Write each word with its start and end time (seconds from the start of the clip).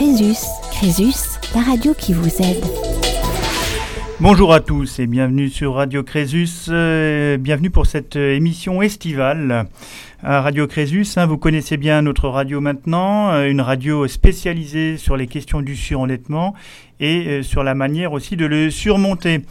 Crésus. 0.00 0.46
Crésus, 0.72 1.38
la 1.54 1.60
radio 1.60 1.92
qui 1.92 2.14
vous 2.14 2.30
aide. 2.40 2.64
Bonjour 4.18 4.54
à 4.54 4.60
tous 4.60 4.98
et 4.98 5.06
bienvenue 5.06 5.50
sur 5.50 5.74
Radio 5.74 6.02
Crésus. 6.02 6.70
Euh, 6.70 7.36
bienvenue 7.36 7.68
pour 7.68 7.84
cette 7.84 8.16
euh, 8.16 8.34
émission 8.34 8.80
estivale 8.80 9.66
à 10.22 10.40
Radio 10.40 10.66
Crésus. 10.66 11.04
Hein, 11.16 11.26
vous 11.26 11.36
connaissez 11.36 11.76
bien 11.76 12.00
notre 12.00 12.30
radio 12.30 12.62
maintenant, 12.62 13.30
euh, 13.30 13.50
une 13.50 13.60
radio 13.60 14.08
spécialisée 14.08 14.96
sur 14.96 15.18
les 15.18 15.26
questions 15.26 15.60
du 15.60 15.76
surendettement 15.76 16.54
et 16.98 17.42
sur 17.42 17.62
la 17.62 17.74
manière 17.74 18.14
aussi 18.14 18.36
de 18.36 18.46
le 18.46 18.70
surmonter. 18.70 19.42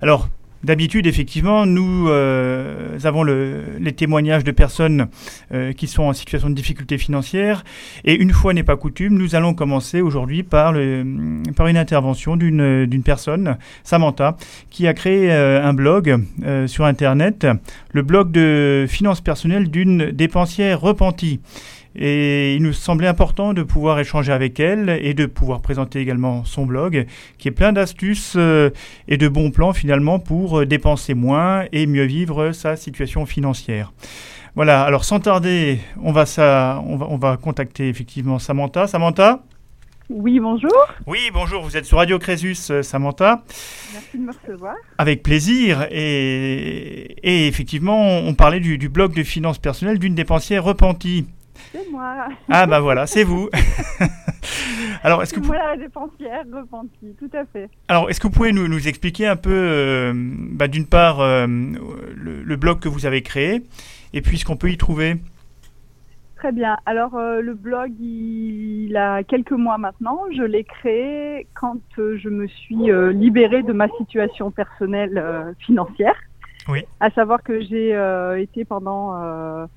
Alors, 0.00 0.30
D'habitude, 0.62 1.06
effectivement, 1.06 1.64
nous 1.64 2.08
euh, 2.08 2.98
avons 3.04 3.22
le, 3.22 3.78
les 3.78 3.92
témoignages 3.92 4.44
de 4.44 4.50
personnes 4.50 5.06
euh, 5.54 5.72
qui 5.72 5.86
sont 5.86 6.02
en 6.02 6.12
situation 6.12 6.50
de 6.50 6.54
difficulté 6.54 6.98
financière. 6.98 7.64
Et 8.04 8.14
une 8.14 8.32
fois 8.32 8.52
n'est 8.52 8.62
pas 8.62 8.76
coutume, 8.76 9.14
nous 9.14 9.34
allons 9.34 9.54
commencer 9.54 10.02
aujourd'hui 10.02 10.42
par, 10.42 10.74
par 11.56 11.66
une 11.66 11.78
intervention 11.78 12.36
d'une 12.36 13.02
personne, 13.02 13.56
Samantha, 13.84 14.36
qui 14.68 14.86
a 14.86 14.92
créé 14.92 15.32
euh, 15.32 15.64
un 15.64 15.72
blog 15.72 16.24
sur 16.66 16.84
Internet, 16.84 17.46
le 17.92 18.02
blog 18.02 18.30
de 18.30 18.84
finances 18.88 19.22
personnelles 19.22 19.70
d'une 19.70 20.10
dépensière 20.10 20.80
repentie. 20.80 21.40
Et 21.96 22.54
il 22.54 22.62
nous 22.62 22.72
semblait 22.72 23.08
important 23.08 23.52
de 23.52 23.62
pouvoir 23.64 23.98
échanger 23.98 24.32
avec 24.32 24.60
elle 24.60 25.00
et 25.02 25.12
de 25.12 25.26
pouvoir 25.26 25.60
présenter 25.60 25.98
également 26.00 26.44
son 26.44 26.64
blog, 26.64 27.06
qui 27.38 27.48
est 27.48 27.52
plein 27.52 27.72
d'astuces 27.72 28.34
euh, 28.36 28.70
et 29.08 29.16
de 29.16 29.28
bons 29.28 29.50
plans 29.50 29.72
finalement 29.72 30.20
pour 30.20 30.60
euh, 30.60 30.66
dépenser 30.66 31.14
moins 31.14 31.64
et 31.72 31.86
mieux 31.86 32.04
vivre 32.04 32.52
sa 32.52 32.76
situation 32.76 33.26
financière. 33.26 33.92
Voilà, 34.54 34.82
alors 34.82 35.04
sans 35.04 35.20
tarder, 35.20 35.80
on 36.02 36.12
va, 36.12 36.26
ça, 36.26 36.82
on 36.86 36.96
va, 36.96 37.06
on 37.08 37.16
va 37.16 37.36
contacter 37.36 37.88
effectivement 37.88 38.38
Samantha. 38.38 38.86
Samantha? 38.86 39.42
Oui, 40.08 40.40
bonjour. 40.40 40.72
Oui, 41.06 41.30
bonjour, 41.32 41.62
vous 41.62 41.76
êtes 41.76 41.84
sur 41.84 41.98
Radio 41.98 42.18
Crésus, 42.18 42.56
euh, 42.70 42.82
Samantha. 42.82 43.44
Merci 43.92 44.18
de 44.18 44.22
me 44.22 44.32
recevoir. 44.32 44.74
Avec 44.98 45.22
plaisir. 45.22 45.86
Et, 45.90 47.16
et 47.22 47.46
effectivement, 47.46 48.18
on 48.18 48.34
parlait 48.34 48.58
du, 48.58 48.76
du 48.76 48.88
blog 48.88 49.14
de 49.14 49.22
finances 49.22 49.58
personnelles 49.58 50.00
d'une 50.00 50.16
dépensière 50.16 50.64
repentie. 50.64 51.26
C'est 51.72 51.90
moi. 51.90 52.28
Ah 52.48 52.66
bah 52.66 52.80
voilà, 52.80 53.06
c'est 53.06 53.24
vous. 53.24 53.48
Alors, 55.02 55.22
est-ce 55.22 55.32
que 55.32 55.78
dépensière 55.78 56.44
repentie, 56.52 57.14
tout 57.18 57.30
à 57.32 57.44
fait. 57.46 57.68
Alors, 57.88 58.10
est-ce 58.10 58.20
que 58.20 58.26
vous 58.26 58.32
pouvez 58.32 58.52
nous, 58.52 58.68
nous 58.68 58.88
expliquer 58.88 59.26
un 59.26 59.36
peu, 59.36 59.52
euh, 59.52 60.12
bah, 60.14 60.68
d'une 60.68 60.86
part, 60.86 61.20
euh, 61.20 61.46
le, 61.46 62.56
blog 62.56 62.80
que 62.80 62.88
vous 62.88 63.06
avez 63.06 63.22
créé, 63.22 63.62
et 64.12 64.20
puis 64.20 64.38
ce 64.38 64.44
qu'on 64.44 64.56
peut 64.56 64.70
y 64.70 64.76
trouver? 64.76 65.16
Très 66.36 66.52
bien. 66.52 66.76
Alors, 66.86 67.14
euh, 67.16 67.40
le 67.40 67.54
blog, 67.54 67.92
il, 68.00 68.96
a 68.96 69.22
quelques 69.22 69.52
mois 69.52 69.78
maintenant. 69.78 70.20
Je 70.36 70.42
l'ai 70.42 70.64
créé 70.64 71.46
quand 71.54 71.80
je 71.96 72.28
me 72.28 72.46
suis 72.46 72.90
libérée 73.12 73.62
de 73.62 73.72
ma 73.72 73.88
situation 73.98 74.50
personnelle 74.50 75.54
financière. 75.60 76.14
Oui. 76.68 76.84
À 77.00 77.10
savoir 77.10 77.42
que 77.42 77.60
j'ai 77.62 77.90
été 78.38 78.64
pendant 78.64 79.68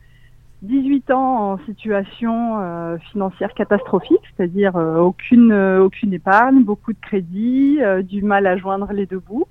18 0.64 1.12
ans 1.12 1.52
en 1.52 1.58
situation 1.66 2.60
euh, 2.62 2.98
financière 3.12 3.54
catastrophique, 3.54 4.22
c'est-à-dire 4.36 4.78
euh, 4.78 4.98
aucune 4.98 5.52
euh, 5.52 5.84
aucune 5.84 6.14
épargne, 6.14 6.64
beaucoup 6.64 6.94
de 6.94 7.00
crédits, 7.02 7.80
du 8.04 8.24
mal 8.24 8.48
à 8.48 8.56
joindre 8.56 8.92
les 8.94 9.06
deux 9.06 9.20
bouts. 9.20 9.48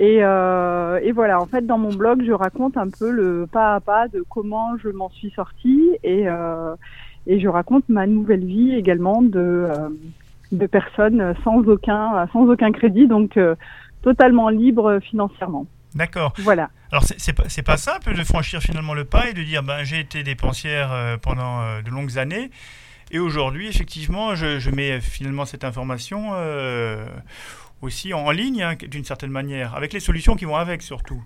Et, 0.00 0.18
et, 0.18 1.12
voilà, 1.12 1.40
en 1.40 1.46
fait, 1.46 1.66
dans 1.66 1.76
mon 1.76 1.92
blog, 1.92 2.22
je 2.24 2.30
raconte 2.30 2.76
un 2.76 2.88
peu 2.88 3.10
le 3.10 3.48
pas 3.50 3.74
à 3.74 3.80
pas 3.80 4.06
de 4.06 4.24
comment 4.28 4.76
je 4.78 4.90
m'en 4.90 5.10
suis 5.10 5.30
sortie 5.30 5.90
et, 6.04 6.26
et 7.26 7.40
je 7.40 7.48
raconte 7.48 7.88
ma 7.88 8.06
nouvelle 8.06 8.44
vie 8.44 8.74
également 8.74 9.22
de, 9.22 9.66
de 10.52 10.66
personnes 10.66 11.34
sans 11.42 11.66
aucun, 11.66 12.28
sans 12.32 12.48
aucun 12.48 12.70
crédit, 12.70 13.08
donc 13.08 13.36
totalement 14.02 14.50
libre 14.50 15.00
financièrement. 15.00 15.66
D'accord. 15.98 16.32
Voilà. 16.38 16.70
Alors, 16.92 17.02
c'est 17.02 17.32
pas, 17.32 17.42
pas 17.66 17.76
simple 17.76 18.14
de 18.14 18.22
franchir 18.22 18.60
finalement 18.60 18.94
le 18.94 19.04
pas 19.04 19.28
et 19.28 19.34
de 19.34 19.42
dire 19.42 19.64
ben, 19.64 19.82
j'ai 19.82 19.98
été 19.98 20.22
dépensière 20.22 20.92
euh, 20.92 21.16
pendant 21.16 21.60
euh, 21.60 21.82
de 21.82 21.90
longues 21.90 22.18
années. 22.18 22.50
Et 23.10 23.18
aujourd'hui, 23.18 23.66
effectivement, 23.66 24.36
je, 24.36 24.70
mets 24.70 25.00
finalement 25.00 25.44
cette 25.44 25.64
information 25.64 26.30
euh, 26.34 27.04
aussi 27.82 28.14
en 28.14 28.30
ligne, 28.30 28.62
hein, 28.62 28.74
d'une 28.80 29.04
certaine 29.04 29.30
manière, 29.32 29.74
avec 29.74 29.92
les 29.92 29.98
solutions 29.98 30.36
qui 30.36 30.44
vont 30.44 30.56
avec 30.56 30.82
surtout. 30.82 31.20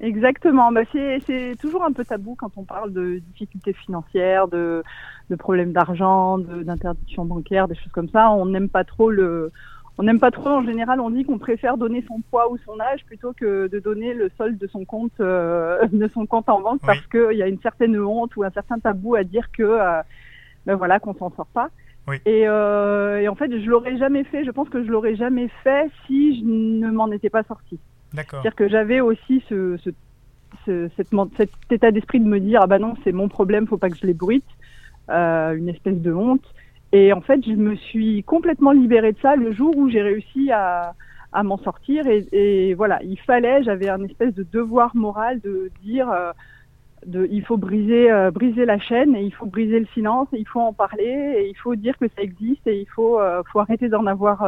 Exactement. 0.00 0.72
Bah, 0.72 0.82
c'est 0.92 1.54
toujours 1.60 1.84
un 1.84 1.92
peu 1.92 2.04
tabou 2.04 2.36
quand 2.38 2.52
on 2.56 2.64
parle 2.64 2.92
de 2.94 3.18
difficultés 3.18 3.74
financières, 3.74 4.48
de, 4.48 4.82
de 5.28 5.36
problèmes 5.36 5.72
d'argent, 5.72 6.38
d'interdiction 6.38 7.26
bancaire, 7.26 7.68
des 7.68 7.74
choses 7.74 7.92
comme 7.92 8.08
ça. 8.08 8.30
On 8.30 8.46
n'aime 8.46 8.70
pas 8.70 8.84
trop 8.84 9.10
le, 9.10 9.52
on 9.98 10.02
n'aime 10.02 10.20
pas 10.20 10.30
trop. 10.30 10.50
En 10.50 10.64
général, 10.64 11.00
on 11.00 11.10
dit 11.10 11.24
qu'on 11.24 11.38
préfère 11.38 11.78
donner 11.78 12.04
son 12.06 12.20
poids 12.30 12.50
ou 12.50 12.58
son 12.58 12.78
âge 12.80 13.04
plutôt 13.06 13.32
que 13.32 13.68
de 13.68 13.78
donner 13.78 14.14
le 14.14 14.30
solde 14.36 14.58
de 14.58 14.66
son 14.66 14.84
compte, 14.84 15.18
euh, 15.20 15.86
de 15.92 16.08
son 16.08 16.26
compte 16.26 16.48
en 16.48 16.60
banque, 16.60 16.80
parce 16.84 17.06
qu'il 17.06 17.36
y 17.36 17.42
a 17.42 17.48
une 17.48 17.60
certaine 17.60 17.98
honte 17.98 18.36
ou 18.36 18.42
un 18.44 18.50
certain 18.50 18.78
tabou 18.78 19.14
à 19.14 19.24
dire 19.24 19.50
que, 19.52 19.62
euh, 19.62 20.02
ben 20.66 20.74
voilà, 20.74 21.00
qu'on 21.00 21.14
s'en 21.14 21.30
sort 21.30 21.46
pas. 21.46 21.70
Et, 22.24 22.46
euh, 22.46 23.20
et, 23.20 23.28
en 23.28 23.34
fait, 23.34 23.50
je 23.50 23.68
l'aurais 23.68 23.96
jamais 23.98 24.22
fait. 24.24 24.44
Je 24.44 24.50
pense 24.52 24.68
que 24.68 24.84
je 24.84 24.90
l'aurais 24.90 25.16
jamais 25.16 25.48
fait 25.64 25.90
si 26.06 26.38
je 26.38 26.44
ne 26.44 26.88
m'en 26.90 27.10
étais 27.10 27.30
pas 27.30 27.42
sortie. 27.42 27.80
D'accord. 28.12 28.42
C'est-à-dire 28.42 28.54
que 28.54 28.68
j'avais 28.68 29.00
aussi 29.00 29.42
ce, 29.48 29.76
ce, 29.78 29.90
ce 30.64 30.88
cette, 30.96 31.08
cet 31.36 31.50
état 31.72 31.90
d'esprit 31.90 32.20
de 32.20 32.28
me 32.28 32.38
dire 32.38 32.60
ah 32.62 32.68
bah 32.68 32.78
non, 32.78 32.94
c'est 33.02 33.10
mon 33.10 33.28
problème, 33.28 33.66
faut 33.66 33.76
pas 33.76 33.90
que 33.90 33.96
je 33.96 34.06
l'ébruite, 34.06 34.46
euh, 35.10 35.56
une 35.56 35.68
espèce 35.68 36.00
de 36.00 36.12
honte. 36.12 36.44
Et 36.96 37.12
en 37.12 37.20
fait, 37.20 37.44
je 37.44 37.52
me 37.52 37.76
suis 37.76 38.22
complètement 38.22 38.72
libérée 38.72 39.12
de 39.12 39.18
ça 39.20 39.36
le 39.36 39.52
jour 39.52 39.76
où 39.76 39.90
j'ai 39.90 40.00
réussi 40.00 40.50
à, 40.50 40.94
m'en 41.44 41.58
sortir. 41.58 42.04
Et, 42.06 42.72
voilà, 42.72 43.02
il 43.02 43.18
fallait, 43.18 43.62
j'avais 43.62 43.90
un 43.90 44.02
espèce 44.04 44.32
de 44.34 44.46
devoir 44.50 44.96
moral 44.96 45.38
de 45.40 45.70
dire, 45.82 46.10
euh, 46.10 46.32
de, 47.04 47.28
il 47.30 47.44
faut 47.44 47.58
briser, 47.58 48.10
euh, 48.10 48.30
briser 48.30 48.64
la 48.64 48.78
chaîne 48.78 49.14
et 49.14 49.22
il 49.22 49.34
faut 49.34 49.44
briser 49.44 49.78
le 49.78 49.86
silence 49.92 50.28
il 50.32 50.48
faut 50.48 50.60
en 50.60 50.72
parler 50.72 51.34
et 51.36 51.50
il 51.50 51.56
faut 51.56 51.74
dire 51.76 51.98
que 51.98 52.08
ça 52.16 52.22
existe 52.22 52.66
et 52.66 52.80
il 52.80 52.86
faut, 52.86 53.20
euh, 53.20 53.42
arrêter 53.56 53.90
d'en 53.90 54.06
avoir, 54.06 54.38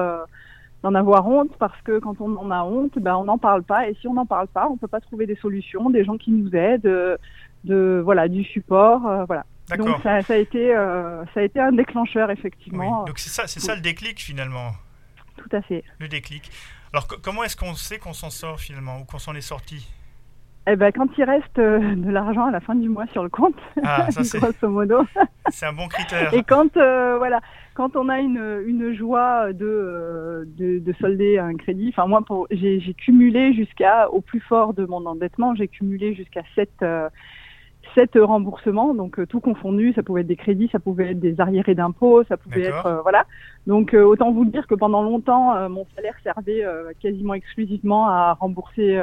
d'en 0.83 0.95
avoir 0.95 1.29
honte 1.29 1.55
parce 1.59 1.79
que 1.83 1.99
quand 1.99 2.19
on 2.23 2.35
en 2.39 2.51
a 2.51 2.63
honte, 2.63 2.99
ben 2.99 3.15
on 3.17 3.25
n'en 3.25 3.37
parle 3.37 3.63
pas 3.63 3.91
et 3.91 3.95
si 4.01 4.09
on 4.09 4.15
n'en 4.15 4.27
parle 4.27 4.49
pas, 4.49 4.69
on 4.71 4.79
peut 4.79 4.89
pas 4.89 5.01
trouver 5.01 5.27
des 5.27 5.37
solutions, 5.37 5.91
des 5.91 6.05
gens 6.05 6.17
qui 6.17 6.31
nous 6.31 6.57
aident, 6.57 7.19
de, 7.65 8.01
voilà, 8.03 8.27
du 8.29 8.43
support, 8.45 9.03
voilà. 9.27 9.45
Donc 9.77 10.03
ça, 10.03 10.23
ça, 10.23 10.35
a 10.35 10.37
été, 10.37 10.75
euh, 10.75 11.25
ça 11.35 11.41
a 11.41 11.43
été 11.43 11.61
un 11.61 11.73
déclencheur, 11.73 12.31
effectivement. 12.31 13.05
Donc 13.05 13.19
c'est 13.19 13.31
ça, 13.31 13.47
c'est 13.47 13.61
ça 13.61 13.75
le 13.75 13.81
déclic 13.81 14.21
finalement. 14.21 14.73
Tout 15.37 15.57
à 15.57 15.63
fait. 15.63 15.85
Le 15.99 16.09
déclic. 16.09 16.51
Alors 16.93 17.07
comment 17.23 17.45
est-ce 17.45 17.57
qu'on 17.57 17.75
sait 17.75 17.99
qu'on 17.99 18.15
s'en 18.15 18.31
sort 18.31 18.61
finalement 18.61 19.01
ou 19.01 19.05
qu'on 19.05 19.19
s'en 19.19 19.35
est 19.35 19.43
sorti? 19.43 19.87
Eh 20.71 20.77
ben, 20.77 20.93
quand 20.93 21.09
il 21.17 21.25
reste 21.25 21.59
euh, 21.59 21.95
de 21.95 22.11
l'argent 22.11 22.47
à 22.47 22.51
la 22.51 22.61
fin 22.61 22.75
du 22.75 22.91
mois 22.91 23.07
sur 23.13 23.23
le 23.23 23.31
compte, 23.31 23.57
ah, 23.83 24.11
ça, 24.11 24.39
grosso 24.39 24.69
modo. 24.69 25.03
c'est 25.49 25.65
un 25.65 25.73
bon 25.73 25.89
critère. 25.89 26.35
Et 26.35 26.43
quand, 26.43 26.77
euh, 26.77 27.17
voilà, 27.17 27.41
quand 27.73 27.97
on 27.97 28.11
a 28.11 28.19
une, 28.19 28.63
une 28.67 28.95
joie 28.95 29.55
de, 29.55 30.47
de, 30.59 30.79
de, 30.79 30.93
solder 31.01 31.39
un 31.39 31.55
crédit, 31.55 31.89
enfin 31.89 32.07
moi, 32.07 32.23
j'ai 32.51 32.95
cumulé 32.99 33.55
jusqu'à, 33.55 34.11
au 34.11 34.21
plus 34.21 34.41
fort 34.41 34.75
de 34.75 34.85
mon 34.85 35.07
endettement, 35.07 35.55
j'ai 35.55 35.69
cumulé 35.69 36.15
jusqu'à 36.15 36.43
7, 36.55 36.69
sept 37.95 38.19
remboursements, 38.21 38.95
donc 38.95 39.19
euh, 39.19 39.27
tout 39.27 39.41
confondu, 39.41 39.93
ça 39.95 40.03
pouvait 40.03 40.23
être 40.23 40.27
des 40.27 40.37
crédits, 40.37 40.69
ça 40.71 40.79
pouvait 40.79 41.11
être 41.11 41.21
des 41.21 41.41
arriérés 41.41 41.75
d'impôts, 41.75 42.25
ça 42.25 42.37
pouvait 42.37 42.63
être 42.63 42.87
euh, 42.87 43.01
voilà. 43.03 43.27
Donc 43.67 43.95
euh, 43.95 44.03
autant 44.03 44.33
vous 44.33 44.45
dire 44.45 44.67
que 44.67 44.75
pendant 44.75 45.03
longtemps, 45.03 45.69
mon 45.69 45.87
salaire 45.95 46.15
servait 46.23 46.65
quasiment 47.01 47.35
exclusivement 47.35 48.09
à 48.09 48.35
rembourser 48.35 49.01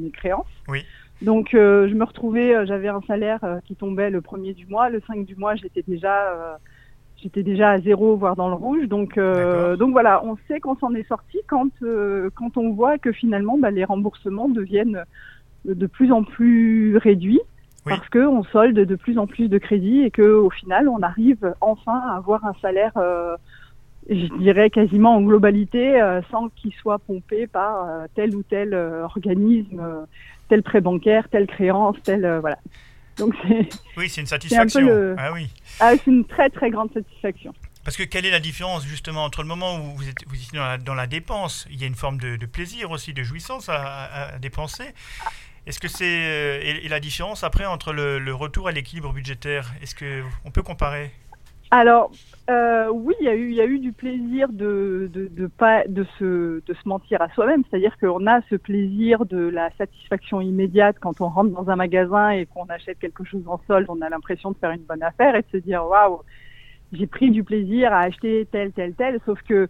mes 0.00 0.10
créances. 0.10 0.46
Oui. 0.68 0.84
Donc 1.22 1.48
je 1.52 1.94
me 1.94 2.04
retrouvais, 2.04 2.66
j'avais 2.66 2.88
un 2.88 3.00
salaire 3.06 3.40
qui 3.66 3.74
tombait 3.74 4.10
le 4.10 4.20
premier 4.20 4.54
du 4.54 4.66
mois, 4.66 4.88
le 4.90 5.02
5 5.06 5.24
du 5.24 5.36
mois, 5.36 5.54
j'étais 5.54 5.82
déjà 5.86 6.58
j'étais 7.16 7.42
déjà 7.42 7.70
à 7.70 7.80
zéro, 7.80 8.16
voire 8.16 8.36
dans 8.36 8.48
le 8.48 8.54
rouge. 8.54 8.86
Donc, 8.88 9.18
donc 9.18 9.92
voilà, 9.92 10.22
on 10.24 10.36
sait 10.48 10.60
qu'on 10.60 10.76
s'en 10.76 10.94
est 10.94 11.08
sorti 11.08 11.38
quand, 11.46 11.70
quand 12.34 12.56
on 12.56 12.72
voit 12.72 12.98
que 12.98 13.12
finalement 13.12 13.58
bah, 13.58 13.70
les 13.70 13.84
remboursements 13.84 14.48
deviennent 14.48 15.04
de 15.64 15.86
plus 15.86 16.12
en 16.12 16.22
plus 16.22 16.96
réduits 16.96 17.40
parce 17.86 18.08
qu'on 18.08 18.42
solde 18.44 18.78
de 18.78 18.96
plus 18.96 19.18
en 19.18 19.26
plus 19.26 19.48
de 19.48 19.58
crédits 19.58 20.02
et 20.02 20.10
qu'au 20.10 20.50
final, 20.50 20.88
on 20.88 21.00
arrive 21.02 21.54
enfin 21.60 22.00
à 22.10 22.16
avoir 22.16 22.44
un 22.44 22.54
salaire, 22.60 22.92
euh, 22.96 23.36
je 24.10 24.26
dirais 24.38 24.70
quasiment 24.70 25.16
en 25.16 25.22
globalité, 25.22 26.00
euh, 26.00 26.20
sans 26.30 26.48
qu'il 26.50 26.72
soit 26.74 26.98
pompé 26.98 27.46
par 27.46 27.84
euh, 27.84 28.06
tel 28.14 28.34
ou 28.34 28.42
tel 28.42 28.74
organisme, 28.74 30.06
tel 30.48 30.62
prêt 30.62 30.80
bancaire, 30.80 31.28
telle 31.28 31.46
créance, 31.46 31.96
tel 32.02 32.38
voilà. 32.40 32.58
Donc 33.18 33.34
c'est 33.48 33.68
oui, 33.96 34.08
c'est 34.08 34.20
une 34.20 34.26
satisfaction. 34.26 35.14
ah 35.16 35.32
oui, 35.32 35.48
ah, 35.80 35.92
c'est 35.92 36.10
une 36.10 36.24
très 36.24 36.50
très 36.50 36.70
grande 36.70 36.92
satisfaction. 36.92 37.54
Parce 37.84 37.96
que 37.96 38.02
quelle 38.02 38.26
est 38.26 38.32
la 38.32 38.40
différence 38.40 38.84
justement 38.84 39.22
entre 39.22 39.42
le 39.42 39.48
moment 39.48 39.76
où 39.76 39.96
vous 39.96 40.08
êtes, 40.08 40.26
vous 40.26 40.34
êtes 40.34 40.52
dans, 40.52 40.66
la, 40.66 40.76
dans, 40.76 40.94
la, 40.94 41.06
dépense, 41.06 41.68
il 41.70 41.80
y 41.80 41.84
a 41.84 41.86
une 41.86 41.94
forme 41.94 42.18
de, 42.18 42.34
de 42.34 42.46
plaisir 42.46 42.90
aussi, 42.90 43.12
de 43.12 43.22
jouissance 43.22 43.68
à, 43.68 44.32
à 44.32 44.38
dépenser, 44.40 44.92
est-ce 45.66 45.80
que 45.80 45.88
c'est 45.88 46.04
euh, 46.04 46.60
et, 46.62 46.88
la 46.88 47.00
différence 47.00 47.42
après 47.42 47.66
entre 47.66 47.92
le, 47.92 48.32
retour 48.32 48.68
à 48.68 48.72
l'équilibre 48.72 49.12
budgétaire 49.12 49.72
Est-ce 49.82 49.94
que 49.94 50.22
on 50.44 50.50
peut 50.52 50.62
comparer? 50.62 51.10
Alors, 51.72 52.12
euh, 52.48 52.88
oui, 52.92 53.14
il 53.20 53.26
y, 53.26 53.28
a 53.28 53.34
eu, 53.34 53.50
y 53.50 53.60
a 53.60 53.64
eu 53.64 53.80
du 53.80 53.92
plaisir 53.92 54.48
de, 54.48 55.10
de, 55.12 55.46
pas, 55.48 55.82
de, 55.88 56.06
se, 56.16 56.62
de 56.64 56.74
se 56.74 56.88
mentir 56.88 57.20
à 57.20 57.28
soi-même. 57.30 57.64
C'est-à-dire 57.68 57.98
qu'on 57.98 58.24
a 58.28 58.40
ce 58.48 58.54
plaisir 58.54 59.26
de 59.26 59.48
la 59.48 59.70
satisfaction 59.76 60.40
immédiate 60.40 60.96
quand 61.00 61.20
on 61.20 61.28
rentre 61.28 61.50
dans 61.50 61.68
un 61.68 61.74
magasin 61.74 62.30
et 62.30 62.46
qu'on 62.46 62.66
achète 62.66 63.00
quelque 63.00 63.24
chose 63.24 63.42
en 63.48 63.60
solde. 63.66 63.86
On 63.88 64.00
a 64.00 64.08
l'impression 64.08 64.52
de 64.52 64.56
faire 64.58 64.70
une 64.70 64.84
bonne 64.84 65.02
affaire 65.02 65.34
et 65.34 65.42
de 65.42 65.48
se 65.50 65.56
dire 65.56 65.84
waouh, 65.84 66.20
j'ai 66.92 67.08
pris 67.08 67.32
du 67.32 67.42
plaisir 67.42 67.92
à 67.92 68.02
acheter 68.02 68.46
tel, 68.52 68.70
tel, 68.70 68.94
tel. 68.94 69.18
Sauf 69.26 69.42
que, 69.42 69.68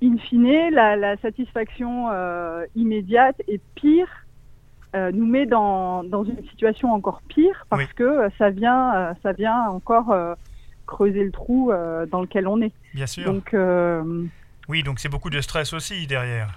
in 0.00 0.16
fine, 0.18 0.70
la, 0.70 0.94
la 0.94 1.16
satisfaction 1.16 2.10
euh, 2.12 2.64
immédiate 2.76 3.42
est 3.48 3.60
pire 3.74 4.23
euh, 4.94 5.10
nous 5.12 5.26
met 5.26 5.46
dans, 5.46 6.04
dans 6.04 6.24
une 6.24 6.42
situation 6.48 6.92
encore 6.92 7.20
pire 7.28 7.66
parce 7.70 7.92
que 7.94 8.04
euh, 8.04 8.28
ça 8.38 8.50
vient, 8.50 8.94
euh, 8.94 9.12
ça 9.22 9.32
vient 9.32 9.68
encore 9.68 10.14
creuser 10.86 11.24
le 11.24 11.32
trou 11.32 11.72
dans 12.10 12.20
lequel 12.20 12.46
on 12.46 12.60
est. 12.60 12.72
Bien 12.94 13.06
sûr. 13.06 13.24
Donc, 13.24 13.54
Oui, 14.68 14.82
donc 14.82 14.98
c'est 14.98 15.08
beaucoup 15.08 15.30
de 15.30 15.40
stress 15.40 15.72
aussi 15.72 16.06
derrière. 16.06 16.54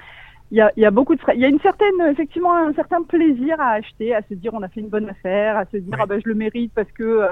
il 0.52 0.58
y 0.58 0.62
a, 0.62 0.72
il 0.78 0.84
y 0.84 0.86
a 0.86 0.92
beaucoup 0.92 1.16
de 1.16 1.20
frais. 1.22 1.34
Il 1.36 1.42
y 1.42 1.46
a 1.46 1.50
une 1.50 1.60
certaine, 1.60 2.00
effectivement, 2.12 2.56
un 2.56 2.74
certain 2.74 3.04
plaisir 3.04 3.60
à 3.60 3.72
acheter, 3.72 4.14
à 4.16 4.22
se 4.24 4.34
dire 4.34 4.54
on 4.54 4.62
a 4.64 4.68
fait 4.70 4.82
une 4.82 4.90
bonne 4.90 5.10
affaire, 5.10 5.58
à 5.58 5.66
se 5.66 5.78
dire 5.78 5.94
Oui. 5.94 6.00
ah 6.02 6.06
ben 6.06 6.22
je 6.24 6.28
le 6.30 6.36
mérite 6.36 6.72
parce 6.76 6.92
que 6.92 7.04
euh, 7.04 7.28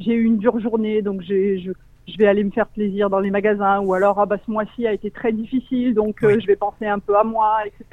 j'ai 0.00 0.12
eu 0.14 0.24
une 0.24 0.38
dure 0.38 0.58
journée, 0.60 1.02
donc 1.02 1.20
j'ai, 1.22 1.60
je, 1.60 1.72
je 2.06 2.16
vais 2.18 2.26
aller 2.26 2.44
me 2.44 2.50
faire 2.50 2.66
plaisir 2.68 3.10
dans 3.10 3.20
les 3.20 3.30
magasins, 3.30 3.80
ou 3.80 3.94
alors 3.94 4.18
ah 4.20 4.26
bah 4.26 4.36
ce 4.44 4.50
mois-ci 4.50 4.86
a 4.86 4.92
été 4.92 5.10
très 5.10 5.32
difficile, 5.32 5.94
donc 5.94 6.22
euh, 6.24 6.38
je 6.40 6.46
vais 6.46 6.56
penser 6.56 6.86
un 6.86 6.98
peu 6.98 7.16
à 7.16 7.24
moi, 7.24 7.58
etc. 7.66 7.84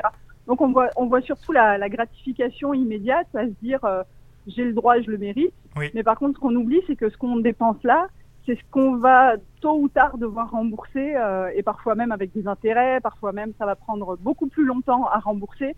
Donc 0.47 0.61
on 0.61 0.71
voit, 0.71 0.89
on 0.95 1.07
voit 1.07 1.21
surtout 1.21 1.51
la, 1.51 1.77
la 1.77 1.89
gratification 1.89 2.73
immédiate, 2.73 3.27
à 3.35 3.45
se 3.45 3.53
dire 3.61 3.83
euh, 3.83 4.03
j'ai 4.47 4.63
le 4.63 4.73
droit, 4.73 4.99
je 5.01 5.09
le 5.09 5.17
mérite. 5.17 5.53
Oui. 5.75 5.89
Mais 5.93 6.03
par 6.03 6.17
contre, 6.17 6.35
ce 6.35 6.39
qu'on 6.39 6.55
oublie, 6.55 6.81
c'est 6.87 6.95
que 6.95 7.09
ce 7.09 7.17
qu'on 7.17 7.37
dépense 7.37 7.81
là, 7.83 8.07
c'est 8.45 8.55
ce 8.55 8.61
qu'on 8.69 8.97
va 8.97 9.37
tôt 9.59 9.75
ou 9.79 9.89
tard 9.89 10.17
devoir 10.19 10.51
rembourser, 10.51 11.15
euh, 11.15 11.49
et 11.55 11.63
parfois 11.63 11.95
même 11.95 12.11
avec 12.11 12.31
des 12.31 12.47
intérêts, 12.47 12.99
parfois 13.01 13.31
même 13.31 13.53
ça 13.57 13.65
va 13.65 13.75
prendre 13.75 14.17
beaucoup 14.17 14.47
plus 14.47 14.65
longtemps 14.65 15.07
à 15.07 15.17
rembourser 15.19 15.75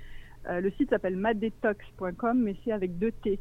Euh, 0.49 0.61
le 0.61 0.71
site 0.73 0.91
s'appelle 0.91 1.17
maddetox.com, 1.17 2.41
mais 2.43 2.57
c'est 2.65 2.73
avec 2.73 2.99
deux 2.99 3.13
T. 3.13 3.39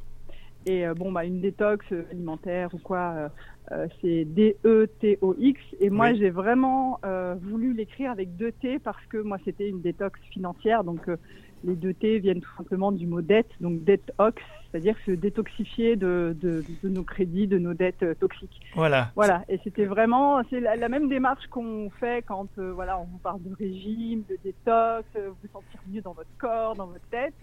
Et 0.68 0.86
euh, 0.86 0.94
bon, 0.94 1.14
bah, 1.14 1.24
une 1.24 1.40
détox 1.40 1.86
euh, 1.94 2.04
alimentaire 2.12 2.70
ou 2.74 2.78
quoi, 2.78 3.32
euh, 3.72 3.88
c'est 4.02 4.26
D-E-T-O-X. 4.26 5.62
Et 5.80 5.90
moi, 5.90 6.10
Oui. 6.10 6.18
j'ai 6.20 6.30
vraiment 6.30 7.00
euh, 7.06 7.36
voulu 7.42 7.74
l'écrire 7.74 8.12
avec 8.12 8.36
deux 8.36 8.52
T 8.52 8.78
parce 8.78 9.04
que 9.06 9.18
moi, 9.18 9.38
c'était 9.46 9.70
une 9.70 9.80
détox 9.80 10.20
financière. 10.30 10.84
Donc, 10.84 11.08
euh, 11.08 11.16
les 11.64 11.76
deux 11.76 11.94
T 11.94 12.20
viennent 12.20 12.42
tout 12.42 12.56
simplement 12.58 12.92
du 12.92 13.08
mot 13.08 13.22
dette, 13.22 13.50
donc 13.62 13.84
detox, 13.86 14.44
c'est-à-dire 14.70 14.96
se 15.06 15.12
détoxifier 15.12 15.96
de, 15.96 16.36
de, 16.40 16.64
de 16.84 16.90
nos 16.90 17.04
crédits, 17.04 17.48
de 17.48 17.58
nos 17.58 17.74
dettes 17.74 18.06
toxiques. 18.20 18.62
Voilà. 18.76 19.12
Voilà, 19.16 19.44
et 19.50 19.60
c'était 19.64 19.86
vraiment, 19.86 20.42
c'est 20.50 20.60
la, 20.60 20.76
la 20.76 20.90
même 20.90 21.08
démarche 21.10 21.48
qu'on 21.48 21.90
fait 22.00 22.24
quand, 22.28 22.50
voilà, 22.58 23.00
on 23.00 23.06
vous 23.06 23.18
parle 23.18 23.42
de 23.42 23.56
régime, 23.56 24.22
de 24.30 24.38
détox, 24.44 25.06
vous 25.16 25.48
sentir 25.52 25.80
mieux 25.92 26.02
dans 26.02 26.14
votre 26.14 26.30
corps, 26.38 26.76
dans 26.76 26.88
votre 26.88 27.08
tête. 27.10 27.34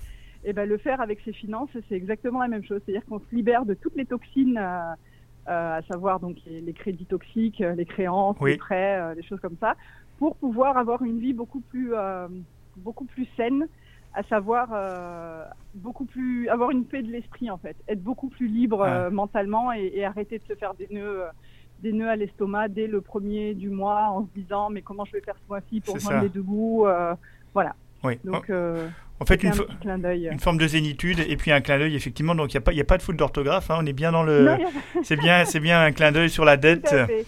Et 0.44 0.52
ben 0.52 0.68
le 0.68 0.76
faire 0.78 1.00
avec 1.00 1.20
ses 1.24 1.32
finances, 1.32 1.70
c'est 1.88 1.94
exactement 1.94 2.40
la 2.40 2.48
même 2.48 2.64
chose. 2.64 2.80
C'est-à-dire 2.84 3.04
qu'on 3.06 3.18
se 3.20 3.34
libère 3.34 3.64
de 3.64 3.74
toutes 3.74 3.96
les 3.96 4.04
toxines, 4.04 4.58
euh, 4.58 4.92
euh, 5.48 5.78
à 5.78 5.82
savoir 5.90 6.20
donc 6.20 6.36
les, 6.46 6.60
les 6.60 6.72
crédits 6.72 7.06
toxiques, 7.06 7.60
euh, 7.60 7.74
les 7.74 7.86
créances, 7.86 8.36
Oui. 8.40 8.52
les 8.52 8.56
prêts, 8.58 8.98
euh, 9.00 9.14
des 9.14 9.22
choses 9.22 9.40
comme 9.40 9.56
ça, 9.58 9.74
pour 10.18 10.36
pouvoir 10.36 10.76
avoir 10.76 11.02
une 11.02 11.18
vie 11.18 11.32
beaucoup 11.32 11.60
plus, 11.60 11.92
beaucoup 12.76 13.04
plus 13.04 13.26
saine, 13.36 13.66
à 14.14 14.22
savoir 14.24 14.68
beaucoup 15.74 16.04
plus, 16.04 16.48
avoir 16.48 16.70
une 16.70 16.84
paix 16.84 17.02
de 17.02 17.10
l'esprit 17.10 17.50
en 17.50 17.58
fait, 17.58 17.76
être 17.88 18.02
beaucoup 18.02 18.28
plus 18.28 18.46
libre 18.46 18.82
Ah. 18.84 19.10
mentalement 19.10 19.72
et, 19.72 19.90
et 19.94 20.04
arrêter 20.04 20.38
de 20.38 20.44
se 20.44 20.54
faire 20.54 20.74
des 20.74 20.86
nœuds. 20.90 21.24
des 21.82 21.92
nœuds 21.92 22.08
à 22.10 22.14
l'estomac 22.16 22.68
dès 22.68 22.86
le 22.86 23.00
premier 23.00 23.54
du 23.54 23.70
mois 23.70 24.02
en 24.10 24.24
se 24.24 24.30
disant 24.40 24.70
mais 24.70 24.82
comment 24.82 25.04
je 25.04 25.12
vais 25.12 25.20
faire 25.20 25.34
ce 25.36 25.48
mois-ci 25.48 25.80
pour 25.80 25.98
ça. 26.00 26.22
les 26.22 26.28
deux 26.28 26.40
bouts 26.42 26.86
euh, 26.86 27.14
voilà 27.52 27.74
Oui. 28.04 28.18
donc 28.24 28.50
euh, 28.50 28.88
en 29.20 29.24
fait, 29.26 29.40
c'est 29.40 29.46
une, 29.46 29.52
un 29.52 29.76
clin 29.80 29.98
forme 30.38 30.58
de 30.58 30.66
zénitude 30.66 31.20
et 31.20 31.36
puis 31.36 31.52
un 31.52 31.60
clin 31.60 31.78
d'œil 31.78 31.94
effectivement. 31.94 32.34
Donc 32.34 32.52
il 32.52 32.56
n'y 32.56 32.80
a 32.80 32.84
pas, 32.84 32.94
a 32.94 32.98
de 32.98 33.02
faute 33.02 33.16
d'orthographe. 33.16 33.70
hein, 33.70 33.76
on 33.80 33.86
est 33.86 33.92
bien 33.92 34.10
dans 34.12 34.22
le. 34.24 34.48
A- 34.48 34.58
C'est 35.02 35.16
bien, 35.16 35.44
bien 35.60 35.80
un 35.82 35.92
clin 35.92 36.10
d'œil 36.12 36.28
sur 36.30 36.44
la 36.44 36.56
dette 36.56 36.92
euh, 36.92 37.06
fait. 37.06 37.24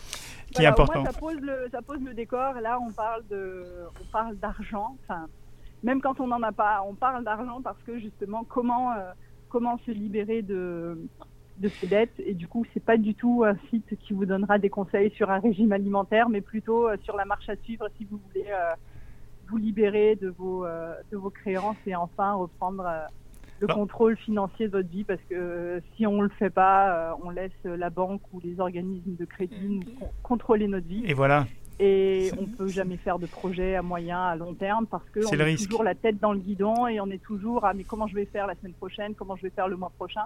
qui 0.50 0.62
est 0.62 0.66
Voilà, 0.66 0.70
important. 0.70 1.02
moins, 1.02 1.10
ça 1.12 1.18
pose 1.18 1.40
le 1.40 1.68
ça 1.70 1.80
pose 1.82 2.00
le 2.04 2.12
décor 2.14 2.54
là 2.60 2.78
on 2.80 2.90
parle 4.12 4.36
d'argent 4.36 4.96
même 5.82 6.00
quand 6.00 6.20
on 6.20 6.26
n'en 6.26 6.42
a 6.42 6.52
pas 6.52 6.82
on 6.88 6.94
parle 6.94 7.24
d'argent 7.24 7.60
parce 7.62 7.78
que 7.86 7.98
justement 7.98 8.44
comment 8.44 8.92
euh, 8.92 9.12
comment 9.48 9.78
se 9.86 9.90
libérer 9.90 10.42
de 10.42 10.98
de 11.58 11.68
ses 11.68 11.86
dettes 11.86 12.18
et 12.18 12.34
du 12.34 12.48
coup 12.48 12.64
c'est 12.74 12.84
pas 12.84 12.96
du 12.96 13.14
tout 13.14 13.44
un 13.46 13.56
site 13.70 13.96
qui 14.00 14.12
vous 14.12 14.26
donnera 14.26 14.58
des 14.58 14.68
conseils 14.70 15.10
sur 15.12 15.30
un 15.30 15.38
régime 15.38 15.72
alimentaire 15.72 16.28
mais 16.28 16.40
plutôt 16.40 16.88
euh, 16.88 16.96
sur 17.04 17.16
la 17.16 17.24
marche 17.24 17.48
à 17.48 17.56
suivre 17.56 17.88
si 17.96 18.04
vous 18.04 18.18
voulez 18.28 18.46
euh, 18.50 18.74
vous 19.48 19.56
libérer 19.56 20.16
de 20.16 20.28
vos 20.28 20.64
euh, 20.64 20.94
de 21.12 21.16
vos 21.16 21.30
créances 21.30 21.76
et 21.86 21.94
enfin 21.94 22.32
reprendre 22.34 22.84
euh, 22.86 23.04
le 23.60 23.66
Alors- 23.70 23.78
contrôle 23.78 24.16
financier 24.16 24.66
de 24.68 24.72
votre 24.72 24.88
vie 24.88 25.04
parce 25.04 25.20
que 25.30 25.34
euh, 25.34 25.80
si 25.96 26.06
on 26.06 26.20
le 26.20 26.28
fait 26.30 26.50
pas 26.50 27.10
euh, 27.10 27.14
on 27.24 27.30
laisse 27.30 27.52
la 27.64 27.90
banque 27.90 28.22
ou 28.32 28.40
les 28.40 28.60
organismes 28.60 29.16
de 29.16 29.24
crédit 29.24 29.56
nous 29.68 29.80
con- 29.98 30.10
contrôler 30.22 30.68
notre 30.68 30.86
vie 30.86 31.04
Et 31.06 31.14
voilà. 31.14 31.46
et 31.78 32.30
on 32.38 32.46
peut 32.46 32.68
jamais 32.68 32.96
faire 32.98 33.18
de 33.18 33.26
projet 33.26 33.74
à 33.76 33.82
moyen, 33.82 34.20
à 34.20 34.36
long 34.36 34.54
terme 34.54 34.86
parce 34.86 35.08
que 35.10 35.20
on 35.26 35.32
le 35.32 35.40
est 35.40 35.44
risque. 35.44 35.64
toujours 35.68 35.84
la 35.84 35.94
tête 35.94 36.18
dans 36.20 36.32
le 36.32 36.38
guidon 36.38 36.86
et 36.86 37.00
on 37.00 37.06
est 37.10 37.22
toujours 37.22 37.64
ah 37.64 37.72
mais 37.74 37.84
comment 37.84 38.06
je 38.06 38.14
vais 38.14 38.26
faire 38.26 38.46
la 38.46 38.54
semaine 38.56 38.74
prochaine, 38.74 39.14
comment 39.14 39.36
je 39.36 39.42
vais 39.42 39.50
faire 39.50 39.68
le 39.68 39.76
mois 39.76 39.92
prochain? 39.96 40.24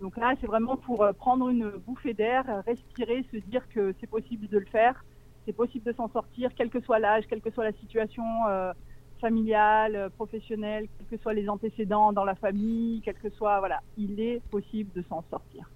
Donc 0.00 0.16
là, 0.16 0.32
c'est 0.40 0.46
vraiment 0.46 0.76
pour 0.78 1.06
prendre 1.18 1.50
une 1.50 1.68
bouffée 1.86 2.14
d'air, 2.14 2.44
respirer, 2.66 3.22
se 3.30 3.36
dire 3.36 3.62
que 3.68 3.94
c'est 4.00 4.06
possible 4.08 4.48
de 4.48 4.58
le 4.58 4.64
faire, 4.64 5.04
c'est 5.50 5.56
possible 5.56 5.84
de 5.84 5.92
s'en 5.96 6.08
sortir, 6.10 6.50
quel 6.54 6.70
que 6.70 6.80
soit 6.80 7.00
l'âge, 7.00 7.24
quelle 7.28 7.40
que 7.40 7.50
soit 7.50 7.64
la 7.64 7.72
situation 7.72 8.22
euh, 8.46 8.72
familiale, 9.20 9.96
euh, 9.96 10.08
professionnelle, 10.08 10.86
quels 10.96 11.08
que 11.08 11.16
soient 11.16 11.34
les 11.34 11.48
antécédents 11.48 12.12
dans 12.12 12.24
la 12.24 12.36
famille, 12.36 13.00
quel 13.02 13.16
que 13.18 13.30
soit 13.30 13.58
voilà, 13.58 13.80
il 13.96 14.20
est 14.20 14.42
possible 14.50 14.92
de 14.92 15.02
s'en 15.08 15.24
sortir. 15.28 15.68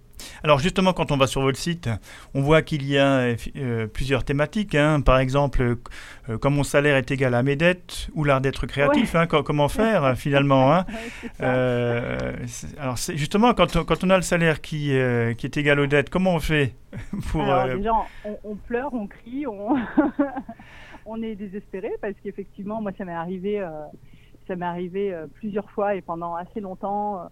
Alors 0.45 0.59
justement, 0.59 0.93
quand 0.93 1.11
on 1.11 1.17
va 1.17 1.27
sur 1.27 1.41
votre 1.41 1.57
site, 1.57 1.89
on 2.35 2.43
voit 2.43 2.61
qu'il 2.61 2.87
y 2.87 2.99
a 2.99 3.07
euh, 3.21 3.37
euh, 3.57 3.87
plusieurs 3.87 4.25
thématiques. 4.25 4.75
hein. 4.75 5.01
Par 5.01 5.19
exemple, 5.19 5.63
euh, 5.63 5.77
euh, 6.29 6.37
comme 6.37 6.55
mon 6.57 6.65
salaire 6.65 6.97
est 6.97 7.11
égal 7.11 7.35
à 7.35 7.43
mes 7.43 7.57
dettes, 7.57 8.09
ou 8.15 8.25
l'art 8.25 8.43
d'être 8.43 8.67
créatif. 8.67 9.15
hein, 9.15 9.27
co- 9.27 9.43
comment 9.43 9.69
faire 9.81 10.05
euh, 10.05 10.15
finalement 10.15 10.75
hein. 10.75 10.85
Euh, 11.41 12.33
Alors 12.79 12.97
justement, 12.97 13.55
quand 13.55 13.75
on, 13.77 13.85
quand 13.85 14.05
on 14.05 14.11
a 14.11 14.17
le 14.17 14.23
salaire 14.23 14.61
qui, 14.61 14.93
euh, 14.97 15.33
qui 15.33 15.47
est 15.47 15.57
égal 15.57 15.81
aux 15.81 15.87
dettes, 15.87 16.11
comment 16.11 16.35
on 16.35 16.41
fait 16.41 16.75
pour 17.31 17.43
Alors 17.43 17.65
euh, 17.65 17.77
déjà, 17.77 17.93
on, 18.27 18.39
on 18.45 18.55
pleure, 18.55 18.93
on 18.93 19.07
crie, 19.07 19.47
on, 19.47 19.75
on 21.07 21.23
est 21.23 21.35
désespéré 21.37 21.91
parce 22.03 22.15
qu'effectivement, 22.23 22.83
moi, 22.83 22.93
ça 22.99 23.05
m'est 23.07 23.13
arrivé, 23.15 23.61
euh, 23.61 23.69
ça 24.47 24.57
m'est 24.57 24.67
arrivé 24.67 25.13
euh, 25.13 25.27
plusieurs 25.37 25.71
fois 25.71 25.95
et 25.95 26.03
pendant 26.03 26.35
assez 26.35 26.61
longtemps. 26.61 27.31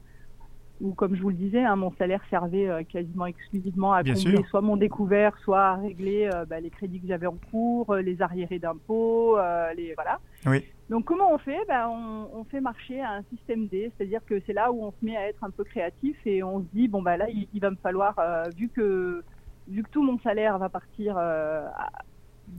Où, 0.82 0.92
comme 0.94 1.14
je 1.14 1.22
vous 1.22 1.30
le 1.30 1.36
disais, 1.36 1.62
hein, 1.62 1.76
mon 1.76 1.92
salaire 1.92 2.20
servait 2.28 2.68
euh, 2.68 2.82
quasiment 2.82 3.26
exclusivement 3.26 3.92
à 3.92 4.02
Bien 4.02 4.14
combler 4.14 4.36
sûr. 4.38 4.46
soit 4.48 4.60
mon 4.60 4.76
découvert, 4.76 5.32
soit 5.38 5.62
à 5.62 5.74
régler 5.76 6.28
euh, 6.34 6.44
bah, 6.44 6.60
les 6.60 6.70
crédits 6.70 7.00
que 7.00 7.06
j'avais 7.06 7.28
en 7.28 7.38
cours, 7.50 7.90
euh, 7.92 8.02
les 8.02 8.20
arriérés 8.20 8.58
d'impôts, 8.58 9.38
les 9.76 9.94
voilà. 9.94 10.18
Oui. 10.44 10.64
Donc 10.90 11.04
comment 11.04 11.32
on 11.32 11.38
fait? 11.38 11.60
Ben, 11.68 11.88
on, 11.88 12.28
on, 12.40 12.44
fait 12.44 12.60
marcher 12.60 13.00
un 13.00 13.22
système 13.30 13.68
D, 13.68 13.92
c'est-à-dire 13.96 14.20
que 14.26 14.42
c'est 14.44 14.52
là 14.52 14.72
où 14.72 14.84
on 14.84 14.90
se 14.90 15.04
met 15.04 15.16
à 15.16 15.28
être 15.28 15.42
un 15.44 15.50
peu 15.50 15.64
créatif 15.64 16.16
et 16.26 16.42
on 16.42 16.60
se 16.60 16.66
dit 16.74 16.88
bon 16.88 17.00
bah 17.00 17.16
là 17.16 17.26
il, 17.30 17.60
va 17.60 17.70
me 17.70 17.76
falloir 17.76 18.14
vu 18.56 18.68
que 18.68 19.22
vu 19.68 19.84
que 19.84 19.88
tout 19.88 20.02
mon 20.02 20.18
salaire 20.18 20.58
va 20.58 20.68
partir 20.68 21.14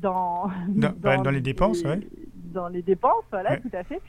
dans, 0.01 0.49
dans, 0.69 1.21
dans, 1.21 1.29
les 1.29 1.41
dépenses, 1.41 1.83
ouais. 1.83 1.99
dans 2.53 2.69
les 2.69 2.81
dépenses, 2.81 3.25
voilà 3.29 3.57
tout 3.57 3.69
à 3.73 3.83
fait, 3.83 4.01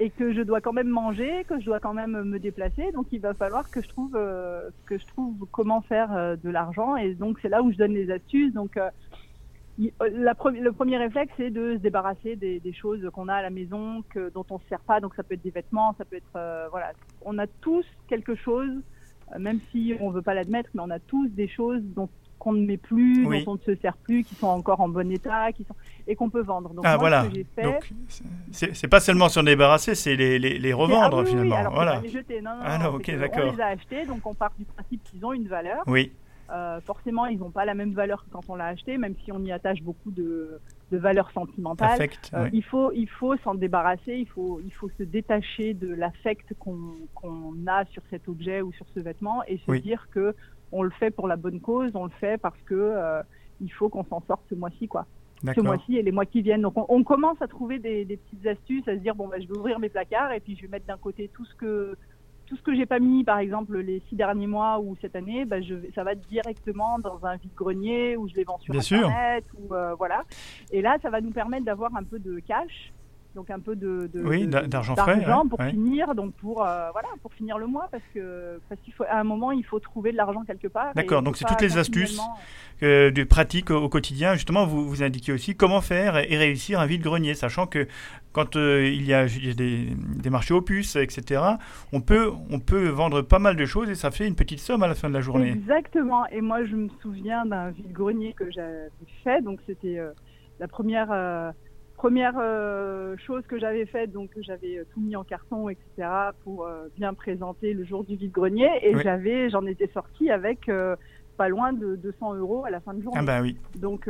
et 0.00 0.10
que 0.10 0.32
je 0.32 0.40
dois 0.40 0.60
quand 0.60 0.72
même 0.72 0.88
manger, 0.88 1.44
que 1.44 1.60
je 1.60 1.66
dois 1.66 1.78
quand 1.78 1.94
même 1.94 2.22
me 2.22 2.38
déplacer, 2.38 2.90
donc 2.92 3.06
il 3.12 3.20
va 3.20 3.34
falloir 3.34 3.70
que 3.70 3.80
je 3.80 3.88
trouve 3.88 4.16
euh, 4.16 4.68
que 4.86 4.98
je 4.98 5.06
trouve 5.06 5.46
comment 5.52 5.82
faire 5.82 6.12
euh, 6.12 6.36
de 6.42 6.50
l'argent. 6.50 6.96
Et 6.96 7.14
donc 7.14 7.38
c'est 7.40 7.48
là 7.48 7.62
où 7.62 7.70
je 7.70 7.76
donne 7.76 7.92
les 7.92 8.10
astuces. 8.10 8.52
Donc 8.52 8.76
la 9.98 10.34
le 10.52 10.72
premier 10.72 10.98
réflexe, 10.98 11.32
c'est 11.36 11.50
de 11.50 11.74
se 11.74 11.78
débarrasser 11.78 12.36
des, 12.36 12.72
choses 12.72 13.08
qu'on 13.12 13.28
a 13.28 13.34
à 13.34 13.42
la 13.42 13.50
maison, 13.50 14.02
que, 14.10 14.30
dont 14.30 14.44
on 14.50 14.54
ne 14.54 14.60
se 14.60 14.68
sert 14.68 14.80
pas. 14.80 15.00
Donc 15.00 15.14
ça 15.14 15.22
peut 15.22 15.34
être 15.34 15.42
des 15.42 15.50
vêtements, 15.50 15.94
ça 15.96 16.04
peut 16.04 16.16
être... 16.16 16.36
Euh, 16.36 16.68
voilà, 16.70 16.92
on 17.22 17.38
a 17.38 17.46
tous 17.46 17.84
quelque 18.08 18.34
chose, 18.34 18.70
euh, 19.32 19.38
même 19.38 19.60
si 19.70 19.94
on 20.00 20.10
ne 20.10 20.14
veut 20.14 20.22
pas 20.22 20.34
l'admettre, 20.34 20.70
mais 20.74 20.82
on 20.84 20.90
a 20.90 20.98
tous 20.98 21.28
des 21.28 21.48
choses 21.48 21.82
dont 21.82 22.08
qu'on 22.40 22.52
ne 22.54 22.66
met 22.66 22.78
plus, 22.78 23.22
dont 23.24 23.52
on 23.52 23.54
ne 23.54 23.74
se 23.74 23.80
sert 23.80 23.96
plus, 23.96 24.24
qui 24.24 24.34
sont 24.34 24.48
encore 24.48 24.80
en 24.80 24.88
bon 24.88 25.08
état, 25.12 25.52
qui 25.52 25.62
sont 25.62 25.74
et 26.08 26.16
qu'on 26.16 26.30
peut 26.30 26.42
vendre. 26.42 26.70
Donc, 26.70 26.84
ah 26.84 26.96
voilà. 26.96 27.26
C'est 28.50 28.88
pas 28.88 28.98
seulement 28.98 29.28
s'en 29.28 29.44
débarrasser, 29.44 29.94
c'est 29.94 30.16
les, 30.16 30.40
les, 30.40 30.58
les, 30.58 30.72
revendre 30.72 31.20
ah 31.20 31.24
finalement. 31.24 31.56
alors, 31.56 31.74
voilà. 31.74 32.00
les 32.00 32.08
jeter. 32.08 32.40
Non, 32.40 32.50
non, 32.56 32.62
ah 32.64 32.78
non, 32.78 32.94
ok, 32.94 33.16
d'accord. 33.16 33.44
On 33.46 33.52
les 33.52 33.60
a 33.60 33.66
achetés, 33.66 34.06
donc 34.06 34.26
on 34.26 34.34
part 34.34 34.52
du 34.58 34.64
principe 34.64 35.02
qu'ils 35.04 35.24
ont 35.24 35.32
une 35.32 35.46
valeur. 35.46 35.84
Oui. 35.86 36.10
Euh, 36.50 36.80
forcément, 36.80 37.26
ils 37.26 37.38
n'ont 37.38 37.50
pas 37.50 37.64
la 37.64 37.74
même 37.74 37.92
valeur 37.92 38.24
que 38.24 38.30
quand 38.30 38.42
on 38.48 38.56
l'a 38.56 38.66
acheté, 38.66 38.98
même 38.98 39.14
si 39.24 39.30
on 39.30 39.40
y 39.44 39.52
attache 39.52 39.82
beaucoup 39.82 40.10
de, 40.10 40.60
de 40.90 40.98
valeurs 40.98 41.30
sentimentales. 41.30 42.08
Euh, 42.34 42.50
il 42.52 42.64
faut, 42.64 42.90
il 42.92 43.08
faut 43.08 43.36
s'en 43.38 43.54
débarrasser, 43.54 44.14
il 44.14 44.26
faut, 44.26 44.60
il 44.64 44.72
faut 44.72 44.90
se 44.98 45.04
détacher 45.04 45.74
de 45.74 45.94
l'affect 45.94 46.52
qu'on 46.58 47.66
a 47.68 47.84
sur 47.86 48.02
cet 48.10 48.28
objet 48.28 48.62
ou 48.62 48.72
sur 48.72 48.86
ce 48.94 49.00
vêtement 49.00 49.44
et 49.46 49.58
se 49.58 49.72
dire 49.80 50.08
que 50.10 50.34
on 50.72 50.82
le 50.82 50.90
fait 50.90 51.10
pour 51.10 51.28
la 51.28 51.36
bonne 51.36 51.60
cause, 51.60 51.92
on 51.94 52.04
le 52.04 52.10
fait 52.20 52.40
parce 52.40 52.60
que 52.66 52.74
euh, 52.74 53.22
il 53.60 53.72
faut 53.72 53.88
qu'on 53.88 54.04
s'en 54.04 54.22
sorte 54.26 54.42
ce 54.48 54.54
mois-ci, 54.54 54.88
quoi. 54.88 55.06
Ce 55.54 55.60
mois-ci 55.60 55.96
et 55.96 56.02
les 56.02 56.12
mois 56.12 56.26
qui 56.26 56.42
viennent. 56.42 56.60
Donc, 56.60 56.74
on, 56.76 57.02
commence 57.02 57.40
à 57.40 57.48
trouver 57.48 57.78
des, 57.78 58.04
des, 58.04 58.18
petites 58.18 58.46
astuces, 58.46 58.86
à 58.88 58.94
se 58.94 59.00
dire 59.00 59.14
bon, 59.14 59.26
bah, 59.26 59.36
je 59.40 59.46
vais 59.46 59.56
ouvrir 59.56 59.78
mes 59.78 59.88
placards 59.88 60.32
et 60.32 60.40
puis 60.40 60.54
je 60.54 60.62
vais 60.62 60.68
mettre 60.68 60.86
d'un 60.86 60.98
côté 60.98 61.30
tout 61.32 61.46
ce 61.46 61.54
que 61.54 61.96
tout 62.50 62.56
ce 62.56 62.62
que 62.62 62.74
j'ai 62.74 62.84
pas 62.84 62.98
mis, 62.98 63.22
par 63.22 63.38
exemple, 63.38 63.78
les 63.78 64.02
six 64.08 64.16
derniers 64.16 64.48
mois 64.48 64.80
ou 64.80 64.96
cette 65.00 65.14
année, 65.14 65.44
bah, 65.44 65.60
je, 65.60 65.76
ça 65.94 66.02
va 66.02 66.16
directement 66.16 66.98
dans 66.98 67.24
un 67.24 67.36
vide-grenier 67.36 68.16
où 68.16 68.28
je 68.28 68.34
les 68.34 68.42
vends 68.42 68.58
sur 68.58 68.74
Internet. 68.74 69.44
Ou, 69.56 69.72
euh, 69.72 69.94
voilà. 69.94 70.24
Et 70.72 70.82
là, 70.82 70.98
ça 71.00 71.10
va 71.10 71.20
nous 71.20 71.30
permettre 71.30 71.64
d'avoir 71.64 71.94
un 71.94 72.02
peu 72.02 72.18
de 72.18 72.40
cash 72.40 72.92
donc 73.34 73.50
un 73.50 73.60
peu 73.60 73.76
de, 73.76 74.10
d'argent 74.66 74.96
frais 74.96 75.24
pour 75.48 75.62
finir 75.62 76.14
donc 76.14 76.34
pour 76.34 76.64
euh, 76.64 76.90
voilà 76.92 77.08
pour 77.22 77.32
finir 77.34 77.58
le 77.58 77.66
mois 77.66 77.88
parce 77.90 78.02
que 78.12 78.60
parce 78.68 78.80
qu'il 78.80 78.92
faut 78.92 79.04
à 79.04 79.18
un 79.18 79.24
moment 79.24 79.52
il 79.52 79.64
faut 79.64 79.78
trouver 79.78 80.10
de 80.12 80.16
l'argent 80.16 80.42
quelque 80.44 80.68
part 80.68 80.92
d'accord 80.94 81.22
donc 81.22 81.36
c'est 81.36 81.44
toutes 81.44 81.60
les 81.60 81.78
astuces 81.78 82.20
euh, 82.82 83.10
de 83.10 83.24
pratique 83.24 83.70
au, 83.70 83.90
quotidien. 83.90 84.34
Justement 84.34 84.64
vous 84.66 84.88
vous 84.88 85.02
indiquez 85.02 85.32
aussi 85.32 85.54
comment 85.54 85.80
faire 85.80 86.16
et 86.16 86.36
réussir 86.36 86.80
un 86.80 86.86
vide 86.86 87.02
grenier 87.02 87.34
sachant 87.34 87.66
que 87.66 87.86
quand 88.32 88.56
euh, 88.56 88.86
il 88.86 89.04
y 89.04 89.12
a 89.12 89.26
des, 89.26 89.88
des, 89.94 90.30
marchés 90.30 90.58
puces 90.62 90.96
etc 90.96 91.42
on 91.92 92.00
peut 92.00 92.30
on 92.50 92.58
peut 92.58 92.88
vendre 92.88 93.22
pas 93.22 93.38
mal 93.38 93.56
de 93.56 93.66
choses 93.66 93.90
et 93.90 93.94
ça 93.94 94.10
fait 94.10 94.26
une 94.26 94.34
petite 94.34 94.60
somme 94.60 94.82
à 94.82 94.88
la 94.88 94.94
fin 94.94 95.08
de 95.08 95.14
la 95.14 95.20
journée. 95.20 95.50
Exactement. 95.50 96.26
Et 96.28 96.40
moi 96.40 96.64
je 96.64 96.74
me 96.74 96.88
souviens 97.02 97.46
d'un 97.46 97.70
vide 97.70 97.92
grenier 97.92 98.32
que 98.32 98.50
j'avais 98.50 98.88
fait. 99.22 99.42
Donc 99.42 99.60
c'était 99.66 99.98
la 100.58 100.68
première 100.68 101.52
première 102.00 102.38
euh, 102.40 103.14
chose 103.26 103.42
que 103.46 103.58
j'avais 103.58 103.84
faite, 103.84 104.10
donc 104.10 104.30
j'avais 104.38 104.78
euh, 104.78 104.84
tout 104.90 105.00
mis 105.00 105.16
en 105.16 105.22
carton, 105.22 105.68
etc., 105.68 106.08
pour 106.44 106.64
euh, 106.64 106.88
bien 106.96 107.12
présenter 107.12 107.74
le 107.74 107.84
jour 107.84 108.04
du 108.04 108.16
vide-grenier, 108.16 108.70
et 108.80 108.98
j'avais, 109.02 109.50
j'en 109.50 109.66
étais 109.66 109.90
sortie 109.92 110.30
avec 110.30 110.70
pas 111.36 111.48
loin 111.50 111.74
de 111.74 111.96
200 111.96 112.36
euros 112.36 112.64
à 112.64 112.70
la 112.70 112.80
fin 112.80 112.94
de 112.94 113.02
journée. 113.02 113.18
Ah 113.20 113.24
bah 113.24 113.42
oui. 113.42 113.54
Donc, 113.76 114.08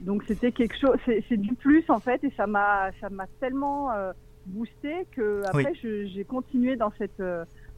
donc 0.00 0.24
c'était 0.26 0.52
quelque 0.52 0.78
chose, 0.78 0.96
c'est 1.04 1.36
du 1.36 1.54
plus 1.54 1.84
en 1.90 2.00
fait, 2.00 2.24
et 2.24 2.32
ça 2.34 2.46
m'a, 2.46 2.90
ça 3.00 3.10
m'a 3.10 3.26
tellement 3.40 3.90
boosté 4.46 5.06
que 5.12 5.42
après 5.46 5.74
j'ai 5.74 6.24
continué 6.24 6.76
dans 6.76 6.92
cette 6.96 7.22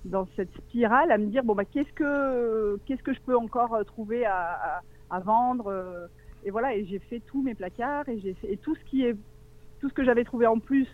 dans 0.04 0.28
cette 0.36 0.52
spirale 0.54 1.10
à 1.10 1.18
me 1.18 1.26
dire 1.26 1.42
bon 1.42 1.54
bah 1.54 1.64
qu'est-ce 1.64 1.92
que 1.92 2.78
qu'est-ce 2.86 3.02
que 3.02 3.14
je 3.14 3.20
peux 3.20 3.36
encore 3.36 3.76
trouver 3.86 4.24
à, 4.26 4.80
à, 5.10 5.16
à 5.16 5.20
vendre 5.20 6.08
et 6.44 6.50
voilà, 6.50 6.74
et 6.74 6.84
j'ai 6.86 6.98
fait 6.98 7.20
tous 7.26 7.42
mes 7.42 7.54
placards 7.54 8.08
et 8.08 8.18
j'ai 8.20 8.34
fait 8.34 8.52
et 8.52 8.56
tout 8.56 8.74
ce 8.74 8.84
qui 8.84 9.04
est 9.04 9.16
tout 9.80 9.88
ce 9.88 9.94
que 9.94 10.04
j'avais 10.04 10.24
trouvé 10.24 10.46
en 10.46 10.58
plus 10.58 10.88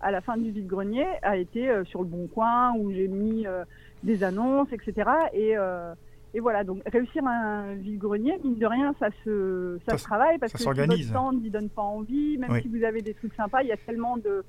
à 0.00 0.10
la 0.10 0.20
fin 0.20 0.36
du 0.36 0.50
vide-grenier 0.50 1.06
a 1.22 1.36
été 1.36 1.68
euh, 1.68 1.84
sur 1.84 2.02
le 2.02 2.06
bon 2.06 2.26
coin 2.28 2.72
où 2.78 2.92
j'ai 2.92 3.08
mis 3.08 3.46
euh, 3.46 3.64
des 4.02 4.22
annonces, 4.22 4.68
etc. 4.72 5.10
Et, 5.32 5.56
euh, 5.56 5.92
et 6.34 6.40
voilà, 6.40 6.62
donc 6.62 6.82
réussir 6.86 7.26
un 7.26 7.74
vide-grenier, 7.74 8.38
mine 8.44 8.56
de 8.56 8.66
rien, 8.66 8.94
ça 9.00 9.08
se, 9.24 9.78
ça, 9.88 9.98
se 9.98 10.04
travaille 10.04 10.38
parce 10.38 10.52
que 10.52 10.62
votre 10.62 11.02
stand 11.02 11.42
ne 11.42 11.48
donne 11.48 11.68
pas 11.68 11.82
envie, 11.82 12.38
même 12.38 12.60
si 12.60 12.68
vous 12.68 12.84
avez 12.84 13.02
des 13.02 13.14
trucs 13.14 13.34
sympas, 13.34 13.62
il 13.62 13.68
y 13.68 13.72
a 13.72 13.76
tellement 13.76 14.16
de 14.16 14.44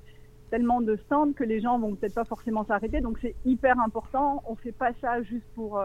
tellement 0.51 0.81
de 0.81 0.95
stands 0.95 1.33
que 1.33 1.43
les 1.43 1.61
gens 1.61 1.77
vont 1.77 1.93
peut-être 1.93 2.15
pas 2.15 2.25
forcément 2.25 2.65
s'arrêter. 2.65 3.01
Donc 3.01 3.19
c'est 3.21 3.35
hyper 3.45 3.79
important. 3.79 4.41
On 4.47 4.55
fait 4.55 4.71
pas 4.71 4.93
ça 4.99 5.21
juste 5.21 5.45
pour 5.53 5.79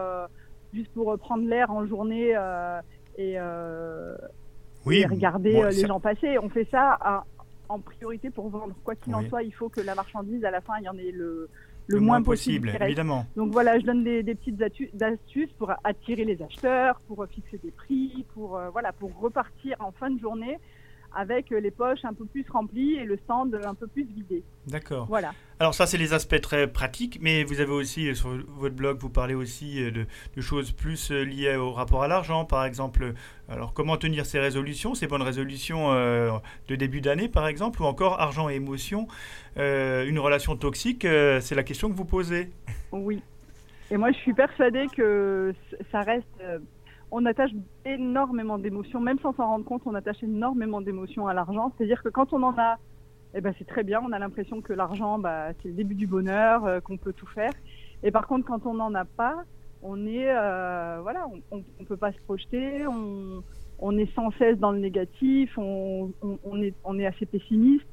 juste 0.73 0.91
pour 0.93 1.15
prendre 1.19 1.47
l'air 1.47 1.69
en 1.69 1.85
journée 1.85 2.31
et 3.17 3.37
oui, 4.85 5.05
regarder 5.05 5.55
euh, 5.55 5.69
les 5.69 5.87
gens 5.87 5.99
passer. 5.99 6.37
On 6.39 6.49
fait 6.49 6.67
ça 6.71 7.23
en 7.69 7.79
priorité 7.79 8.29
pour 8.29 8.49
vendre. 8.49 8.75
Quoi 8.83 8.95
qu'il 8.95 9.15
en 9.15 9.27
soit, 9.27 9.43
il 9.43 9.53
faut 9.53 9.69
que 9.69 9.81
la 9.81 9.95
marchandise, 9.95 10.43
à 10.45 10.51
la 10.51 10.61
fin, 10.61 10.73
il 10.79 10.85
y 10.85 10.89
en 10.89 10.97
ait 10.97 11.11
le, 11.11 11.49
le, 11.87 11.99
moins, 11.99 12.21
possible, 12.21 12.71
évidemment. 12.81 13.25
Donc 13.35 13.51
voilà, 13.51 13.79
je 13.79 13.85
donne 13.85 14.03
des, 14.03 14.23
petites 14.23 14.61
astuces 15.01 15.51
pour 15.57 15.71
attirer 15.83 16.25
les 16.25 16.41
acheteurs, 16.41 16.99
pour 17.07 17.25
fixer 17.27 17.59
des 17.63 17.71
prix, 17.71 18.25
pour 18.33 18.57
euh, 18.57 18.69
voilà, 18.69 18.91
pour 18.91 19.17
repartir 19.19 19.77
en 19.79 19.91
fin 19.91 20.09
de 20.09 20.19
journée 20.19 20.57
avec 21.15 21.49
les 21.49 21.71
poches 21.71 22.03
un 22.03 22.13
peu 22.13 22.25
plus 22.25 22.45
remplies 22.49 22.95
et 22.95 23.05
le 23.05 23.17
stand 23.17 23.59
un 23.63 23.73
peu 23.73 23.87
plus 23.87 24.03
vidé. 24.03 24.43
D'accord. 24.67 25.05
Voilà. 25.07 25.33
Alors 25.59 25.73
ça, 25.73 25.87
c'est 25.87 25.97
les 25.97 26.13
aspects 26.13 26.41
très 26.41 26.67
pratiques, 26.67 27.19
mais 27.21 27.45
vous 27.45 27.61
avez 27.61 27.71
aussi, 27.71 28.09
euh, 28.09 28.13
sur 28.13 28.29
votre 28.57 28.75
blog, 28.75 28.97
vous 28.99 29.09
parlez 29.09 29.35
aussi 29.35 29.81
euh, 29.81 29.91
de, 29.91 30.41
choses 30.41 30.71
plus 30.71 31.11
euh, 31.11 31.23
liées 31.23 31.55
au 31.55 31.71
rapport 31.71 32.03
à 32.03 32.09
l'argent, 32.09 32.43
par 32.43 32.65
exemple. 32.65 33.13
Alors 33.47 33.73
comment 33.73 33.95
tenir 33.95 34.25
ces 34.25 34.39
résolutions, 34.39 34.95
ces 34.95 35.07
bonnes 35.07 35.21
résolutions 35.21 35.93
de 35.93 36.75
début 36.75 36.99
d'année, 36.99 37.29
par 37.29 37.47
exemple, 37.47 37.81
ou 37.81 37.85
encore 37.85 38.19
argent 38.19 38.49
et 38.49 38.55
émotion, 38.55 39.07
une 39.55 40.17
relation 40.17 40.57
toxique, 40.57 41.03
c'est 41.03 41.53
la 41.53 41.61
question 41.61 41.89
que 41.89 41.93
vous 41.93 42.05
posez. 42.05 42.49
Oui. 42.91 43.21
Et 43.91 43.97
moi, 43.97 44.11
je 44.11 44.17
suis 44.17 44.33
persuadée 44.33 44.87
que 44.97 45.53
ça 45.91 46.01
reste 46.01 46.41
on 47.11 47.25
attache 47.25 47.51
énormément 47.85 48.57
d'émotions, 48.57 48.99
même 48.99 49.19
sans 49.19 49.33
s'en 49.33 49.47
rendre 49.47 49.65
compte, 49.65 49.83
on 49.85 49.95
attache 49.95 50.21
énormément 50.23 50.81
d'émotions 50.81 51.27
à 51.27 51.33
l'argent. 51.33 51.71
C'est-à-dire 51.77 52.01
que 52.03 52.09
quand 52.09 52.33
on 52.33 52.43
en 52.43 52.57
a, 52.57 52.77
eh 53.33 53.41
ben 53.41 53.53
c'est 53.57 53.67
très 53.67 53.83
bien, 53.83 54.01
on 54.03 54.11
a 54.11 54.19
l'impression 54.19 54.61
que 54.61 54.73
l'argent, 54.73 55.19
bah, 55.19 55.49
c'est 55.61 55.69
le 55.69 55.73
début 55.73 55.95
du 55.95 56.07
bonheur, 56.07 56.65
euh, 56.65 56.79
qu'on 56.79 56.97
peut 56.97 57.13
tout 57.13 57.27
faire. 57.27 57.51
Et 58.03 58.11
par 58.11 58.27
contre, 58.27 58.45
quand 58.45 58.65
on 58.65 58.73
n'en 58.73 58.93
a 58.95 59.05
pas, 59.05 59.43
on 59.81 60.05
est, 60.07 60.29
euh, 60.29 60.99
voilà, 61.01 61.27
on, 61.51 61.57
ne 61.57 61.85
peut 61.85 61.97
pas 61.97 62.11
se 62.11 62.19
projeter, 62.25 62.85
on, 62.87 63.97
est 63.97 64.13
sans 64.15 64.31
cesse 64.31 64.57
dans 64.57 64.71
le 64.71 64.79
négatif, 64.79 65.57
on, 65.57 66.11
est, 66.61 66.73
on 66.83 66.97
est 66.97 67.05
assez 67.05 67.25
pessimiste. 67.25 67.85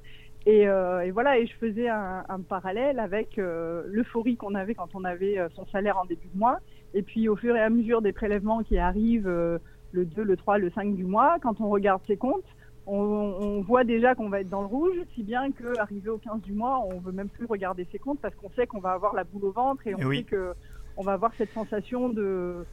Euh, 0.49 1.01
et, 1.01 1.11
voilà, 1.11 1.39
et 1.39 1.47
je 1.47 1.55
faisais 1.55 1.89
un, 1.89 2.41
parallèle 2.49 2.99
avec 2.99 3.37
l'euphorie 3.37 4.37
qu'on 4.37 4.55
avait 4.55 4.75
quand 4.75 4.95
on 4.95 5.05
avait 5.05 5.39
son 5.55 5.67
salaire 5.67 5.99
en 5.99 6.05
début 6.05 6.29
de 6.33 6.39
mois. 6.39 6.59
Et 6.95 7.03
puis 7.03 7.29
au 7.29 7.37
fur 7.37 7.57
et 7.57 7.61
à 7.61 7.71
mesure 7.71 8.03
des 8.03 8.13
prélèvements 8.13 8.63
qui 8.63 8.79
arrivent 8.79 9.29
euh, 9.29 9.59
le 9.93 10.05
2, 10.05 10.23
le 10.23 10.37
3, 10.37 10.59
le 10.59 10.71
5 10.71 10.95
du 10.95 11.05
mois, 11.05 11.39
quand 11.41 11.61
on 11.61 11.69
regarde 11.69 12.03
ses 12.07 12.17
comptes, 12.17 12.45
on, 12.87 13.61
voit 13.61 13.85
déjà 13.85 14.17
qu'on 14.17 14.29
va 14.29 14.41
être 14.41 14.49
dans 14.49 14.61
le 14.61 14.67
rouge, 14.67 14.97
si 15.15 15.23
bien 15.23 15.53
qu'arrivé 15.53 16.11
au 16.11 16.19
15 16.19 16.41
du 16.43 16.53
mois, 16.53 16.85
on 16.85 16.99
veut 16.99 17.13
même 17.13 17.29
plus 17.29 17.47
regarder 17.47 17.87
ses 17.93 17.99
comptes 17.99 18.19
parce 18.21 18.35
qu'on 18.35 18.51
sait 18.51 18.67
qu'on 18.67 18.81
va 18.81 18.91
avoir 18.91 19.15
la 19.15 19.23
boule 19.23 19.45
au 19.45 19.53
ventre 19.53 19.87
et 19.87 19.95
on 19.95 20.11
sait 20.11 20.25
que 20.25 20.53
on 20.97 21.03
va 21.03 21.13
avoir 21.13 21.33
cette 21.39 21.53
sensation 21.53 22.09
de 22.09 22.67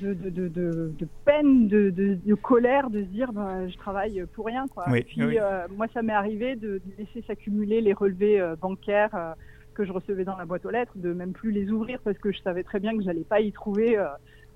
de, 0.00 0.14
de, 0.14 0.48
de, 0.48 0.92
de 0.98 1.08
peine, 1.24 1.68
de, 1.68 2.34
colère, 2.34 2.90
de 2.90 3.00
se 3.00 3.08
dire 3.08 3.32
ben, 3.32 3.68
je 3.68 3.76
travaille 3.76 4.24
pour 4.34 4.46
rien. 4.46 4.66
Quoi. 4.68 4.84
et 4.96 5.02
puis 5.02 5.38
euh, 5.38 5.66
moi, 5.76 5.86
ça 5.92 6.02
m'est 6.02 6.12
arrivé 6.12 6.56
de 6.56 6.80
laisser 6.98 7.22
s'accumuler 7.26 7.80
les 7.80 7.92
relevés 7.92 8.40
euh, 8.40 8.56
bancaires 8.56 9.34
que 9.76 9.84
je 9.84 9.92
recevais 9.92 10.24
dans 10.24 10.36
la 10.36 10.46
boîte 10.46 10.64
aux 10.64 10.70
lettres, 10.70 10.92
de 10.96 11.12
même 11.12 11.32
plus 11.32 11.52
les 11.52 11.70
ouvrir 11.70 12.00
parce 12.02 12.18
que 12.18 12.32
je 12.32 12.40
savais 12.40 12.64
très 12.64 12.80
bien 12.80 12.96
que 12.96 13.04
j'allais 13.04 13.24
pas 13.24 13.40
y 13.40 13.52
trouver 13.52 13.98
euh, 13.98 14.06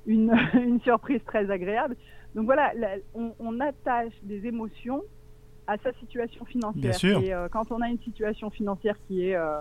une, 0.06 0.32
une, 0.54 0.80
surprise 0.80 1.20
très 1.26 1.50
agréable. 1.50 1.94
Donc 2.34 2.46
voilà, 2.46 2.72
on, 3.14 3.60
attache 3.60 4.14
des 4.22 4.46
émotions 4.46 5.02
à 5.66 5.76
sa 5.78 5.92
situation 5.94 6.44
financière. 6.44 7.22
Et 7.22 7.34
euh, 7.34 7.48
quand 7.48 7.70
on 7.70 7.80
a 7.80 7.88
une 7.88 7.98
situation 7.98 8.50
financière 8.50 8.96
qui 9.06 9.28
est 9.28 9.36
euh, 9.36 9.60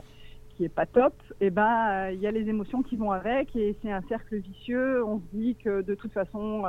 qui 0.59 0.65
est 0.65 0.69
pas 0.69 0.85
top, 0.85 1.13
et 1.39 1.45
eh 1.45 1.49
ben 1.51 2.09
il 2.11 2.19
y 2.19 2.27
a 2.27 2.31
les 2.31 2.49
émotions 2.49 2.83
qui 2.83 2.97
vont 2.97 3.11
avec 3.11 3.55
et 3.55 3.77
c'est 3.81 3.91
un 3.91 4.01
cercle 4.09 4.35
vicieux. 4.35 5.05
On 5.05 5.19
se 5.19 5.23
dit 5.31 5.55
que 5.55 5.81
de 5.81 5.95
toute 5.95 6.11
façon 6.11 6.63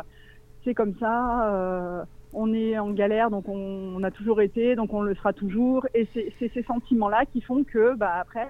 c'est 0.65 0.75
comme 0.75 0.95
ça 1.01 2.07
on 2.33 2.53
est 2.55 2.79
en 2.79 2.91
galère, 2.91 3.31
donc 3.31 3.49
on, 3.49 4.03
a 4.03 4.11
toujours 4.11 4.41
été, 4.41 4.77
donc 4.77 4.93
on 4.93 5.03
le 5.03 5.15
sera 5.15 5.33
toujours. 5.33 5.87
Et 5.95 6.07
c'est 6.15 6.51
ces 6.55 6.63
sentiments-là 6.63 7.25
qui 7.33 7.41
font 7.41 7.65
que, 7.65 7.97
bah, 7.97 8.15
après, 8.21 8.49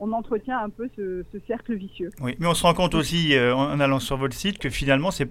on, 0.00 0.12
entretient 0.12 0.58
un 0.58 0.70
peu 0.70 0.88
ce, 0.96 1.22
cercle 1.46 1.74
vicieux. 1.74 2.10
Oui, 2.20 2.34
mais 2.38 2.46
on 2.46 2.54
se 2.54 2.62
rend 2.62 2.74
compte 2.74 2.94
aussi, 2.94 3.34
euh, 3.36 3.54
en 3.54 3.78
allant 3.80 4.00
sur 4.00 4.16
votre 4.16 4.34
site, 4.34 4.58
que 4.58 4.70
finalement, 4.70 5.10
ces, 5.10 5.26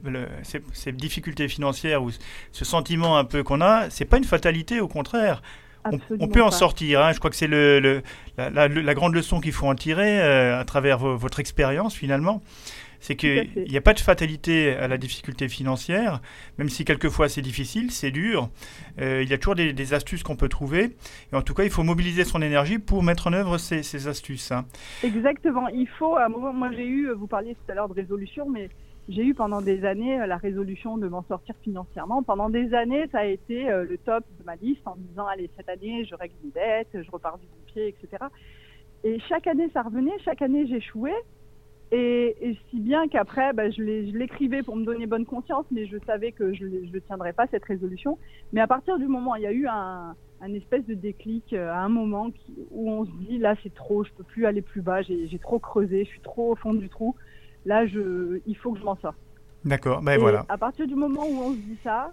ces 0.74 0.92
difficultés 0.92 1.48
financières 1.48 2.04
ou 2.04 2.12
ce 2.52 2.66
sentiment 2.66 3.18
un 3.18 3.26
peu 3.26 3.44
qu'on 3.44 3.62
a, 3.62 3.90
c'est 3.90 4.06
pas 4.06 4.18
une 4.18 4.24
fatalité, 4.24 4.80
au 4.80 4.88
contraire. 4.88 5.42
On, 6.20 6.28
peut 6.28 6.44
en 6.44 6.52
sortir. 6.52 7.02
Hein. 7.02 7.14
Je 7.14 7.20
crois 7.20 7.30
que 7.30 7.36
c'est 7.36 7.48
le, 7.48 8.02
la, 8.38 8.94
grande 8.94 9.14
leçon 9.14 9.40
qu'il 9.40 9.54
faut 9.54 9.68
en 9.68 9.76
tirer 9.76 10.22
euh, 10.22 10.60
à 10.60 10.66
travers 10.66 11.00
votre 11.00 11.40
expérience 11.40 11.96
finalement 11.96 12.42
c'est 13.00 13.16
qu'il 13.16 13.50
n'y 13.56 13.78
a 13.78 13.82
pas 13.82 13.94
de 13.94 14.00
fatalité 14.00 14.76
à 14.76 14.88
la 14.88 14.98
difficulté 14.98 15.48
financière, 15.48 16.22
même 16.58 16.70
si 16.70 16.86
quelquefois 16.86 17.30
c'est 17.30 17.42
difficile, 17.42 17.92
c'est 17.92 18.12
dur. 18.12 18.50
Euh, 19.00 19.24
il 19.24 19.30
y 19.30 19.34
a 19.34 19.38
toujours 19.38 19.56
des, 19.56 19.94
astuces 19.94 20.22
qu'on 20.22 20.36
peut 20.36 20.50
trouver. 20.50 20.96
Et 21.32 21.36
en 21.36 21.42
tout 21.42 21.54
cas, 21.54 21.64
il 21.64 21.70
faut 21.70 21.84
mobiliser 21.84 22.26
son 22.26 22.42
énergie 22.42 22.78
pour 22.78 23.02
mettre 23.02 23.28
en 23.28 23.34
œuvre 23.34 23.58
ces, 23.58 24.08
astuces. 24.08 24.52
Hein. 24.52 24.66
Exactement. 25.04 25.68
Il 25.70 25.88
faut, 25.88 26.16
à 26.16 26.26
un 26.26 26.30
moment, 26.30 26.54
moi 26.54 26.70
j'ai 26.76 26.86
eu, 26.86 27.10
vous 27.12 27.28
parliez 27.28 27.56
tout 27.56 27.72
à 27.72 27.76
l'heure 27.76 27.90
de 27.90 27.94
résolution, 27.94 28.48
mais 28.50 28.70
j'ai 29.10 29.26
eu 29.26 29.34
pendant 29.34 29.62
des 29.62 29.86
années 29.86 30.22
euh, 30.22 30.28
la 30.28 30.38
résolution 30.38 30.98
de 30.98 31.08
m'en 31.08 31.24
sortir 31.24 31.56
financièrement. 31.64 32.22
Pendant 32.22 32.50
des 32.50 32.74
années, 32.74 33.08
ça 33.12 33.20
a 33.20 33.26
été 33.26 33.70
euh, 33.70 33.84
le 33.84 33.98
top 33.98 34.24
de 34.40 34.46
ma 34.46 34.56
liste 34.56 34.88
en 34.88 34.96
me 34.96 35.02
disant, 35.02 35.26
allez, 35.26 35.50
cette 35.58 35.68
année, 35.68 36.06
je 36.06 36.16
règle 36.16 36.36
mes 36.44 36.52
dettes, 36.52 36.90
je 36.94 37.12
repars 37.12 37.40
du 37.40 37.48
bon 37.48 37.58
pied, 37.66 37.88
etc. 37.88 38.24
Et 39.04 39.20
chaque 39.28 39.48
année, 39.48 39.70
ça 39.74 39.82
revenait, 39.82 40.18
chaque 40.24 40.42
année, 40.42 40.68
j'échouais. 40.68 41.16
Et, 41.92 42.56
si 42.70 42.80
bien 42.80 43.08
qu'après, 43.08 43.52
bah, 43.54 43.72
je 43.72 43.82
l'écrivais 43.82 44.62
pour 44.62 44.76
me 44.76 44.86
donner 44.86 45.08
bonne 45.08 45.26
conscience, 45.26 45.66
mais 45.72 45.88
je 45.88 45.98
savais 46.06 46.32
que 46.32 46.54
je 46.54 46.66
ne 46.66 47.00
tiendrais 47.00 47.34
pas 47.34 47.48
cette 47.48 47.66
résolution. 47.66 48.20
Mais 48.54 48.62
à 48.62 48.68
partir 48.68 49.00
du 49.00 49.08
moment, 49.08 49.36
il 49.36 49.42
y 49.42 49.48
a 49.48 49.52
eu 49.52 49.66
un, 49.68 50.14
espèce 50.54 50.86
de 50.86 50.94
déclic 50.94 51.52
euh, 51.54 51.72
à 51.72 51.80
un 51.80 51.90
moment 51.90 52.30
où 52.70 52.92
on 52.92 53.06
se 53.06 53.12
dit 53.28 53.40
là 53.40 53.56
c'est 53.64 53.74
trop, 53.74 54.04
je 54.04 54.12
peux 54.14 54.24
plus 54.24 54.46
aller 54.46 54.62
plus 54.62 54.82
bas, 54.82 55.02
j'ai 55.02 55.40
trop 55.42 55.60
creusé, 55.60 56.06
je 56.06 56.10
suis 56.10 56.22
trop 56.22 56.52
au 56.52 56.56
fond 56.56 56.74
du 56.74 56.90
trou. 56.90 57.16
Là, 57.66 57.86
je, 57.86 58.40
il 58.46 58.58
faut 58.58 58.72
que 58.72 58.80
je 58.80 58.84
m'en 58.84 58.96
sorte. 58.98 59.18
D'accord, 59.66 60.02
ben 60.02 60.18
voilà. 60.18 60.46
À 60.50 60.58
partir 60.58 60.88
du 60.88 60.96
moment 60.96 61.24
où 61.30 61.42
on 61.42 61.52
se 61.52 61.58
dit 61.58 61.78
ça, 61.84 62.12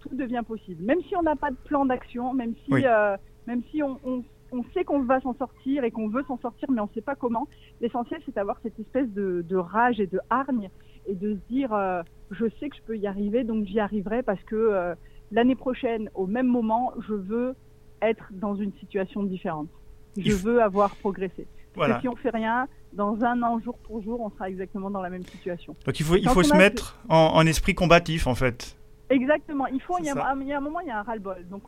tout 0.00 0.14
devient 0.14 0.42
possible. 0.46 0.84
Même 0.84 1.00
si 1.08 1.16
on 1.16 1.22
n'a 1.22 1.36
pas 1.36 1.50
de 1.50 1.56
plan 1.64 1.86
d'action, 1.86 2.34
même 2.34 2.54
si, 2.64 2.84
euh, 2.84 3.16
même 3.46 3.62
si 3.70 3.82
on, 3.82 3.98
on 4.04 4.24
on 4.52 4.64
sait 4.74 4.84
qu'on 4.84 5.00
va 5.02 5.20
s'en 5.20 5.34
sortir 5.34 5.84
et 5.84 5.90
qu'on 5.90 6.08
veut 6.08 6.24
s'en 6.26 6.38
sortir, 6.38 6.70
mais 6.70 6.80
on 6.80 6.84
ne 6.86 6.92
sait 6.94 7.00
pas 7.00 7.14
comment. 7.14 7.48
L'essentiel, 7.80 8.20
c'est 8.24 8.34
d'avoir 8.34 8.58
cette 8.62 8.78
espèce 8.78 9.08
de, 9.10 9.56
rage 9.56 10.00
et 10.00 10.06
de 10.06 10.20
hargne 10.30 10.70
et 11.06 11.14
de 11.14 11.34
se 11.34 11.52
dire, 11.52 11.72
euh, 11.72 12.02
je 12.30 12.46
sais 12.58 12.68
que 12.68 12.76
je 12.76 12.82
peux 12.82 12.96
y 12.96 13.06
arriver, 13.06 13.44
donc 13.44 13.64
j'y 13.64 13.80
arriverai 13.80 14.22
parce 14.22 14.42
que 14.44 14.56
euh, 14.56 14.94
l'année 15.32 15.54
prochaine, 15.54 16.10
au 16.14 16.26
même 16.26 16.46
moment, 16.46 16.92
je 17.06 17.14
veux 17.14 17.54
être 18.02 18.28
dans 18.32 18.54
une 18.54 18.72
situation 18.74 19.22
différente. 19.22 19.68
Je 20.16 20.32
veux 20.32 20.62
avoir 20.62 20.94
progressé. 20.96 21.46
Parce 21.78 21.94
que 21.94 22.00
si 22.02 22.08
on 22.08 22.16
fait 22.16 22.30
rien, 22.30 22.66
dans 22.92 23.22
un 23.24 23.42
an, 23.42 23.58
jour 23.60 23.78
pour 23.78 24.02
jour, 24.02 24.20
on 24.20 24.30
sera 24.30 24.48
exactement 24.48 24.90
dans 24.90 25.02
la 25.02 25.10
même 25.10 25.24
situation. 25.24 25.76
Donc 25.84 26.00
il 26.00 26.04
faut, 26.04 26.16
il 26.16 26.28
faut 26.28 26.42
se 26.42 26.56
mettre 26.56 26.98
en, 27.08 27.46
esprit 27.46 27.74
combatif, 27.74 28.26
en 28.26 28.34
fait. 28.34 28.76
Exactement. 29.10 29.66
Il 29.66 29.80
faut. 29.80 29.98
Il 29.98 30.04
y, 30.04 30.10
a, 30.10 30.26
un 30.26 30.60
moment, 30.60 30.80
il 30.80 30.88
y 30.88 30.90
a 30.90 30.98
un 30.98 31.02
ras-le-bol. 31.02 31.46
Donc, 31.50 31.62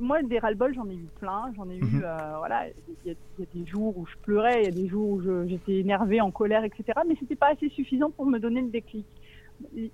moi, 0.00 0.22
des 0.22 0.38
ras-le-bol, 0.38 0.74
j'en 0.74 0.88
ai 0.88 0.94
eu 0.94 1.06
plein. 1.20 1.52
J'en 1.56 1.68
ai 1.70 1.76
eu, 1.76 1.82
mhm. 1.82 2.02
euh, 2.04 2.34
voilà, 2.38 2.66
il 3.04 3.12
y, 3.12 3.42
a 3.42 3.46
des 3.54 3.66
jours 3.66 3.96
où 3.96 4.06
je 4.06 4.16
pleurais, 4.22 4.62
il 4.62 4.64
y 4.64 4.68
a 4.68 4.82
des 4.82 4.88
jours 4.88 5.08
où 5.08 5.22
j'étais 5.46 5.78
énervée, 5.78 6.20
en 6.20 6.30
colère, 6.30 6.64
etc. 6.64 6.84
Mais 7.06 7.16
c'était 7.18 7.36
pas 7.36 7.52
assez 7.52 7.68
suffisant 7.68 8.10
pour 8.10 8.26
me 8.26 8.38
donner 8.38 8.60
le 8.60 8.68
déclic. 8.68 9.06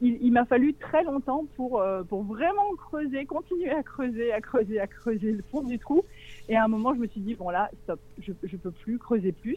Il, 0.01 0.33
m'a 0.33 0.47
fallu 0.47 0.73
très 0.73 1.05
longtemps 1.05 1.45
pour, 1.55 1.81
euh, 1.81 2.03
pour 2.03 2.23
vraiment 2.23 2.75
creuser, 2.77 3.27
continuer 3.27 3.71
à 3.71 3.83
creuser, 3.83 4.33
à 4.33 4.41
creuser, 4.41 4.81
à 4.81 4.87
creuser 4.87 5.33
le 5.33 5.45
fond 5.51 5.63
du 5.63 5.79
trou. 5.79 6.03
Et 6.51 6.57
à 6.57 6.65
un 6.65 6.69
moment, 6.69 6.93
je 6.93 6.99
me 6.99 7.07
suis 7.07 7.21
dit, 7.21 7.35
bon 7.35 7.49
là, 7.49 7.71
stop, 7.85 8.01
je, 8.19 8.33
je 8.43 8.57
peux 8.59 8.73
plus 8.73 8.99
creuser 8.99 9.33
plus 9.33 9.57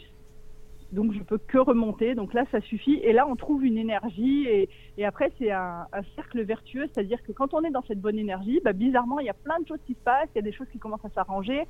donc 0.93 1.11
je 1.11 1.23
peux 1.23 1.39
que 1.39 1.57
remonter. 1.57 2.15
Donc 2.15 2.33
là, 2.33 2.45
ça 2.51 2.61
suffit. 2.61 2.99
Et 3.03 3.13
là, 3.13 3.27
on 3.27 3.35
trouve 3.35 3.65
une 3.65 3.77
énergie. 3.77 4.45
Et, 4.47 4.69
et 4.97 5.05
après, 5.05 5.31
c'est 5.39 5.51
un, 5.51 5.87
un, 5.91 6.03
cercle 6.15 6.41
vertueux, 6.43 6.87
c'est-à-dire 6.93 7.21
que 7.23 7.31
quand 7.31 7.53
on 7.53 7.63
est 7.63 7.71
dans 7.71 7.83
cette 7.87 7.99
bonne 7.99 8.19
énergie, 8.19 8.61
bah, 8.63 8.73
bizarrement, 8.73 9.19
il 9.19 9.25
y 9.25 9.29
a 9.29 9.33
plein 9.33 9.59
de 9.59 9.67
choses 9.67 9.81
qui 9.85 9.95
se 9.95 9.99
passent. 9.99 10.29
Il 10.35 10.37
y 10.37 10.39
a 10.39 10.43
des 10.43 10.53
choses 10.53 10.67
qui 10.71 10.79
commencent 10.79 11.03
à 11.03 11.09
s'arranger. 11.09 11.63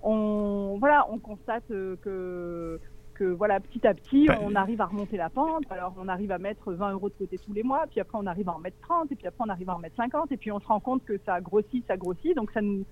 On, 0.00 0.76
voilà, 0.78 1.06
on 1.10 1.18
constate 1.18 1.66
que 1.68 2.80
que 3.18 3.24
voilà, 3.24 3.58
petit 3.58 3.84
à 3.86 3.94
petit, 3.94 4.26
bah, 4.26 4.38
on 4.40 4.54
arrive 4.54 4.80
à 4.80 4.86
remonter 4.86 5.16
la 5.16 5.28
pente. 5.28 5.64
Alors, 5.70 5.92
on 5.98 6.08
arrive 6.08 6.30
à 6.30 6.38
mettre 6.38 6.72
20 6.72 6.92
euros 6.92 7.08
de 7.08 7.14
côté 7.14 7.36
tous 7.36 7.52
les 7.52 7.64
mois, 7.64 7.84
puis 7.90 8.00
après, 8.00 8.16
on 8.16 8.26
arrive 8.26 8.48
à 8.48 8.54
en 8.54 8.60
mettre 8.60 8.78
30, 8.82 9.10
et 9.10 9.16
puis 9.16 9.26
après, 9.26 9.44
on 9.44 9.50
arrive 9.50 9.68
à 9.68 9.74
en 9.74 9.78
mettre 9.78 9.96
50, 9.96 10.30
et 10.30 10.36
puis 10.36 10.52
on 10.52 10.60
se 10.60 10.66
rend 10.66 10.78
compte 10.78 11.04
que 11.04 11.18
ça 11.26 11.40
grossit, 11.40 11.84
ça 11.86 11.96
grossit, 11.96 12.36
donc 12.36 12.52
ça 12.52 12.60
nous, 12.60 12.84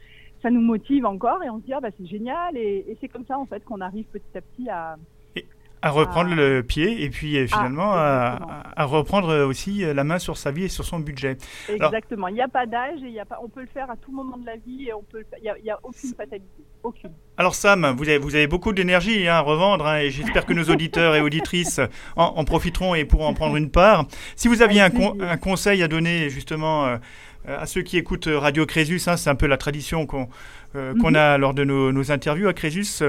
ça 0.47 0.53
nous 0.53 0.61
motive 0.61 1.05
encore, 1.05 1.43
et 1.43 1.51
on 1.51 1.59
se 1.59 1.65
dit, 1.65 1.73
ah, 1.73 1.81
bah, 1.81 1.89
c'est 1.99 2.07
génial, 2.07 2.57
et, 2.57 2.85
et 2.89 2.97
c'est 3.01 3.09
comme 3.09 3.27
ça, 3.27 3.37
en 3.37 3.47
fait, 3.47 3.65
qu'on 3.65 3.81
arrive 3.81 4.05
petit 4.13 4.39
à 4.39 4.41
petit 4.41 4.69
à, 4.71 4.97
à 5.83 5.91
reprendre 5.91 6.31
ah. 6.33 6.37
le 6.37 6.63
pied 6.63 7.05
et 7.05 7.11
puis 7.11 7.37
euh, 7.37 7.47
finalement 7.47 7.93
à, 7.93 8.85
reprendre 8.85 9.45
aussi 9.45 9.85
euh, 9.85 9.95
la 9.95 10.05
main 10.05 10.19
sur 10.19 10.37
sa 10.37 10.51
vie 10.51 10.65
et 10.65 10.69
sur 10.69 10.85
son 10.85 10.99
budget. 10.99 11.37
Exactement. 11.69 12.29
il 12.29 12.35
n'y 12.35 12.41
a 12.41 12.49
pas 12.49 12.67
d'âge 12.67 13.03
et 13.03 13.07
il 13.07 13.13
y 13.13 13.21
a 13.21 13.25
pas, 13.25 13.39
on 13.43 13.49
peut 13.49 13.61
le 13.61 13.67
faire 13.67 13.91
à 13.91 13.97
tout 13.97 14.13
moment 14.13 14.37
de 14.37 14.47
la 14.47 14.57
vie 14.57 14.87
et 14.89 14.93
on 14.93 15.03
peut 15.03 15.25
il 15.43 15.63
n'y 15.63 15.71
a, 15.71 15.79
aucune 15.83 16.15
fatalité. 16.15 16.47
Aucune. 16.83 17.11
Alors 17.37 17.55
Sam, 17.55 17.95
vous 17.97 18.09
avez, 18.09 18.19
vous 18.19 18.35
avez 18.35 18.47
beaucoup 18.47 18.73
d'énergie 18.73 19.27
hein, 19.27 19.35
à 19.35 19.41
revendre 19.41 19.87
hein, 19.87 19.99
et 19.99 20.11
j'espère 20.11 20.47
que 20.47 20.53
nos 20.53 20.65
auditeurs 20.65 21.15
et 21.15 21.21
auditrices 21.21 21.81
en, 22.17 22.45
profiteront 22.45 22.95
et 22.95 23.05
pourront 23.05 23.27
en 23.27 23.35
prendre 23.35 23.57
une 23.57 23.71
part. 23.71 24.07
Si 24.37 24.49
vous 24.49 24.63
aviez 24.63 24.81
un, 24.81 24.91
un 25.21 25.37
conseil 25.37 25.83
à 25.83 25.89
donner 25.89 26.31
justement 26.31 26.87
euh, 26.87 26.97
à 27.47 27.67
ceux 27.67 27.83
qui 27.83 27.97
écoutent 27.97 28.29
Radio 28.29 28.67
Crésus, 28.67 29.01
hein, 29.07 29.17
c'est 29.17 29.31
un 29.31 29.35
peu 29.35 29.47
la 29.47 29.57
tradition 29.57 30.07
qu'on 30.07 30.29
euh, 30.75 30.95
qu'on 31.01 31.11
mhm. 31.11 31.17
a 31.17 31.39
lors 31.39 31.55
de 31.55 31.65
nos, 31.65 32.11
interviews 32.11 32.49
à 32.49 32.53
Crésus. 32.53 33.03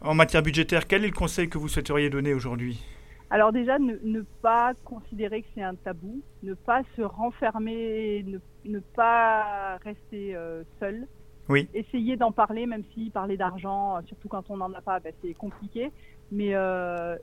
En 0.00 0.14
matière 0.14 0.42
budgétaire, 0.42 0.86
quel 0.86 1.04
est 1.04 1.08
le 1.08 1.12
conseil 1.12 1.48
que 1.48 1.58
vous 1.58 1.68
souhaiteriez 1.68 2.10
donner 2.10 2.32
aujourd'hui? 2.32 2.82
Alors 3.30 3.52
déjà, 3.52 3.78
ne, 3.78 4.20
pas 4.42 4.72
considérer 4.84 5.42
que 5.42 5.48
c'est 5.54 5.62
un 5.62 5.74
tabou, 5.74 6.20
ne 6.42 6.54
pas 6.54 6.82
se 6.96 7.02
renfermer, 7.02 8.24
ne, 8.64 8.78
pas 8.94 9.76
rester 9.84 10.36
euh, 10.36 10.62
seul. 10.78 11.06
Oui. 11.48 11.68
Essayer 11.74 12.16
d'en 12.16 12.30
parler, 12.30 12.66
même 12.66 12.84
si 12.94 13.10
parler 13.10 13.36
d'argent, 13.36 14.00
surtout 14.06 14.28
quand 14.28 14.44
on 14.48 14.58
n'en 14.58 14.72
a 14.72 14.80
pas, 14.80 15.00
ben, 15.00 15.12
c'est 15.22 15.34
compliqué. 15.34 15.90
Mais 16.30 16.54
euh, 16.54 17.16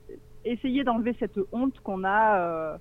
essayer 0.44 0.84
d'enlever 0.84 1.16
cette 1.18 1.38
honte 1.52 1.80
qu'on 1.80 2.04
a 2.04 2.78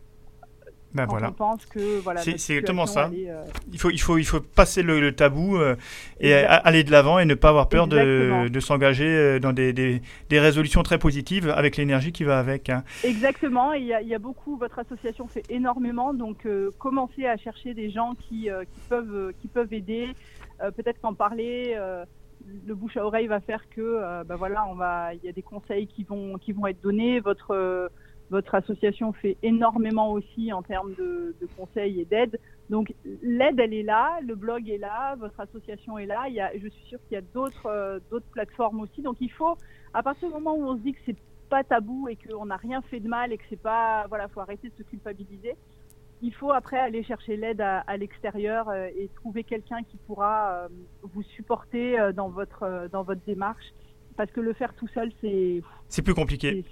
ben 0.93 1.05
voilà. 1.05 1.29
On 1.29 1.33
pense 1.33 1.65
que 1.67 1.99
voilà. 1.99 2.21
C'est 2.21 2.31
exactement 2.31 2.87
ça. 2.87 3.11
Euh, 3.13 3.43
il 3.71 3.79
faut 3.79 3.91
il 3.91 3.99
faut 4.01 4.17
il 4.17 4.23
faut 4.23 4.39
passer 4.39 4.81
le, 4.81 5.13
tabou 5.13 5.57
euh, 5.57 5.75
et 6.19 6.33
aller 6.33 6.83
de 6.83 6.91
l'avant 6.91 7.19
et 7.19 7.25
ne 7.25 7.35
pas 7.35 7.49
avoir 7.49 7.69
peur 7.69 7.87
de, 7.87 8.47
de 8.47 8.59
s'engager 8.59 9.05
euh, 9.05 9.39
dans 9.39 9.53
des, 9.53 9.71
des, 9.71 10.01
des, 10.29 10.39
résolutions 10.39 10.81
très 10.81 10.97
positives 10.97 11.49
avec 11.49 11.77
l'énergie 11.77 12.11
qui 12.11 12.23
va 12.23 12.39
avec. 12.39 12.69
Hein. 12.69 12.83
Exactement. 13.03 13.73
Il 13.73 13.85
y, 13.85 13.93
a, 13.93 14.01
il 14.01 14.07
y, 14.07 14.15
a, 14.15 14.19
beaucoup. 14.19 14.57
Votre 14.57 14.79
association 14.79 15.27
fait 15.27 15.43
énormément. 15.49 16.13
Donc 16.13 16.47
commencez 16.79 17.27
à 17.27 17.37
chercher 17.37 17.75
des 17.75 17.91
gens 17.91 18.15
qui, 18.15 18.49
qui 18.49 18.79
peuvent 18.89 19.33
qui 19.41 19.47
peuvent 19.47 19.73
aider. 19.73 20.09
Peut-être 20.75 20.99
qu'en 21.01 21.13
parler. 21.13 21.77
le 22.65 22.73
bouche 22.73 22.97
à 22.97 23.05
oreille 23.05 23.27
va 23.27 23.41
faire 23.41 23.69
que 23.69 24.23
ben 24.23 24.35
voilà 24.35 24.65
on 24.71 24.75
va 24.75 25.13
il 25.13 25.23
y 25.23 25.29
a 25.29 25.33
des 25.33 25.43
conseils 25.43 25.85
qui 25.87 26.03
vont 26.03 26.37
qui 26.39 26.51
vont 26.51 26.65
être 26.65 26.81
donnés 26.81 27.19
votre 27.19 27.89
votre 28.29 28.53
association 28.55 29.11
fait 29.13 29.37
énormément 29.41 30.11
aussi 30.11 30.53
en 30.53 30.61
termes 30.61 30.93
de, 30.95 31.35
conseils 31.57 32.01
et 32.01 32.05
d'aide. 32.05 32.39
Donc 32.69 32.93
l'aide, 33.23 33.59
elle 33.59 33.73
est 33.73 33.83
là, 33.83 34.19
le 34.25 34.35
blog 34.35 34.69
est 34.69 34.77
là, 34.77 35.15
votre 35.15 35.39
association 35.39 35.97
est 35.97 36.05
là. 36.05 36.25
Il 36.27 36.35
y 36.35 36.41
a, 36.41 36.51
je 36.55 36.67
suis 36.67 36.83
sûre 36.85 36.99
qu'il 37.07 37.15
y 37.15 37.17
a 37.17 37.23
d'autres 37.33 37.65
euh, 37.65 37.99
d'autres 38.11 38.27
plateformes 38.31 38.81
aussi. 38.81 39.01
Donc 39.01 39.17
il 39.19 39.31
faut, 39.31 39.57
à 39.93 40.03
partir 40.03 40.27
du 40.27 40.33
moment 40.33 40.53
où 40.53 40.63
on 40.63 40.77
se 40.77 40.81
dit 40.81 40.93
que 40.93 40.99
c'est 41.05 41.17
pas 41.49 41.63
tabou 41.63 42.07
et 42.07 42.15
qu'on 42.15 42.45
n'a 42.45 42.57
rien 42.57 42.81
fait 42.83 42.99
de 42.99 43.07
mal 43.07 43.33
et 43.33 43.37
que 43.37 43.43
c'est 43.49 43.61
pas, 43.61 44.05
voilà, 44.07 44.27
faut 44.27 44.41
arrêter 44.41 44.69
de 44.69 44.75
se 44.75 44.83
culpabiliser. 44.83 45.55
Il 46.21 46.33
faut 46.33 46.51
après 46.51 46.77
aller 46.77 47.01
chercher 47.01 47.37
l'aide 47.37 47.61
à, 47.61 47.97
l'extérieur 47.97 48.69
euh, 48.69 48.87
et 48.95 49.09
trouver 49.15 49.43
quelqu'un 49.43 49.81
qui 49.83 49.97
pourra 50.05 50.51
euh, 50.51 50.67
vous 51.01 51.23
supporter 51.23 51.97
dans 52.13 52.29
votre 52.29 53.15
démarche 53.25 53.73
parce 54.19 54.31
que 54.33 54.41
le 54.41 54.51
faire 54.51 54.73
tout 54.73 54.89
seul, 54.89 55.13
c'est. 55.21 55.61
C'est 55.87 56.01
plus 56.01 56.13
compliqué. 56.13 56.65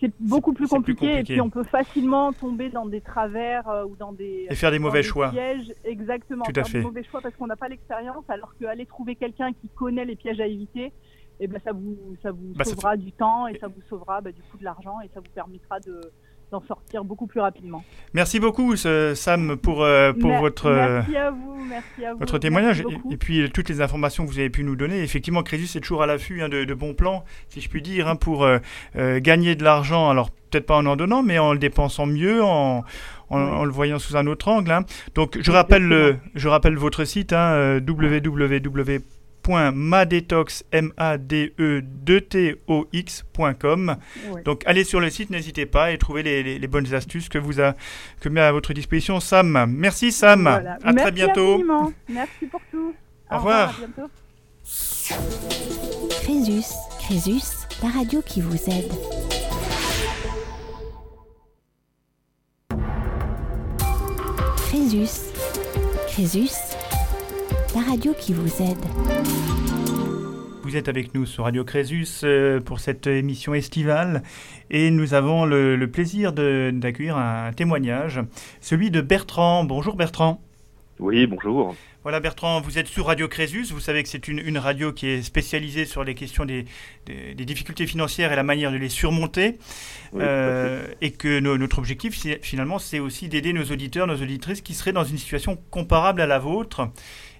C'est 0.00 0.10
beaucoup 0.20 0.54
plus 0.54 0.66
compliqué, 0.66 1.18
et 1.18 1.22
puis 1.22 1.38
on 1.38 1.50
peut 1.50 1.62
facilement 1.62 2.32
tomber 2.32 2.70
dans 2.70 2.86
des 2.86 3.02
travers 3.02 3.68
euh, 3.68 3.84
ou 3.84 3.94
dans 3.94 4.12
des. 4.12 4.46
Et 4.48 4.54
faire 4.54 4.70
des 4.70 4.78
mauvais 4.78 5.02
choix. 5.02 5.28
Pièges, 5.28 5.70
exactement. 5.84 6.44
Tout 6.46 6.58
à 6.58 6.64
fait. 6.64 6.78
Des 6.78 6.84
mauvais 6.84 7.04
choix 7.04 7.20
parce 7.20 7.36
qu'on 7.36 7.46
n'a 7.46 7.56
pas 7.56 7.68
l'expérience, 7.68 8.24
alors 8.28 8.54
qu'aller 8.58 8.86
trouver 8.86 9.16
quelqu'un 9.16 9.52
qui 9.52 9.68
connaît 9.68 10.06
les 10.06 10.16
pièges 10.16 10.40
à 10.40 10.46
éviter, 10.46 10.84
et 10.84 10.92
eh 11.40 11.46
ben 11.46 11.60
ça 11.62 11.72
vous, 11.72 12.16
ça 12.22 12.30
vous 12.30 12.54
bah, 12.54 12.64
sauvera 12.64 12.96
du 12.96 13.12
temps 13.12 13.48
et 13.48 13.58
ça 13.58 13.66
vous 13.68 13.82
sauvera 13.90 14.22
bah, 14.22 14.32
du 14.32 14.40
coup 14.40 14.56
de 14.56 14.64
l'argent 14.64 14.98
et 15.02 15.10
ça 15.12 15.20
vous 15.20 15.30
permettra 15.34 15.80
de 15.80 16.00
d'en 16.54 16.66
sortir 16.66 17.04
beaucoup 17.04 17.26
plus 17.26 17.40
rapidement. 17.40 17.82
Merci 18.12 18.38
beaucoup 18.38 18.76
Sam 18.76 19.56
pour, 19.56 19.82
euh, 19.82 20.12
pour 20.12 20.32
votre, 20.34 20.70
merci 20.70 21.16
à 21.16 21.30
vous, 21.30 21.56
merci 21.68 22.04
à 22.04 22.12
vous. 22.12 22.20
votre 22.20 22.38
témoignage 22.38 22.84
et, 23.10 23.16
puis 23.16 23.50
toutes 23.50 23.68
les 23.68 23.80
informations 23.80 24.24
que 24.24 24.30
vous 24.30 24.38
avez 24.38 24.50
pu 24.50 24.62
nous 24.62 24.76
donner. 24.76 25.02
Effectivement, 25.02 25.42
Crésus 25.42 25.76
est 25.76 25.80
toujours 25.80 26.02
à 26.02 26.06
l'affût 26.06 26.42
hein, 26.42 26.48
de, 26.48 26.74
bons 26.74 26.94
plans, 26.94 27.24
si 27.48 27.60
je 27.60 27.68
puis 27.68 27.82
dire, 27.82 28.06
hein, 28.06 28.16
pour 28.16 28.44
euh, 28.44 28.58
euh, 28.96 29.18
gagner 29.20 29.56
de 29.56 29.64
l'argent. 29.64 30.08
Alors 30.08 30.30
peut-être 30.30 30.66
pas 30.66 30.76
en 30.76 30.86
en 30.86 30.94
donnant, 30.94 31.24
mais 31.24 31.38
en 31.38 31.52
le 31.52 31.58
dépensant 31.58 32.06
mieux, 32.06 32.44
en, 32.44 32.84
en, 33.30 33.64
le 33.64 33.72
voyant 33.72 33.98
sous 33.98 34.16
un 34.16 34.28
autre 34.28 34.46
angle. 34.46 34.70
Hein. 34.70 34.84
Donc 35.16 35.36
je 35.40 35.50
rappelle, 35.50 35.82
le, 35.82 36.16
je 36.36 36.46
rappelle 36.46 36.76
votre 36.76 37.04
site, 37.04 37.32
hein, 37.32 37.80
www.madetox, 37.86 39.02
m 39.52 39.94
a 39.94 40.04
d 40.04 41.52
e 41.58 42.20
t 42.20 42.56
o 42.66 42.86
x.com. 42.92 43.96
Donc 44.44 44.62
allez 44.66 44.84
sur 44.84 45.00
le 45.00 45.10
site, 45.10 45.30
n'hésitez 45.30 45.66
pas 45.66 45.92
et 45.92 45.98
trouvez 45.98 46.22
les, 46.22 46.58
les, 46.58 46.66
bonnes 46.66 46.92
astuces 46.94 47.28
que 47.28 47.38
vous 47.38 47.60
a 47.60 47.74
que 48.20 48.28
met 48.28 48.40
à 48.40 48.52
votre 48.52 48.72
disposition 48.72 49.20
Sam. 49.20 49.66
Merci 49.68 50.12
Sam. 50.12 50.46
À 50.46 50.94
très 50.94 51.12
bientôt. 51.12 51.62
Merci 52.08 52.46
pour 52.46 52.60
tout. 52.70 52.94
Au, 53.30 53.36
revoir. 53.36 53.70
À 53.70 53.86
bientôt. 53.86 54.10
Crésus, 56.22 56.72
Crésus, 57.00 57.66
la 57.82 57.90
radio 57.90 58.22
qui 58.22 58.40
vous 58.40 58.56
aide. 58.70 58.92
Crésus, 64.56 65.32
Crésus, 66.08 66.73
la 67.74 67.80
radio 67.80 68.12
qui 68.16 68.32
vous 68.32 68.62
aide. 68.62 68.78
Vous 70.62 70.76
êtes 70.76 70.88
avec 70.88 71.12
nous 71.12 71.26
sur 71.26 71.44
Radio 71.44 71.64
Crésus 71.64 72.06
euh, 72.22 72.60
pour 72.60 72.78
cette 72.78 73.08
émission 73.08 73.52
estivale 73.52 74.22
et 74.70 74.90
nous 74.90 75.12
avons 75.12 75.44
le, 75.44 75.84
plaisir 75.90 76.32
d'accueillir 76.32 77.16
un 77.16 77.52
témoignage, 77.52 78.20
celui 78.60 78.92
de 78.92 79.00
Bertrand. 79.00 79.64
Bonjour 79.64 79.96
Bertrand. 79.96 80.40
Oui, 81.00 81.26
bonjour. 81.26 81.74
Voilà 82.04 82.20
Bertrand, 82.20 82.60
vous 82.60 82.78
êtes 82.78 82.86
sur 82.86 83.06
Radio 83.06 83.26
Crésus, 83.26 83.64
vous 83.72 83.80
savez 83.80 84.02
que 84.02 84.08
c'est 84.08 84.28
une, 84.28 84.58
radio 84.58 84.92
qui 84.92 85.08
est 85.08 85.22
spécialisée 85.22 85.86
sur 85.86 86.04
les 86.04 86.14
questions 86.14 86.44
des, 86.44 86.66
difficultés 87.34 87.86
financières 87.86 88.30
et 88.30 88.36
la 88.36 88.42
manière 88.42 88.70
de 88.70 88.76
les 88.76 88.90
surmonter. 88.90 89.58
Euh, 90.14 90.86
et 91.00 91.10
que 91.10 91.40
notre 91.40 91.78
objectif, 91.78 92.24
finalement, 92.42 92.78
c'est 92.78 93.00
aussi 93.00 93.28
d'aider 93.28 93.52
nos 93.52 93.64
auditeurs, 93.64 94.06
nos 94.06 94.20
auditrices 94.22 94.60
qui 94.60 94.74
seraient 94.74 94.92
dans 94.92 95.02
une 95.02 95.18
situation 95.18 95.58
comparable 95.70 96.20
à 96.20 96.26
la 96.26 96.38
vôtre 96.38 96.88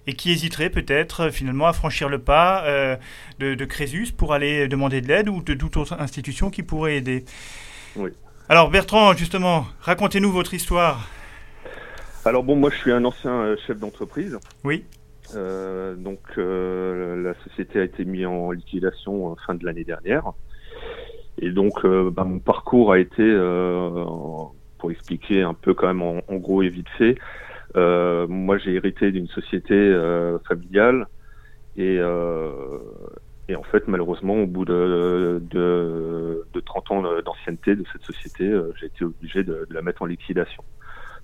et 0.07 0.13
qui 0.13 0.31
hésiteraient 0.31 0.69
peut-être 0.69 1.29
finalement 1.29 1.67
à 1.67 1.73
franchir 1.73 2.09
le 2.09 2.19
pas 2.19 2.63
euh, 2.65 2.95
de, 3.39 3.65
Crésus 3.65 4.13
pour 4.15 4.33
aller 4.33 4.67
demander 4.67 5.01
de 5.01 5.07
l'aide 5.07 5.29
ou 5.29 5.41
de 5.41 5.53
toute 5.53 5.77
autre 5.77 5.99
institution 5.99 6.49
qui 6.49 6.63
pourrait 6.63 6.97
aider. 6.97 7.25
Oui. 7.95 8.11
Alors 8.47 8.69
Bertrand, 8.69 9.13
justement, 9.13 9.65
racontez-nous 9.81 10.31
votre 10.31 10.53
histoire. 10.53 11.09
Alors 12.25 12.43
bon, 12.43 12.55
moi 12.55 12.71
je 12.71 12.77
suis 12.77 12.91
un 12.91 13.05
ancien 13.05 13.31
euh, 13.31 13.55
chef 13.67 13.79
d'entreprise. 13.79 14.39
Oui. 14.63 14.83
Euh, 15.35 15.95
donc 15.95 16.19
euh, 16.37 17.21
la 17.23 17.33
société 17.43 17.79
a 17.79 17.83
été 17.83 18.03
mise 18.03 18.25
en 18.25 18.51
liquidation 18.51 19.35
fin 19.45 19.53
de 19.53 19.65
l'année 19.65 19.83
dernière. 19.83 20.33
Et 21.39 21.49
donc 21.49 21.85
bah, 21.85 22.23
mon 22.23 22.39
parcours 22.39 22.93
a 22.93 22.99
été, 22.99 23.23
pour 24.77 24.91
expliquer 24.91 25.41
un 25.41 25.53
peu 25.53 25.73
quand 25.73 25.87
même 25.87 26.01
en, 26.01 26.35
gros 26.35 26.61
et 26.61 26.69
vite 26.69 26.87
fait, 26.97 27.15
moi 27.75 28.57
j'ai 28.57 28.73
hérité 28.73 29.11
d'une 29.11 29.27
société 29.27 29.75
familiale 30.47 31.07
et, 31.77 31.95
et 31.95 33.55
en 33.55 33.63
fait 33.63 33.87
malheureusement 33.87 34.35
au 34.35 34.47
bout 34.47 34.65
de, 34.65 35.41
de, 35.51 36.45
de 36.53 36.59
30 36.59 36.91
ans 36.91 37.21
d'ancienneté 37.21 37.75
de 37.75 37.83
cette 37.91 38.03
société, 38.03 38.51
j'ai 38.79 38.87
été 38.87 39.03
obligé 39.05 39.43
de, 39.43 39.65
de 39.69 39.73
la 39.73 39.81
mettre 39.81 40.01
en 40.01 40.05
liquidation. 40.05 40.63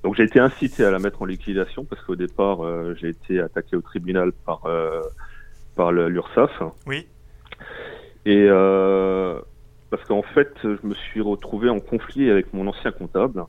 Donc 0.03 0.15
j'ai 0.15 0.23
été 0.23 0.39
incité 0.39 0.83
à 0.83 0.91
la 0.91 0.99
mettre 0.99 1.21
en 1.21 1.25
liquidation 1.25 1.85
parce 1.85 2.01
qu'au 2.03 2.15
départ 2.15 2.65
euh, 2.65 2.95
j'ai 2.99 3.09
été 3.09 3.39
attaqué 3.39 3.75
au 3.75 3.81
tribunal 3.81 4.31
par 4.31 4.65
euh, 4.65 5.01
par 5.75 5.91
l'URSSAF. 5.91 6.63
Oui. 6.87 7.07
Et 8.25 8.47
euh, 8.49 9.39
parce 9.89 10.03
qu'en 10.05 10.23
fait 10.23 10.51
je 10.63 10.87
me 10.87 10.95
suis 10.95 11.21
retrouvé 11.21 11.69
en 11.69 11.79
conflit 11.79 12.29
avec 12.29 12.51
mon 12.53 12.67
ancien 12.67 12.91
comptable. 12.91 13.43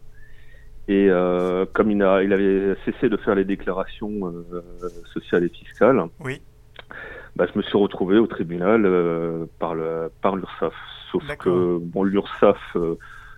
Et 0.89 1.09
euh, 1.09 1.65
comme 1.73 1.91
il, 1.91 2.03
a, 2.03 2.23
il 2.23 2.33
avait 2.33 2.77
cessé 2.85 3.09
de 3.09 3.17
faire 3.17 3.35
les 3.35 3.45
déclarations 3.45 4.27
euh, 4.27 4.63
sociales 5.13 5.45
et 5.45 5.49
fiscales, 5.49 6.03
oui. 6.21 6.41
bah, 7.37 7.47
je 7.53 7.57
me 7.57 7.63
suis 7.63 7.79
retrouvé 7.79 8.19
au 8.19 8.27
tribunal 8.27 8.85
euh, 8.85 9.47
par 9.59 9.75
le 9.75 10.11
par 10.21 10.37
l'URSSAF. 10.37 10.75
Sauf 11.13 11.25
que 11.37 11.79
bon 11.79 12.05
l'URSSAF 12.05 12.77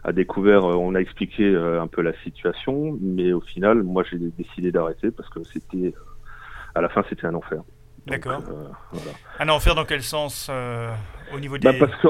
a 0.05 0.13
découvert, 0.13 0.65
euh, 0.65 0.75
on 0.75 0.95
a 0.95 1.01
expliqué 1.01 1.45
euh, 1.45 1.81
un 1.81 1.87
peu 1.87 2.03
la 2.03 2.13
situation, 2.23 2.97
mais 3.01 3.33
au 3.33 3.41
final, 3.41 3.83
moi 3.83 4.05
j'ai 4.09 4.19
décidé 4.19 4.71
d'arrêter 4.71 5.11
parce 5.11 5.29
que 5.31 5.43
c'était, 5.45 5.95
euh, 5.97 6.75
à 6.75 6.83
la 6.83 6.91
fin, 6.91 7.03
c'était 7.09 7.27
un 7.27 7.35
enfer. 7.35 7.63
D'accord. 8.07 8.43
Un 9.41 9.49
enfer 9.49 9.75
dans 9.75 9.87
quel 9.87 10.03
sens 10.03 10.51
au 11.35 11.41
niveau 11.41 11.57
bah, 11.59 11.73
des... 11.73 11.79
parce 11.79 11.95
que, 12.03 12.09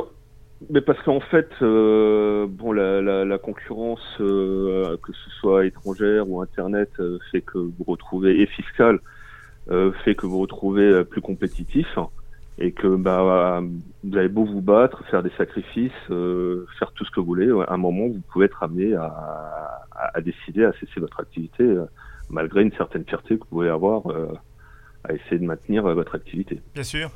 mais 0.70 0.80
parce 0.80 1.00
qu'en 1.02 1.20
fait, 1.20 1.50
bon, 1.60 2.72
la, 2.72 3.00
la, 3.00 3.24
la 3.24 3.38
concurrence, 3.38 4.02
que 4.18 5.12
ce 5.12 5.30
soit 5.40 5.66
étrangère 5.66 6.28
ou 6.28 6.40
internet, 6.40 6.90
fait 7.30 7.40
que 7.40 7.58
vous 7.58 7.84
retrouvez 7.86 8.40
et 8.40 8.46
fiscale, 8.46 9.00
fait 10.04 10.14
que 10.14 10.26
vous 10.26 10.40
retrouvez 10.40 11.04
plus 11.04 11.20
compétitif 11.20 11.86
et 12.58 12.72
que 12.72 12.96
bah, 12.96 13.62
vous 14.04 14.16
avez 14.16 14.28
beau 14.28 14.44
vous 14.44 14.60
battre, 14.60 15.04
faire 15.10 15.22
des 15.22 15.32
sacrifices, 15.36 15.92
euh, 16.10 16.66
faire 16.78 16.92
tout 16.92 17.04
ce 17.04 17.10
que 17.10 17.20
vous 17.20 17.26
voulez, 17.26 17.50
à 17.50 17.74
un 17.74 17.76
moment 17.76 18.06
vous 18.06 18.22
pouvez 18.32 18.46
être 18.46 18.62
amené 18.62 18.94
à, 18.94 19.06
à, 19.92 20.16
à 20.18 20.20
décider 20.20 20.64
à 20.64 20.72
cesser 20.74 21.00
votre 21.00 21.18
activité 21.20 21.64
euh, 21.64 21.84
malgré 22.30 22.62
une 22.62 22.72
certaine 22.72 23.04
fierté 23.04 23.34
que 23.36 23.40
vous 23.40 23.48
pouvez 23.50 23.68
avoir 23.68 24.06
euh, 24.10 24.32
à 25.02 25.12
essayer 25.14 25.38
de 25.38 25.44
maintenir 25.44 25.82
votre 25.82 26.14
activité. 26.14 26.60
Bien 26.74 26.84
sûr. 26.84 27.10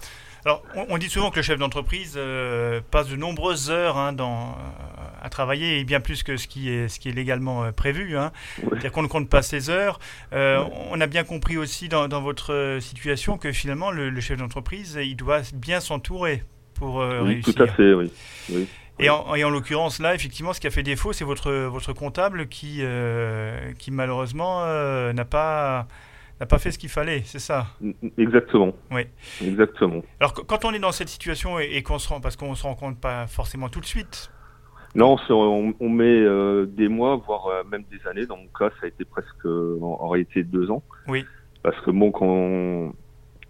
Alors, 0.44 0.62
on, 0.74 0.98
dit 0.98 1.09
souvent 1.09 1.31
que 1.31 1.37
le 1.37 1.42
chef 1.42 1.59
d'entreprise 1.59 2.14
euh, 2.16 2.81
passe 2.90 3.09
de 3.09 3.16
nombreuses 3.16 3.70
heures 3.70 3.96
hein, 3.96 4.12
dans, 4.12 4.51
euh, 4.51 5.11
à 5.20 5.29
travailler, 5.29 5.79
et 5.79 5.85
bien 5.85 6.01
plus 6.01 6.22
que 6.22 6.37
ce 6.37 6.46
qui 6.46 6.70
est, 6.70 6.88
ce 6.88 7.01
qui 7.01 7.09
est 7.09 7.12
légalement 7.12 7.64
euh, 7.64 7.72
prévu. 7.72 8.16
Hein. 8.16 8.33
C'est-à-dire 8.57 8.92
qu'on 8.92 9.03
ne 9.03 9.09
compte 9.09 9.29
pas 9.29 9.42
ses 9.42 9.70
heures. 9.70 9.98
On 10.33 11.01
a 11.01 11.07
bien 11.07 11.24
compris 11.24 11.57
aussi 11.57 11.88
dans, 11.88 12.09
votre 12.20 12.79
situation 12.81 13.38
que 13.38 13.53
finalement, 13.53 13.90
le, 13.90 14.20
chef 14.20 14.38
d'entreprise, 14.38 14.98
il 15.01 15.16
doit 15.16 15.40
bien 15.55 15.81
s'entourer 15.81 16.44
pour 16.74 17.01
réussir. 17.01 17.55
Tout 17.55 17.62
à 17.62 17.66
fait, 17.66 17.92
oui. 17.92 18.12
Et 19.01 19.11
en, 19.11 19.27
en 19.29 19.51
l'occurrence, 19.51 20.01
là, 20.01 20.14
effectivement, 20.14 20.53
ce 20.53 20.61
qui 20.61 20.66
a 20.66 20.70
fait 20.70 20.83
défaut, 20.83 21.12
c'est 21.12 21.24
votre, 21.24 21.53
votre 21.53 21.92
comptable 21.92 22.48
qui, 22.48 22.83
qui 23.79 23.90
malheureusement 23.90 24.64
n'a 25.12 25.24
pas 25.24 25.87
n'a 26.40 26.46
pas 26.46 26.59
fait 26.59 26.70
ce 26.70 26.79
qu'il 26.79 26.88
fallait, 26.88 27.22
c'est 27.24 27.38
ça 27.38 27.66
Exactement. 28.16 28.72
Oui. 28.90 29.03
Exactement. 29.42 30.03
Alors 30.20 30.33
quand 30.33 30.64
on 30.64 30.72
est 30.72 30.79
dans 30.79 30.92
cette 30.92 31.09
situation 31.09 31.59
et, 31.59 31.83
qu'on 31.83 31.98
se 31.98 32.09
rend, 32.09 32.20
parce 32.20 32.37
qu'on 32.37 32.55
se 32.55 32.62
rend 32.62 32.74
compte 32.74 33.01
pas 33.01 33.27
forcément 33.27 33.68
tout 33.68 33.81
de 33.81 33.87
suite. 33.87 34.31
Non, 34.94 35.16
on, 35.29 35.88
met 35.88 36.05
euh, 36.05 36.66
des 36.66 36.88
mois, 36.88 37.16
voire 37.16 37.46
euh, 37.48 37.62
même 37.70 37.85
des 37.90 38.07
années. 38.09 38.27
Dans 38.27 38.38
mon 38.38 38.46
cas, 38.46 38.70
ça 38.81 38.87
a 38.87 38.88
été 38.88 39.05
presque 39.05 39.44
en, 39.44 40.09
réalité 40.09 40.42
deux 40.42 40.70
ans. 40.70 40.83
Oui. 41.09 41.24
Parce 41.62 41.79
que 41.83 41.90
bon, 41.90 42.11
quand 42.11 42.94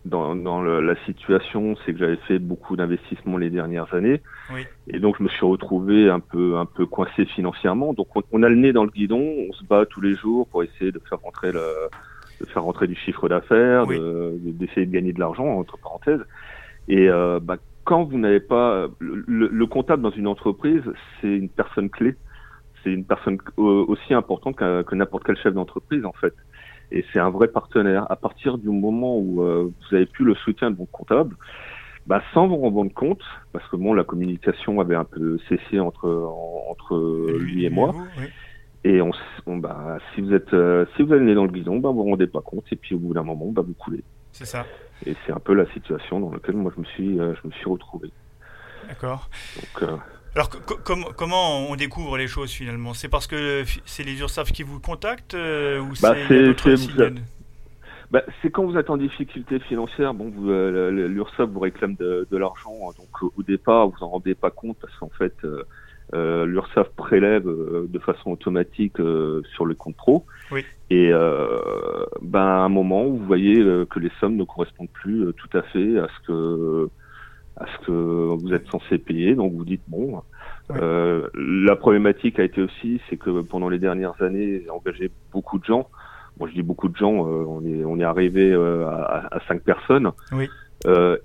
dans, 0.05 0.35
dans 0.35 0.63
la 0.63 0.97
situation, 1.05 1.77
c'est 1.85 1.93
que 1.93 1.99
j'avais 1.99 2.19
fait 2.29 2.39
beaucoup 2.39 2.77
d'investissements 2.77 3.37
les 3.37 3.51
dernières 3.51 3.93
années, 3.95 4.23
oui. 4.53 4.65
et 4.89 5.01
donc 5.01 5.17
je 5.19 5.23
me 5.23 5.29
suis 5.29 5.45
retrouvé 5.45 6.09
un 6.09 6.21
peu 6.21 6.57
un 6.57 6.65
peu 6.65 6.87
coincé 6.87 7.27
financièrement. 7.27 7.93
Donc 7.93 8.17
on, 8.17 8.23
on, 8.33 8.43
a 8.43 8.49
le 8.49 8.55
nez 8.55 8.73
dans 8.73 8.85
le 8.85 8.91
guidon, 8.91 9.21
on 9.21 9.53
se 9.53 9.65
bat 9.65 9.85
tous 9.87 10.01
les 10.01 10.15
jours 10.15 10.49
pour 10.49 10.63
essayer 10.63 10.93
de 10.93 11.01
faire 11.09 11.21
rentrer 11.21 11.53
le, 11.53 11.63
de 12.41 12.47
faire 12.47 12.63
rentrer 12.63 12.87
du 12.87 12.95
chiffre 12.95 13.29
d'affaires, 13.29 13.87
d'essayer 13.87 14.87
de, 14.87 14.93
gagner 14.93 15.13
de 15.13 15.21
l'argent, 15.21 15.47
entre 15.47 15.79
parenthèses. 15.79 16.25
Et 16.89 17.09
euh, 17.09 17.41
bah, 17.41 17.57
quand 17.85 18.05
vous 18.05 18.19
n'avez 18.19 18.41
pas... 18.41 18.89
Le, 19.01 19.67
comptable 19.67 20.03
dans 20.03 20.11
une 20.11 20.27
entreprise, 20.27 20.83
c'est 21.21 21.29
une 21.29 21.49
personne 21.49 21.91
clé. 21.91 22.15
C'est 22.83 22.91
une 22.91 23.05
personne 23.05 23.39
aussi 23.57 24.15
importante 24.15 24.57
que, 24.57 24.95
n'importe 24.95 25.25
quel 25.25 25.37
chef 25.37 25.55
d'entreprise, 25.55 26.05
en 26.05 26.13
fait. 26.13 26.35
Et 26.91 27.05
c'est 27.13 27.19
un 27.19 27.31
vrai 27.31 27.49
partenaire. 27.49 28.11
À 28.11 28.17
partir 28.17 28.57
du 28.57 28.69
moment 28.69 29.19
où 29.19 29.43
euh, 29.43 29.71
vous 29.71 29.97
avez 29.97 30.07
plus 30.07 30.25
le 30.25 30.35
soutien 30.37 30.71
de 30.71 30.77
votre 30.77 30.91
comptable, 30.91 31.37
bah, 32.07 32.23
sans 32.33 32.47
vous 32.47 32.57
rendre 32.57 32.93
compte, 32.95 33.23
parce 33.53 33.69
que 33.69 33.77
bon, 33.77 33.93
la 33.93 34.05
communication 34.05 34.81
avait 34.81 34.95
un 34.95 35.05
peu 35.05 35.39
cessé 35.51 35.79
entre 35.79 36.09
entre 36.71 37.37
lui 37.39 37.67
et 37.67 37.71
moi. 37.71 37.95
Et 38.89 39.03
on, 39.03 39.11
bah, 39.59 39.99
si 40.15 40.23
vous 40.23 40.33
êtes, 40.33 40.55
euh, 40.55 40.87
si 40.97 41.03
vous 41.03 41.13
allez 41.13 41.35
dans 41.35 41.45
le 41.45 41.51
guidon, 41.51 41.79
bah, 41.79 41.91
vous 41.91 41.97
vous 41.97 42.11
rendez 42.11 42.27
pas 42.27 42.41
compte, 42.41 42.65
et 42.73 42.77
puis 42.77 42.95
au 42.95 42.99
bout 42.99 43.13
d'un 43.13 43.23
moment, 43.23 43.53
bah, 43.53 43.61
vous 43.61 43.75
coulez. 43.75 44.03
C'est 44.33 44.47
ça. 44.47 44.65
Et 45.05 45.15
c'est 45.27 45.33
un 45.33 45.39
peu 45.41 45.53
la 45.53 45.71
situation 45.73 46.21
dans 46.21 46.33
laquelle 46.33 46.57
moi 46.57 46.73
je 46.75 46.81
me 46.81 46.87
suis, 46.87 47.21
euh, 47.21 47.35
je 47.35 47.47
me 47.47 47.53
suis 47.53 47.67
retrouvé. 47.67 48.11
D'accord. 48.89 49.29
Euh, 49.83 49.97
Alors 50.35 50.49
comment 51.15 51.71
on 51.71 51.77
découvre 51.77 52.17
les 52.17 52.29
choses 52.29 52.51
finalement? 52.51 52.95
C'est 52.95 53.11
parce 53.11 53.27
que 53.27 53.63
c'est 53.85 54.05
les 54.05 54.21
URSAF 54.21 54.53
qui 54.53 54.63
vous 54.63 54.81
contactent 54.81 55.35
ou 55.35 55.93
bah, 56.01 56.15
c'est 56.27 56.55
bah, 58.11 58.23
c'est 58.41 58.51
quand 58.51 58.65
vous 58.65 58.79
êtes 58.79 58.89
en 58.89 58.97
difficulté 58.97 59.59
financière, 59.61 60.15
bon, 60.15 60.31
vous, 60.31 60.49
l'URSSAF 60.49 61.51
vous 61.51 61.61
réclame 61.61 61.95
de, 61.97 62.27
de 62.31 62.37
l'argent, 62.39 62.73
donc 62.97 63.33
au 63.37 63.43
départ 63.43 63.89
vous 63.89 64.03
en 64.03 64.09
rendez 64.09 64.35
pas 64.35 64.51
compte 64.51 64.79
parce 64.81 64.97
qu'en 64.97 65.11
fait 65.11 65.35
euh, 66.15 66.47
l'URSSAF 66.47 66.89
prélève 66.91 67.47
euh, 67.47 67.87
de 67.89 67.99
façon 67.99 68.31
automatique 68.31 68.99
euh, 69.01 69.43
sur 69.55 69.67
le 69.67 69.75
compte 69.75 69.97
pro. 69.97 70.25
Oui. 70.51 70.65
Et 70.91 71.11
euh, 71.13 72.05
ben, 72.23 72.41
à 72.41 72.61
un 72.61 72.69
moment, 72.69 73.05
vous 73.05 73.25
voyez 73.25 73.57
que 73.91 73.99
les 73.99 74.11
sommes 74.21 74.37
ne 74.37 74.45
correspondent 74.45 74.91
plus 74.91 75.33
tout 75.35 75.57
à 75.57 75.63
fait 75.63 75.99
à 75.99 76.09
ce 76.09 76.27
que 76.27 76.89
à 77.61 77.67
ce 77.67 77.87
que 77.87 77.93
vous 77.93 78.55
êtes 78.55 78.69
censé 78.69 78.99
payer. 78.99 79.35
Donc 79.35 79.53
vous 79.53 79.65
dites 79.65 79.83
bon. 79.89 80.23
Euh, 80.71 81.29
la 81.35 81.77
problématique 81.77 82.39
a 82.39 82.45
été 82.45 82.61
aussi, 82.63 83.01
c'est 83.09 83.17
que 83.17 83.43
pendant 83.43 83.69
les 83.69 83.79
dernières 83.79 84.21
années, 84.23 84.63
j'ai 84.63 84.71
engagé 84.71 85.11
beaucoup 85.33 85.59
de 85.59 85.65
gens. 85.65 85.89
Bon, 86.37 86.47
je 86.47 86.53
dis 86.53 86.63
beaucoup 86.63 86.89
de 86.89 86.97
gens, 86.97 87.27
euh, 87.27 87.45
on 87.49 87.65
est 87.65 87.85
on 87.85 87.99
est 87.99 88.05
arrivé 88.05 88.53
euh, 88.53 88.87
à, 88.87 89.29
à, 89.35 89.41
cinq 89.49 89.63
personnes. 89.63 90.11
Oui. 90.33 90.49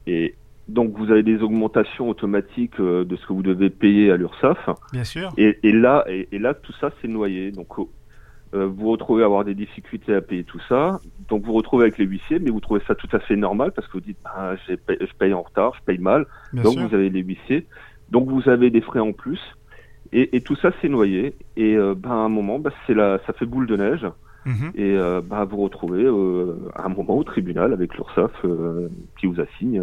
et 0.07 0.35
donc 0.67 0.97
vous 0.97 1.11
avez 1.11 1.23
des 1.23 1.41
augmentations 1.41 2.09
automatiques 2.09 2.79
de 2.79 3.15
ce 3.15 3.25
que 3.25 3.33
vous 3.33 3.43
devez 3.43 3.69
payer 3.69 4.11
à 4.11 4.17
l'URSSAF. 4.17 4.69
Bien 4.91 5.03
sûr. 5.03 5.33
Et, 5.37 5.59
et 5.63 5.71
là 5.71 6.05
et, 6.07 6.29
et, 6.31 6.39
là 6.39 6.53
tout 6.53 6.73
ça 6.79 6.91
s'est 7.01 7.07
noyé. 7.07 7.51
Donc 7.51 7.67
euh, 8.53 8.67
vous 8.67 8.91
retrouvez 8.91 9.23
à 9.23 9.25
avoir 9.25 9.43
des 9.43 9.55
difficultés 9.55 10.13
à 10.13 10.21
payer 10.21 10.43
tout 10.43 10.61
ça. 10.69 10.99
Donc 11.27 11.43
vous 11.43 11.53
retrouvez 11.53 11.83
avec 11.83 11.97
les 11.97 12.05
huissiers, 12.05 12.39
mais 12.39 12.51
vous 12.51 12.59
trouvez 12.59 12.81
ça 12.87 12.93
tout 12.95 13.09
à 13.11 13.19
fait 13.19 13.35
normal 13.35 13.71
parce 13.75 13.87
que 13.87 13.93
vous 13.93 14.01
dites 14.01 14.17
ah, 14.25 14.53
je 14.67 15.13
paye 15.17 15.33
en 15.33 15.41
retard, 15.41 15.73
je 15.79 15.83
paye 15.83 15.97
mal. 15.97 16.25
donc 16.53 16.77
vous 16.77 16.93
avez 16.93 17.09
les 17.09 17.21
huissiers. 17.21 17.65
Donc 18.11 18.29
vous 18.29 18.47
avez 18.49 18.69
des 18.69 18.81
frais 18.81 18.99
en 18.99 19.11
plus. 19.11 19.39
Et, 20.11 20.35
et 20.35 20.41
tout 20.41 20.55
ça 20.55 20.71
s'est 20.81 20.89
noyé. 20.89 21.35
Et 21.57 21.75
euh, 21.75 21.95
ben, 21.97 22.11
à 22.11 22.13
un 22.13 22.29
moment, 22.29 22.59
ben, 22.59 22.71
c'est 22.85 22.93
la, 22.93 23.19
ça 23.25 23.33
fait 23.33 23.47
boule 23.47 23.65
de 23.65 23.75
neige. 23.75 24.05
Mhm. 24.45 24.71
Et 24.75 24.95
euh, 24.95 25.21
ben, 25.21 25.45
vous 25.45 25.57
retrouvez 25.57 26.05
à 26.75 26.85
un 26.85 26.89
moment 26.89 27.17
au 27.17 27.23
tribunal 27.23 27.73
avec 27.73 27.95
l'URSSAF 27.95 28.45
qui 29.19 29.25
vous 29.25 29.41
assigne 29.41 29.81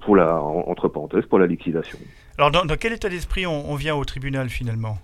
pour 0.00 0.16
la, 0.16 0.40
entre 0.40 0.88
parenthèses, 0.88 1.26
pour 1.26 1.38
la 1.38 1.46
liquidation. 1.46 1.98
Alors 2.38 2.50
dans, 2.50 2.64
dans 2.64 2.76
quel 2.76 2.92
état 2.92 3.08
d'esprit 3.08 3.46
on, 3.46 3.70
on 3.70 3.74
vient 3.74 3.94
au 3.94 4.04
tribunal 4.04 4.48
finalement? 4.48 4.98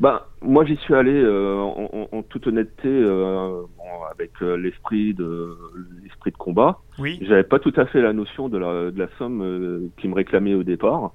Ben, 0.00 0.20
moi, 0.42 0.64
j'y 0.64 0.76
suis 0.78 0.94
allé 0.94 1.12
euh, 1.12 1.56
en, 1.60 2.08
en, 2.10 2.22
toute 2.24 2.48
honnêteté, 2.48 2.88
euh, 2.88 3.62
bon, 3.76 3.84
avec 4.10 4.32
euh, 4.42 4.56
l'esprit 4.56 5.14
de 5.14 5.56
l'esprit 6.02 6.32
de 6.32 6.36
combat. 6.36 6.80
Oui. 6.98 7.20
J'avais 7.22 7.44
pas 7.44 7.60
tout 7.60 7.72
à 7.76 7.86
fait 7.86 8.02
la 8.02 8.12
notion 8.12 8.48
de 8.48 8.58
la, 8.58 8.90
de 8.90 8.98
la 8.98 9.06
somme 9.18 9.40
euh, 9.42 9.88
qu'ils 9.98 10.10
me 10.10 10.16
réclamaient 10.16 10.54
au 10.54 10.64
départ. 10.64 11.12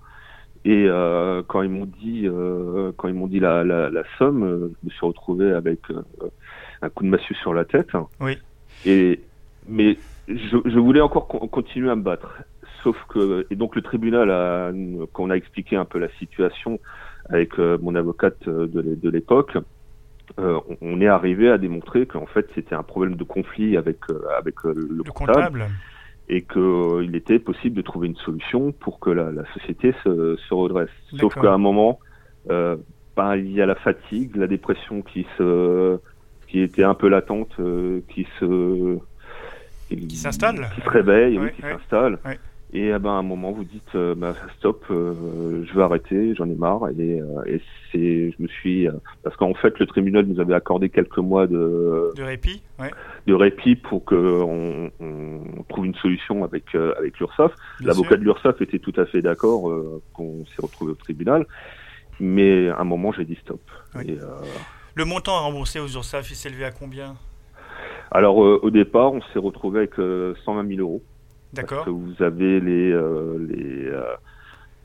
Et 0.66 0.88
quand 1.48 1.62
ils 1.62 1.70
m'ont 1.70 1.86
dit, 1.86 2.28
quand 2.98 3.08
ils 3.08 3.14
m'ont 3.14 3.28
dit 3.28 3.40
la, 3.40 3.64
la, 3.64 3.90
la, 3.90 4.04
somme, 4.18 4.74
je 4.82 4.88
me 4.88 4.92
suis 4.92 5.06
retrouvé 5.06 5.54
avec 5.54 5.80
un 6.82 6.90
coup 6.90 7.06
de 7.06 7.10
massue 7.10 7.34
sur 7.36 7.54
la 7.54 7.64
tête. 7.64 7.88
Oui. 8.20 8.38
Et 8.86 9.22
mais 9.70 9.98
je, 10.30 10.58
je 10.64 10.80
voulais 10.80 11.02
encore 11.02 11.28
continuer 11.28 11.90
à 11.90 11.96
me 11.96 12.04
battre. 12.04 12.44
Sauf 12.84 12.96
que 13.10 13.46
et 13.50 13.56
donc 13.56 13.76
le 13.76 13.82
tribunal 13.82 14.32
a, 14.32 14.72
quand 15.12 15.24
on 15.24 15.30
a 15.30 15.36
expliqué 15.36 15.76
un 15.76 15.86
peu 15.86 16.00
la 16.00 16.10
situation 16.20 16.80
avec 17.30 17.60
euh, 17.60 17.78
mon 17.82 17.96
avocate 17.96 18.48
euh, 18.48 18.68
de 18.68 19.10
l'époque, 19.10 19.58
euh, 20.40 20.60
on 20.82 21.02
est 21.02 21.08
arrivé 21.08 21.50
à 21.50 21.58
démontrer 21.58 22.06
qu'en 22.06 22.26
fait 22.26 22.48
c'était 22.56 22.76
un 22.76 22.84
problème 22.84 23.16
de 23.16 23.24
conflit 23.24 23.76
avec 23.76 23.98
avec 24.38 24.64
le, 24.64 25.04
comptable, 25.12 25.66
et 26.30 26.44
qu'il 26.44 27.16
était 27.16 27.40
possible 27.40 27.76
de 27.76 27.82
trouver 27.82 28.08
une 28.08 28.16
solution 28.18 28.72
pour 28.72 29.00
que 29.00 29.10
la, 29.10 29.32
la 29.32 29.44
société 29.54 29.94
se, 30.04 30.38
se 30.38 30.54
redresse. 30.54 30.90
Sauf 31.18 31.34
qu'à 31.36 31.52
un 31.52 31.58
moment, 31.58 32.00
ben, 32.48 33.36
il 33.36 33.52
y 33.52 33.62
a 33.62 33.66
la 33.66 33.76
fatigue, 33.76 34.38
la 34.38 34.48
dépression 34.48 35.02
qui 35.02 35.26
se 35.38 36.00
qui 36.48 36.62
était 36.62 36.84
un 36.84 36.96
peu 36.96 37.10
latente, 37.10 37.56
qui 38.08 38.26
se 38.40 39.00
qui 39.96 40.16
s'installe, 40.16 40.70
qui 40.76 40.82
se 40.82 40.90
réveille, 40.90 41.38
oui, 41.40 41.52
qui 41.56 41.62
s'installe. 41.62 42.20
Et 42.72 42.92
ben, 43.00 43.10
à 43.10 43.14
un 43.14 43.24
moment, 43.24 43.52
vous 43.52 43.64
dites, 43.64 43.96
euh, 43.96 44.14
bah, 44.14 44.36
stop, 44.60 44.86
euh, 44.92 45.66
je 45.66 45.74
veux 45.74 45.82
arrêter, 45.82 46.36
j'en 46.36 46.48
ai 46.48 46.54
marre. 46.54 46.88
Et, 46.90 47.20
euh, 47.20 47.44
et 47.48 47.62
c'est, 47.92 48.32
je 48.32 48.36
me 48.38 48.48
suis, 48.48 48.88
parce 49.24 49.36
qu'en 49.38 49.56
fait, 49.56 49.80
le 49.80 49.88
tribunal 49.88 50.26
nous 50.26 50.40
avait 50.40 50.54
accordé 50.54 50.90
quelques 50.90 51.18
mois 51.18 51.48
de, 51.48 52.14
de 52.16 52.22
répit, 52.22 52.62
ouais. 52.78 52.92
de 53.26 53.34
répit 53.34 53.76
pour 53.76 54.06
que 54.06 54.16
on, 54.16 54.92
on 55.00 55.64
trouve 55.68 55.88
une 55.88 55.96
solution 55.96 56.44
avec 56.44 56.76
avec 56.76 57.18
l'URSSAF. 57.20 57.52
L'avocat 57.82 58.18
de 58.18 58.24
l'URSSAF 58.24 58.62
était 58.62 58.80
tout 58.80 58.94
à 58.98 59.06
fait 59.08 59.24
d'accord 59.24 59.72
qu'on 60.14 60.46
s'est 60.46 60.62
retrouvé 60.62 60.92
au 60.92 60.96
tribunal, 60.96 61.48
mais 62.20 62.70
à 62.70 62.82
un 62.82 62.84
moment, 62.84 63.12
j'ai 63.12 63.26
dit 63.26 63.38
stop. 63.42 63.62
Et, 64.06 64.18
le 64.94 65.06
montant 65.06 65.38
à 65.38 65.40
rembourser 65.40 65.80
aux 65.80 65.88
URSSAF, 65.88 66.30
il 66.30 66.36
s'est 66.36 66.50
élevé 66.50 66.66
à 66.66 66.72
combien? 66.72 67.16
Alors, 68.12 68.38
au 68.38 68.70
départ, 68.70 69.14
on 69.14 69.22
s'est 69.34 69.40
retrouvé 69.40 69.80
avec 69.80 69.96
120 69.96 70.68
000 70.68 70.82
euros. 70.82 71.02
D'accord. 71.54 71.90
vous 71.90 72.24
avez 72.24 72.60
les, 72.60 72.92
euh, 72.92 73.38
les 73.50 73.88
euh, 73.88 74.04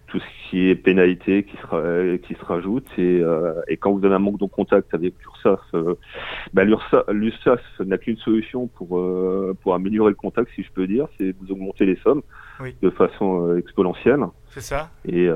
tout 0.06 0.18
ce 0.18 0.48
qui 0.48 0.68
est 0.68 0.74
pénalité 0.74 1.42
qui 1.42 1.56
se, 1.56 2.16
qui 2.16 2.34
se 2.34 2.44
rajoute 2.44 2.86
et, 2.96 3.20
euh, 3.20 3.60
et 3.68 3.76
quand 3.76 3.92
vous 3.92 4.04
avez 4.04 4.14
un 4.14 4.20
manque 4.20 4.38
de 4.38 4.46
contact 4.46 4.94
avec 4.94 5.14
l'URSSAF, 5.20 5.60
euh, 5.74 5.94
bah, 6.54 6.64
l'URSSAF 6.64 7.60
n'a 7.80 7.98
qu'une 7.98 8.16
solution 8.18 8.68
pour, 8.68 8.98
euh, 8.98 9.56
pour 9.62 9.74
améliorer 9.74 10.10
le 10.10 10.16
contact, 10.16 10.50
si 10.54 10.62
je 10.62 10.70
peux 10.72 10.86
dire, 10.86 11.06
c'est 11.18 11.34
vous 11.40 11.52
augmenter 11.52 11.84
les 11.84 11.96
sommes 11.96 12.22
oui. 12.60 12.74
de 12.80 12.90
façon 12.90 13.56
exponentielle. 13.56 14.24
C'est 14.50 14.60
ça. 14.60 14.90
Et 15.04 15.28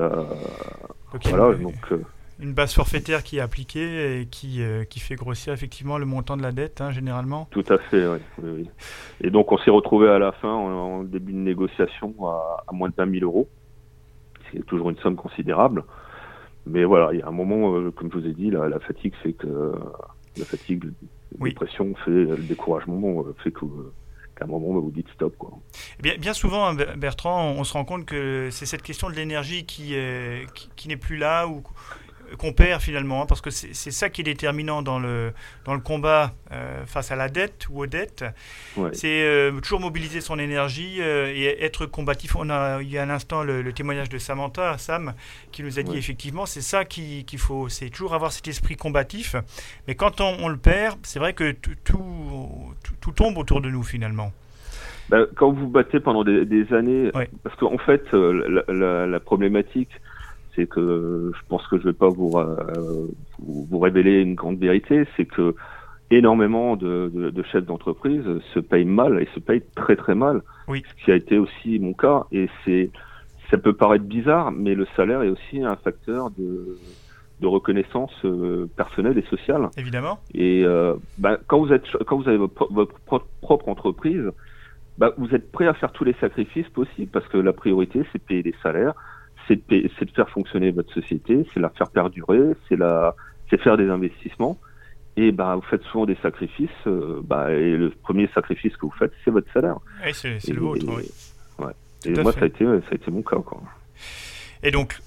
okay, 1.13 1.29
voilà, 1.29 1.55
donc 1.55 1.93
une 2.39 2.53
base 2.53 2.73
forfaitaire 2.73 3.23
qui 3.23 3.37
est 3.37 3.41
appliquée 3.41 4.21
et 4.21 4.25
qui, 4.25 4.61
euh, 4.61 4.85
qui 4.85 4.99
fait 4.99 5.15
grossir 5.15 5.53
effectivement 5.53 5.97
le 5.97 6.05
montant 6.05 6.37
de 6.37 6.41
la 6.41 6.51
dette, 6.51 6.79
hein, 6.81 6.91
généralement. 6.91 7.47
Tout 7.51 7.65
à 7.69 7.77
fait, 7.77 8.07
oui. 8.07 8.19
oui, 8.41 8.49
oui. 8.57 8.69
Et 9.21 9.29
donc 9.29 9.51
on 9.51 9.57
s'est 9.57 9.71
retrouvé 9.71 10.09
à 10.09 10.19
la 10.19 10.31
fin, 10.31 10.53
en, 10.53 11.03
début 11.03 11.33
de 11.33 11.37
négociation, 11.37 12.13
à, 12.27 12.63
à, 12.67 12.71
moins 12.73 12.89
de 12.89 12.95
20 12.95 13.19
000 13.19 13.25
euros. 13.25 13.49
C'est 14.51 14.65
toujours 14.65 14.89
une 14.89 14.97
somme 14.97 15.15
considérable. 15.15 15.83
Mais 16.65 16.85
voilà, 16.85 17.13
il 17.13 17.19
y 17.19 17.21
a 17.21 17.27
un 17.27 17.31
moment, 17.31 17.75
euh, 17.75 17.91
comme 17.91 18.09
je 18.11 18.19
vous 18.19 18.25
ai 18.25 18.33
dit, 18.33 18.51
la, 18.51 18.69
la 18.69 18.79
fatigue 18.79 19.13
fait 19.21 19.33
que 19.33 19.73
la 20.37 20.45
fatigue, 20.45 20.85
la 20.85 20.91
oui. 21.39 21.49
dépression 21.49 21.93
fait 22.05 22.11
le 22.11 22.37
découragement 22.37 23.23
euh, 23.25 23.35
fait 23.43 23.51
que 23.51 23.65
qu'à 24.37 24.45
un 24.45 24.47
moment 24.47 24.79
vous 24.79 24.91
dites 24.91 25.09
stop 25.09 25.35
quoi. 25.37 25.51
Eh 25.99 26.01
bien, 26.01 26.15
bien 26.17 26.33
souvent 26.33 26.67
hein, 26.67 26.75
Bertrand, 26.95 27.51
on 27.57 27.63
se 27.65 27.73
rend 27.73 27.83
compte 27.83 28.05
que 28.05 28.49
c'est 28.51 28.65
cette 28.65 28.83
question 28.83 29.09
de 29.09 29.15
l'énergie 29.15 29.65
qui, 29.65 29.95
qui, 30.53 30.69
qui 30.75 30.87
n'est 30.87 30.97
plus 30.97 31.17
là 31.17 31.47
ou 31.47 31.61
qu'on 32.37 32.53
perd 32.53 32.81
finalement, 32.81 33.23
hein, 33.23 33.25
parce 33.27 33.41
que 33.41 33.49
c'est 33.49 33.91
ça 33.91 34.09
qui 34.09 34.21
est 34.21 34.23
déterminant 34.23 34.81
dans 34.81 34.99
le, 34.99 35.33
dans 35.65 35.73
le 35.73 35.79
combat 35.79 36.33
euh, 36.51 36.85
face 36.85 37.11
à 37.11 37.15
la 37.15 37.29
dette 37.29 37.67
ou 37.69 37.81
aux 37.81 37.87
dettes. 37.87 38.23
Ouais. 38.77 38.89
C'est 38.93 39.23
euh, 39.23 39.59
toujours 39.61 39.79
mobiliser 39.79 40.21
son 40.21 40.37
énergie 40.39 40.97
euh, 41.01 41.31
et 41.33 41.63
être 41.63 41.85
combatif. 41.85 42.35
On 42.35 42.49
a 42.49 42.81
il 42.81 42.89
y 42.89 42.97
a 42.97 43.03
un 43.03 43.09
instant 43.09 43.43
le, 43.43 43.61
le 43.61 43.73
témoignage 43.73 44.09
de 44.09 44.17
Samantha, 44.17 44.77
Sam, 44.77 45.13
qui 45.51 45.63
nous 45.63 45.79
a 45.79 45.83
dit 45.83 45.91
Ouais. 45.91 45.97
effectivement 45.97 46.45
c'est 46.45 46.61
ça 46.61 46.85
qu'il 46.85 47.25
faut, 47.37 47.69
c'est 47.69 47.89
toujours 47.89 48.13
avoir 48.13 48.31
cet 48.31 48.47
esprit 48.47 48.75
combatif. 48.75 49.35
Mais 49.87 49.95
quand 49.95 50.21
on, 50.21 50.37
on 50.41 50.47
le 50.47 50.57
perd, 50.57 50.99
c'est 51.03 51.19
vrai 51.19 51.33
que 51.33 51.51
tout, 51.51 51.71
tout, 51.83 53.11
tombe 53.11 53.37
autour 53.37 53.61
de 53.61 53.69
nous 53.69 53.83
finalement. 53.83 54.31
Ben, 55.09 55.25
quand 55.35 55.51
vous 55.51 55.67
battez 55.67 55.99
pendant 55.99 56.23
des, 56.23 56.45
des 56.45 56.71
années, 56.73 57.09
Ouais. 57.15 57.27
parce 57.43 57.55
qu'en 57.55 57.77
fait, 57.79 58.03
la, 58.13 58.61
la, 58.67 59.07
la 59.07 59.19
problématique, 59.19 59.89
c'est 60.59 60.67
que 60.67 61.31
je 61.33 61.41
pense 61.47 61.65
que 61.67 61.77
je 61.79 61.83
vais 61.85 61.93
pas 61.93 62.09
vous, 62.09 62.37
euh, 62.37 63.07
vous, 63.39 63.65
vous 63.69 63.79
révéler 63.79 64.19
une 64.19 64.35
grande 64.35 64.59
vérité, 64.59 65.05
c'est 65.15 65.25
que 65.25 65.55
énormément 66.11 66.75
de, 66.75 67.09
de, 67.13 67.29
de 67.29 67.43
chefs 67.43 67.65
d'entreprise 67.65 68.23
se 68.53 68.59
payent 68.59 68.83
mal 68.83 69.21
et 69.21 69.27
se 69.33 69.39
payent 69.39 69.63
très 69.75 69.95
très 69.95 70.15
mal. 70.15 70.41
Oui. 70.67 70.83
Ce 70.89 71.05
qui 71.05 71.11
a 71.11 71.15
été 71.15 71.37
aussi 71.37 71.79
mon 71.79 71.93
cas. 71.93 72.25
Et 72.31 72.49
c'est, 72.65 72.89
ça 73.49 73.57
peut 73.57 73.73
paraître 73.73 74.05
bizarre, 74.05 74.51
mais 74.51 74.75
le 74.75 74.85
salaire 74.97 75.21
est 75.21 75.29
aussi 75.29 75.63
un 75.63 75.75
facteur 75.77 76.31
de, 76.31 76.77
de 77.39 77.47
reconnaissance 77.47 78.13
euh, 78.25 78.67
personnelle 78.75 79.17
et 79.17 79.27
sociale. 79.29 79.69
Évidemment. 79.77 80.19
Et 80.33 80.63
euh, 80.65 80.95
ben, 81.17 81.37
quand 81.47 81.59
vous 81.59 81.71
êtes, 81.71 81.85
quand 82.05 82.17
vous 82.17 82.27
avez 82.27 82.37
votre, 82.37 82.73
votre 82.73 82.99
pro- 83.05 83.21
propre 83.41 83.69
entreprise, 83.69 84.29
ben, 84.97 85.11
vous 85.17 85.33
êtes 85.33 85.51
prêt 85.51 85.67
à 85.67 85.73
faire 85.73 85.91
tous 85.93 86.03
les 86.03 86.15
sacrifices 86.19 86.69
possibles 86.69 87.11
parce 87.11 87.27
que 87.29 87.37
la 87.37 87.53
priorité, 87.53 88.03
c'est 88.11 88.19
payer 88.21 88.43
des 88.43 88.55
salaires, 88.61 88.93
c'est 89.49 89.55
de, 89.57 89.61
payer- 89.61 89.91
c'est 89.99 90.05
de 90.05 90.11
faire 90.11 90.29
fonctionner 90.29 90.71
votre 90.71 90.93
société, 90.93 91.45
c'est 91.53 91.59
la 91.59 91.69
faire 91.71 91.89
perdurer, 91.89 92.39
c'est 92.69 92.77
la, 92.77 93.13
c'est 93.49 93.59
faire 93.59 93.75
des 93.75 93.89
investissements. 93.89 94.57
Et 95.17 95.33
ben, 95.33 95.55
vous 95.55 95.61
faites 95.63 95.83
souvent 95.91 96.05
des 96.05 96.15
sacrifices. 96.21 96.69
euh, 96.87 97.19
ben, 97.25 97.49
et 97.49 97.75
le 97.75 97.89
premier 97.89 98.27
sacrifice 98.33 98.77
que 98.77 98.85
vous 98.85 98.93
faites, 98.97 99.11
c'est 99.25 99.31
votre 99.31 99.51
salaire. 99.51 99.75
Oui, 100.05 100.11
c'est 100.13 100.39
c'est 100.39 100.51
Et- 100.51 100.53
le 100.55 100.61
vôtre. 100.61 100.85
et- 100.85 100.95
oui. 100.95 101.11
ouais. 101.65 101.73
Et 102.05 102.21
moi, 102.21 102.31
fait. 102.31 102.39
ça 102.39 102.45
a 102.45 102.47
été, 102.47 102.63
ça 102.65 102.91
a 102.91 102.95
été 102.95 103.11
mon 103.11 103.21
cas, 103.23 103.37
quoi. 103.37 103.61
Et 104.63 104.71
donc, 104.71 104.97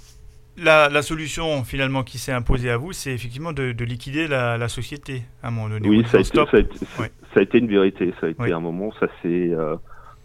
la, 0.59 0.91
la 0.91 1.01
solution 1.03 1.65
finalement 1.65 2.03
qui 2.03 2.19
s'est 2.19 2.33
imposée 2.33 2.69
à 2.71 2.77
vous, 2.77 2.93
c'est 2.93 3.13
effectivement 3.15 3.53
de, 3.55 3.73
de 3.73 3.85
liquider 3.85 4.27
la, 4.29 4.59
la 4.59 4.69
société 4.69 5.23
à 5.43 5.49
un 5.49 5.51
moment 5.53 5.71
donné. 5.71 5.89
Oui, 5.89 6.05
ça 6.11 6.19
a, 6.19 6.21
été, 6.21 6.29
stop. 6.29 6.51
ça, 6.51 6.59
a 6.59 6.61
été, 6.61 6.75
Ouais. 7.01 7.11
ça 7.33 7.41
a 7.41 7.43
été 7.43 7.57
une 7.59 7.69
vérité. 7.69 8.13
Ça 8.21 8.27
a 8.27 8.31
été 8.31 8.53
un 8.53 8.61
moment, 8.61 8.93
ça 9.01 9.07
c'est 9.23 9.29
euh, 9.55 9.77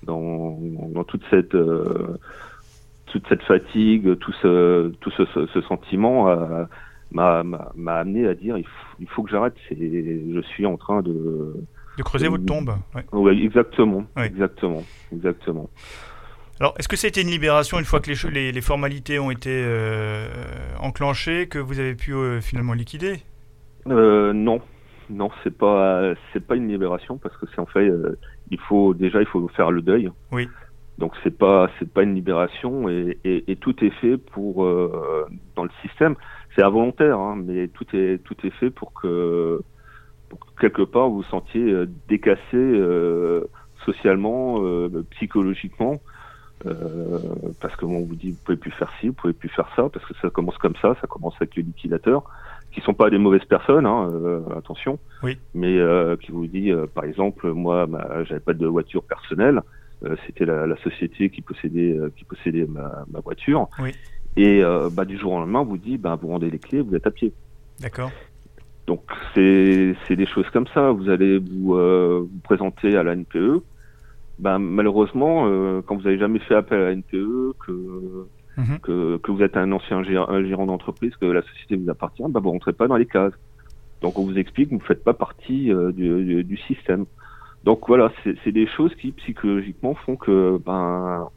dans, 0.03 0.57
dans 0.89 1.03
toute 1.05 1.23
cette 1.29 1.55
euh, 1.55 2.17
toute 3.07 3.27
cette 3.29 3.43
fatigue, 3.43 4.17
tout 4.19 4.33
ce 4.41 4.89
tout 5.01 5.11
ce, 5.11 5.25
ce, 5.33 5.47
ce 5.47 5.61
sentiment 5.61 6.29
euh, 6.29 6.65
m'a 7.11 7.39
amené 7.87 8.27
à 8.27 8.33
dire 8.35 8.57
il 8.57 8.65
faut, 8.65 8.95
il 8.99 9.07
faut 9.09 9.23
que 9.23 9.31
j'arrête. 9.31 9.55
C'est 9.69 9.75
je 9.77 10.41
suis 10.49 10.65
en 10.65 10.77
train 10.77 11.01
de 11.01 11.55
De 11.97 12.03
creuser 12.03 12.27
votre 12.27 12.45
tombe. 12.45 12.75
ouais, 13.13 13.37
exactement, 13.43 14.05
Oui. 14.15 14.23
exactement, 14.25 14.83
exactement. 15.13 15.69
Alors, 16.59 16.73
est-ce 16.79 16.87
que 16.87 16.95
c'était 16.95 17.21
une 17.21 17.29
libération 17.29 17.77
une 17.77 17.85
fois 17.85 17.99
que 17.99 18.07
les, 18.09 18.15
cho- 18.15 18.29
les, 18.29 18.51
les 18.51 18.61
formalités 18.61 19.19
ont 19.19 19.29
été 19.29 19.51
euh, 19.63 20.27
enclenchées, 20.79 21.47
que 21.47 21.59
vous 21.59 21.79
avez 21.79 21.93
pu 21.93 22.13
euh, 22.13 22.41
finalement 22.41 22.73
liquider? 22.73 23.19
Non, 23.85 24.59
non, 25.09 25.29
c'est 25.43 25.55
pas 25.57 26.13
c'est 26.33 26.45
pas 26.45 26.55
une 26.55 26.67
libération 26.67 27.17
parce 27.17 27.37
que 27.37 27.45
c'est 27.53 27.59
en 27.61 27.65
fait 27.67 27.89
il 28.51 28.59
faut 28.59 28.93
déjà 28.93 29.21
il 29.21 29.27
faut 29.27 29.47
faire 29.49 29.71
le 29.71 29.81
deuil. 29.81 30.09
Oui. 30.31 30.49
Donc 30.97 31.13
c'est 31.23 31.37
pas 31.37 31.69
c'est 31.77 31.91
pas 31.91 32.03
une 32.03 32.15
libération 32.15 32.89
et, 32.89 33.17
et, 33.23 33.55
tout 33.55 33.83
est 33.83 33.91
fait 33.91 34.17
pour 34.17 34.65
dans 35.55 35.63
le 35.63 35.69
système. 35.83 36.15
C'est 36.55 36.63
involontaire, 36.63 37.19
hein, 37.19 37.35
mais 37.37 37.67
tout 37.67 37.85
est 37.93 38.17
tout 38.23 38.35
est 38.43 38.49
fait 38.51 38.71
pour 38.71 38.93
que, 38.93 39.61
pour 40.29 40.39
que 40.39 40.59
quelque 40.59 40.81
part 40.81 41.09
vous 41.09 41.17
vous 41.17 41.23
sentiez 41.23 41.71
décassé 42.07 42.81
socialement, 43.85 44.59
psychologiquement. 45.11 46.01
Euh, 46.65 47.19
parce 47.61 47.75
que 47.75 47.85
bon, 47.85 47.97
on 47.97 48.05
vous 48.05 48.15
dit 48.15 48.31
vous 48.31 48.39
pouvez 48.43 48.57
plus 48.57 48.71
faire 48.71 48.91
ci, 48.99 49.07
vous 49.07 49.13
pouvez 49.13 49.33
plus 49.33 49.49
faire 49.49 49.69
ça, 49.75 49.89
parce 49.89 50.03
que 50.05 50.13
ça 50.21 50.29
commence 50.29 50.57
comme 50.57 50.75
ça, 50.81 50.95
ça 50.99 51.07
commence 51.07 51.35
avec 51.35 51.55
les 51.55 51.63
liquidateurs, 51.63 52.23
qui 52.71 52.81
sont 52.81 52.93
pas 52.93 53.09
des 53.09 53.19
mauvaises 53.19 53.45
personnes, 53.45 53.85
hein, 53.85 54.09
euh, 54.11 54.41
attention, 54.57 54.97
oui. 55.23 55.37
mais 55.53 55.77
euh, 55.77 56.15
qui 56.17 56.31
vous 56.31 56.47
dit, 56.47 56.71
par 56.95 57.03
exemple, 57.03 57.51
moi, 57.51 57.85
bah, 57.85 58.23
j'avais 58.23 58.39
pas 58.39 58.53
de 58.53 58.65
voiture 58.65 59.03
personnelle, 59.03 59.61
c'était 60.25 60.45
la, 60.45 60.67
la, 60.67 60.77
société 60.77 61.29
qui 61.29 61.41
possédait 61.41 61.97
qui 62.15 62.23
possédait 62.23 62.65
ma, 62.65 63.05
ma 63.11 63.19
voiture, 63.19 63.67
oui. 63.79 63.91
et 64.35 64.61
bah, 64.91 65.05
du 65.05 65.17
jour 65.17 65.33
au 65.33 65.39
lendemain, 65.39 65.61
on 65.61 65.65
vous 65.65 65.77
dit, 65.77 65.97
bah, 65.97 66.17
vous 66.21 66.27
rendez 66.27 66.49
les 66.49 66.59
clés, 66.59 66.81
vous 66.81 66.95
êtes 66.95 67.07
à 67.07 67.11
pied. 67.11 67.33
D'accord. 67.79 68.11
Donc 68.85 69.01
c'est 69.33 70.15
des 70.15 70.25
choses 70.25 70.49
comme 70.51 70.67
ça. 70.67 70.91
Vous 70.91 71.09
allez 71.09 71.39
vous, 71.39 71.73
vous 71.73 72.39
présenter 72.43 72.95
à 72.95 73.03
la 73.03 73.15
NPE, 73.15 73.63
ben, 74.39 74.59
malheureusement, 74.59 75.47
euh, 75.47 75.81
quand 75.85 75.95
vous 75.95 76.03
n'avez 76.03 76.19
jamais 76.19 76.39
fait 76.39 76.55
appel 76.55 76.79
à 76.79 76.85
la 76.85 76.95
NPE, 76.95 77.55
que, 77.65 77.71
mhm. 78.57 78.79
que, 78.81 79.17
que, 79.17 79.31
vous 79.31 79.41
êtes 79.41 79.57
un 79.57 79.71
ancien 79.71 80.03
gérant, 80.03 80.65
d'entreprise, 80.65 81.15
que 81.15 81.25
la 81.25 81.41
société 81.41 81.75
vous 81.75 81.89
appartient, 81.89 82.23
ben, 82.29 82.39
vous 82.39 82.51
rentrez 82.51 82.73
pas 82.73 82.87
dans 82.87 82.97
les 82.97 83.07
cases. 83.07 83.33
Donc 84.01 84.19
on 84.19 84.25
vous 84.25 84.37
explique 84.37 84.69
que 84.69 84.75
vous 84.75 84.81
ne 84.81 84.85
faites 84.85 85.03
pas 85.03 85.15
partie 85.15 85.71
euh, 85.71 85.91
du, 85.91 86.43
du, 86.43 86.57
système. 86.57 87.05
Donc 87.67 87.81
voilà, 87.85 88.13
c'est 88.23 88.53
des 88.53 88.65
choses 88.65 88.95
qui 88.95 89.11
psychologiquement 89.11 89.93
font 89.93 90.15
que 90.15 90.57
ben 90.65 91.27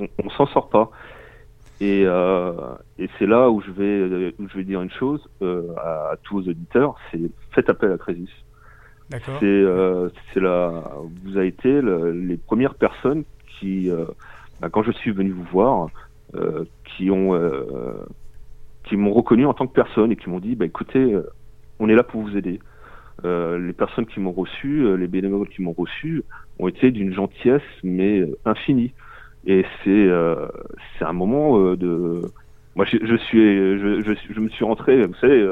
on, 0.00 0.08
on 0.24 0.30
s'en 0.30 0.46
sort 0.46 0.70
pas. 0.70 0.90
Et, 1.78 2.04
euh, 2.06 2.52
et 2.98 3.10
c'est 3.18 3.26
là 3.26 3.50
où 3.50 3.60
je 3.60 3.70
vais 3.70 4.34
où 4.38 4.48
je 4.48 4.56
vais 4.56 4.64
dire 4.64 4.80
une 4.80 4.90
chose 4.90 5.20
euh, 5.42 5.74
à, 5.76 6.12
à, 6.12 6.16
tous 6.22 6.36
vos 6.36 6.48
auditeurs, 6.48 6.96
c'est 7.10 7.20
faites 7.50 7.68
appel 7.68 7.92
à 7.92 7.98
Crésus. 7.98 8.32
C'est 9.10 9.44
euh, 9.44 10.08
la, 10.36 10.84
vous 11.22 11.36
avez 11.36 11.48
été 11.48 11.82
les 11.82 12.38
premières 12.38 12.76
personnes 12.76 13.24
qui, 13.58 13.90
bah, 14.62 14.70
quand 14.70 14.84
je 14.84 14.92
suis 14.92 15.10
venu 15.10 15.32
vous 15.32 15.44
voir, 15.52 15.88
qui 16.96 17.10
ont, 17.10 17.38
qui 18.84 18.96
m'ont 18.96 19.12
reconnu 19.12 19.44
en 19.44 19.52
tant 19.52 19.66
que 19.66 19.74
personne 19.74 20.12
et 20.12 20.16
qui 20.16 20.30
m'ont 20.30 20.40
dit, 20.40 20.56
bah 20.56 20.64
écoutez, 20.64 21.14
on 21.78 21.90
est 21.90 21.94
là 21.94 22.04
pour 22.04 22.22
vous 22.22 22.38
aider. 22.38 22.58
Les 23.22 23.72
personnes 23.72 24.06
qui 24.06 24.20
m'ont 24.20 24.32
reçu, 24.32 24.96
les 24.96 25.06
bénévoles 25.06 25.48
qui 25.48 25.62
m'ont 25.62 25.74
reçu, 25.76 26.22
ont 26.58 26.68
été 26.68 26.90
d'une 26.90 27.12
gentillesse 27.12 27.62
mais 27.82 28.24
infinie. 28.44 28.92
Et 29.46 29.64
c'est 29.82 30.08
c'est 30.98 31.04
un 31.04 31.12
moment 31.12 31.74
de, 31.74 32.20
moi 32.74 32.84
je, 32.84 32.98
je 33.02 33.16
suis, 33.16 33.38
je, 33.78 34.02
je, 34.04 34.34
je, 34.34 34.40
me 34.40 34.48
suis 34.48 34.64
rentré, 34.64 35.06
vous 35.06 35.14
savez 35.14 35.48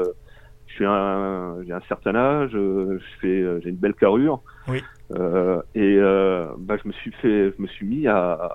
j'ai 0.77 0.85
un 0.85 1.81
certain 1.87 2.15
âge, 2.15 2.51
euh, 2.53 2.99
je 2.99 3.19
fais, 3.21 3.41
euh, 3.41 3.59
j'ai 3.61 3.69
une 3.69 3.75
belle 3.75 3.93
carrure. 3.93 4.41
Oui. 4.67 4.81
Euh, 5.15 5.61
et 5.75 5.97
euh, 5.99 6.47
bah, 6.57 6.75
je 6.81 6.87
me 6.87 6.93
suis 6.93 7.11
fait, 7.21 7.53
je 7.55 7.61
me 7.61 7.67
suis 7.67 7.85
mis 7.85 8.07
à. 8.07 8.49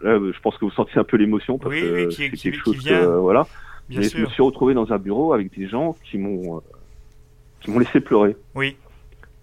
Là, 0.00 0.18
je 0.18 0.40
pense 0.40 0.56
que 0.58 0.64
vous 0.64 0.70
sentez 0.72 0.98
un 0.98 1.04
peu 1.04 1.16
l'émotion 1.16 1.58
parce 1.58 1.74
oui, 1.74 1.80
que 1.80 2.06
oui, 2.06 2.12
c'est 2.12 2.30
quelque 2.30 2.58
chose 2.58 2.84
que, 2.84 3.04
voilà. 3.18 3.46
Bien 3.88 4.00
mais 4.00 4.08
sûr. 4.08 4.18
je 4.18 4.24
me 4.24 4.30
suis 4.30 4.42
retrouvé 4.42 4.74
dans 4.74 4.92
un 4.92 4.98
bureau 4.98 5.32
avec 5.32 5.56
des 5.56 5.68
gens 5.68 5.94
qui 6.04 6.18
m'ont, 6.18 6.60
qui 7.62 7.70
m'ont 7.70 7.78
laissé 7.78 8.00
pleurer. 8.00 8.36
Oui. 8.54 8.76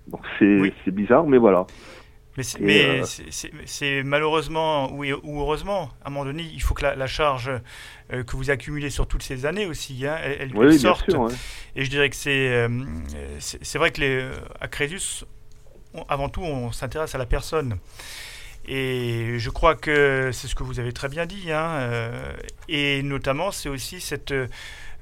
Donc 0.07 0.21
c'est, 0.37 0.59
Oui. 0.59 0.73
bizarre, 0.87 1.25
mais 1.25 1.37
voilà. 1.37 1.65
Mais, 2.61 3.01
c'est, 3.03 3.51
euh, 3.99 4.01
malheureusement 4.05 4.91
ou, 4.93 5.03
ou 5.03 5.41
heureusement, 5.41 5.89
à 6.03 6.07
un 6.07 6.09
moment 6.11 6.23
donné, 6.25 6.43
il 6.43 6.61
faut 6.61 6.73
que 6.73 6.83
la, 6.83 6.95
la 6.95 7.07
charge 7.07 7.51
euh, 8.13 8.23
que 8.23 8.37
vous 8.37 8.49
accumulez 8.49 8.89
sur 8.89 9.07
toutes 9.07 9.23
ces 9.23 9.45
années 9.45 9.65
aussi, 9.65 10.05
hein, 10.07 10.17
elle, 10.23 10.37
elle- 10.39 10.55
Oui, 10.55 10.65
elle 10.67 10.69
bien 10.69 10.77
sorte. 10.79 11.09
sûr. 11.11 11.19
ouais. 11.19 11.33
Et 11.75 11.83
je 11.83 11.89
dirais 11.89 12.09
que 12.09 12.15
c'est 12.15 12.49
euh, 12.49 12.69
c'est 13.39 13.77
vrai 13.77 13.91
que 13.91 13.99
les, 13.99 14.25
à 14.61 14.67
Crésus, 14.69 15.25
on- 15.93 16.03
avant 16.03 16.29
tout, 16.29 16.41
on 16.41 16.71
s'intéresse 16.71 17.13
à 17.13 17.17
la 17.17 17.25
personne. 17.25 17.77
Et 18.67 19.35
je 19.37 19.49
crois 19.49 19.75
que 19.75 20.29
c'est 20.31 20.47
ce 20.47 20.55
que 20.55 20.63
vous 20.63 20.79
avez 20.79 20.93
très 20.93 21.09
bien 21.09 21.25
dit. 21.25 21.51
hein, 21.51 21.89
et 22.69 23.01
notamment, 23.03 23.51
c'est 23.51 23.67
aussi 23.69 23.99
cette 23.99 24.33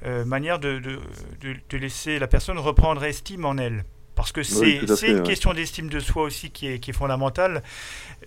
euh, 0.04 0.24
manière 0.24 0.58
de, 0.58 0.78
de, 0.78 0.98
de- 1.40 1.56
de 1.68 1.76
laisser 1.78 2.18
la 2.18 2.26
personne 2.26 2.58
reprendre 2.58 3.04
estime 3.04 3.44
en 3.44 3.56
elle. 3.58 3.84
Parce 4.14 4.32
que 4.32 4.42
c'est 4.42 4.84
fait, 4.96 5.08
une 5.12 5.18
ouais. 5.18 5.22
question 5.22 5.54
d'estime 5.54 5.88
de 5.88 6.00
soi 6.00 6.24
aussi 6.24 6.50
qui 6.50 6.66
est, 6.66 6.78
qui 6.80 6.90
est 6.90 6.92
fondamentale 6.92 7.62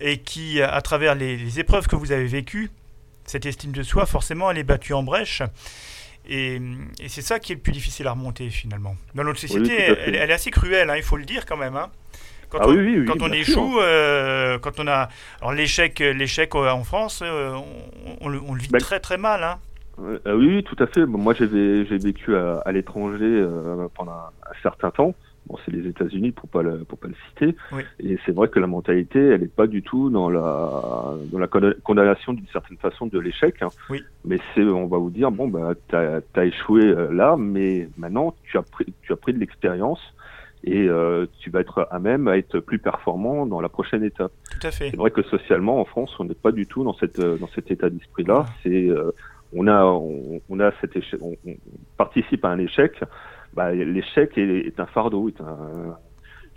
et 0.00 0.18
qui, 0.18 0.62
à 0.62 0.80
travers 0.80 1.14
les, 1.14 1.36
les 1.36 1.60
épreuves 1.60 1.86
que 1.86 1.96
vous 1.96 2.12
avez 2.12 2.24
vécues, 2.26 2.70
cette 3.26 3.44
estime 3.44 3.72
de 3.72 3.82
soi, 3.82 4.06
forcément, 4.06 4.50
elle 4.50 4.56
est 4.58 4.64
battue 4.64 4.94
en 4.94 5.02
brèche. 5.02 5.42
Et, 6.28 6.60
et 6.98 7.08
c'est 7.08 7.20
ça 7.20 7.38
qui 7.40 7.52
est 7.52 7.56
le 7.56 7.60
plus 7.60 7.72
difficile 7.72 8.06
à 8.06 8.12
remonter 8.12 8.48
finalement. 8.48 8.96
Dans 9.14 9.24
notre 9.24 9.40
société, 9.40 9.74
elle, 9.82 10.14
elle 10.14 10.30
est 10.30 10.34
assez 10.34 10.50
cruelle, 10.50 10.88
hein, 10.88 10.96
il 10.96 11.02
faut 11.02 11.16
le 11.18 11.24
dire 11.24 11.44
quand 11.44 11.56
même. 11.58 11.76
hein. 11.76 11.90
Quand 12.48 12.58
Ah 12.62 12.68
on, 12.68 12.72
oui, 12.72 12.78
oui, 12.78 12.98
oui, 13.00 13.06
quand 13.06 13.20
on 13.22 13.32
échoue, 13.32 13.80
euh, 13.80 14.58
quand 14.58 14.78
on 14.78 14.86
a 14.86 15.08
alors 15.40 15.52
l'échec, 15.52 15.98
l'échec 15.98 16.54
euh, 16.54 16.70
en 16.70 16.84
France, 16.84 17.20
euh, 17.22 17.52
on, 17.54 18.16
on 18.20 18.28
le, 18.28 18.40
on 18.46 18.54
le 18.54 18.60
vit 18.62 18.68
Ben, 18.68 18.78
très 18.78 19.00
très 19.00 19.18
mal. 19.18 19.42
Hein. 19.42 19.58
Euh, 19.98 20.18
euh, 20.26 20.36
oui, 20.36 20.62
tout 20.64 20.76
à 20.78 20.86
fait. 20.86 21.04
Bon, 21.06 21.18
moi, 21.18 21.34
j'ai 21.34 21.46
vécu 21.46 22.34
à, 22.36 22.58
à 22.58 22.72
l'étranger 22.72 23.18
euh, 23.22 23.86
pendant 23.94 24.12
un, 24.12 24.54
certain 24.62 24.90
temps. 24.90 25.14
Bon, 25.46 25.56
c'est 25.64 25.72
les 25.72 25.88
États-Unis 25.88 26.30
pour 26.30 26.48
pas 26.48 26.62
le, 26.62 26.78
pour 26.84 26.98
pas 26.98 27.08
le 27.08 27.14
citer. 27.28 27.56
Oui. 27.72 27.82
Et 27.98 28.16
c'est 28.24 28.32
vrai 28.32 28.48
que 28.48 28.60
la 28.60 28.68
mentalité, 28.68 29.18
elle 29.18 29.40
n'est 29.40 29.48
pas 29.48 29.66
du 29.66 29.82
tout 29.82 30.08
dans 30.08 30.30
la, 30.30 31.14
dans 31.32 31.38
la 31.38 31.46
conda- 31.46 31.74
condamnation 31.82 32.32
d'une 32.32 32.46
certaine 32.52 32.76
façon 32.78 33.06
de 33.06 33.18
l'échec. 33.18 33.60
hein. 33.60 33.68
Oui. 33.90 34.02
Mais 34.24 34.38
c'est, 34.54 34.62
on 34.62 34.86
va 34.86 34.98
vous 34.98 35.10
dire, 35.10 35.30
bon, 35.32 35.48
bah, 35.48 35.72
t'as, 35.88 36.20
as 36.36 36.44
échoué 36.44 36.84
euh, 36.84 37.12
là, 37.12 37.36
mais 37.36 37.88
maintenant, 37.98 38.34
tu 38.44 38.56
as 38.56 38.62
pris, 38.62 38.86
tu 39.02 39.12
as 39.12 39.16
pris 39.16 39.32
de 39.34 39.38
l'expérience 39.40 40.00
et 40.64 40.86
euh, 40.88 41.26
tu 41.40 41.50
vas 41.50 41.58
être 41.60 41.88
à 41.90 41.98
même 41.98 42.28
à 42.28 42.38
être 42.38 42.60
plus 42.60 42.78
performant 42.78 43.44
dans 43.46 43.60
la 43.60 43.68
prochaine 43.68 44.04
étape. 44.04 44.30
Tout 44.60 44.68
à 44.68 44.70
fait. 44.70 44.90
C'est 44.90 44.96
vrai 44.96 45.10
que 45.10 45.22
socialement, 45.24 45.80
en 45.80 45.84
France, 45.84 46.14
on 46.20 46.24
n'est 46.24 46.34
pas 46.34 46.52
du 46.52 46.66
tout 46.66 46.84
dans 46.84 46.94
cette 46.94 47.20
dans 47.20 47.48
cet 47.48 47.72
état 47.72 47.90
d'esprit-là. 47.90 48.46
C'est 48.62 48.88
euh, 48.88 49.10
on 49.54 49.66
a 49.66 49.84
on, 49.84 50.40
on 50.48 50.60
a 50.60 50.70
cet 50.80 50.96
échec, 50.96 51.20
on, 51.22 51.34
on 51.46 51.54
participe 51.96 52.44
à 52.44 52.48
un 52.48 52.58
échec. 52.58 52.92
Bah, 53.54 53.72
l'échec 53.72 54.36
est, 54.38 54.66
est 54.66 54.80
un 54.80 54.86
fardeau. 54.86 55.28
Est 55.28 55.40
un, 55.40 55.96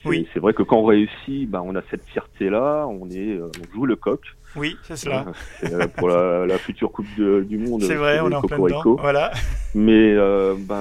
c'est, 0.02 0.10
Oui. 0.10 0.28
c'est 0.34 0.40
vrai 0.40 0.54
que 0.54 0.64
quand 0.64 0.78
on 0.78 0.86
réussit, 0.86 1.50
bah, 1.50 1.62
on 1.66 1.76
a 1.76 1.82
cette 1.90 2.04
fierté-là. 2.06 2.86
On 2.88 3.10
est, 3.10 3.32
euh, 3.38 3.48
on 3.60 3.74
joue 3.74 3.86
le 3.86 3.96
coq. 3.96 4.22
Oui, 4.56 4.78
c'est 4.84 4.96
cela. 4.96 5.26
Euh, 5.66 5.68
euh, 5.82 5.88
pour 5.98 6.08
la, 6.08 6.46
la 6.46 6.58
future 6.58 6.92
Coupe 6.92 7.08
de- 7.18 7.42
du 7.42 7.58
Monde. 7.58 7.82
C'est 7.84 7.96
vrai, 7.96 8.20
on 8.22 8.32
est 8.32 8.36
en 8.36 8.42
plein 8.42 8.58
dedans. 8.60 8.96
Voilà. 8.96 9.32
Mais 9.74 10.14
euh, 10.14 10.56
ben, 10.58 10.76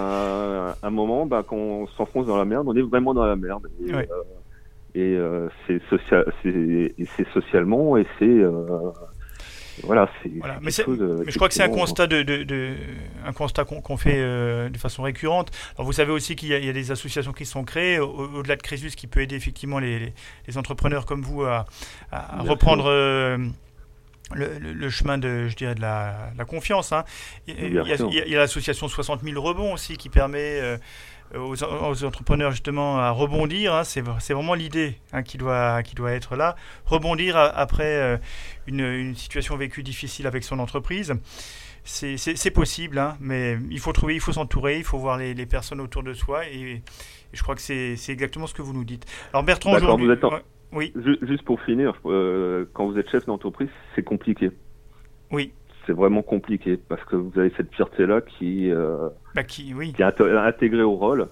à 0.81 0.87
un 0.87 0.91
moment, 0.91 1.27
ben, 1.27 1.43
quand 1.43 1.57
on 1.57 1.87
s'enfonce 1.89 2.27
dans 2.27 2.37
la 2.37 2.45
merde, 2.45 2.69
on 2.69 2.77
est 2.77 2.83
vraiment 2.83 3.13
dans 3.15 3.27
la 3.27 3.35
merde. 3.37 3.67
Et, 3.85 3.93
Ouais. 3.93 4.09
euh, 4.13 4.23
et 4.97 5.19
c'est 5.67 5.83
social, 5.91 6.33
c'est 6.45 6.51
et 6.97 7.05
c'est 7.17 7.27
socialement 7.31 7.97
et 7.97 8.07
c'est 8.21 8.25
euh, 8.29 8.69
voilà, 9.83 10.09
c'est. 10.23 10.31
Voilà. 10.39 10.59
Mais, 10.63 10.71
chose, 10.71 10.99
euh, 11.01 11.23
mais 11.27 11.33
je 11.33 11.37
crois 11.37 11.49
que 11.49 11.55
c'est 11.55 11.63
un 11.63 11.69
constat 11.69 12.07
de, 12.07 12.23
de- 12.23 12.45
de- 12.45 12.75
un 13.27 13.33
constat 13.33 13.65
qu'on 13.65 13.97
fait 13.97 14.15
euh, 14.17 14.69
de 14.69 14.79
façon 14.79 15.03
récurrente. 15.03 15.51
Alors 15.77 15.87
vous 15.87 15.93
savez 15.93 16.13
aussi 16.13 16.37
qu'il 16.37 16.49
y, 16.49 16.55
a- 16.55 16.59
il 16.59 16.65
y 16.65 16.69
a 16.69 16.73
des 16.73 16.91
associations 16.91 17.33
qui 17.33 17.45
sont 17.47 17.65
créées 17.65 17.99
au- 17.99 18.31
au-delà 18.37 18.57
de 18.57 18.63
Crésus 18.63 18.91
qui 18.91 19.07
peut 19.07 19.21
aider 19.21 19.35
effectivement 19.37 19.79
les, 19.79 19.99
les- 19.99 20.13
les 20.47 20.59
entrepreneurs 20.59 21.07
comme 21.07 21.23
vous 21.23 21.43
à, 21.43 21.67
reprendre 22.49 22.85
euh, 22.89 23.37
le, 24.35 24.59
le- 24.59 24.73
le 24.73 24.91
chemin 24.91 25.19
de, 25.19 25.49
je 25.49 25.57
dirais, 25.57 25.75
de 25.75 25.81
la, 25.83 26.31
la 26.37 26.45
confiance. 26.45 26.93
hein. 26.93 27.05
Il 27.47 27.55
y 27.55 27.79
a, 27.79 27.83
il 28.27 28.33
y 28.33 28.35
l'association 28.39 28.89
60 28.89 29.23
000 29.23 29.41
rebonds 29.43 29.75
aussi 29.75 29.97
qui 29.97 30.09
permet 30.09 30.61
euh, 30.61 30.79
aux, 31.37 31.55
aux 31.63 32.05
entrepreneurs 32.05 32.51
justement 32.51 32.99
à 32.99 33.11
rebondir. 33.11 33.75
hein. 33.75 33.85
C'est 33.85 34.01
vraiment 34.03 34.55
l'idée 34.55 34.97
hein, 35.13 35.23
qui, 35.23 35.37
doit, 35.39 35.83
qui 35.83 35.95
doit 35.95 36.13
être 36.13 36.37
là. 36.37 36.57
Rebondir 36.87 37.37
a- 37.37 37.47
après 37.49 37.85
euh, 38.01 38.17
une, 38.67 38.81
une 38.81 39.15
situation 39.15 39.57
vécue 39.57 39.83
difficile 39.83 40.27
avec 40.27 40.45
son 40.45 40.59
entreprise. 40.59 41.15
C'est- 41.87 42.51
possible, 42.51 42.99
hein, 42.99 43.17
mais 43.21 43.59
il 43.71 43.79
faut 43.79 43.93
trouver, 43.93 44.15
il 44.15 44.21
faut 44.21 44.33
s'entourer, 44.33 44.79
il 44.79 44.85
faut 44.85 44.97
voir 44.99 45.19
les, 45.19 45.35
les 45.35 45.45
personnes 45.47 45.81
autour 45.83 46.03
de 46.03 46.15
soi 46.15 46.47
et, 46.49 46.57
et 46.77 46.83
je 47.35 47.43
crois 47.43 47.55
que 47.55 47.61
c'est 47.61 47.97
exactement 48.09 48.47
ce 48.47 48.55
que 48.55 48.63
vous 48.63 48.73
nous 48.73 48.85
dites. 48.85 49.05
Alors 49.33 49.43
Bertrand, 49.43 49.75
aujourd'hui, 49.75 50.09
oui, 50.73 50.93
Ju- 51.05 51.19
Juste 51.23 51.45
pour 51.45 51.61
finir, 51.63 51.93
euh, 52.07 52.65
quand 52.73 52.87
vous 52.87 52.97
êtes 52.99 53.11
chef 53.11 53.27
d'entreprise, 53.27 53.69
c'est 53.95 54.03
compliqué. 54.03 54.51
oui, 55.31 55.53
C'est 55.87 55.93
vraiment 55.93 56.23
compliqué 56.23 56.77
parce 56.77 57.05
que 57.05 57.17
vous 57.17 57.39
avez 57.39 57.53
cette 57.57 57.73
fierté-là 57.75 58.21
qui, 58.23 58.71
euh, 58.71 59.09
bah 59.35 59.43
qui, 59.45 59.75
oui, 59.75 59.93
qui 59.93 60.03
est 60.03 60.05
int- 60.05 60.37
intégrée 60.47 60.83
au 60.83 60.95
rôle 60.95 61.29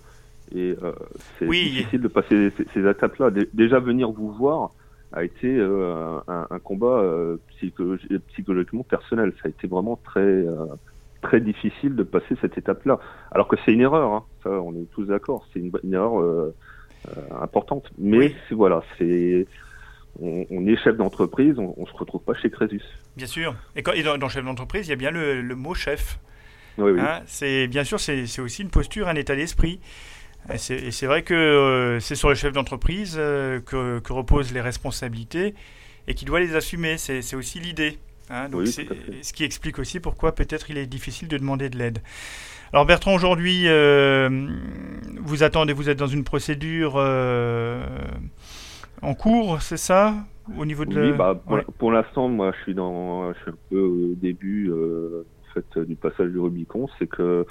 et 0.55 0.75
euh, 0.83 0.93
c'est 1.39 1.47
Oui. 1.47 1.71
difficile 1.71 2.03
de 2.03 2.09
passer 2.09 2.51
ces, 2.57 2.67
ces 2.75 2.87
étapes-là. 2.89 3.31
Dé- 3.31 3.49
Déjà 3.55 3.79
venir 3.81 4.11
vous 4.11 4.31
voir 4.33 4.71
a 5.13 5.25
été 5.25 5.47
euh, 5.59 6.19
un, 6.29 6.47
un 6.51 6.59
combat 6.59 7.03
psychologi- 7.51 8.19
psychologiquement 8.29 8.83
personnel. 8.83 9.33
Ça 9.43 9.47
a 9.47 9.49
été 9.49 9.67
vraiment 9.67 9.99
très 10.05 10.45
très 11.23 11.41
difficile 11.41 11.95
de 11.97 12.03
passer 12.03 12.37
cette 12.41 12.59
étape-là. 12.59 12.99
Alors 13.31 13.47
que 13.49 13.57
c'est 13.65 13.73
une 13.73 13.81
erreur, 13.81 14.11
hein. 14.13 14.25
ça 14.43 14.51
on 14.51 14.73
est 14.75 14.91
tous 14.93 15.05
d'accord, 15.05 15.47
c'est 15.53 15.61
une, 15.61 15.71
une 15.85 15.95
erreur 15.95 16.53
importante. 17.41 17.91
Mais 17.99 18.19
Oui. 18.19 18.35
voilà, 18.51 18.83
c'est 18.99 19.47
on, 20.21 20.67
est 20.67 20.77
chef 20.77 20.97
d'entreprise, 20.97 21.59
on, 21.59 21.75
ne 21.79 21.87
se 21.87 21.93
retrouve 21.93 22.23
pas 22.23 22.35
chez 22.35 22.51
Crésus. 22.51 22.83
Bien 23.17 23.27
sûr. 23.27 23.55
Et, 23.77 23.83
quand, 23.83 23.93
dans, 24.19 24.29
chef 24.29 24.45
d'entreprise, 24.45 24.87
il 24.87 24.91
y 24.91 24.93
a 24.93 24.97
bien 24.97 25.11
le, 25.11 25.43
mot 25.55 25.75
chef. 25.75 26.19
Oui, 26.79 26.93
oui. 26.93 27.01
Hein, 27.01 27.23
c'est 27.27 27.67
bien 27.67 27.85
sûr, 27.85 28.01
c'est 28.01 28.41
aussi 28.41 28.63
une 28.63 28.71
posture, 28.71 29.09
un 29.09 29.15
état 29.15 29.37
d'esprit. 29.37 29.81
Et 30.53 30.59
c'est 30.59 31.07
vrai 31.07 31.23
que 31.23 31.35
euh, 31.35 32.01
c'est 32.01 32.17
sur 32.17 32.29
le 32.29 32.35
chef 32.35 32.53
d'entreprise 32.53 33.15
euh, 33.17 33.61
que, 33.61 34.13
reposent 34.13 34.53
les 34.53 34.61
responsabilités 34.61 35.55
et 36.09 36.15
qu'il 36.15 36.27
doit 36.27 36.41
les 36.41 36.57
assumer. 36.57 36.99
C'est 36.99 37.37
aussi 37.37 37.61
l'idée. 37.61 37.99
Hein. 38.31 38.49
ce 38.65 39.33
qui 39.33 39.45
explique 39.45 39.79
aussi 39.79 40.01
pourquoi 40.01 40.35
peut-être 40.35 40.71
il 40.71 40.79
est 40.79 40.87
difficile 40.87 41.29
de 41.29 41.37
demander 41.37 41.69
de 41.69 41.77
l'aide. 41.77 41.99
Alors 42.73 42.87
Bertrand, 42.87 43.15
aujourd'hui, 43.15 43.65
euh, 43.67 44.49
vous 45.21 45.43
attendez, 45.43 45.75
vous 45.75 45.91
êtes 45.91 45.99
dans 45.99 46.07
une 46.07 46.25
procédure 46.25 46.95
en 49.03 49.15
cours, 49.15 49.61
c'est 49.63 49.77
ça 49.77 50.15
au 50.59 50.65
niveau 50.65 50.85
de 50.85 51.11
oui, 51.11 51.13
bah, 51.17 51.41
pour, 51.79 51.93
l'instant, 51.93 52.29
moi, 52.29 52.53
je 52.57 52.63
suis 52.63 52.75
dans, 52.75 53.33
je 53.33 53.39
suis 53.41 53.51
un 53.51 53.57
peu 53.71 53.81
au 53.81 54.15
début 54.15 54.71
euh, 54.71 55.25
en 55.49 55.55
fait, 55.55 55.79
du 55.79 55.95
passage 55.95 56.31
du 56.31 56.39
Rubicon. 56.39 56.89
C'est 56.99 57.07
que, 57.07 57.47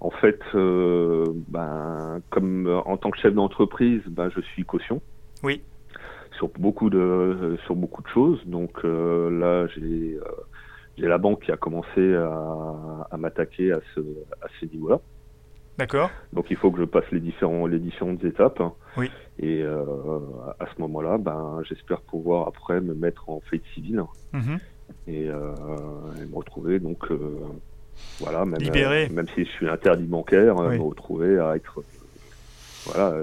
en 0.00 0.10
fait, 0.10 0.40
euh, 0.54 1.24
ben, 1.48 2.20
comme 2.30 2.66
euh, 2.66 2.78
en 2.80 2.96
tant 2.96 3.10
que 3.10 3.18
chef 3.18 3.34
d'entreprise, 3.34 4.02
ben, 4.06 4.30
je 4.34 4.40
suis 4.40 4.64
caution. 4.64 5.00
Oui. 5.42 5.62
Sur 6.38 6.48
beaucoup 6.58 6.90
de, 6.90 7.56
sur 7.64 7.74
beaucoup 7.74 8.02
de 8.02 8.08
choses. 8.08 8.40
Donc 8.46 8.84
là, 8.84 9.66
j'ai, 9.68 10.18
j'ai 10.98 11.06
la 11.06 11.18
banque 11.18 11.42
qui 11.42 11.50
a 11.50 11.56
commencé 11.56 12.14
à, 12.14 13.08
à 13.10 13.16
m'attaquer 13.16 13.72
à 13.72 13.80
ce, 13.94 14.00
à 14.42 14.46
ce 14.60 14.66
niveau-là. 14.66 15.00
D'accord. 15.78 16.10
Donc 16.32 16.50
il 16.50 16.56
faut 16.56 16.70
que 16.70 16.78
je 16.78 16.84
passe 16.84 17.04
les, 17.10 17.20
différents, 17.20 17.66
les 17.66 17.78
différentes 17.78 18.22
étapes. 18.24 18.62
Oui. 18.96 19.10
Et 19.38 19.62
euh, 19.62 19.84
à 20.58 20.66
ce 20.74 20.80
moment-là, 20.80 21.18
ben, 21.18 21.60
j'espère 21.68 22.00
pouvoir 22.00 22.48
après 22.48 22.80
me 22.80 22.94
mettre 22.94 23.28
en 23.28 23.40
fait 23.40 23.60
civil 23.74 24.02
mhm. 24.32 24.58
et, 25.06 25.28
euh, 25.28 25.52
et, 26.18 26.26
me 26.26 26.34
retrouver 26.34 26.78
donc 26.78 27.10
euh, 27.10 27.18
voilà 28.18 28.46
même 28.46 28.60
libéré. 28.60 29.08
même 29.10 29.28
si 29.34 29.44
je 29.44 29.50
suis 29.50 29.68
interdit 29.68 30.04
bancaire, 30.04 30.56
me 30.56 30.80
retrouver 30.80 31.38
à 31.38 31.56
être 31.56 31.82
voilà 32.86 33.14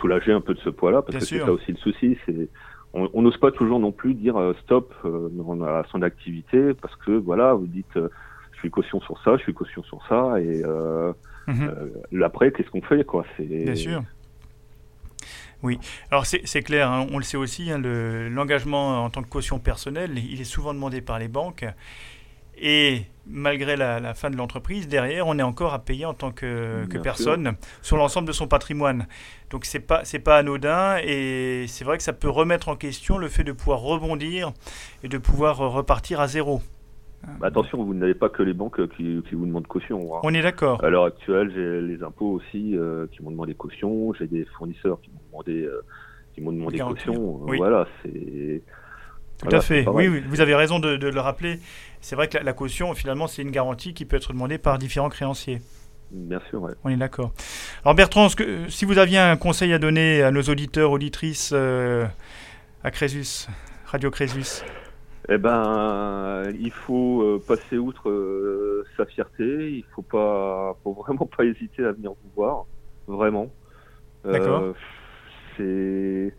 soulagé 0.00 0.32
un 0.32 0.40
peu 0.40 0.54
de 0.54 0.60
ce 0.60 0.70
poids-là 0.70 1.02
parce 1.02 1.18
que 1.18 1.24
c'est 1.24 1.38
ça 1.38 1.52
aussi 1.52 1.72
le 1.72 1.78
souci, 1.78 2.18
c'est 2.26 2.48
on 2.94 3.22
n'ose 3.22 3.38
pas 3.38 3.52
toujours 3.52 3.78
non 3.78 3.92
plus 3.92 4.14
dire 4.14 4.36
stop 4.62 4.92
à 5.04 5.82
son 5.90 6.02
activité 6.02 6.74
parce 6.74 6.96
que 6.96 7.12
voilà 7.12 7.54
vous 7.54 7.66
dites 7.66 7.94
je 7.94 8.58
suis 8.58 8.70
caution 8.70 9.00
sur 9.00 9.22
ça, 9.22 9.36
je 9.36 9.42
suis 9.42 9.54
caution 9.54 9.82
sur 9.84 10.04
ça 10.08 10.40
et 10.40 10.62
Mhm. 11.46 11.70
Euh, 12.12 12.24
après, 12.24 12.52
qu'est-ce 12.52 12.70
qu'on 12.70 12.82
fait 12.82 13.04
quoi 13.04 13.24
Bien 13.38 13.74
sûr. 13.74 14.02
Oui, 15.62 15.78
alors 16.10 16.26
c'est 16.26 16.62
clair, 16.62 16.90
hein, 16.90 17.06
on 17.12 17.18
le 17.18 17.24
sait 17.24 17.36
aussi, 17.36 17.70
hein, 17.70 17.78
l'engagement 17.78 19.04
en 19.04 19.10
tant 19.10 19.22
que 19.22 19.28
caution 19.28 19.60
personnelle, 19.60 20.18
il 20.18 20.40
est 20.40 20.44
souvent 20.44 20.74
demandé 20.74 21.00
par 21.00 21.18
les 21.18 21.28
banques. 21.28 21.64
Et 22.56 23.06
malgré 23.26 23.76
la, 23.76 24.14
fin 24.14 24.30
de 24.30 24.36
l'entreprise, 24.36 24.86
derrière, 24.86 25.26
on 25.26 25.38
est 25.38 25.42
encore 25.42 25.72
à 25.72 25.80
payer 25.80 26.04
en 26.04 26.14
tant 26.14 26.32
que, 26.32 26.86
personne 27.02 27.56
sur 27.80 27.96
l'ensemble 27.96 28.28
de 28.28 28.32
son 28.32 28.46
patrimoine. 28.46 29.06
Donc 29.50 29.64
c'est 29.64 29.80
pas 29.80 30.04
c'est 30.04 30.18
pas 30.18 30.38
anodin 30.38 30.96
et 31.02 31.66
c'est 31.68 31.84
vrai 31.84 31.98
que 31.98 32.02
ça 32.02 32.12
peut 32.12 32.28
remettre 32.28 32.68
en 32.68 32.76
question 32.76 33.18
le 33.18 33.28
fait 33.28 33.44
de 33.44 33.52
pouvoir 33.52 33.80
rebondir 33.80 34.52
et 35.02 35.08
de 35.08 35.18
pouvoir 35.18 35.58
repartir 35.58 36.20
à 36.20 36.28
zéro. 36.28 36.62
Bah, 37.38 37.48
attention, 37.48 37.82
vous 37.84 37.94
n'avez 37.94 38.14
pas 38.14 38.28
que 38.28 38.42
les 38.42 38.52
banques 38.52 38.86
qui, 38.96 39.22
qui 39.28 39.34
vous 39.34 39.46
demandent 39.46 39.66
caution. 39.66 40.16
Hein. 40.16 40.20
On 40.24 40.34
est 40.34 40.42
d'accord. 40.42 40.82
À 40.82 40.90
l'heure 40.90 41.04
actuelle, 41.04 41.52
j'ai 41.54 41.80
les 41.80 42.02
impôts 42.02 42.32
aussi 42.32 42.76
euh, 42.76 43.06
qui 43.12 43.22
m'ont 43.22 43.30
demandé 43.30 43.54
caution. 43.54 44.12
J'ai 44.14 44.26
des 44.26 44.44
fournisseurs 44.56 45.00
qui 45.00 45.10
m'ont 45.10 45.20
demandé, 45.30 45.64
euh, 45.64 45.82
qui 46.34 46.40
m'ont 46.40 46.52
demandé 46.52 46.78
caution. 46.78 47.40
Voilà, 47.46 47.86
c'est. 48.02 48.62
Tout 49.38 49.56
à 49.56 49.60
fait. 49.60 49.88
Oui, 49.88 50.08
oui, 50.08 50.22
vous 50.28 50.40
avez 50.40 50.54
raison 50.54 50.78
de, 50.78 50.96
de 50.96 51.08
le 51.08 51.20
rappeler. 51.20 51.58
C'est 52.00 52.16
vrai 52.16 52.28
que 52.28 52.38
la, 52.38 52.52
caution, 52.52 52.94
finalement, 52.94 53.26
c'est 53.26 53.42
une 53.42 53.50
garantie 53.50 53.94
qui 53.94 54.04
peut 54.04 54.16
être 54.16 54.32
demandée 54.32 54.58
par 54.58 54.78
différents 54.78 55.08
créanciers. 55.08 55.60
Bien 56.10 56.40
sûr, 56.50 56.62
ouais. 56.62 56.72
On 56.84 56.90
est 56.90 56.96
d'accord. 56.96 57.32
Alors 57.84 57.94
Bertrand, 57.94 58.28
que, 58.28 58.68
si 58.68 58.84
vous 58.84 58.98
aviez 58.98 59.18
un 59.18 59.36
conseil 59.36 59.72
à 59.72 59.78
donner 59.78 60.22
à 60.22 60.30
nos 60.30 60.42
auditeurs, 60.42 60.90
auditrices 60.90 61.52
euh, 61.54 62.04
à 62.84 62.90
Crésus, 62.90 63.48
Radio 63.86 64.10
Crésus? 64.10 64.62
Eh 65.28 65.38
ben, 65.38 66.42
il 66.58 66.72
faut 66.72 67.22
euh, 67.22 67.42
passer 67.46 67.78
outre 67.78 68.10
euh, 68.10 68.84
sa 68.96 69.06
fierté. 69.06 69.70
Il 69.70 69.84
faut 69.94 70.02
pas, 70.02 70.76
faut 70.82 70.92
vraiment 70.92 71.26
pas 71.36 71.44
hésiter 71.44 71.84
à 71.84 71.92
venir 71.92 72.10
vous 72.10 72.30
voir, 72.34 72.66
vraiment. 73.06 73.48
D'accord. 74.24 74.74
Euh, 75.60 76.30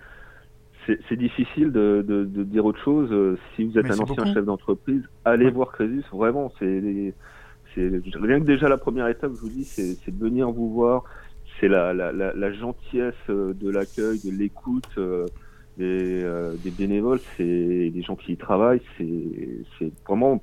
c'est 0.85 1.15
difficile 1.15 1.71
de, 1.71 2.03
de, 2.05 2.25
de, 2.25 2.43
dire 2.43 2.65
autre 2.65 2.83
chose. 2.83 3.37
Si 3.55 3.63
vous 3.63 3.77
êtes 3.77 3.89
un 3.89 3.99
ancien 3.99 4.33
chef 4.33 4.43
d'entreprise, 4.43 5.03
allez 5.23 5.49
voir 5.49 5.71
Crésus. 5.71 6.03
Vraiment, 6.11 6.51
c'est 6.59 7.13
rien 7.75 8.39
que 8.39 8.45
déjà 8.45 8.67
la 8.67 8.77
première 8.77 9.07
étape. 9.07 9.31
Je 9.33 9.41
vous 9.41 9.49
dis, 9.49 9.63
c'est 9.63 10.11
de 10.11 10.19
venir 10.21 10.51
vous 10.51 10.73
voir. 10.73 11.05
C'est 11.59 11.69
la, 11.69 11.93
la, 11.93 12.11
la, 12.11 12.33
la, 12.33 12.51
gentillesse 12.51 13.13
de 13.29 13.69
l'accueil, 13.69 14.19
de 14.19 14.31
l'écoute 14.37 14.89
euh, 14.97 15.25
des 15.77 16.71
bénévoles, 16.77 17.19
c'est 17.37 17.89
des 17.89 18.01
gens 18.01 18.15
qui 18.15 18.33
y 18.33 18.37
travaillent, 18.37 18.81
c'est 18.97 19.91
vraiment 20.07 20.41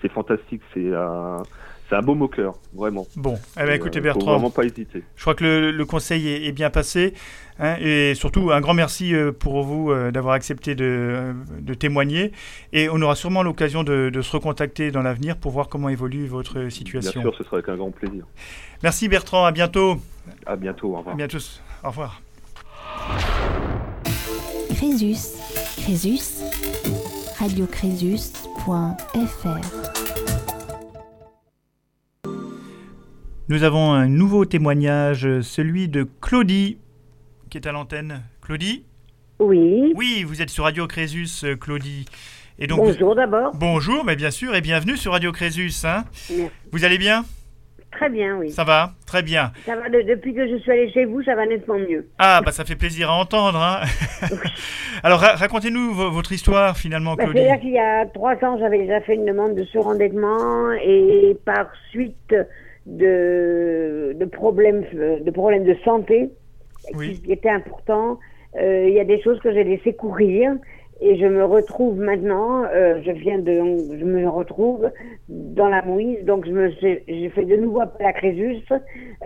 c'est 0.00 0.10
fantastique, 0.10 0.62
c'est 0.74 0.94
un 0.94 1.42
c'est 1.88 1.96
un 1.96 2.02
beau 2.02 2.14
moqueur, 2.14 2.54
vraiment. 2.74 3.06
Bon, 3.16 3.38
eh 3.56 3.64
ben, 3.64 3.70
écoutez 3.70 3.98
euh, 3.98 4.02
Bertrand, 4.02 4.32
vraiment 4.32 4.50
pas 4.50 4.64
hésiter. 4.64 5.02
Je 5.16 5.22
crois 5.22 5.34
que 5.34 5.44
le, 5.44 5.70
le 5.70 5.84
conseil 5.86 6.28
est, 6.28 6.52
bien 6.52 6.68
passé, 6.68 7.14
hein, 7.58 7.76
et 7.80 8.14
surtout 8.14 8.50
un 8.50 8.60
grand 8.60 8.74
merci 8.74 9.14
euh, 9.14 9.32
pour 9.32 9.62
vous 9.62 9.94
d'avoir 10.10 10.34
accepté 10.34 10.74
de, 10.74 11.32
de, 11.60 11.74
témoigner, 11.74 12.32
et 12.74 12.90
on 12.90 13.00
aura 13.00 13.14
sûrement 13.14 13.42
l'occasion 13.42 13.84
de, 13.84 14.10
de, 14.10 14.22
se 14.22 14.32
recontacter 14.32 14.90
dans 14.90 15.02
l'avenir 15.02 15.38
pour 15.38 15.52
voir 15.52 15.68
comment 15.68 15.88
évolue 15.88 16.26
votre 16.26 16.68
situation. 16.68 17.22
Bien 17.22 17.30
sûr, 17.30 17.38
ce 17.38 17.44
sera 17.44 17.56
avec 17.56 17.68
un 17.70 17.76
grand 17.76 17.90
plaisir. 17.90 18.26
Merci 18.82 19.08
Bertrand, 19.08 19.46
à 19.46 19.52
bientôt. 19.52 19.96
À 20.44 20.56
bientôt, 20.56 20.92
au 20.92 20.98
revoir. 20.98 21.14
À 21.14 21.16
bientôt, 21.16 21.38
au 21.82 21.88
revoir. 21.88 22.20
Crésus. 24.78 25.34
Crésus. 25.82 26.44
radiocrésus.fr 27.36 29.48
Nous 33.48 33.64
avons 33.64 33.92
un 33.92 34.06
nouveau 34.06 34.44
témoignage, 34.44 35.40
celui 35.40 35.88
de 35.88 36.06
Claudie, 36.20 36.78
qui 37.50 37.58
est 37.58 37.66
à 37.66 37.72
l'antenne. 37.72 38.22
Claudie 38.40 38.84
Oui. 39.40 39.92
Oui, 39.96 40.22
vous 40.22 40.42
êtes 40.42 40.50
sur 40.50 40.62
Radio 40.62 40.86
Crésus, 40.86 41.44
Claudie. 41.60 42.04
Et 42.60 42.68
donc, 42.68 42.78
bonjour 42.78 43.16
d'abord. 43.16 43.50
Bonjour, 43.56 44.04
mais 44.04 44.14
bien 44.14 44.30
sûr, 44.30 44.54
et 44.54 44.60
bienvenue 44.60 44.96
sur 44.96 45.10
Radio 45.10 45.32
Crésus. 45.32 45.72
Hein. 45.82 46.04
Vous 46.70 46.84
allez 46.84 46.98
bien? 46.98 47.24
Très 47.90 48.10
bien, 48.10 48.36
oui. 48.36 48.50
Ça 48.50 48.64
va 48.64 48.92
Très 49.06 49.22
bien. 49.22 49.52
Ça 49.64 49.74
va, 49.74 49.88
depuis 49.88 50.34
que 50.34 50.46
je 50.46 50.56
suis 50.56 50.70
allée 50.70 50.90
chez 50.92 51.04
vous, 51.04 51.22
ça 51.22 51.34
va 51.34 51.46
nettement 51.46 51.78
mieux. 51.78 52.06
Ah, 52.18 52.42
bah 52.44 52.52
ça 52.52 52.64
fait 52.64 52.76
plaisir 52.76 53.10
à 53.10 53.14
entendre. 53.14 53.58
Hein. 53.58 53.80
Alors, 55.02 55.20
racontez-nous 55.20 55.94
votre 55.94 56.32
histoire, 56.32 56.76
finalement, 56.76 57.14
bah, 57.14 57.24
Claudie. 57.24 57.40
C'est-à-dire 57.40 57.60
qu'il 57.60 57.72
y 57.72 57.78
a 57.78 58.06
trois 58.06 58.34
ans, 58.44 58.58
j'avais 58.58 58.78
déjà 58.78 59.00
fait 59.00 59.14
une 59.14 59.24
demande 59.24 59.54
de 59.54 59.64
surendettement 59.64 60.72
et 60.72 61.36
par 61.44 61.66
suite 61.90 62.34
de, 62.86 64.14
de, 64.14 64.24
problèmes, 64.26 64.84
de 64.92 65.30
problèmes 65.30 65.64
de 65.64 65.76
santé 65.84 66.30
qui 66.92 67.32
étaient 67.32 67.50
importants, 67.50 68.18
euh, 68.56 68.86
il 68.88 68.94
y 68.94 69.00
a 69.00 69.04
des 69.04 69.20
choses 69.22 69.38
que 69.40 69.52
j'ai 69.52 69.64
laissé 69.64 69.94
courir 69.94 70.52
et 71.00 71.16
je 71.18 71.26
me 71.26 71.44
retrouve 71.44 71.98
maintenant, 71.98 72.64
euh, 72.64 73.00
je 73.04 73.12
viens 73.12 73.38
de, 73.38 73.52
je 73.98 74.04
me 74.04 74.28
retrouve 74.28 74.90
dans 75.28 75.68
la 75.68 75.82
mouise, 75.82 76.24
donc 76.24 76.46
je 76.46 76.50
me, 76.50 76.70
j'ai 76.80 77.30
fait 77.30 77.44
de 77.44 77.56
nouveau 77.56 77.80
appel 77.82 78.06
à 78.06 78.12
Crésus, 78.12 78.62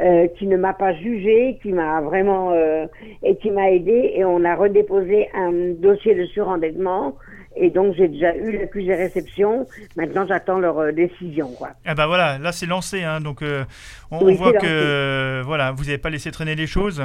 euh, 0.01 0.27
qui 0.37 0.47
ne 0.47 0.57
m'a 0.57 0.75
pas 0.75 0.95
jugé, 0.95 1.59
qui 1.63 1.73
m'a 1.73 2.01
vraiment 2.01 2.53
euh, 2.53 2.87
et 3.23 3.37
qui 3.37 3.51
m'a 3.51 3.71
aidé, 3.71 4.13
et 4.15 4.25
on 4.25 4.45
a 4.45 4.55
redéposé 4.55 5.29
un 5.35 5.73
dossier 5.79 6.15
de 6.15 6.25
surendettement. 6.27 7.17
Et 7.55 7.69
donc 7.69 7.95
j'ai 7.97 8.09
déjà 8.09 8.35
eu 8.35 8.53
l'accusé 8.53 8.95
réception. 8.95 9.67
Maintenant 9.97 10.27
j'attends 10.27 10.59
leur 10.59 10.79
euh, 10.79 10.93
décision. 10.93 11.49
Quoi. 11.49 11.71
Ah 11.85 11.95
ben 11.95 12.07
voilà, 12.07 12.39
là 12.39 12.51
c'est 12.51 12.65
lancé. 12.67 13.03
Hein, 13.03 13.21
donc 13.21 13.43
euh, 13.43 13.65
on, 14.11 14.27
on 14.27 14.35
voit 14.35 14.55
que 14.55 15.43
voilà, 15.45 15.73
vous 15.73 15.85
n'avez 15.85 15.99
pas 15.99 16.09
laissé 16.09 16.31
traîner 16.31 16.55
les 16.55 16.67
choses. 16.67 17.03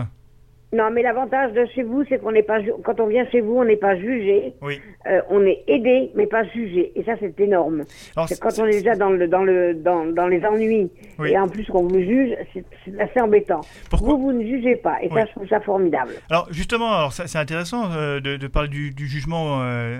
Non, 0.74 0.91
mais 0.91 1.01
l'avantage 1.01 1.53
de 1.53 1.65
chez 1.74 1.84
vous, 1.84 2.03
c'est 2.09 2.20
qu'on 2.20 2.34
n'est 2.34 2.43
pas 2.43 2.59
quand 2.84 2.99
on 2.99 3.07
vient 3.07 3.26
chez 3.32 3.39
vous, 3.39 3.55
on 3.55 3.63
n'est 3.63 3.78
pas 3.78 3.95
jugé. 3.95 4.53
Oui. 4.61 4.82
Euh, 5.09 5.22
on 5.30 5.45
est 5.45 5.63
aidé, 5.68 6.11
mais 6.15 6.28
pas 6.28 6.43
jugé. 6.43 6.91
Et 6.95 7.03
ça, 7.05 7.13
c'est 7.22 7.39
énorme. 7.39 7.84
C'est 8.28 8.38
quand 8.38 8.59
on 8.59 8.65
est 8.65 8.82
déjà 8.82 8.95
dans 8.95 9.09
le 9.09 9.30
dans 9.30 9.43
le 9.43 9.74
dans, 9.76 10.05
dans 10.05 10.28
les 10.28 10.43
ennuis 10.43 10.91
et 11.26 11.38
en 11.38 11.47
plus 11.47 11.65
qu'on 11.68 11.88
vous 11.88 11.99
juge, 11.99 12.36
c'est 12.53 12.99
assez 12.99 13.22
embêtant. 13.22 13.61
Pourquoi 13.89 14.15
vous, 14.15 14.24
vous 14.24 14.32
ne 14.34 14.43
jugez 14.43 14.76
pas, 14.76 15.01
et 15.01 15.07
ça, 15.09 15.26
je 15.26 15.32
trouve 15.32 15.47
ça 15.47 15.61
formidable. 15.61 16.11
Alors 16.30 16.47
justement, 16.51 16.91
alors 16.91 17.13
c'est 17.13 17.38
intéressant 17.38 17.89
euh, 17.93 18.20
de, 18.20 18.36
de, 18.36 18.47
parler 18.47 18.70
du, 18.70 18.91
du 18.91 19.07
jugement. 19.07 19.61
Euh, 19.61 19.99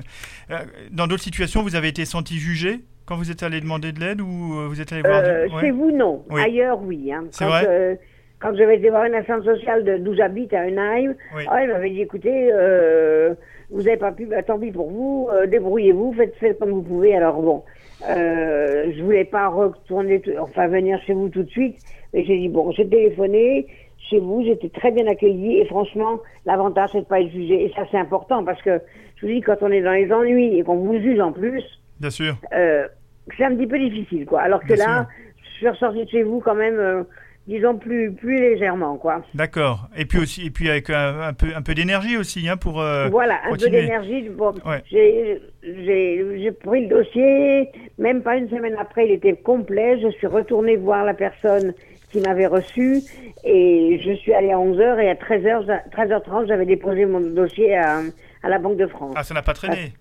dans 0.92 1.08
d'autres 1.08 1.24
situations, 1.24 1.62
vous 1.62 1.76
avez 1.76 1.88
été 1.88 2.04
senti 2.04 2.40
jugé 2.40 2.82
quand 3.06 3.16
vous 3.16 3.32
êtes 3.32 3.42
allé 3.42 3.62
demander 3.62 3.94
de 3.94 4.02
l'aide 4.02 4.20
ou 4.20 4.28
vous 4.68 4.82
êtes 4.82 4.92
allé 4.92 5.02
voir. 5.02 5.24
Chez 5.62 5.72
vous, 5.72 5.92
non. 5.92 6.26
Ailleurs, 6.36 6.82
oui. 6.82 7.10
Hein. 7.14 7.24
C'est 7.32 7.46
vrai 7.46 7.98
quand 8.40 8.56
je 8.56 8.64
vais 8.64 8.78
été 8.78 8.90
voir 8.90 9.06
une 9.06 9.16
assistante 9.16 9.44
sociale 9.44 10.04
d'où 10.04 10.14
j'habite, 10.14 10.54
à 10.54 10.68
Unheim, 10.68 11.16
oui. 11.36 11.44
oh, 11.50 11.56
elle 11.60 11.70
m'avait 11.70 11.90
dit, 11.90 12.02
écoutez, 12.02 12.50
euh, 12.52 13.34
vous 13.72 13.84
n'avez 13.84 13.98
pas 13.98 14.12
pu, 14.12 14.26
bah, 14.26 14.44
tant 14.44 14.60
pis 14.60 14.72
pour 14.72 14.90
vous, 14.90 15.28
euh, 15.32 15.48
débrouillez-vous, 15.48 16.14
faites, 16.14 16.36
faites 16.36 16.60
comme 16.60 16.72
vous 16.72 16.84
pouvez. 16.84 17.16
Alors 17.16 17.42
bon, 17.42 17.64
euh, 18.10 18.92
je 18.96 19.04
voulais 19.04 19.26
pas 19.26 19.48
retourner, 19.48 20.22
enfin 20.40 20.68
venir 20.68 21.02
chez 21.04 21.14
vous 21.14 21.30
tout 21.30 21.44
de 21.44 21.50
suite, 21.50 21.78
mais 22.14 22.24
j'ai 22.26 22.38
dit, 22.38 22.50
bon, 22.50 22.72
j'ai 22.72 22.88
téléphoné, 22.88 23.68
chez 24.10 24.20
vous, 24.20 24.44
j'étais 24.44 24.70
très 24.70 24.92
bien 24.92 25.08
accueillie 25.08 25.58
et 25.58 25.66
franchement, 25.66 26.20
l'avantage 26.46 26.92
c'est 26.94 27.02
de 27.02 27.06
pas 27.06 27.22
être 27.22 27.32
jugé. 27.32 27.66
Et 27.66 27.74
ça 27.76 27.84
c'est 27.92 27.98
important 27.98 28.44
parce 28.44 28.62
que 28.62 28.80
je 29.16 29.26
vous 29.26 29.34
dis 29.34 29.42
quand 29.42 29.58
on 29.62 29.72
est 29.72 29.82
dans 29.82 29.92
les 29.92 30.12
ennuis 30.12 30.60
et 30.60 30.64
qu'on 30.64 30.78
vous 30.78 31.00
juge 31.00 31.20
en 31.20 31.32
plus, 31.32 31.64
bien 32.00 32.12
sûr, 32.12 32.36
euh, 32.54 32.88
c'est 33.36 33.46
un 33.46 33.56
petit 33.56 33.68
peu 33.68 33.80
difficile 33.80 34.26
quoi. 34.28 34.42
Alors 34.42 34.64
que 34.64 34.76
là, 34.76 35.08
je 35.44 35.58
suis 35.58 35.68
ressortie 35.68 36.06
de 36.06 36.10
chez 36.10 36.24
vous 36.24 36.40
quand 36.40 36.56
même. 36.56 37.06
Euh, 37.48 37.54
disons 37.54 37.78
plus 37.78 38.12
plus 38.12 38.38
légèrement 38.38 38.98
quoi. 38.98 39.22
D'accord. 39.34 39.88
Et 39.98 40.06
puis 40.06 40.20
aussi 40.20 40.48
et 40.48 40.50
puis 40.50 40.70
avec 40.70 40.90
un, 40.90 41.34
peu 41.34 41.48
un 41.56 41.62
peu 41.62 41.74
d'énergie 41.74 42.18
aussi 42.18 42.48
hein, 42.48 42.58
pour 42.58 42.82
euh, 42.82 43.08
voilà 43.10 43.40
un 43.46 43.56
peu 43.56 43.70
d'énergie. 43.70 44.30
Bon, 44.30 44.54
j'ai 44.90 45.42
j'ai 45.64 46.52
pris 46.52 46.84
le 46.84 46.88
dossier. 46.88 47.70
Même 47.98 48.22
pas 48.22 48.38
une 48.38 48.50
semaine 48.50 48.76
après, 48.80 49.08
il 49.08 49.12
était 49.12 49.36
complet. 49.36 50.00
Je 50.02 50.10
suis 50.18 50.28
retournée 50.28 50.76
voir 50.76 51.04
la 51.04 51.14
personne 51.14 51.74
qui 52.12 52.22
m'avait 52.22 52.48
reçu 52.48 53.02
et 53.44 54.00
je 54.04 54.14
suis 54.14 54.34
allée 54.34 54.52
à 54.52 54.58
11h 54.58 55.00
et 55.00 55.10
à 55.10 55.16
13h 55.16 55.90
13h30 55.92 56.48
j'avais 56.48 56.66
déposé 56.66 57.06
mon 57.06 57.20
dossier 57.20 57.76
à, 57.76 58.00
à, 58.44 58.50
la 58.50 58.60
Banque 58.60 58.78
de 58.78 58.88
France. 58.88 59.14
Ah 59.18 59.24
ça 59.24 59.34
n'a 59.34 59.42
pas 59.42 59.54
traîné? 59.54 59.94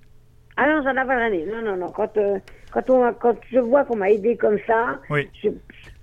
Ah 0.57 0.69
non 0.69 0.83
ça 0.85 0.93
n'a 0.93 1.05
pas 1.05 1.17
traîné. 1.17 1.45
Non 1.47 1.63
non 1.63 1.77
non 1.77 1.91
quand 1.91 2.17
euh, 2.17 2.39
quand 2.73 2.91
on 2.91 3.13
quand 3.15 3.37
je 3.51 3.59
vois 3.59 3.85
qu'on 3.85 3.97
m'a 3.97 4.11
aidé 4.11 4.37
comme 4.37 4.59
ça, 4.67 4.99
oui. 5.11 5.29
c'est 5.43 5.53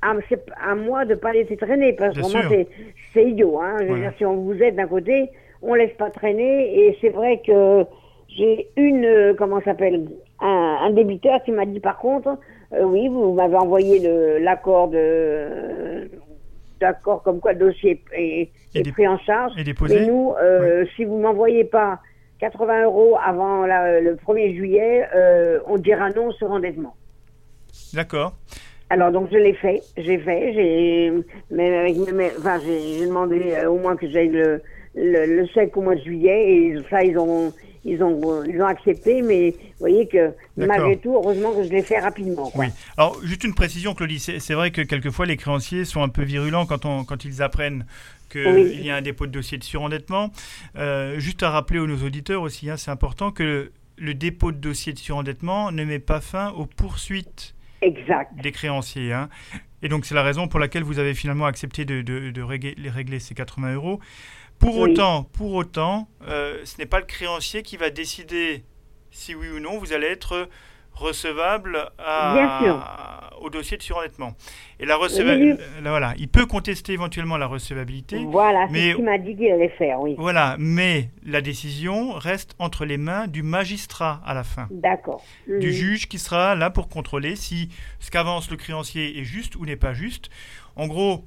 à 0.01 0.75
moi 0.75 1.05
de 1.05 1.15
pas 1.15 1.33
laisser 1.33 1.57
traîner 1.57 1.93
parce 1.93 2.15
que 2.15 2.65
c'est 3.13 3.23
idiot 3.23 3.59
hein. 3.61 3.77
Je 3.79 3.85
veux 3.85 3.99
dire 3.99 4.13
si 4.17 4.25
on 4.25 4.35
vous 4.35 4.61
aide 4.61 4.75
d'un 4.75 4.87
côté, 4.87 5.29
on 5.61 5.73
laisse 5.73 5.93
pas 5.97 6.09
traîner 6.09 6.77
et 6.77 6.97
c'est 7.01 7.09
vrai 7.09 7.41
que 7.45 7.85
j'ai 8.27 8.67
une 8.75 9.05
euh, 9.05 9.33
comment 9.37 9.61
s'appelle 9.61 10.07
un, 10.41 10.77
un 10.81 10.89
débiteur 10.91 11.41
qui 11.43 11.51
m'a 11.51 11.65
dit 11.65 11.79
par 11.79 11.97
contre 11.97 12.37
euh, 12.73 12.83
oui, 12.83 13.07
vous 13.07 13.33
m'avez 13.33 13.55
envoyé 13.55 14.39
l'accord 14.39 14.87
de 14.87 16.09
d'accord 16.79 17.21
comme 17.23 17.39
quoi 17.39 17.53
le 17.53 17.59
dossier 17.59 18.03
est, 18.11 18.49
pris 18.91 19.07
en 19.07 19.19
charge. 19.19 19.53
Et 19.57 19.63
déposé. 19.63 19.99
Mais 19.99 20.07
nous, 20.07 20.33
euh, 20.41 20.85
si 20.95 21.05
vous 21.05 21.17
m'envoyez 21.17 21.63
pas 21.63 21.99
80 22.39 22.85
euros 22.85 23.15
avant 23.23 23.65
le 23.65 24.15
1er 24.15 24.55
juillet, 24.55 25.07
on 25.67 25.77
dira 25.77 26.09
non 26.09 26.31
sur 26.31 26.51
endettement. 26.51 26.95
D'accord. 27.93 28.33
Alors 28.93 29.11
donc 29.11 29.29
je 29.31 29.37
l'ai 29.37 29.55
fait, 29.55 29.81
j'ai 29.97 30.19
fait, 30.19 30.53
j'ai 30.53 31.11
mais 31.49 31.75
avec 31.75 31.97
enfin 32.37 32.59
j'ai 32.63 33.07
demandé 33.07 33.55
au 33.67 33.79
moins 33.79 33.95
que 33.95 34.07
j'aille 34.07 34.29
le, 34.29 34.61
le, 34.93 35.25
le 35.25 35.47
chèque 35.47 35.75
au 35.75 35.81
mois 35.81 35.95
de 35.95 36.01
juillet 36.01 36.53
et 36.53 36.77
ça 36.91 37.03
ils 37.03 37.17
ont 37.17 37.51
ils 37.85 38.03
ont, 38.03 38.43
ils 38.45 38.61
ont 38.61 38.67
accepté, 38.67 39.23
mais 39.23 39.49
vous 39.49 39.79
voyez 39.79 40.07
que 40.07 40.31
malgré 40.55 40.97
tout, 40.97 41.15
heureusement 41.15 41.53
que 41.53 41.63
je 41.63 41.69
l'ai 41.69 41.81
fait 41.81 41.99
rapidement. 41.99 42.51
Oui. 42.55 42.67
Alors, 42.97 43.19
juste 43.25 43.43
une 43.43 43.55
précision, 43.55 43.93
Claudie, 43.93 44.19
c'est 44.19 44.53
vrai 44.53 44.71
que 44.71 44.81
quelquefois 44.81 45.25
les 45.25 45.37
créanciers 45.37 45.83
sont 45.83 46.01
un 46.01 46.07
peu 46.07 46.23
virulents 46.23 46.65
quand, 46.65 46.85
on, 46.85 47.03
quand 47.03 47.25
ils 47.25 47.41
apprennent 47.41 47.85
qu'il 48.29 48.85
y 48.85 48.89
a 48.89 48.95
un 48.95 49.01
dépôt 49.01 49.25
de 49.27 49.31
dossier 49.31 49.57
de 49.57 49.65
surendettement. 49.65 50.31
Euh, 50.77 51.19
juste 51.19 51.43
à 51.43 51.49
rappeler 51.49 51.79
aux 51.79 51.87
nos 51.87 52.05
auditeurs 52.05 52.41
aussi, 52.41 52.69
hein, 52.69 52.77
c'est 52.77 52.91
important 52.91 53.31
que 53.31 53.71
le, 53.97 54.13
dépôt 54.13 54.53
de 54.53 54.57
dossier 54.57 54.93
de 54.93 54.99
surendettement 54.99 55.71
ne 55.73 55.83
met 55.83 55.99
pas 55.99 56.21
fin 56.21 56.51
aux 56.51 56.65
poursuites 56.65 57.53
exact. 57.83 58.35
des 58.41 58.51
créanciers. 58.51 59.13
Hein. 59.13 59.29
Et 59.81 59.89
donc, 59.89 60.05
c'est 60.05 60.15
la 60.15 60.23
raison 60.23 60.47
pour 60.47 60.59
laquelle 60.59 60.83
vous 60.83 60.99
avez 60.99 61.13
finalement 61.13 61.45
accepté 61.45 61.85
de, 61.85 62.01
de, 62.01 62.31
de 62.31 62.41
régler, 62.41 62.75
régler, 62.89 63.19
ces 63.19 63.33
80 63.35 63.75
euros. 63.75 63.99
Pour 64.59 64.77
autant, 64.77 65.23
pour 65.23 65.53
autant, 65.53 66.07
euh, 66.27 66.61
ce 66.63 66.77
n'est 66.77 66.85
pas 66.85 66.99
le 66.99 67.05
créancier 67.05 67.63
qui 67.63 67.75
va 67.75 67.89
décider 67.89 68.63
si 69.11 69.35
oui 69.35 69.49
ou 69.49 69.59
non 69.59 69.77
vous 69.77 69.93
allez 69.93 70.07
être 70.07 70.49
recevable 70.93 71.91
au 73.41 73.49
dossier 73.49 73.77
de 73.77 73.83
surendettement. 73.83 74.35
Et 74.79 74.85
la 74.85 74.95
recevabilité, 74.95 75.61
voilà, 75.81 76.13
il 76.17 76.29
peut 76.29 76.45
contester 76.45 76.93
éventuellement 76.93 77.37
la 77.37 77.47
recevabilité. 77.47 78.23
Voilà, 78.25 78.67
c'est 78.71 78.91
ce 78.91 78.95
qu'il 78.95 79.05
m'a 79.05 79.17
dit 79.17 79.35
qu'il 79.35 79.51
allait 79.51 79.69
faire, 79.69 79.99
oui. 79.99 80.15
Voilà, 80.17 80.55
mais 80.59 81.09
la 81.25 81.41
décision 81.41 82.13
reste 82.13 82.55
entre 82.59 82.85
les 82.85 82.97
mains 82.97 83.27
du 83.27 83.43
magistrat 83.43 84.21
à 84.25 84.33
la 84.33 84.43
fin. 84.43 84.67
D'accord. 84.71 85.23
Du 85.47 85.73
juge 85.73 86.07
qui 86.07 86.19
sera 86.19 86.55
là 86.55 86.69
pour 86.69 86.87
contrôler 86.89 87.35
si 87.35 87.69
ce 87.99 88.11
qu'avance 88.11 88.49
le 88.49 88.57
créancier 88.57 89.19
est 89.19 89.23
juste 89.23 89.55
ou 89.55 89.65
n'est 89.65 89.75
pas 89.75 89.93
juste. 89.93 90.29
En 90.75 90.87
gros, 90.87 91.25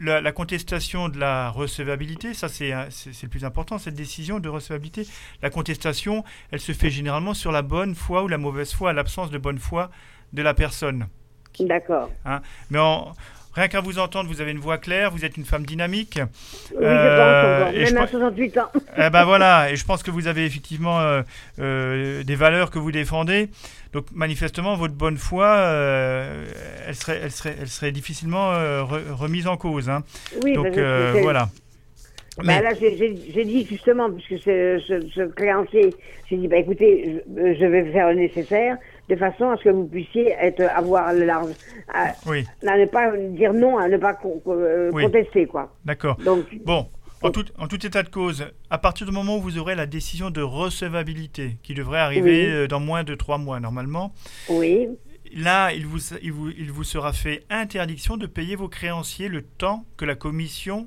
la, 0.00 0.32
contestation 0.32 1.08
de 1.08 1.18
la 1.18 1.50
recevabilité, 1.50 2.34
ça 2.34 2.48
c'est 2.48 2.70
le 2.70 3.28
plus 3.28 3.44
important, 3.44 3.78
cette 3.78 3.94
décision 3.94 4.40
de 4.40 4.48
recevabilité. 4.48 5.06
La 5.42 5.50
contestation, 5.50 6.24
elle 6.50 6.60
se 6.60 6.72
fait 6.72 6.90
généralement 6.90 7.34
sur 7.34 7.52
la 7.52 7.62
bonne 7.62 7.94
foi 7.94 8.22
ou 8.22 8.28
la 8.28 8.38
mauvaise 8.38 8.72
foi, 8.72 8.92
l'absence 8.92 9.30
de 9.30 9.38
bonne 9.38 9.58
foi 9.58 9.90
de 10.32 10.42
la 10.42 10.54
personne. 10.54 11.06
D'accord. 11.58 12.10
Hein 12.24 12.42
Mais 12.70 12.78
en, 12.78 13.14
Rien 13.56 13.68
qu'à 13.68 13.80
vous 13.80 13.98
entendre, 13.98 14.28
vous 14.28 14.42
avez 14.42 14.50
une 14.50 14.58
voix 14.58 14.76
claire, 14.76 15.10
vous 15.10 15.24
êtes 15.24 15.38
une 15.38 15.46
femme 15.46 15.64
dynamique. 15.64 16.20
Oui, 16.72 16.84
euh, 16.84 17.72
je 17.72 17.80
pense, 17.80 17.94
même 17.94 18.02
à 18.02 18.06
68 18.06 18.58
ans. 18.58 18.70
eh 18.98 19.08
ben 19.08 19.24
voilà, 19.24 19.70
et 19.70 19.76
je 19.76 19.84
pense 19.86 20.02
que 20.02 20.10
vous 20.10 20.26
avez 20.26 20.44
effectivement 20.44 21.00
euh, 21.00 21.22
euh, 21.58 22.22
des 22.22 22.34
valeurs 22.34 22.70
que 22.70 22.78
vous 22.78 22.92
défendez. 22.92 23.48
Donc 23.92 24.06
manifestement, 24.12 24.76
votre 24.76 24.94
bonne 24.94 25.16
foi, 25.16 25.46
euh, 25.46 26.44
elle, 26.86 26.94
serait, 26.94 27.20
elle, 27.22 27.30
serait, 27.30 27.56
elle 27.60 27.68
serait 27.68 27.92
difficilement 27.92 28.50
remise 29.14 29.46
en 29.46 29.56
cause. 29.56 29.88
Hein. 29.88 30.02
Oui, 30.42 30.54
Donc 30.54 30.78
voilà. 31.22 31.48
Bah, 32.38 32.42
Mais... 32.44 32.62
là, 32.62 32.70
j'ai 32.78 33.44
dit 33.44 33.66
justement, 33.66 34.10
puisque 34.10 34.42
ce, 34.42 34.78
ce, 35.14 35.22
créancier, 35.28 35.94
j'ai 36.28 36.36
dit, 36.36 36.48
bah, 36.48 36.58
écoutez, 36.58 37.22
je, 37.34 37.54
je, 37.54 37.64
vais 37.64 37.90
faire 37.92 38.08
le 38.08 38.16
nécessaire 38.16 38.76
de 39.08 39.16
façon 39.16 39.48
à 39.50 39.56
ce 39.56 39.64
que 39.64 39.68
vous 39.70 39.86
puissiez 39.86 40.34
être, 40.38 40.60
avoir 40.74 41.14
le 41.14 41.24
large, 41.24 41.52
à, 41.94 42.12
ne 42.62 42.84
pas 42.86 43.16
dire 43.16 43.54
non, 43.54 43.78
à 43.78 43.88
ne 43.88 43.96
pas 43.96 44.18
euh, 44.46 44.92
contester, 44.92 45.46
quoi. 45.46 45.72
D'accord. 45.84 46.18
Bon. 46.64 46.86
En 47.22 47.30
tout, 47.30 47.44
en 47.58 47.66
tout, 47.66 47.84
état 47.86 48.02
de 48.02 48.08
cause, 48.08 48.46
à 48.70 48.78
partir 48.78 49.06
du 49.06 49.12
moment 49.12 49.38
où 49.38 49.40
vous 49.40 49.58
aurez 49.58 49.74
la 49.74 49.86
décision 49.86 50.30
de 50.30 50.42
recevabilité, 50.42 51.56
qui 51.62 51.74
devrait 51.74 51.98
arriver 51.98 52.46
euh, 52.46 52.68
dans 52.68 52.80
moins 52.80 53.04
de 53.04 53.14
trois 53.14 53.38
mois 53.38 53.58
normalement, 53.58 54.12
oui. 54.48 54.88
là, 55.34 55.72
il 55.72 55.86
vous, 55.86 55.98
il, 56.22 56.32
vous, 56.32 56.50
il 56.50 56.70
vous 56.70 56.84
sera 56.84 57.12
fait 57.12 57.44
interdiction 57.48 58.16
de 58.16 58.26
payer 58.26 58.54
vos 58.54 58.68
créanciers 58.68 59.28
le 59.28 59.42
temps 59.42 59.84
que 59.96 60.04
la 60.04 60.14
commission 60.14 60.86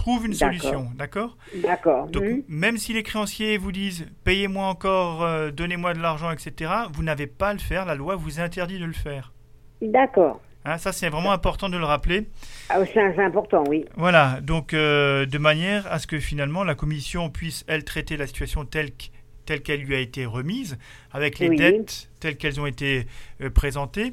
trouve 0.00 0.26
une 0.26 0.34
solution, 0.34 0.88
d'accord? 0.96 1.36
D'accord. 1.62 2.06
Donc, 2.08 2.24
même 2.48 2.78
si 2.78 2.92
les 2.92 3.02
créanciers 3.02 3.58
vous 3.58 3.72
disent 3.72 4.06
payez-moi 4.24 4.66
encore, 4.66 5.22
euh, 5.22 5.50
donnez-moi 5.50 5.92
de 5.92 6.00
l'argent, 6.00 6.30
etc., 6.30 6.72
vous 6.92 7.02
n'avez 7.02 7.26
pas 7.26 7.50
à 7.50 7.52
le 7.52 7.58
faire. 7.58 7.84
La 7.84 7.94
loi 7.94 8.16
vous 8.16 8.40
interdit 8.40 8.78
de 8.78 8.86
le 8.86 8.92
faire. 8.92 9.32
D'accord. 9.82 10.40
Hein, 10.64 10.78
ça, 10.78 10.92
c'est 10.92 11.08
vraiment 11.08 11.32
important 11.32 11.68
de 11.68 11.78
le 11.78 11.84
rappeler. 11.84 12.26
Ah, 12.68 12.78
c'est 12.92 13.18
important, 13.18 13.64
oui. 13.68 13.84
Voilà, 13.96 14.40
donc 14.42 14.74
euh, 14.74 15.24
de 15.24 15.38
manière 15.38 15.90
à 15.90 15.98
ce 15.98 16.06
que 16.06 16.18
finalement 16.18 16.64
la 16.64 16.74
commission 16.74 17.30
puisse, 17.30 17.64
elle, 17.66 17.84
traiter 17.84 18.16
la 18.16 18.26
situation 18.26 18.64
telle 18.64 18.90
telle 19.46 19.62
qu'elle 19.62 19.80
lui 19.80 19.96
a 19.96 19.98
été 19.98 20.26
remise, 20.26 20.78
avec 21.12 21.38
les 21.38 21.48
dettes 21.56 22.10
telles 22.20 22.36
qu'elles 22.36 22.60
ont 22.60 22.66
été 22.66 23.06
euh, 23.40 23.50
présentées. 23.50 24.12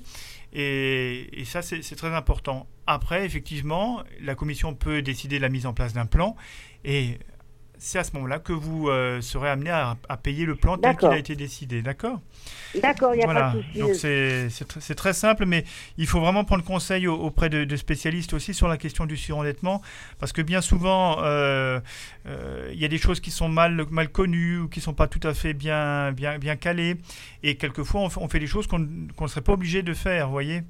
Et, 0.54 1.42
et 1.42 1.46
ça, 1.46 1.62
c'est 1.62 1.96
très 1.96 2.16
important. 2.16 2.66
Après, 2.88 3.26
effectivement, 3.26 4.02
la 4.22 4.34
commission 4.34 4.74
peut 4.74 5.02
décider 5.02 5.38
la 5.38 5.50
mise 5.50 5.66
en 5.66 5.74
place 5.74 5.94
d'un 5.94 6.06
plan 6.06 6.36
et 6.86 7.20
c'est 7.80 8.00
à 8.00 8.04
ce 8.04 8.14
moment-là 8.14 8.40
que 8.40 8.54
vous 8.54 8.90
euh, 8.90 9.22
serez 9.22 9.50
amené 9.50 9.70
à, 9.70 9.96
payer 10.22 10.46
le 10.46 10.56
plan 10.56 10.78
tel 10.78 10.96
qu'il 10.98 11.08
a 11.08 11.18
été 11.18 11.36
décidé, 11.36 11.82
d'accord? 11.82 12.20
D'accord, 12.82 13.14
il 13.14 13.18
n'y 13.18 13.24
a 13.24 13.28
pas 13.28 13.54
de 13.54 13.62
souci. 13.62 13.80
Donc 13.80 14.82
c'est 14.82 14.96
très 14.96 15.14
simple, 15.14 15.46
mais 15.46 15.64
il 15.98 16.08
faut 16.08 16.20
vraiment 16.20 16.44
prendre 16.44 16.64
conseil 16.64 17.08
auprès 17.08 17.50
de, 17.50 17.76
spécialistes 17.76 18.34
aussi 18.34 18.54
sur 18.54 18.68
la 18.68 18.78
question 18.78 19.06
du 19.06 19.18
surendettement, 19.18 19.82
parce 20.20 20.32
que 20.32 20.42
bien 20.42 20.62
souvent, 20.62 21.18
euh, 21.24 21.80
euh, 22.28 22.70
il 22.74 22.80
y 22.80 22.86
a 22.86 22.90
des 22.90 22.98
choses 22.98 23.20
qui 23.20 23.32
sont 23.32 23.50
mal, 23.50 23.86
mal 23.92 24.10
connues 24.10 24.60
ou 24.60 24.68
qui 24.68 24.80
ne 24.80 24.84
sont 24.84 24.94
pas 24.94 25.08
tout 25.08 25.26
à 25.28 25.34
fait 25.34 25.54
bien, 25.54 26.12
bien, 26.12 26.38
bien 26.40 26.56
calées, 26.56 26.98
et 27.44 27.56
quelquefois 27.56 28.02
on, 28.02 28.10
on 28.24 28.28
fait 28.28 28.40
des 28.40 28.48
choses 28.48 28.68
qu'on 28.68 28.80
ne 28.80 29.28
serait 29.28 29.42
pas 29.42 29.54
obligé 29.54 29.84
de 29.84 29.94
faire, 29.94 30.28
vous 30.28 30.34
voyez? 30.34 30.64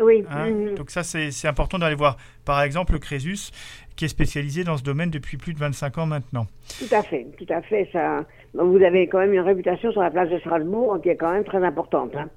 Oui. 0.00 0.24
Hein? 0.28 0.50
Mhm. 0.50 0.74
Donc 0.74 0.90
ça, 0.90 1.02
c'est 1.02 1.46
important 1.46 1.78
d'aller 1.78 1.94
voir, 1.94 2.16
par 2.44 2.62
exemple, 2.62 2.92
le 2.92 2.98
Crésus, 2.98 3.50
qui 3.96 4.04
est 4.04 4.08
spécialisé 4.08 4.64
dans 4.64 4.76
ce 4.76 4.82
domaine 4.82 5.10
depuis 5.10 5.36
plus 5.36 5.54
de 5.54 5.58
25 5.58 5.98
ans 5.98 6.06
maintenant. 6.06 6.46
Tout 6.78 6.92
à 6.94 7.02
fait, 7.02 7.26
tout 7.38 7.52
à 7.52 7.62
fait. 7.62 7.88
Ça, 7.92 8.24
vous 8.54 8.82
avez 8.82 9.06
quand 9.06 9.18
même 9.18 9.32
une 9.32 9.40
réputation 9.40 9.92
sur 9.92 10.02
la 10.02 10.10
place 10.10 10.28
de 10.30 10.38
Strasbourg 10.38 10.98
qui 11.02 11.10
est 11.10 11.16
quand 11.16 11.32
même 11.32 11.44
très 11.44 11.62
importante. 11.64 12.14
Hein. 12.16 12.28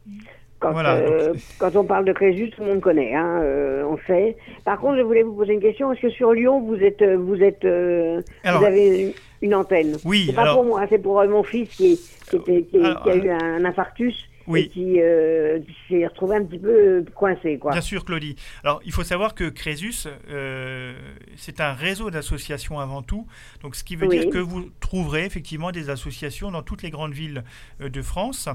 Quand, 0.59 0.75
euh, 0.75 1.33
quand, 1.59 1.75
on 1.75 1.83
parle 1.83 2.05
de 2.05 2.13
Crésus, 2.13 2.49
tout 2.49 2.63
le 2.63 2.69
monde 2.69 2.81
connaît, 2.81 3.13
hein, 3.13 3.41
euh, 3.43 3.83
on 3.85 3.97
sait. 4.07 4.35
Par 4.65 4.79
contre, 4.79 4.97
je 4.97 5.03
voulais 5.03 5.21
vous 5.21 5.33
poser 5.33 5.53
une 5.53 5.61
question. 5.61 5.91
Est-ce 5.93 6.01
que 6.01 6.09
sur 6.09 6.33
Lyon, 6.33 6.61
vous 6.61 6.77
êtes, 6.77 7.03
euh, 7.03 7.15
vous 7.15 7.43
êtes, 7.43 7.63
vous 7.63 8.65
avez 8.65 9.13
une, 9.43 9.53
antenne? 9.53 9.97
Oui. 10.03 10.25
C'est 10.27 10.35
pas 10.35 10.53
pour 10.55 10.65
moi, 10.65 10.85
c'est 10.89 10.97
pour 10.97 11.23
mon 11.25 11.43
fils 11.43 11.69
qui, 11.69 11.99
qui, 12.31 12.65
qui, 12.65 12.77
a 12.79 13.15
eu 13.15 13.29
un 13.29 13.65
infarctus 13.65 14.15
oui. 14.47 14.61
et 14.61 14.69
qui, 14.69 15.01
euh, 15.01 15.59
s'est 15.87 16.07
retrouvé 16.07 16.37
un 16.37 16.45
petit 16.45 16.59
peu 16.59 17.03
coincé. 17.13 17.57
Quoi. 17.57 17.73
Bien 17.73 17.81
sûr, 17.81 18.05
Claudie. 18.05 18.37
Alors, 18.63 18.79
il 18.85 18.93
faut 18.93 19.03
savoir 19.03 19.35
que 19.35 19.49
Crésus, 19.49 20.07
euh, 20.29 20.93
c'est 21.35 21.59
un 21.59 21.73
réseau 21.73 22.09
d'associations 22.09 22.79
avant 22.79 23.01
tout. 23.01 23.27
Donc, 23.61 23.75
ce 23.75 23.83
qui 23.83 23.97
veut 23.97 24.07
dire 24.07 24.29
que 24.29 24.37
vous 24.37 24.69
trouverez 24.79 25.25
effectivement 25.25 25.71
des 25.71 25.89
associations 25.89 26.51
dans 26.51 26.61
toutes 26.61 26.83
les 26.83 26.89
grandes 26.89 27.13
villes 27.13 27.43
euh, 27.81 27.89
de 27.89 28.01
France. 28.01 28.47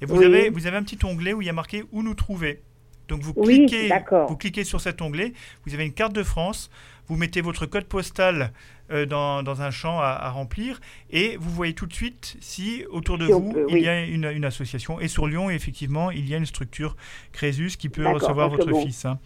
Et 0.02 0.06
vous, 0.06 0.22
avez, 0.22 0.50
vous 0.50 0.68
avez 0.68 0.78
un 0.78 0.84
petit 0.84 1.04
onglet 1.06 1.34
où 1.34 1.42
il 1.42 1.46
y 1.46 1.50
a 1.50 1.54
marqué 1.54 1.84
Où 1.92 2.04
nous 2.04 2.14
trouver. 2.14 2.62
Donc 3.08 3.22
vous 3.22 3.34
cliquez, 3.34 3.90
vous 4.28 4.38
cliquez 4.38 4.64
sur 4.64 4.82
cet 4.82 5.02
onglet, 5.02 5.34
vous 5.66 5.74
avez 5.74 5.86
une 5.86 5.94
carte 5.94 6.14
de 6.14 6.24
France, 6.24 6.70
vous 7.08 7.16
mettez 7.16 7.42
votre 7.42 7.66
code 7.66 7.86
postal 7.86 8.52
euh, 8.92 9.06
dans, 9.06 9.44
dans, 9.44 9.62
un 9.62 9.72
champ 9.72 10.00
à, 10.00 10.30
remplir 10.30 10.80
et 11.12 11.38
vous 11.38 11.50
voyez 11.50 11.74
tout 11.74 11.86
de 11.86 11.94
suite 11.94 12.38
si 12.42 12.86
autour 12.92 13.18
de 13.18 13.26
vous 13.26 13.54
il 13.70 13.80
y 13.80 13.88
a 13.88 14.04
une, 14.04 14.26
une, 14.26 14.46
association. 14.46 15.00
Et 15.00 15.08
sur 15.08 15.28
Lyon, 15.28 15.50
effectivement, 15.50 16.12
il 16.12 16.28
y 16.28 16.34
a 16.34 16.38
une 16.38 16.46
structure 16.46 16.96
Crésus 17.32 17.78
qui 17.78 17.90
peut 17.90 18.08
recevoir 18.08 18.50
votre 18.50 18.74
fils, 18.80 19.06
hein, 19.06 19.20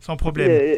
sans 0.00 0.16
problème. 0.16 0.50
Euh, 0.50 0.76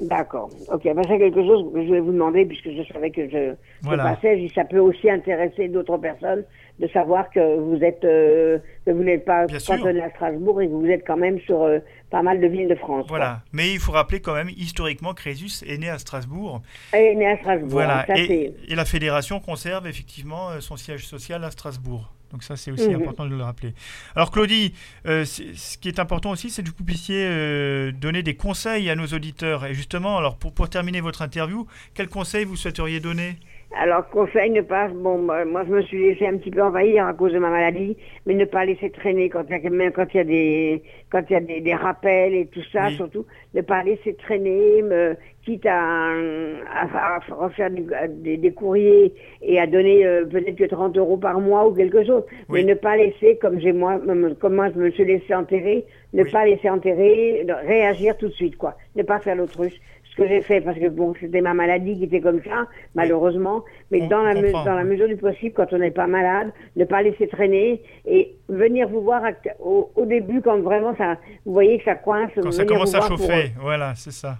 d'accord. 0.00 0.50
Ok, 0.72 0.84
ben, 0.84 1.02
c'est 1.08 1.18
quelque 1.18 1.42
chose 1.44 1.72
que 1.72 1.84
je 1.84 1.90
vais 1.92 2.00
vous 2.00 2.12
demander 2.12 2.46
puisque 2.46 2.70
je 2.70 2.82
savais 2.92 3.10
que 3.10 3.28
je, 3.28 3.54
voilà. 3.82 4.14
passais. 4.14 4.48
Ça 4.54 4.64
peut 4.64 4.78
aussi 4.78 5.10
intéresser 5.10 5.68
d'autres 5.68 5.98
personnes 5.98 6.44
de 6.78 6.86
savoir 6.88 7.28
que 7.30 7.58
vous 7.58 7.82
êtes 7.82 8.04
euh, 8.04 8.58
que 8.86 8.92
vous 8.92 9.02
n'êtes 9.02 9.24
pas 9.24 9.46
cantonné 9.66 10.00
à 10.00 10.10
Strasbourg 10.10 10.62
et 10.62 10.68
que 10.68 10.72
vous 10.72 10.86
êtes 10.86 11.04
quand 11.06 11.16
même 11.16 11.40
sur 11.40 11.62
euh, 11.62 11.78
pas 12.10 12.22
mal 12.22 12.40
de 12.40 12.46
villes 12.46 12.68
de 12.68 12.74
France. 12.76 13.06
Voilà, 13.08 13.40
mais 13.52 13.72
il 13.72 13.80
faut 13.80 13.92
rappeler 13.92 14.20
quand 14.20 14.34
même 14.34 14.50
historiquement 14.56 15.12
Crésus 15.12 15.64
est 15.66 15.78
né 15.78 15.88
à 15.88 15.98
Strasbourg. 15.98 16.62
Est 16.92 17.14
né 17.14 17.26
à 17.26 17.36
Strasbourg. 17.38 17.70
Voilà, 17.70 18.06
et, 18.16 18.54
la 18.68 18.84
fédération 18.84 19.40
conserve 19.40 19.86
effectivement 19.86 20.50
euh, 20.50 20.60
son 20.60 20.76
siège 20.76 21.06
social 21.06 21.42
à 21.44 21.50
Strasbourg. 21.50 22.12
Donc 22.30 22.42
ça, 22.42 22.56
c'est 22.56 22.70
aussi 22.70 22.90
mhm. 22.90 22.96
important 22.96 23.24
de 23.24 23.34
le 23.34 23.42
rappeler. 23.42 23.72
Alors 24.14 24.30
Claudie, 24.30 24.74
ce 25.06 25.78
qui 25.78 25.88
est 25.88 25.98
important 25.98 26.30
aussi, 26.30 26.50
c'est 26.50 26.62
que 26.62 26.68
vous 26.76 26.84
puissiez 26.84 27.90
donner 27.92 28.22
des 28.22 28.34
conseils 28.34 28.90
à 28.90 28.94
nos 28.94 29.06
auditeurs. 29.06 29.64
Et 29.64 29.72
justement, 29.72 30.18
alors 30.18 30.36
pour, 30.36 30.52
pour 30.52 30.68
terminer 30.68 31.00
votre 31.00 31.22
interview, 31.22 31.66
quels 31.94 32.10
conseils 32.10 32.44
vous 32.44 32.56
souhaiteriez 32.56 33.00
donner? 33.00 33.36
Alors, 33.76 34.08
conseil, 34.08 34.50
ne 34.50 34.62
pas, 34.62 34.88
bon, 34.88 35.18
moi, 35.18 35.64
je 35.66 35.70
me 35.70 35.82
suis 35.82 36.08
laissé 36.08 36.26
un 36.26 36.38
petit 36.38 36.50
peu 36.50 36.62
envahir 36.62 37.06
à 37.06 37.12
cause 37.12 37.32
de 37.32 37.38
ma 37.38 37.50
maladie, 37.50 37.98
mais 38.24 38.32
ne 38.32 38.46
pas 38.46 38.64
laisser 38.64 38.90
traîner 38.90 39.28
quand 39.28 39.44
il 39.50 39.62
y 39.62 39.66
a, 39.66 39.70
même 39.70 39.92
quand 39.92 40.06
il 40.14 40.16
y 40.16 40.20
a 40.20 40.24
des, 40.24 40.82
quand 41.10 41.22
il 41.28 41.32
y 41.34 41.36
a 41.36 41.40
des, 41.40 41.60
des 41.60 41.74
rappels 41.74 42.34
et 42.34 42.46
tout 42.46 42.62
ça, 42.72 42.88
surtout, 42.90 43.26
ne 43.52 43.60
pas 43.60 43.82
laisser 43.84 44.14
traîner, 44.14 44.80
me, 44.82 45.16
quitte 45.44 45.66
à, 45.66 46.12
à, 46.12 47.20
refaire 47.30 47.70
des, 47.70 48.36
des, 48.38 48.52
courriers 48.52 49.14
et 49.42 49.60
à 49.60 49.66
donner 49.66 50.04
euh, 50.06 50.24
peut-être 50.24 50.56
que 50.56 50.64
30 50.64 50.96
euros 50.96 51.16
par 51.16 51.38
mois 51.40 51.68
ou 51.68 51.74
quelque 51.74 52.04
chose, 52.04 52.24
mais 52.48 52.64
ne 52.64 52.74
pas 52.74 52.96
laisser, 52.96 53.36
comme 53.36 53.60
j'ai 53.60 53.72
moi, 53.72 54.00
comme 54.40 54.54
moi 54.54 54.70
je 54.74 54.78
me 54.78 54.90
suis 54.90 55.04
laissé 55.04 55.34
enterrer, 55.34 55.84
ne 56.14 56.24
pas 56.24 56.46
laisser 56.46 56.70
enterrer, 56.70 57.46
réagir 57.66 58.16
tout 58.16 58.28
de 58.28 58.32
suite, 58.32 58.56
quoi, 58.56 58.76
ne 58.96 59.02
pas 59.02 59.20
faire 59.20 59.36
l'autruche 59.36 59.78
que 60.18 60.28
j'ai 60.28 60.42
fait 60.42 60.60
parce 60.60 60.78
que 60.78 60.88
bon, 60.88 61.14
c'était 61.20 61.40
ma 61.40 61.54
maladie 61.54 61.96
qui 61.96 62.04
était 62.04 62.20
comme 62.20 62.42
ça, 62.42 62.66
malheureusement. 62.94 63.64
Mais 63.90 64.06
dans, 64.08 64.22
la, 64.22 64.34
dans 64.34 64.74
la 64.74 64.84
mesure 64.84 65.08
du 65.08 65.16
possible, 65.16 65.54
quand 65.54 65.72
on 65.72 65.78
n'est 65.78 65.92
pas 65.92 66.06
malade, 66.06 66.52
ne 66.76 66.84
pas 66.84 67.02
laisser 67.02 67.28
traîner 67.28 67.82
et 68.06 68.34
venir 68.48 68.88
vous 68.88 69.00
voir 69.00 69.22
au, 69.60 69.90
début 70.04 70.42
quand 70.42 70.58
vraiment 70.58 70.94
ça, 70.96 71.16
vous 71.46 71.52
voyez 71.52 71.78
que 71.78 71.84
ça 71.84 71.94
coince. 71.94 72.30
Quand 72.34 72.50
ça 72.50 72.64
commence 72.64 72.94
à 72.94 73.02
chauffer, 73.02 73.52
voilà, 73.60 73.94
c'est 73.94 74.10
ça. 74.10 74.38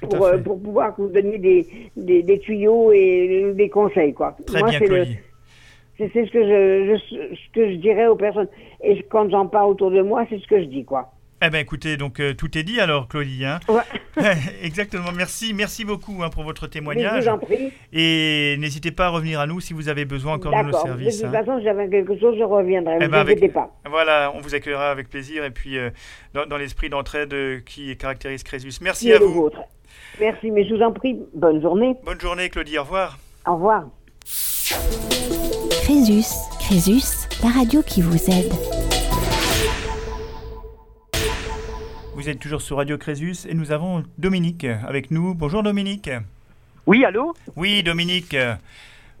pour, 0.00 0.26
euh, 0.26 0.38
pour, 0.38 0.60
pouvoir 0.60 0.94
vous 0.98 1.08
donner 1.08 1.38
des, 1.38 1.66
des, 1.96 2.38
tuyaux 2.40 2.92
et 2.92 3.52
des 3.54 3.68
conseils, 3.68 4.14
quoi. 4.14 4.36
Très 4.46 4.60
Moi, 4.60 4.70
bien, 4.70 4.80
C'est 5.96 6.26
ce 6.26 6.30
que 6.30 6.42
je, 6.42 6.98
ce 7.34 7.52
que 7.52 7.70
je 7.70 7.76
dirais 7.76 8.06
aux 8.08 8.16
personnes. 8.16 8.48
Et 8.82 9.02
quand 9.04 9.30
j'en 9.30 9.46
parle 9.46 9.70
autour 9.70 9.90
de 9.90 10.02
moi, 10.02 10.26
c'est 10.28 10.38
ce 10.38 10.46
que 10.46 10.60
je 10.60 10.66
dis, 10.66 10.84
quoi. 10.84 11.12
Eh 11.40 11.50
bien, 11.50 11.60
écoutez, 11.60 11.96
donc 11.96 12.18
euh, 12.18 12.34
tout 12.34 12.58
est 12.58 12.64
dit 12.64 12.80
alors, 12.80 13.06
Claudie. 13.06 13.44
Hein 13.44 13.60
Exactement. 14.62 15.12
Merci, 15.16 15.54
merci 15.54 15.84
beaucoup 15.84 16.22
hein, 16.22 16.30
pour 16.30 16.42
votre 16.42 16.66
témoignage. 16.66 17.24
je 17.24 17.30
vous 17.30 17.34
en 17.36 17.38
prie. 17.38 17.72
Et 17.92 18.56
n'hésitez 18.58 18.90
pas 18.90 19.06
à 19.06 19.08
revenir 19.10 19.38
à 19.38 19.46
nous 19.46 19.60
si 19.60 19.72
vous 19.72 19.88
avez 19.88 20.04
besoin 20.04 20.34
encore 20.34 20.52
de 20.52 20.70
nos 20.70 20.78
services. 20.78 21.18
De 21.18 21.26
toute 21.26 21.34
hein. 21.34 21.38
façon, 21.38 21.58
si 21.58 21.64
j'avais 21.64 21.88
quelque 21.88 22.18
chose, 22.18 22.36
je 22.36 22.42
reviendrai. 22.42 22.96
Eh 23.00 23.04
ne 23.04 23.08
ben, 23.08 23.22
vous 23.22 23.48
pas. 23.48 23.70
Voilà, 23.88 24.32
on 24.34 24.40
vous 24.40 24.54
accueillera 24.56 24.90
avec 24.90 25.08
plaisir 25.08 25.44
et 25.44 25.50
puis 25.50 25.78
euh, 25.78 25.90
dans, 26.34 26.56
l'esprit 26.56 26.88
d'entraide 26.88 27.32
euh, 27.32 27.60
qui 27.64 27.96
caractérise 27.96 28.42
Crésus. 28.42 28.80
Merci 28.80 29.12
à 29.12 29.20
vous. 29.20 29.50
Merci, 30.20 30.50
mais 30.50 30.66
je 30.66 30.74
vous 30.74 30.82
en 30.82 30.92
prie, 30.92 31.20
bonne 31.34 31.62
journée. 31.62 31.94
Bonne 32.04 32.20
journée, 32.20 32.48
Claudie. 32.48 32.78
Au 32.78 32.82
revoir. 32.82 33.18
Au 33.46 33.54
revoir. 33.54 33.84
Crésus, 35.84 36.34
Crésus, 36.58 37.28
la 37.42 37.50
radio 37.50 37.80
qui 37.82 38.02
vous 38.02 38.28
aide. 38.28 38.87
Vous 42.18 42.28
êtes 42.28 42.40
toujours 42.40 42.62
sur 42.62 42.78
Radio 42.78 42.98
Crésus 42.98 43.46
et 43.48 43.54
nous 43.54 43.70
avons 43.70 44.02
Dominique 44.18 44.64
avec 44.64 45.12
nous. 45.12 45.36
Bonjour 45.36 45.62
Dominique. 45.62 46.10
Oui, 46.84 47.04
allô? 47.04 47.32
Oui, 47.54 47.84
Dominique. 47.84 48.36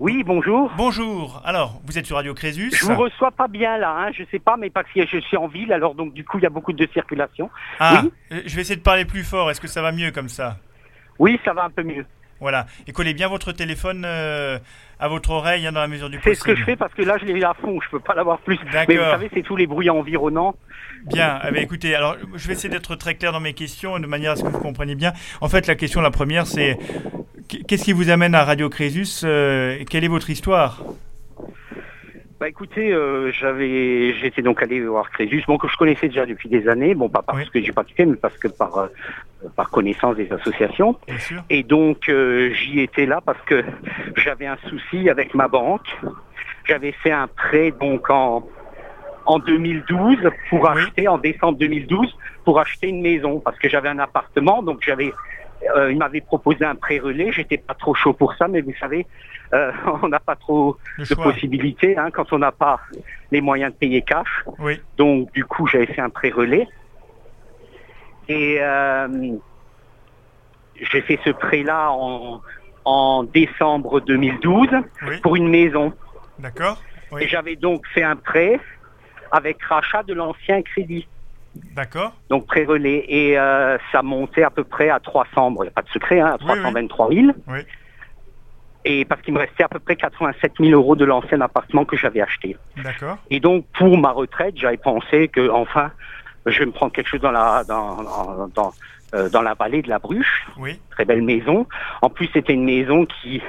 Oui, 0.00 0.24
bonjour. 0.24 0.72
Bonjour. 0.76 1.40
Alors, 1.44 1.80
vous 1.84 1.96
êtes 1.96 2.06
sur 2.06 2.16
Radio 2.16 2.34
Crésus? 2.34 2.72
Je 2.74 2.84
vous 2.86 2.96
reçois 2.96 3.30
pas 3.30 3.46
bien 3.46 3.78
là, 3.78 3.94
hein. 3.96 4.10
je 4.12 4.24
sais 4.32 4.40
pas, 4.40 4.56
mais 4.56 4.68
parce 4.68 4.90
que 4.92 5.06
je 5.06 5.18
suis 5.18 5.36
en 5.36 5.46
ville, 5.46 5.72
alors 5.72 5.94
donc 5.94 6.12
du 6.12 6.24
coup 6.24 6.38
il 6.38 6.42
y 6.42 6.46
a 6.46 6.50
beaucoup 6.50 6.72
de 6.72 6.88
circulation. 6.92 7.50
Ah, 7.78 8.00
oui? 8.02 8.10
euh, 8.32 8.42
je 8.44 8.56
vais 8.56 8.62
essayer 8.62 8.74
de 8.74 8.82
parler 8.82 9.04
plus 9.04 9.22
fort. 9.22 9.48
Est-ce 9.48 9.60
que 9.60 9.68
ça 9.68 9.80
va 9.80 9.92
mieux 9.92 10.10
comme 10.10 10.28
ça? 10.28 10.56
Oui, 11.20 11.38
ça 11.44 11.52
va 11.52 11.66
un 11.66 11.70
peu 11.70 11.84
mieux. 11.84 12.04
Voilà. 12.40 12.66
Et 12.88 12.92
collez 12.92 13.14
bien 13.14 13.28
votre 13.28 13.52
téléphone 13.52 14.02
euh, 14.04 14.58
à 15.00 15.08
votre 15.08 15.30
oreille 15.30 15.66
hein, 15.66 15.72
dans 15.72 15.80
la 15.80 15.88
mesure 15.88 16.10
du 16.10 16.18
possible. 16.18 16.34
C'est 16.34 16.40
ce 16.40 16.44
que 16.44 16.56
je 16.56 16.64
fais 16.64 16.76
parce 16.76 16.92
que 16.94 17.02
là 17.02 17.16
je 17.18 17.24
l'ai 17.24 17.42
à 17.44 17.54
fond, 17.54 17.80
je 17.80 17.88
peux 17.90 18.00
pas 18.00 18.14
l'avoir 18.14 18.38
plus. 18.40 18.58
Mais 18.72 18.96
vous 18.96 19.02
savez, 19.02 19.30
c'est 19.32 19.42
tous 19.42 19.56
les 19.56 19.66
bruits 19.66 19.90
environnants. 19.90 20.56
Bien, 21.06 21.38
eh 21.46 21.52
bien, 21.52 21.62
écoutez, 21.62 21.94
alors 21.94 22.16
je 22.34 22.46
vais 22.48 22.54
essayer 22.54 22.68
d'être 22.68 22.96
très 22.96 23.14
clair 23.14 23.32
dans 23.32 23.40
mes 23.40 23.54
questions 23.54 23.98
de 23.98 24.06
manière 24.06 24.32
à 24.32 24.36
ce 24.36 24.42
que 24.42 24.48
vous 24.48 24.58
compreniez 24.58 24.94
bien. 24.94 25.12
En 25.40 25.48
fait, 25.48 25.66
la 25.66 25.76
question, 25.76 26.00
la 26.00 26.10
première, 26.10 26.46
c'est 26.46 26.76
qu'est-ce 27.48 27.84
qui 27.84 27.92
vous 27.92 28.10
amène 28.10 28.34
à 28.34 28.44
Radio 28.44 28.68
Crésus 28.68 29.24
euh, 29.24 29.84
Quelle 29.88 30.04
est 30.04 30.08
votre 30.08 30.30
histoire? 30.30 30.82
Bah 32.40 32.48
écoutez, 32.48 32.92
euh, 32.92 33.32
j'avais, 33.32 34.14
j'étais 34.14 34.42
donc 34.42 34.62
allé 34.62 34.80
voir 34.80 35.10
Crésus, 35.10 35.42
bon 35.48 35.58
que 35.58 35.66
je 35.66 35.76
connaissais 35.76 36.06
déjà 36.06 36.24
depuis 36.24 36.48
des 36.48 36.68
années, 36.68 36.94
bon 36.94 37.08
pas 37.08 37.22
parce 37.22 37.50
que 37.50 37.60
j'ai 37.60 37.72
pratiqué, 37.72 38.06
mais 38.06 38.14
parce 38.14 38.38
que 38.38 38.46
par 38.46 38.78
euh, 38.78 38.86
par 39.56 39.70
connaissance 39.70 40.16
des 40.16 40.30
associations. 40.32 40.96
Et 41.50 41.64
donc 41.64 42.08
j'y 42.52 42.80
étais 42.80 43.06
là 43.06 43.20
parce 43.24 43.40
que 43.42 43.64
j'avais 44.16 44.46
un 44.46 44.58
souci 44.68 45.10
avec 45.10 45.34
ma 45.34 45.48
banque. 45.48 45.88
J'avais 46.64 46.92
fait 46.92 47.10
un 47.10 47.26
prêt 47.26 47.72
donc 47.72 48.08
en 48.08 48.46
en 49.28 49.38
2012 49.38 50.30
pour 50.48 50.68
acheter, 50.68 51.06
en 51.06 51.18
décembre 51.18 51.58
2012, 51.58 52.16
pour 52.44 52.58
acheter 52.58 52.88
une 52.88 53.02
maison 53.02 53.40
parce 53.40 53.58
que 53.58 53.68
j'avais 53.68 53.90
un 53.90 53.98
appartement, 53.98 54.62
donc 54.62 54.78
j'avais, 54.80 55.12
euh, 55.74 55.92
il 55.92 55.98
m'avait 55.98 56.20
proposé 56.20 56.64
un 56.64 56.74
prêt 56.74 56.98
relais, 56.98 57.32
j'étais 57.32 57.58
pas 57.58 57.74
trop 57.74 57.94
chaud 57.94 58.12
pour 58.12 58.34
ça, 58.34 58.48
mais 58.48 58.60
vous 58.60 58.74
savez, 58.78 59.06
euh, 59.52 59.72
on 60.02 60.08
n'a 60.08 60.20
pas 60.20 60.36
trop 60.36 60.76
de 60.98 61.14
possibilités 61.14 61.96
hein, 61.96 62.10
quand 62.10 62.32
on 62.32 62.38
n'a 62.38 62.52
pas 62.52 62.80
les 63.30 63.40
moyens 63.40 63.72
de 63.72 63.78
payer 63.78 64.02
cash. 64.02 64.44
Oui. 64.58 64.80
Donc 64.96 65.32
du 65.32 65.44
coup, 65.44 65.66
j'avais 65.66 65.86
fait 65.86 66.00
un 66.00 66.10
prêt 66.10 66.30
relais 66.30 66.68
et 68.28 68.58
euh, 68.60 69.36
j'ai 70.80 71.00
fait 71.02 71.18
ce 71.24 71.30
prêt-là 71.30 71.90
en, 71.90 72.40
en 72.84 73.24
décembre 73.24 74.00
2012 74.00 74.68
pour 75.22 75.36
une 75.36 75.48
maison. 75.48 75.92
D'accord. 76.38 76.80
Et 77.18 77.26
j'avais 77.26 77.56
donc 77.56 77.86
fait 77.88 78.02
un 78.02 78.16
prêt 78.16 78.60
avec 79.32 79.62
rachat 79.62 80.02
de 80.02 80.14
l'ancien 80.14 80.62
crédit. 80.62 81.08
D'accord. 81.74 82.12
Donc 82.28 82.46
pré-relais. 82.46 83.04
Et 83.08 83.38
euh, 83.38 83.78
ça 83.92 84.02
montait 84.02 84.42
à 84.42 84.50
peu 84.50 84.64
près 84.64 84.90
à 84.90 85.00
300, 85.00 85.52
bon, 85.52 85.62
il 85.62 85.66
n'y 85.66 85.68
a 85.68 85.72
pas 85.72 85.82
de 85.82 85.88
secret, 85.88 86.20
hein, 86.20 86.32
à 86.34 86.38
323 86.38 87.12
000. 87.12 87.26
Oui. 87.46 87.58
Et 88.84 89.04
parce 89.04 89.20
qu'il 89.22 89.34
me 89.34 89.40
restait 89.40 89.64
à 89.64 89.68
peu 89.68 89.80
près 89.80 89.96
87 89.96 90.52
000 90.60 90.70
euros 90.70 90.96
de 90.96 91.04
l'ancien 91.04 91.40
appartement 91.40 91.84
que 91.84 91.96
j'avais 91.96 92.20
acheté. 92.20 92.56
D'accord. 92.82 93.18
Et 93.30 93.40
donc 93.40 93.66
pour 93.76 93.98
ma 93.98 94.10
retraite, 94.10 94.54
j'avais 94.56 94.76
pensé 94.76 95.28
que 95.28 95.50
enfin, 95.50 95.90
je 96.46 96.58
vais 96.60 96.66
me 96.66 96.72
prendre 96.72 96.92
quelque 96.92 97.08
chose 97.08 97.20
dans 97.20 97.32
la 97.32 97.64
dans 97.64 98.48
dans, 98.54 98.72
euh, 99.14 99.28
dans 99.28 99.42
la 99.42 99.54
vallée 99.54 99.82
de 99.82 99.88
la 99.88 99.98
Bruche. 99.98 100.46
Oui. 100.58 100.80
Très 100.90 101.04
belle 101.04 101.22
maison. 101.22 101.66
En 102.02 102.08
plus, 102.08 102.28
c'était 102.32 102.54
une 102.54 102.64
maison 102.64 103.04
qui 103.04 103.42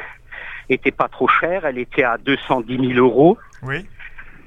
était 0.70 0.91
pas 0.91 1.08
trop 1.08 1.28
chère. 1.28 1.66
Elle 1.66 1.78
était 1.78 2.04
à 2.04 2.18
210 2.18 2.93
000 2.93 3.06
euros. 3.06 3.38
Oui. 3.64 3.86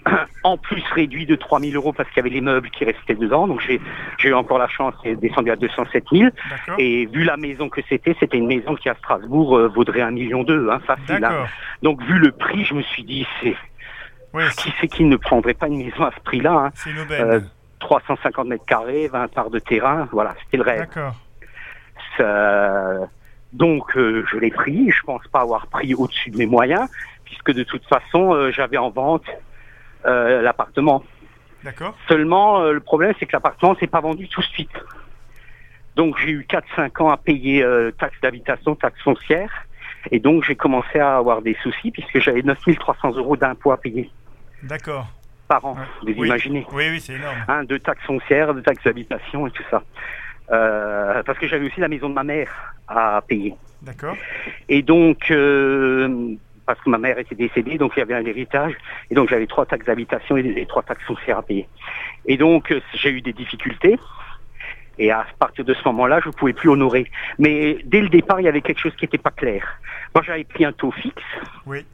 en 0.45 0.57
plus 0.57 0.83
réduit 0.93 1.27
de 1.27 1.37
3 1.37 1.61
000 1.61 1.75
euros 1.75 1.93
parce 1.93 2.09
qu'il 2.09 2.19
y 2.19 2.21
avait 2.21 2.31
les 2.31 2.41
meubles 2.41 2.71
qui 2.71 2.85
restaient 2.85 3.15
dedans. 3.15 3.47
Donc 3.47 3.61
j'ai 3.61 3.81
eu 4.25 4.35
encore 4.35 4.59
la 4.59 4.69
chance, 4.69 4.95
c'est 5.03 5.17
descendu 5.17 5.51
à 5.51 5.57
207 5.57 6.05
000. 6.13 6.31
Et 6.79 7.07
vu 7.07 7.25
la 7.25 7.37
maison 7.37 7.69
que 7.69 7.81
c'était, 7.89 8.17
c'était 8.19 8.39
une 8.39 8.47
maison 8.47 8.75
qui 8.75 8.89
à 8.89 8.95
Strasbourg 8.95 9.57
euh, 9.57 9.69
vaudrait 9.69 10.03
un 10.03 10.11
million 10.11 10.43
d'eux, 10.43 10.69
hein, 10.71 10.81
facile. 10.87 11.25
Hein. 11.25 11.47
Donc 11.83 12.03
vu 12.03 12.19
le 12.19 12.33
prix, 12.33 12.65
je 12.65 12.75
me 12.75 12.83
suis 12.83 13.05
dit, 13.05 13.27
c'est 13.43 13.57
qui 14.57 14.73
c'est 14.81 14.89
qui 14.89 15.05
ne 15.05 15.17
prendrait 15.17 15.55
pas 15.55 15.69
une 15.69 15.85
maison 15.85 16.05
à 16.05 16.11
ce 16.17 16.21
prix-là 16.21 16.53
hein? 16.53 16.71
C'est 16.75 16.99
aubaine. 17.01 17.49
350 17.81 18.47
mètres 18.47 18.65
carrés, 18.65 19.09
20 19.09 19.29
parts 19.33 19.51
de 19.51 19.59
terrain, 19.59 20.09
voilà, 20.13 20.35
c'était 20.45 20.57
le 20.57 20.63
rêve. 20.63 20.87
Donc 23.53 23.91
je 23.95 24.39
l'ai 24.39 24.51
pris, 24.51 24.91
je 24.91 25.03
pense 25.03 25.27
pas 25.29 25.41
avoir 25.41 25.67
pris 25.67 25.95
au-dessus 25.95 26.31
de 26.31 26.39
mes 26.39 26.47
moyens, 26.47 26.89
puisque 27.25 27.53
de 27.53 27.65
toute 27.65 27.85
façon 27.85 28.51
j'avais 28.53 28.79
en 28.79 28.91
vente 28.91 29.27
l'appartement. 30.05 31.05
D'accord. 31.65 31.97
Seulement 32.09 32.71
le 32.71 32.81
problème 32.81 33.15
c'est 33.19 33.27
que 33.27 33.33
l'appartement 33.33 33.77
s'est 33.77 33.87
pas 33.87 34.01
vendu 34.01 34.29
tout 34.29 34.41
de 34.41 34.47
suite. 34.47 34.71
Donc 35.97 36.19
j'ai 36.19 36.31
eu 36.31 36.47
4-5 36.49 37.03
ans 37.03 37.11
à 37.11 37.17
payer 37.17 37.65
taxes 37.99 38.21
d'habitation, 38.23 38.75
taxes 38.75 39.03
foncières. 39.03 39.67
Et 40.11 40.19
donc 40.19 40.45
j'ai 40.45 40.57
commencé 40.57 40.99
à 40.99 41.17
avoir 41.17 41.43
des 41.43 41.57
soucis 41.63 41.91
puisque 41.91 42.19
j'avais 42.19 42.43
9300 42.43 43.13
euros 43.17 43.37
d'impôts 43.37 43.73
à 43.73 43.77
payer. 43.77 44.11
D'accord. 44.63 45.07
Par 45.49 45.65
an, 45.65 45.77
vous 46.03 46.25
imaginez. 46.25 46.67
Oui, 46.73 46.85
oui, 46.91 47.01
c'est 47.01 47.15
énorme. 47.15 47.37
Hein, 47.49 47.65
de 47.65 47.77
taxes 47.77 48.05
foncières, 48.05 48.55
de 48.55 48.61
taxes 48.61 48.85
d'habitation 48.85 49.47
et 49.47 49.51
tout 49.51 49.65
ça. 49.71 49.83
Euh, 50.51 51.23
parce 51.25 51.39
que 51.39 51.47
j'avais 51.47 51.67
aussi 51.67 51.81
la 51.81 51.89
maison 51.89 52.09
de 52.09 52.15
ma 52.15 52.25
mère 52.25 52.75
à 52.89 53.23
payer. 53.27 53.55
D'accord. 53.81 54.17
Et 54.69 54.83
donc, 54.83 55.31
euh, 55.31 56.35
parce 56.67 56.81
que 56.81 56.91
ma 56.91 56.99
mère 56.99 57.19
était 57.19 57.35
décédée, 57.35 57.79
donc 57.79 57.93
il 57.97 58.01
y 58.01 58.03
avait 58.03 58.15
un 58.15 58.25
héritage, 58.25 58.75
et 59.11 59.15
donc 59.15 59.29
j'avais 59.29 59.47
trois 59.47 59.67
taxes 59.67 59.87
d'habitation 59.87 60.37
et, 60.37 60.67
trois 60.67 60.83
taxes 60.83 61.05
foncières 61.05 61.39
à 61.39 61.43
payer. 61.43 61.69
Et 62.27 62.37
donc, 62.37 62.71
euh, 62.71 62.81
j'ai 62.95 63.11
eu 63.11 63.21
des 63.21 63.33
difficultés. 63.33 63.99
Et 64.99 65.11
à 65.11 65.27
partir 65.39 65.65
de 65.65 65.73
ce 65.75 65.83
moment-là, 65.87 66.21
je 66.23 66.29
ne 66.29 66.33
pouvais 66.33 66.53
plus 66.53 66.69
honorer. 66.69 67.11
Mais 67.39 67.79
dès 67.85 68.01
le 68.01 68.09
départ, 68.09 68.41
il 68.41 68.45
y 68.45 68.49
avait 68.49 68.61
quelque 68.61 68.79
chose 68.79 68.95
qui 68.97 69.05
n'était 69.05 69.19
pas 69.19 69.31
clair. 69.31 69.67
Moi, 70.15 70.23
j'avais 70.25 70.45
pris 70.45 70.65
un 70.65 70.73
taux 70.73 70.93
fixe. 70.93 71.23
Oui. 71.67 71.85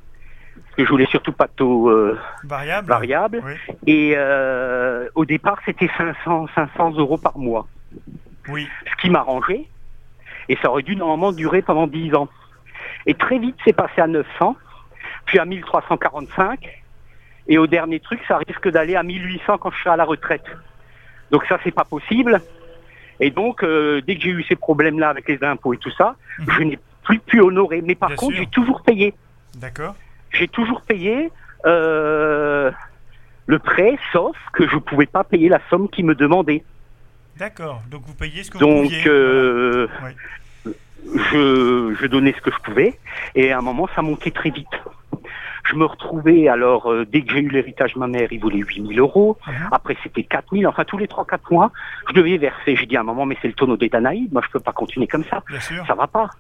Parce 0.57 0.77
que 0.77 0.85
je 0.85 0.91
voulais 0.91 1.07
surtout 1.07 1.33
pas 1.33 1.47
de 1.47 1.53
taux 1.53 1.89
euh, 1.89 2.19
variable. 2.45 2.89
variable. 2.89 3.43
Et 3.87 4.15
euh, 4.17 5.09
au 5.15 5.25
départ, 5.25 5.59
c'était 5.65 5.89
500, 5.97 6.49
500 6.55 6.99
euros 6.99 7.19
par 7.19 7.39
mois. 7.39 7.69
Oui. 8.49 8.69
Ce 8.91 9.01
qui 9.01 9.11
m'arrangeait. 9.11 9.67
Et 10.49 10.57
ça 10.57 10.71
aurait 10.71 10.83
dû 10.83 10.97
normalement 10.97 11.33
durer 11.33 11.63
pendant 11.63 11.87
10 11.87 12.15
ans. 12.15 12.29
Et 13.09 13.15
très 13.15 13.39
vite, 13.39 13.57
c'est 13.65 13.73
passé 13.73 14.03
à 14.03 14.07
900, 14.07 14.55
puis 15.25 15.39
à 15.39 15.47
1345. 15.47 16.61
Et 17.49 17.57
au 17.57 17.67
dernier 17.67 18.01
truc, 18.01 18.21
ça 18.29 18.37
risque 18.47 18.69
d'aller 18.69 18.97
à 18.97 19.03
1800 19.03 19.57
quand 19.57 19.71
je 19.71 19.79
serai 19.79 19.91
à 19.91 19.97
la 19.97 20.05
retraite. 20.05 20.45
Donc 21.31 21.45
ça, 21.47 21.59
c'est 21.65 21.75
pas 21.75 21.85
possible. 21.85 22.41
Et 23.19 23.31
donc, 23.31 23.65
euh, 23.65 24.03
dès 24.07 24.17
que 24.17 24.23
j'ai 24.23 24.31
eu 24.31 24.45
ces 24.45 24.57
problèmes-là 24.57 25.09
avec 25.09 25.27
les 25.27 25.43
impôts 25.43 25.73
et 25.73 25.79
tout 25.79 25.91
ça, 25.91 26.17
mhm. 26.39 26.47
je 26.51 26.63
n'ai 26.65 26.79
plus 27.03 27.19
pu 27.19 27.41
honorer. 27.41 27.81
Mais 27.81 27.95
par 27.95 28.15
contre, 28.15 28.37
j'ai 28.37 28.47
toujours 28.47 28.83
payé. 28.83 29.15
D'accord. 29.57 29.97
J'ai 30.31 30.47
toujours 30.47 30.83
payé 30.83 31.33
euh, 31.65 32.71
le 33.47 33.59
prêt, 33.59 33.99
sauf 34.13 34.37
que 34.53 34.69
je 34.69 34.75
ne 34.75 34.81
pouvais 34.81 35.07
pas 35.07 35.25
payer 35.25 35.49
la 35.49 35.61
somme 35.71 35.89
qui 35.89 36.03
me 36.03 36.15
demandait. 36.15 36.63
D'accord. 37.39 37.81
Donc 37.91 38.03
vous 38.05 38.15
payez 38.15 38.43
ce 38.43 38.51
que 38.51 38.59
vous 38.59 38.67
pouviez. 38.67 38.99
Donc, 38.99 39.07
euh, 39.07 39.89
je, 41.05 41.95
je 42.01 42.07
donnais 42.07 42.35
ce 42.37 42.41
que 42.41 42.51
je 42.51 42.59
pouvais. 42.59 42.99
Et 43.35 43.53
à 43.53 43.59
un 43.59 43.63
moment, 43.63 43.89
ça 43.95 44.03
montait 44.03 44.31
très 44.31 44.51
vite. 44.51 44.67
Je 45.65 45.75
me 45.75 45.85
retrouvais, 45.85 46.49
alors, 46.49 46.91
euh, 46.91 47.05
dès 47.05 47.23
que 47.23 47.35
j'ai 47.35 47.41
eu 47.41 47.49
l'héritage 47.49 47.93
de 47.95 47.99
ma 47.99 48.07
mère, 48.07 48.29
il 48.33 48.41
voulait 48.41 48.59
8000 48.59 48.99
euros. 48.99 49.37
Après, 49.71 49.97
c'était 50.03 50.23
4000. 50.23 50.67
Enfin, 50.67 50.85
tous 50.85 50.97
les 50.97 51.07
3-4 51.07 51.39
mois, 51.51 51.73
je 52.09 52.15
devais 52.15 52.39
verser. 52.39 52.75
J'ai 52.75 52.87
dit 52.87 52.97
à 52.97 53.01
un 53.01 53.05
moment, 53.05 53.27
mais 53.27 53.37
c'est 53.43 53.49
le 53.49 53.55
tonneau 53.55 53.77
des 53.77 53.89
Danaïdes. 53.91 54.33
Moi, 54.33 54.43
je 54.47 54.51
peux 54.51 54.61
pas 54.61 54.73
continuer 54.73 55.07
comme 55.07 55.25
ça. 55.25 55.43
Ça 55.87 55.95
va 55.95 56.07
pas. 56.07 56.31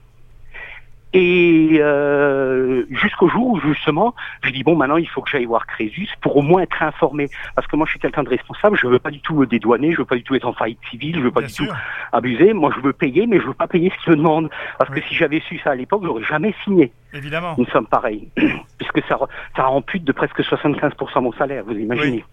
Et 1.15 1.79
euh, 1.81 2.85
jusqu'au 2.91 3.29
jour 3.29 3.49
où 3.49 3.61
justement, 3.61 4.15
je 4.43 4.51
dis 4.51 4.63
bon 4.63 4.77
maintenant 4.77 4.99
il 4.99 5.09
faut 5.09 5.23
que 5.23 5.31
j'aille 5.31 5.47
voir 5.47 5.67
Crésus 5.67 6.09
pour 6.21 6.37
au 6.37 6.43
moins 6.43 6.63
être 6.63 6.83
informé, 6.83 7.29
parce 7.55 7.67
que 7.67 7.77
moi 7.77 7.87
je 7.87 7.93
suis 7.93 8.01
quelqu'un 8.01 8.23
de 8.23 8.29
responsable, 8.29 8.77
je 8.77 8.87
veux 8.87 8.99
pas 8.99 9.11
du 9.11 9.21
tout 9.21 9.35
me 9.35 9.47
dédouaner, 9.47 9.93
je 9.93 9.99
veux 9.99 10.05
pas 10.05 10.17
du 10.17 10.23
tout 10.23 10.35
être 10.35 10.47
en 10.47 10.53
faillite 10.53 10.81
civile, 10.91 11.17
je 11.17 11.23
veux 11.23 11.31
pas 11.31 11.41
du 11.41 11.53
tout 11.53 11.67
abuser. 12.13 12.53
Moi 12.53 12.73
je 12.77 12.81
veux 12.81 12.93
payer, 12.93 13.27
mais 13.27 13.41
je 13.41 13.47
veux 13.47 13.55
pas 13.55 13.67
payer 13.69 13.91
ce 13.91 14.05
qu'il 14.05 14.13
me 14.13 14.17
demande, 14.17 14.51
parce 14.79 14.91
que 14.91 15.01
si 15.03 15.15
j'avais 15.15 15.41
su 15.41 15.59
ça 15.59 15.71
à 15.71 15.75
l'époque, 15.75 16.03
j'aurais 16.05 16.25
jamais 16.25 16.55
signé. 16.65 16.93
Évidemment. 17.15 17.55
Une 17.57 17.67
somme 17.67 17.87
pareille, 17.87 18.29
puisque 18.79 19.03
ça 19.09 19.19
ça 19.57 19.69
ampute 19.71 20.05
de 20.05 20.13
presque 20.13 20.41
75% 20.41 21.23
mon 21.23 21.33
salaire, 21.33 21.65
vous 21.65 21.73
imaginez. 21.73 22.17
Oui, 22.17 22.25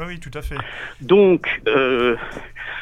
oui, 0.00 0.18
tout 0.20 0.30
à 0.34 0.42
fait. 0.42 0.56
Donc, 1.00 1.60
euh, 1.66 2.16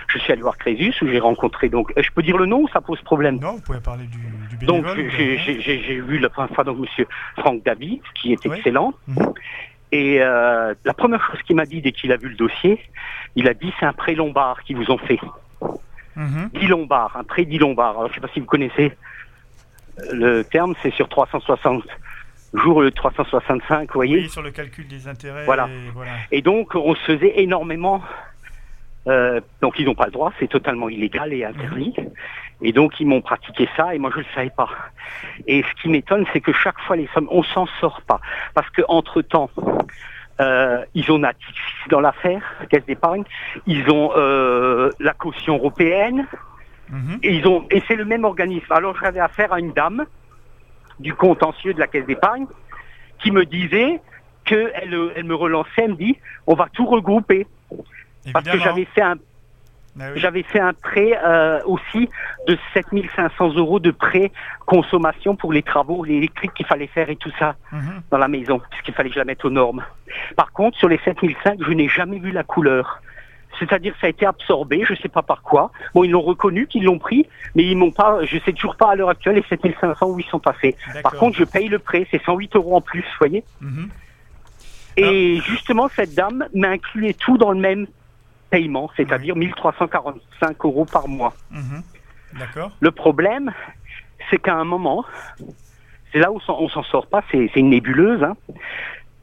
je 0.09 0.19
suis 0.19 0.33
allé 0.33 0.43
voir 0.43 0.57
Crésus 0.59 0.95
où 1.03 1.09
j'ai 1.09 1.19
rencontré 1.19 1.69
donc. 1.69 1.93
Euh, 1.97 2.03
je 2.03 2.11
peux 2.11 2.23
dire 2.23 2.37
le 2.37 2.47
nom 2.47 2.67
ça 2.69 2.81
pose 2.81 3.01
problème? 3.03 3.39
Non, 3.41 3.55
vous 3.55 3.61
pouvez 3.61 3.81
parler 3.81 4.05
du, 4.05 4.19
du 4.49 4.57
bénévole. 4.57 4.97
Donc, 4.97 5.11
j'ai 5.11 6.01
vu 6.01 6.19
la 6.19 6.29
première 6.29 6.55
fois 6.55 6.65
donc 6.65 6.79
Monsieur 6.79 7.07
Franck 7.39 7.63
David, 7.65 8.01
qui 8.15 8.33
est 8.33 8.47
excellent. 8.47 8.95
Mhm. 9.07 9.33
Et 9.93 10.23
euh, 10.23 10.75
la 10.85 10.95
première 10.95 11.25
chose 11.27 11.43
qu'il 11.43 11.57
m'a 11.57 11.67
dit 11.67 11.83
dès 11.83 11.93
qu'il 11.93 12.13
a 12.13 12.17
vu 12.17 12.29
le 12.29 12.37
dossier, 12.37 12.81
il 13.35 13.49
a 13.49 13.55
dit 13.55 13.73
c'est 13.81 13.87
un 13.87 13.93
prêt 13.93 14.15
lombard 14.15 14.63
qu'ils 14.63 14.77
vous 14.77 14.91
ont 14.91 14.99
fait. 14.99 15.19
Mmh. 16.17 16.47
10 16.55 16.67
lombards, 16.67 17.17
un 17.17 17.25
prêt 17.25 17.45
10 17.45 17.59
lombards. 17.59 17.99
Alors, 17.99 18.07
je 18.07 18.11
ne 18.11 18.15
sais 18.15 18.21
pas 18.21 18.33
si 18.33 18.41
vous 18.41 18.47
connaissez 18.47 18.93
le 20.13 20.43
terme, 20.43 20.75
c'est 20.83 20.93
sur 20.93 21.09
360 21.09 21.85
jour 22.55 22.83
le 22.83 22.91
365, 22.91 23.89
vous 23.89 23.95
voyez 23.95 24.17
Oui, 24.17 24.29
sur 24.29 24.43
le 24.43 24.51
calcul 24.51 24.87
des 24.87 25.09
intérêts. 25.09 25.45
Voilà. 25.45 25.69
Et, 26.31 26.43
donc, 26.43 26.75
on 26.75 26.95
se 26.95 27.17
faisait 27.17 27.41
énormément. 27.41 28.03
Euh, 29.07 29.41
donc, 29.63 29.79
ils 29.79 29.87
n'ont 29.87 29.95
pas 29.95 30.07
le 30.07 30.13
droit, 30.13 30.33
c'est 30.39 30.49
totalement 30.49 30.89
illégal 30.89 31.33
et 31.33 31.45
interdit. 31.45 31.95
Mhm. 31.97 32.11
Et 32.63 32.73
donc, 32.73 33.01
ils 33.01 33.07
m'ont 33.07 33.23
pratiqué 33.23 33.69
ça 33.77 33.95
et 33.95 33.99
moi, 33.99 34.11
je 34.13 34.19
ne 34.19 34.23
le 34.23 34.29
savais 34.35 34.53
pas. 34.55 34.69
Et 35.47 35.63
ce 35.63 35.83
qui 35.83 35.89
m'étonne, 35.89 36.27
c'est 36.33 36.41
que 36.41 36.53
chaque 36.53 36.79
fois, 36.81 36.97
les 36.97 37.09
sommes, 37.15 37.29
on 37.31 37.43
s'en 37.43 37.67
sort 37.81 38.03
pas. 38.03 38.21
Parce 38.55 38.69
que 38.71 38.83
entre 38.89 39.23
temps 39.23 39.51
euh, 40.41 40.85
ils 40.95 41.11
ont 41.13 41.19
Natixis 41.19 41.89
dans 41.91 42.01
l'affaire, 42.01 42.43
caisse 42.71 42.85
d'épargne. 42.87 43.25
Ils 43.67 43.91
ont 43.91 44.13
euh, 44.17 44.91
la 44.99 45.13
caution 45.13 45.57
européenne. 45.57 46.27
Mhm. 46.89 47.19
Et 47.23 47.35
ils 47.35 47.47
ont, 47.47 47.67
et 47.71 47.83
c'est 47.87 47.95
le 47.95 48.05
même 48.05 48.25
organisme. 48.25 48.67
Alors, 48.71 48.97
j'avais 49.01 49.21
affaire 49.21 49.53
à 49.53 49.61
une 49.61 49.73
dame 49.73 50.07
du 51.01 51.15
contentieux 51.15 51.75
de 51.75 51.81
la 51.81 51.87
caisse 51.87 52.07
d'épargne 52.07 52.47
qui 53.19 53.31
me 53.31 53.45
disait 53.45 54.01
qu'elle 54.45 55.13
elle 55.17 55.25
me 55.25 55.35
relançait, 55.35 55.83
elle 55.83 55.91
me 55.91 55.97
dit 55.97 56.19
on 56.47 56.55
va 56.55 56.69
tout 56.73 56.87
regrouper. 56.87 57.47
Parce 58.33 58.49
que 58.49 58.59
j'avais 58.59 58.85
fait 58.85 59.03
un 59.03 59.17
bah 59.97 60.15
J'avais 60.15 60.45
fait 60.45 60.61
un 60.61 60.73
prêt 60.73 61.19
euh, 61.23 61.61
aussi 61.65 62.09
de 62.47 62.57
7500 62.75 63.55
euros 63.57 63.81
de 63.81 63.91
prêt 63.91 64.31
consommation 64.65 65.35
pour 65.35 65.53
les 65.53 65.63
travaux 65.63 66.05
électriques 66.05 66.55
qu'il 66.55 66.67
fallait 66.67 66.87
faire 66.87 67.11
et 67.11 67.17
tout 67.17 67.33
ça 67.39 67.57
mhm. 67.73 68.03
dans 68.11 68.19
la 68.19 68.29
maison, 68.29 68.61
puisqu'il 68.71 68.95
fallait 68.95 69.09
que 69.09 69.15
je 69.15 69.19
la 69.19 69.25
mette 69.25 69.45
aux 69.45 69.51
normes. 69.51 69.85
Par 70.37 70.53
contre, 70.53 70.79
sur 70.79 70.89
les 70.89 70.99
7005, 71.05 71.59
je 71.61 71.73
n'ai 71.73 71.89
jamais 71.89 72.19
vu 72.19 72.31
la 72.31 72.45
couleur. 72.45 73.03
C'est-à-dire 73.59 73.95
ça 74.01 74.07
a 74.07 74.11
été 74.11 74.27
absorbé, 74.27 74.85
je 74.87 74.93
ne 74.93 74.99
sais 74.99 75.09
pas 75.09 75.23
par 75.23 75.43
quoi. 75.43 75.71
Bon, 75.95 76.05
ils 76.05 76.11
l'ont 76.11 76.23
reconnu 76.23 76.67
qu'ils 76.67 76.85
l'ont 76.85 76.99
pris, 76.99 77.27
mais 77.55 77.65
ils 77.65 77.77
m'ont 77.77 77.91
pas, 77.91 78.25
je 78.25 78.39
sais 78.39 78.53
toujours 78.53 78.77
pas 78.77 78.93
à 78.93 78.95
l'heure 78.95 79.11
actuelle 79.11 79.37
les 79.37 79.45
7500 79.49 80.07
où 80.07 80.19
ils 80.19 80.27
sont 80.27 80.39
passés. 80.39 80.77
Par 81.03 81.13
contre, 81.13 81.37
je 81.37 81.45
paye 81.45 81.69
le 81.69 81.79
prêt, 81.79 82.07
c'est 82.11 82.23
108 82.23 82.57
euros 82.57 82.77
en 82.77 82.81
plus, 82.81 83.01
vous 83.01 83.19
voyez. 83.19 83.45
Mhm. 83.61 83.89
Et 84.97 85.41
justement, 85.43 85.89
cette 85.89 86.15
dame 86.15 86.47
m'a 86.55 86.69
inclus 86.69 87.15
tout 87.15 87.39
dans 87.39 87.53
le 87.53 87.61
même 87.61 87.87
paiement, 88.51 88.91
c'est-à-dire 88.97 89.37
1345 89.37 90.65
euros 90.65 90.85
par 90.85 91.09
mois. 91.09 91.35
Mhm. 91.51 91.83
D'accord. 92.39 92.71
Le 92.81 92.91
problème, 92.91 93.53
c'est 94.31 94.39
qu'à 94.39 94.55
un 94.55 94.65
moment, 94.65 95.05
c'est 96.13 96.19
là 96.19 96.31
où 96.33 96.41
on 96.49 96.69
s'en 96.69 96.83
sort 96.85 97.07
pas, 97.07 97.23
c'est 97.31 97.51
une 97.57 97.71
nébuleuse. 97.71 98.23
Hein 98.23 98.37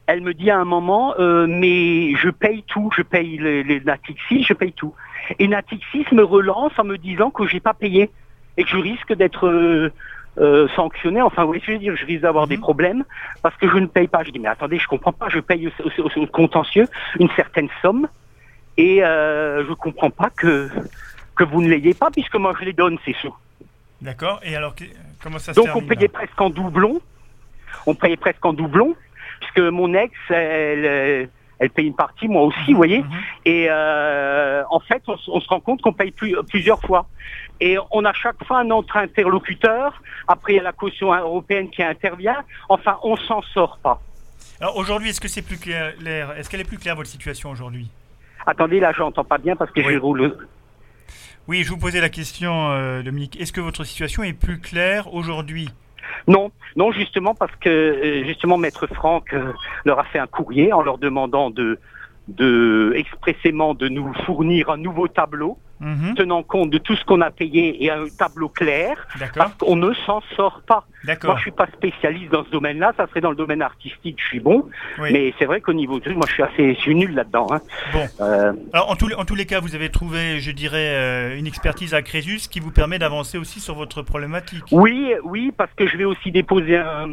elle 0.08 0.22
me 0.22 0.32
dit 0.32 0.50
à 0.50 0.58
un 0.58 0.64
moment, 0.64 1.14
euh, 1.18 1.46
mais 1.46 2.16
je 2.16 2.30
paye 2.30 2.64
tout, 2.66 2.90
je 2.96 3.02
paye 3.02 3.36
les, 3.36 3.80
Natixis, 3.80 4.42
je 4.42 4.54
paye 4.54 4.72
tout. 4.72 4.94
Et 5.38 5.46
Natixis 5.46 6.06
me 6.12 6.24
relance 6.24 6.72
en 6.78 6.84
me 6.84 6.96
disant 6.96 7.30
que 7.30 7.46
j'ai 7.46 7.60
pas 7.60 7.74
payé 7.74 8.10
et 8.56 8.64
que 8.64 8.70
je 8.70 8.78
risque 8.78 9.12
d'être 9.12 9.46
euh, 9.46 9.92
euh, 10.38 10.66
sanctionné. 10.74 11.20
Enfin, 11.20 11.42
vous 11.42 11.48
voyez 11.48 11.60
ce 11.60 11.66
que 11.66 11.72
je 11.72 11.76
veux 11.76 11.82
dire, 11.82 11.94
je 11.94 12.06
risque 12.06 12.22
d'avoir 12.22 12.46
des 12.46 12.56
mhm. 12.56 12.62
problèmes 12.62 13.04
parce 13.42 13.54
que 13.58 13.68
je 13.68 13.76
ne 13.76 13.84
paye 13.84 14.08
pas. 14.08 14.24
Je 14.24 14.30
dis, 14.30 14.38
mais 14.38 14.48
attendez, 14.48 14.78
je 14.78 14.88
comprends 14.88 15.12
pas, 15.12 15.28
je 15.28 15.40
paye 15.40 15.68
au, 15.68 16.26
contentieux 16.28 16.86
une 17.20 17.28
certaine 17.36 17.68
somme 17.82 18.08
et 18.78 19.00
je 19.00 19.72
comprends 19.74 20.10
pas 20.10 20.30
que, 20.30 20.70
que 21.36 21.44
vous 21.44 21.60
ne 21.60 21.68
l'ayez 21.68 21.92
pas 21.92 22.10
puisque 22.10 22.36
moi 22.36 22.54
je 22.58 22.64
les 22.64 22.72
donne 22.72 22.96
ces 23.04 23.12
sous. 23.20 23.36
D'accord, 24.00 24.40
et 24.42 24.56
alors 24.56 24.74
comment 25.22 25.38
ça 25.38 25.52
se 25.52 25.60
Donc 25.60 25.68
on 25.74 25.82
payait 25.82 26.08
presque 26.08 26.40
en 26.40 26.48
doublon. 26.48 26.98
On 27.86 27.94
payait 27.94 28.16
presque 28.16 28.44
en 28.46 28.54
doublon 28.54 28.96
mon 29.60 29.94
ex, 29.94 30.14
elle, 30.30 31.28
elle 31.58 31.70
paye 31.70 31.86
une 31.86 31.94
partie, 31.94 32.28
moi 32.28 32.42
aussi, 32.42 32.72
vous 32.72 32.76
voyez. 32.76 33.00
Mhm. 33.00 33.08
Et 33.44 33.66
euh, 33.68 34.62
en 34.70 34.80
fait, 34.80 35.02
on, 35.06 35.40
se 35.40 35.48
rend 35.48 35.60
compte 35.60 35.82
qu'on 35.82 35.92
paye 35.92 36.12
plusieurs 36.12 36.80
fois. 36.80 37.06
Et 37.60 37.76
on 37.90 38.04
a 38.04 38.12
chaque 38.12 38.42
fois 38.44 38.60
un 38.60 38.70
autre 38.70 38.96
interlocuteur. 38.96 40.00
Après, 40.28 40.52
il 40.54 40.56
y 40.56 40.60
a 40.60 40.62
la 40.62 40.72
caution 40.72 41.12
européenne 41.12 41.70
qui 41.70 41.82
intervient. 41.82 42.44
Enfin, 42.68 42.98
on 43.02 43.16
s'en 43.16 43.42
sort 43.42 43.78
pas. 43.82 44.00
Alors 44.60 44.76
aujourd'hui, 44.76 45.10
est-ce 45.10 45.20
que 45.20 45.28
c'est 45.28 45.42
plus 45.42 45.58
clair 45.58 45.94
Est-ce 46.36 46.48
qu'elle 46.48 46.60
est 46.60 46.64
plus 46.64 46.78
claire 46.78 46.96
votre 46.96 47.08
situation 47.08 47.50
aujourd'hui? 47.50 47.88
Attendez, 48.46 48.80
là, 48.80 48.92
je 48.92 49.00
n'entends 49.00 49.24
pas 49.24 49.38
bien 49.38 49.56
parce 49.56 49.70
que 49.70 49.82
je 49.82 49.98
roule. 49.98 50.36
Oui, 51.48 51.64
je 51.64 51.70
vous 51.70 51.78
posais 51.78 52.00
la 52.00 52.10
question, 52.10 52.70
euh, 52.70 53.02
Dominique. 53.02 53.40
Est-ce 53.40 53.52
que 53.52 53.60
votre 53.60 53.82
situation 53.84 54.22
est 54.22 54.34
plus 54.34 54.60
claire 54.60 55.12
aujourd'hui? 55.14 55.68
Non, 56.26 56.50
non, 56.76 56.92
justement 56.92 57.34
parce 57.34 57.54
que 57.56 57.68
euh, 57.68 58.24
justement 58.24 58.58
Maître 58.58 58.86
Franck 58.86 59.32
euh, 59.32 59.52
leur 59.84 59.98
a 59.98 60.04
fait 60.04 60.18
un 60.18 60.26
courrier 60.26 60.72
en 60.72 60.82
leur 60.82 60.98
demandant 60.98 61.50
de 61.50 61.78
de 62.28 62.92
expressément 62.94 63.74
de 63.74 63.88
nous 63.88 64.12
fournir 64.26 64.68
un 64.70 64.76
nouveau 64.76 65.08
tableau 65.08 65.58
Mhm. 65.80 66.14
tenant 66.16 66.42
compte 66.42 66.70
de 66.70 66.78
tout 66.78 66.96
ce 66.96 67.04
qu'on 67.04 67.20
a 67.20 67.30
payé 67.30 67.84
et 67.84 67.90
un 67.90 68.06
tableau 68.08 68.48
clair, 68.48 69.06
parce 69.36 69.54
qu'on 69.54 69.76
ne 69.76 69.92
s'en 70.06 70.20
sort 70.36 70.62
pas. 70.66 70.84
Moi, 71.24 71.36
je 71.36 71.42
suis 71.42 71.50
pas 71.52 71.66
spécialiste 71.68 72.32
dans 72.32 72.44
ce 72.44 72.50
domaine-là, 72.50 72.92
ça 72.96 73.06
serait 73.06 73.20
dans 73.20 73.30
le 73.30 73.36
domaine 73.36 73.62
artistique, 73.62 74.16
je 74.20 74.26
suis 74.26 74.40
bon, 74.40 74.68
mais 75.00 75.32
c'est 75.38 75.44
vrai 75.44 75.60
qu'au 75.60 75.72
niveau 75.72 76.00
de 76.00 76.10
moi, 76.12 76.26
je 76.28 76.32
suis 76.34 76.42
assez, 76.42 76.74
je 76.74 76.80
suis 76.80 76.94
nul 76.94 77.14
là-dedans. 77.14 77.46
Hein. 77.50 77.60
Bon. 77.92 78.06
Euh, 78.20 78.52
Alors, 78.72 78.90
en, 78.90 78.96
tous, 78.96 79.12
en 79.14 79.24
tous 79.24 79.34
les 79.36 79.46
cas, 79.46 79.60
vous 79.60 79.74
avez 79.74 79.90
trouvé, 79.90 80.40
je 80.40 80.50
dirais, 80.50 80.94
euh, 80.96 81.38
une 81.38 81.46
expertise 81.46 81.94
à 81.94 82.02
Crésus 82.02 82.48
qui 82.50 82.60
vous 82.60 82.72
permet 82.72 82.98
d'avancer 82.98 83.38
aussi 83.38 83.60
sur 83.60 83.74
votre 83.74 84.02
problématique. 84.02 84.64
Oui, 84.72 85.12
oui, 85.22 85.52
parce 85.56 85.72
que 85.74 85.86
je 85.86 85.96
vais 85.96 86.04
aussi 86.04 86.32
déposer 86.32 86.76
un, 86.76 87.10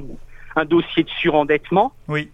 un 0.55 0.65
dossier 0.65 1.03
de 1.03 1.09
surendettement. 1.09 1.93
Oui. 2.07 2.29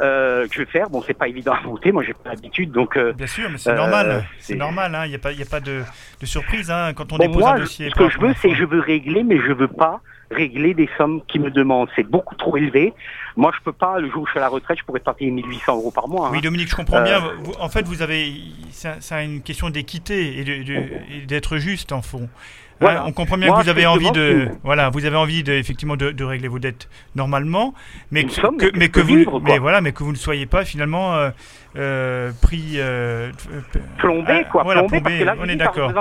Euh, 0.00 0.46
que 0.46 0.54
je 0.54 0.58
vais 0.60 0.66
faire. 0.66 0.90
Bon, 0.90 1.02
c'est 1.06 1.14
pas 1.14 1.28
évident 1.28 1.52
à 1.52 1.60
monter, 1.62 1.90
moi 1.90 2.04
j'ai 2.04 2.14
pas 2.14 2.30
l'habitude, 2.30 2.70
donc. 2.70 2.96
Euh, 2.96 3.12
Bien 3.12 3.26
sûr, 3.26 3.48
mais 3.50 3.58
c'est 3.58 3.74
normal. 3.74 4.10
Euh, 4.10 4.20
c'est 4.38 4.54
normal, 4.54 4.94
hein. 4.94 5.06
il 5.06 5.10
n'y 5.10 5.16
a 5.16 5.18
pas, 5.18 5.30
a 5.30 5.50
pas 5.50 5.60
de, 5.60 5.82
de 6.20 6.26
surprise 6.26 6.70
hein, 6.70 6.92
quand 6.94 7.12
on 7.12 7.18
dépose 7.18 7.44
un 7.44 7.58
dossier. 7.58 7.90
Ce 7.90 7.94
que 7.94 8.08
je 8.08 8.18
veux, 8.18 8.34
c'est 8.40 8.54
je 8.54 8.64
veux 8.64 8.80
régler, 8.80 9.24
mais 9.24 9.38
je 9.38 9.52
veux 9.52 9.68
pas 9.68 10.00
régler 10.30 10.74
des 10.74 10.88
sommes 10.98 11.22
qui 11.26 11.38
me 11.38 11.50
demandent. 11.50 11.88
C'est 11.96 12.08
beaucoup 12.08 12.34
trop 12.36 12.56
élevé. 12.56 12.92
Moi, 13.36 13.50
je 13.56 13.64
peux 13.64 13.72
pas, 13.72 13.98
le 13.98 14.10
jour 14.10 14.22
où 14.22 14.26
je 14.26 14.32
suis 14.32 14.38
à 14.38 14.42
la 14.42 14.48
retraite, 14.48 14.78
je 14.78 14.84
pourrais 14.84 15.00
pas 15.00 15.14
payer 15.14 15.30
1800 15.30 15.76
euros 15.76 15.90
par 15.90 16.06
mois. 16.06 16.28
Hein. 16.28 16.30
Oui, 16.32 16.40
Dominique, 16.42 16.68
je 16.68 16.76
comprends 16.76 17.02
bien. 17.02 17.22
en 17.58 17.68
fait, 17.68 17.86
vous 17.86 18.02
avez, 18.02 18.32
c'est 18.70 19.24
une 19.24 19.42
question 19.42 19.70
d'équité 19.70 20.38
et 20.40 21.26
d'être 21.26 21.56
juste 21.56 21.92
en 21.92 22.02
fond 22.02 22.28
on 22.80 23.12
comprend 23.12 23.38
bien 23.38 23.52
que 23.52 23.62
vous 23.62 23.68
avez 23.68 23.86
envie 23.86 24.10
de, 24.12 24.48
voilà, 24.62 24.90
vous 24.90 25.04
avez 25.04 25.16
envie 25.16 25.42
de, 25.42 25.52
effectivement 25.52 25.96
de, 25.96 26.24
régler 26.24 26.48
vos 26.48 26.58
dettes 26.58 26.88
normalement, 27.14 27.74
mais 28.10 28.24
que, 28.24 28.76
mais 28.76 28.88
que 28.88 29.00
vous, 29.00 29.40
mais 29.40 29.58
voilà, 29.58 29.80
mais 29.80 29.92
que 29.92 30.02
vous 30.02 30.12
ne 30.12 30.16
soyez 30.16 30.46
pas 30.46 30.64
finalement 30.64 31.14
euh, 31.14 31.30
euh, 31.76 32.32
pris 32.40 32.74
euh, 32.76 33.30
plombé 33.98 34.44
quoi, 34.50 34.64
plombé, 34.64 35.00
parce 35.00 35.18
que 35.18 35.24
là, 35.24 35.34
on 35.38 35.48
est 35.48 35.56
d'accord. 35.56 35.92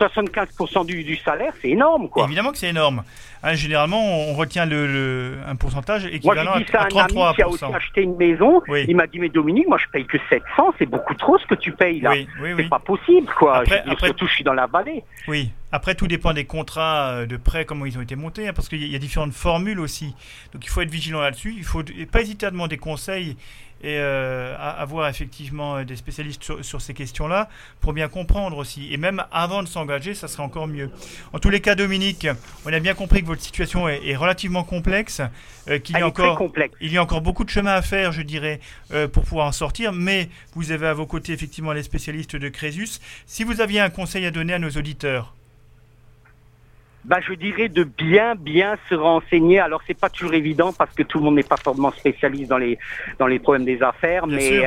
75% 0.00 0.86
du, 0.86 1.04
du, 1.04 1.16
salaire, 1.16 1.52
c'est 1.62 1.70
énorme 1.70 2.08
quoi. 2.08 2.24
Évidemment 2.24 2.50
que 2.50 2.58
c'est 2.58 2.68
énorme. 2.68 3.04
Hein, 3.42 3.54
généralement, 3.54 4.02
on 4.02 4.34
retient 4.34 4.66
le, 4.66 5.34
un 5.46 5.54
pourcentage 5.54 6.06
équivalent 6.06 6.52
moi, 6.52 6.60
dit 6.60 6.66
ça 6.72 6.82
à, 6.82 6.88
33%. 6.88 6.98
Un 6.98 7.04
ami 7.04 7.34
qui 7.34 7.42
a 7.42 7.48
aussi 7.48 7.64
acheté 7.64 8.02
une 8.02 8.16
maison. 8.16 8.62
Il 8.88 8.96
m'a 8.96 9.06
dit 9.06 9.18
mais 9.18 9.28
Dominique, 9.28 9.68
moi 9.68 9.78
je 9.78 9.88
paye 9.92 10.06
que 10.06 10.18
700, 10.30 10.74
c'est 10.78 10.86
beaucoup 10.86 11.14
trop 11.14 11.38
ce 11.38 11.46
que 11.46 11.54
tu 11.54 11.72
payes 11.72 12.00
là. 12.00 12.10
Oui, 12.12 12.26
oui, 12.42 12.54
c'est 12.56 12.68
pas 12.68 12.78
possible 12.78 13.30
quoi. 13.38 13.58
Après, 13.58 13.84
après, 13.86 14.06
surtout, 14.08 14.26
je 14.26 14.32
suis 14.32 14.44
dans 14.44 14.54
la 14.54 14.66
vallée. 14.66 15.04
Oui. 15.28 15.52
Après, 15.72 15.96
tout 15.96 16.06
dépend 16.06 16.32
des 16.32 16.44
contrats 16.44 17.08
euh, 17.10 17.26
de 17.26 17.36
prêt, 17.36 17.64
comment 17.64 17.84
ils 17.84 17.98
ont 17.98 18.00
été 18.00 18.14
montés, 18.14 18.46
hein, 18.46 18.52
parce 18.54 18.68
qu'il 18.68 18.86
y 18.86 18.94
a 18.94 18.98
différentes 18.98 19.32
formules 19.32 19.80
aussi. 19.80 20.14
Donc 20.52 20.64
il 20.64 20.68
faut 20.68 20.80
être 20.80 20.90
vigilant 20.90 21.20
là-dessus. 21.20 21.52
Il 21.52 21.60
ne 21.60 21.64
faut 21.64 21.82
pas 22.12 22.20
hésiter 22.20 22.46
à 22.46 22.52
demander 22.52 22.76
conseil 22.78 23.36
et 23.84 23.98
euh, 23.98 24.56
avoir 24.58 25.08
effectivement 25.08 25.76
euh, 25.76 25.84
des 25.84 25.96
spécialistes 25.96 26.62
sur, 26.62 26.80
ces 26.80 26.94
questions-là 26.94 27.50
pour 27.82 27.92
bien 27.92 28.08
comprendre 28.08 28.56
aussi. 28.56 28.92
Et 28.92 28.96
même 28.96 29.22
avant 29.30 29.62
de 29.62 29.68
s'engager, 29.68 30.14
ça 30.14 30.26
serait 30.26 30.42
encore 30.42 30.66
mieux. 30.66 30.90
En 31.34 31.38
tous 31.38 31.50
les 31.50 31.60
cas, 31.60 31.74
Dominique, 31.74 32.26
on 32.64 32.72
a 32.72 32.80
bien 32.80 32.94
compris 32.94 33.20
que 33.20 33.26
votre 33.26 33.42
situation 33.42 33.86
est, 33.86 34.16
relativement 34.16 34.64
complexe, 34.64 35.20
euh, 35.68 35.78
qu'il 35.78 35.98
y 35.98 36.00
a 36.00 36.06
encore, 36.06 36.38
complexe. 36.38 36.74
il 36.80 36.92
y 36.92 36.96
a 36.96 37.02
encore 37.02 37.20
beaucoup 37.20 37.44
de 37.44 37.50
chemin 37.50 37.74
à 37.74 37.82
faire, 37.82 38.12
je 38.12 38.22
dirais, 38.22 38.58
pour 39.12 39.24
pouvoir 39.24 39.48
en 39.48 39.52
sortir. 39.52 39.92
Mais 39.92 40.30
vous 40.54 40.72
avez 40.72 40.86
à 40.86 40.94
vos 40.94 41.06
côtés 41.06 41.32
effectivement 41.32 41.72
les 41.74 41.82
spécialistes 41.82 42.36
de 42.36 42.48
Crésus. 42.48 43.00
Si 43.26 43.44
vous 43.44 43.60
aviez 43.60 43.80
un 43.80 43.90
conseil 43.90 44.24
à 44.24 44.30
donner 44.30 44.54
à 44.54 44.58
nos 44.58 44.70
auditeurs 44.70 45.34
bah, 47.04 47.18
je 47.26 47.34
dirais 47.34 47.68
de 47.68 47.84
bien 47.84 48.34
bien 48.34 48.76
se 48.88 48.94
renseigner. 48.94 49.60
Alors 49.60 49.82
c'est 49.86 49.98
pas 49.98 50.08
toujours 50.08 50.34
évident 50.34 50.72
parce 50.72 50.94
que 50.94 51.02
tout 51.02 51.18
le 51.18 51.24
monde 51.24 51.36
n'est 51.36 51.42
pas 51.42 51.56
forcément 51.56 51.92
spécialiste 51.92 52.48
dans 52.48 52.58
les 52.58 52.78
dans 53.18 53.26
les 53.26 53.38
problèmes 53.38 53.64
des 53.64 53.82
affaires, 53.82 54.26
mais 54.26 54.66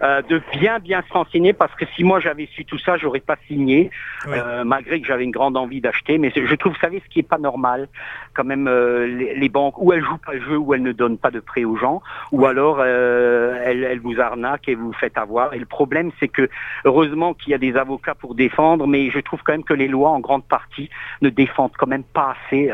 euh, 0.00 0.22
de 0.22 0.40
bien 0.52 0.78
bien 0.78 1.02
se 1.08 1.12
renseigner 1.12 1.52
parce 1.52 1.74
que 1.74 1.84
si 1.96 2.04
moi 2.04 2.20
j'avais 2.20 2.46
su 2.46 2.64
tout 2.64 2.78
ça, 2.78 2.96
j'aurais 2.96 3.20
pas 3.20 3.36
signé, 3.48 3.90
euh, 4.28 4.62
malgré 4.62 5.00
que 5.00 5.06
j'avais 5.06 5.24
une 5.24 5.32
grande 5.32 5.56
envie 5.56 5.80
d'acheter. 5.80 6.18
Mais 6.18 6.32
je 6.34 6.54
trouve, 6.54 6.72
vous 6.72 6.78
savez, 6.78 7.02
ce 7.04 7.10
qui 7.12 7.18
est 7.18 7.28
pas 7.28 7.38
normal, 7.38 7.88
quand 8.34 8.44
même, 8.44 8.68
euh, 8.68 9.06
les, 9.06 9.48
banques, 9.48 9.74
ou 9.78 9.92
elles 9.92 10.04
jouent 10.04 10.18
pas 10.24 10.34
le 10.34 10.40
jeu, 10.40 10.56
ou 10.56 10.72
elles 10.72 10.82
ne 10.82 10.92
donnent 10.92 11.18
pas 11.18 11.32
de 11.32 11.40
prêt 11.40 11.64
aux 11.64 11.76
gens, 11.76 12.00
ou 12.30 12.46
alors 12.46 12.84
elles, 12.84 13.82
elles, 13.82 14.00
vous 14.00 14.20
arnaquent 14.20 14.68
et 14.68 14.76
vous 14.76 14.92
faites 14.92 15.18
avoir. 15.18 15.52
Et 15.54 15.58
le 15.58 15.66
problème, 15.66 16.12
c'est 16.20 16.28
que 16.28 16.48
heureusement 16.84 17.34
qu'il 17.34 17.50
y 17.50 17.54
a 17.54 17.58
des 17.58 17.76
avocats 17.76 18.14
pour 18.14 18.36
défendre, 18.36 18.86
mais 18.86 19.10
je 19.10 19.18
trouve 19.18 19.42
quand 19.42 19.52
même 19.52 19.64
que 19.64 19.74
les 19.74 19.88
lois, 19.88 20.10
en 20.10 20.20
grande 20.20 20.44
partie, 20.44 20.90
ne 21.22 21.28
défendent 21.28 21.76
quand 21.76 21.88
même 21.88 22.04
pas 22.04 22.36
assez. 22.46 22.68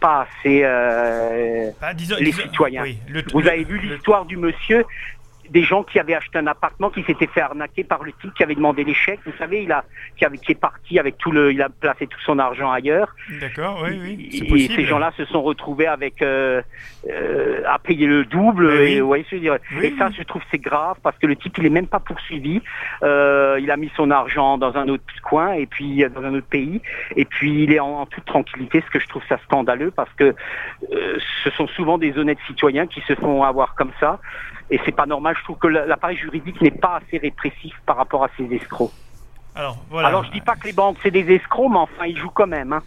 pas 0.00 0.26
assez 0.26 0.62
bah, 1.80 1.92
les 2.18 2.32
citoyens. 2.32 2.84
Vous 3.34 3.46
avez 3.46 3.64
vu 3.64 3.78
l'histoire 3.78 4.24
du 4.24 4.38
monsieur 4.38 4.84
des 5.50 5.62
gens 5.62 5.82
qui 5.82 5.98
avaient 5.98 6.14
acheté 6.14 6.38
un 6.38 6.46
appartement, 6.46 6.90
qui 6.90 7.02
s'étaient 7.04 7.26
fait 7.26 7.40
arnaquer 7.40 7.84
par 7.84 8.02
le 8.02 8.12
type 8.12 8.32
qui 8.34 8.42
avait 8.42 8.54
demandé 8.54 8.84
l'échec. 8.84 9.20
Vous 9.24 9.32
savez, 9.38 9.62
il 9.62 9.72
a, 9.72 9.84
qui, 10.16 10.24
avait, 10.24 10.38
qui 10.38 10.52
est 10.52 10.60
parti 10.60 10.98
avec 10.98 11.18
tout 11.18 11.30
le, 11.30 11.52
il 11.52 11.62
a 11.62 11.68
placé 11.68 12.06
tout 12.06 12.20
son 12.24 12.38
argent 12.38 12.70
ailleurs. 12.70 13.14
D'accord, 13.40 13.84
oui, 13.84 13.98
oui. 14.00 14.28
Et, 14.32 14.68
ces 14.74 14.84
gens-là 14.84 15.12
se 15.16 15.24
sont 15.26 15.42
retrouvés 15.42 15.86
avec 15.86 16.22
euh, 16.22 16.62
euh, 17.08 17.62
à 17.66 17.78
payer 17.78 18.06
le 18.06 18.24
double. 18.24 18.72
et, 18.80 19.00
ouais, 19.00 19.24
je 19.30 19.36
dire. 19.36 19.56
et 19.82 19.94
ça, 19.98 20.10
je 20.16 20.22
trouve 20.22 20.42
c'est 20.50 20.58
grave 20.58 20.96
parce 21.02 21.16
que 21.18 21.26
le 21.26 21.36
type, 21.36 21.58
il 21.58 21.66
est 21.66 21.70
même 21.70 21.86
pas 21.86 22.00
poursuivi. 22.00 22.60
Euh, 23.02 23.58
il 23.60 23.70
a 23.70 23.76
mis 23.76 23.90
son 23.96 24.10
argent 24.10 24.58
dans 24.58 24.76
un 24.76 24.88
autre 24.88 25.04
coin 25.22 25.52
et 25.52 25.66
puis 25.66 26.04
dans 26.14 26.22
un 26.22 26.34
autre 26.34 26.46
pays. 26.46 26.80
Et 27.16 27.24
puis 27.24 27.64
il 27.64 27.72
est 27.72 27.80
en, 27.80 28.06
toute 28.06 28.24
tranquillité. 28.24 28.82
Ce 28.86 28.90
que 28.90 29.00
je 29.00 29.08
trouve 29.08 29.22
ça 29.28 29.38
scandaleux 29.44 29.90
parce 29.90 30.12
que 30.14 30.34
euh, 30.92 31.18
ce 31.42 31.50
sont 31.50 31.66
souvent 31.68 31.98
des 31.98 32.16
honnêtes 32.18 32.38
citoyens 32.46 32.86
qui 32.86 33.00
se 33.02 33.14
font 33.14 33.42
avoir 33.42 33.74
comme 33.74 33.92
ça. 34.00 34.20
Et 34.70 34.80
c'est 34.84 34.92
pas 34.92 35.06
normal. 35.06 35.36
Je 35.38 35.44
trouve 35.44 35.58
que 35.58 35.66
l'appareil 35.66 36.16
juridique 36.16 36.60
n'est 36.60 36.70
pas 36.70 37.00
assez 37.04 37.18
répressif 37.18 37.74
par 37.86 37.96
rapport 37.96 38.24
à 38.24 38.28
ces 38.36 38.44
escrocs. 38.54 38.92
Alors, 39.54 39.78
voilà. 39.90 40.08
Alors 40.08 40.24
je 40.24 40.30
dis 40.30 40.40
pas 40.40 40.56
que 40.56 40.66
les 40.66 40.72
banques 40.72 40.96
c'est 41.02 41.10
des 41.10 41.32
escrocs, 41.32 41.70
mais 41.70 41.78
enfin 41.78 42.06
ils 42.06 42.16
jouent 42.16 42.30
quand 42.30 42.46
même. 42.46 42.72
Hein. 42.72 42.82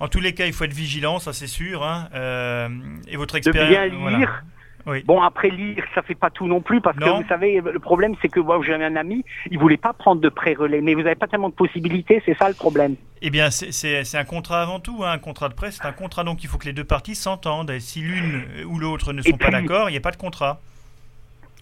En 0.00 0.08
tous 0.08 0.20
les 0.20 0.34
cas, 0.34 0.46
il 0.46 0.52
faut 0.52 0.64
être 0.64 0.72
vigilant, 0.72 1.18
ça 1.18 1.32
c'est 1.32 1.46
sûr. 1.46 1.84
Hein. 1.84 2.08
Euh, 2.14 2.68
et 3.08 3.16
votre 3.16 3.36
expérience. 3.36 3.70
De 3.70 3.98
bien 3.98 4.18
lire. 4.18 4.44
Oui. 4.86 5.02
Bon, 5.06 5.22
après 5.22 5.48
lire, 5.48 5.82
ça 5.94 6.02
fait 6.02 6.14
pas 6.14 6.28
tout 6.28 6.46
non 6.46 6.60
plus, 6.60 6.82
parce 6.82 6.98
que 6.98 7.08
vous 7.08 7.26
savez, 7.26 7.58
le 7.60 7.78
problème, 7.78 8.14
c'est 8.20 8.28
que 8.28 8.40
moi, 8.40 8.60
j'avais 8.66 8.84
un 8.84 8.96
ami, 8.96 9.24
il 9.50 9.58
voulait 9.58 9.78
pas 9.78 9.94
prendre 9.94 10.20
de 10.20 10.28
pré-relais, 10.28 10.82
mais 10.82 10.92
vous 10.92 11.02
n'avez 11.02 11.14
pas 11.14 11.26
tellement 11.26 11.48
de 11.48 11.54
possibilités, 11.54 12.22
c'est 12.26 12.36
ça 12.36 12.48
le 12.48 12.54
problème. 12.54 12.96
Eh 13.22 13.30
bien, 13.30 13.50
c'est 13.50 14.14
un 14.14 14.24
contrat 14.24 14.60
avant 14.60 14.80
tout, 14.80 15.02
hein. 15.02 15.12
un 15.12 15.18
contrat 15.18 15.48
de 15.48 15.54
presse, 15.54 15.78
c'est 15.80 15.88
un 15.88 15.92
contrat, 15.92 16.22
donc 16.22 16.44
il 16.44 16.50
faut 16.50 16.58
que 16.58 16.66
les 16.66 16.74
deux 16.74 16.84
parties 16.84 17.14
s'entendent. 17.14 17.70
Et 17.70 17.80
si 17.80 18.00
l'une 18.00 18.44
ou 18.66 18.78
l'autre 18.78 19.14
ne 19.14 19.22
sont 19.22 19.38
pas 19.38 19.50
d'accord, 19.50 19.88
il 19.88 19.92
n'y 19.92 19.98
a 19.98 20.02
pas 20.02 20.10
de 20.10 20.16
contrat. 20.16 20.60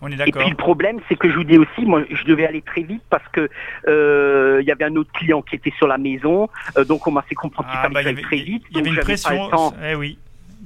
On 0.03 0.11
est 0.11 0.29
Et 0.29 0.33
puis 0.33 0.51
le 0.51 0.57
problème, 0.57 0.99
c'est 1.09 1.15
que 1.17 1.31
je 1.31 1.37
vous 1.37 1.45
dis 1.45 1.57
aussi, 1.57 1.83
moi, 1.83 2.03
je 2.11 2.25
devais 2.25 2.45
aller 2.45 2.61
très 2.61 2.83
vite 2.83 3.03
parce 3.09 3.27
que 3.29 3.49
euh, 3.87 4.59
il 4.61 4.67
y 4.67 4.73
avait 4.73 4.85
un 4.85 4.97
autre 4.97 5.13
client 5.13 5.43
qui 5.43 5.55
était 5.55 5.73
sur 5.79 5.87
la 5.87 5.97
maison, 5.97 6.49
euh, 6.77 6.85
donc 6.85 7.07
on 7.07 7.13
m'a 7.13 7.23
fait 7.23 7.37
comprendre 7.37 7.69
qu'il 7.71 7.79
ah, 7.79 7.83
fallait 7.83 7.95
bah, 7.95 8.11
aller 8.11 8.23
très 8.23 8.39
vite. 8.39 8.65
Il 8.71 8.79
y 8.79 8.81
avait 8.81 8.91
une 8.91 8.97
pression. 8.97 9.73
eh 9.83 9.95
oui 9.95 10.19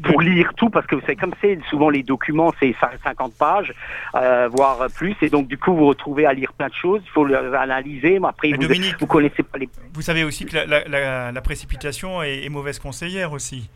pour 0.03 0.21
lire 0.21 0.53
tout, 0.57 0.69
parce 0.69 0.87
que 0.87 0.95
vous 0.95 1.01
savez, 1.01 1.17
comme 1.17 1.33
c'est 1.41 1.59
souvent 1.71 1.89
les 1.89 2.03
documents, 2.03 2.53
c'est 2.61 2.75
50 3.03 3.33
pages, 3.35 3.73
euh, 4.15 4.49
voire 4.53 4.89
plus, 4.95 5.17
et 5.23 5.31
donc 5.31 5.49
du 5.49 5.59
coup 5.59 5.75
vous 5.75 5.87
retrouvez 5.87 6.27
à 6.27 6.33
lire 6.33 6.53
plein 6.53 6.69
de 6.69 6.75
choses, 6.75 7.01
il 7.05 7.11
faut 7.11 7.25
les 7.25 7.35
analyser, 7.35 8.19
mais 8.19 8.29
après 8.29 8.51
vous, 8.51 8.59
Dominique, 8.59 8.97
vous 9.01 9.07
connaissez 9.07 9.43
pas 9.43 9.59
les... 9.59 9.69
Vous 9.95 10.03
savez 10.03 10.25
aussi 10.25 10.45
que 10.45 10.57
la, 10.57 11.41
précipitation 11.41 12.23
est, 12.23 12.49
mauvaise 12.49 12.79
conseillère 12.79 13.33
aussi. 13.33 13.71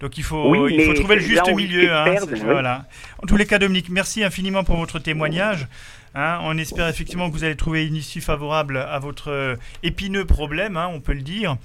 Donc 0.00 0.18
il 0.18 0.24
faut, 0.24 0.68
il 0.68 0.84
faut 0.84 0.94
trouver 0.94 1.16
le 1.16 1.22
juste 1.22 1.48
milieu. 1.54 1.92
Hein, 1.92 2.16
voilà. 2.44 2.84
En 3.22 3.26
tous 3.26 3.36
les 3.36 3.46
cas, 3.46 3.58
Dominique, 3.58 3.88
merci 3.88 4.22
infiniment 4.22 4.64
pour 4.64 4.76
votre 4.76 4.98
témoignage. 4.98 5.66
Hein. 6.18 6.38
on 6.44 6.56
espère 6.56 6.88
effectivement 6.88 7.28
que 7.28 7.34
vous 7.34 7.44
allez 7.44 7.56
trouver 7.56 7.86
une 7.86 7.96
issue 7.96 8.22
favorable 8.22 8.78
à 8.78 8.98
votre 8.98 9.30
euh, 9.30 9.56
épineux 9.82 10.24
problème, 10.24 10.78
hein, 10.78 10.88
on 10.90 11.00
peut 11.00 11.12
le 11.12 11.20
dire. 11.20 11.56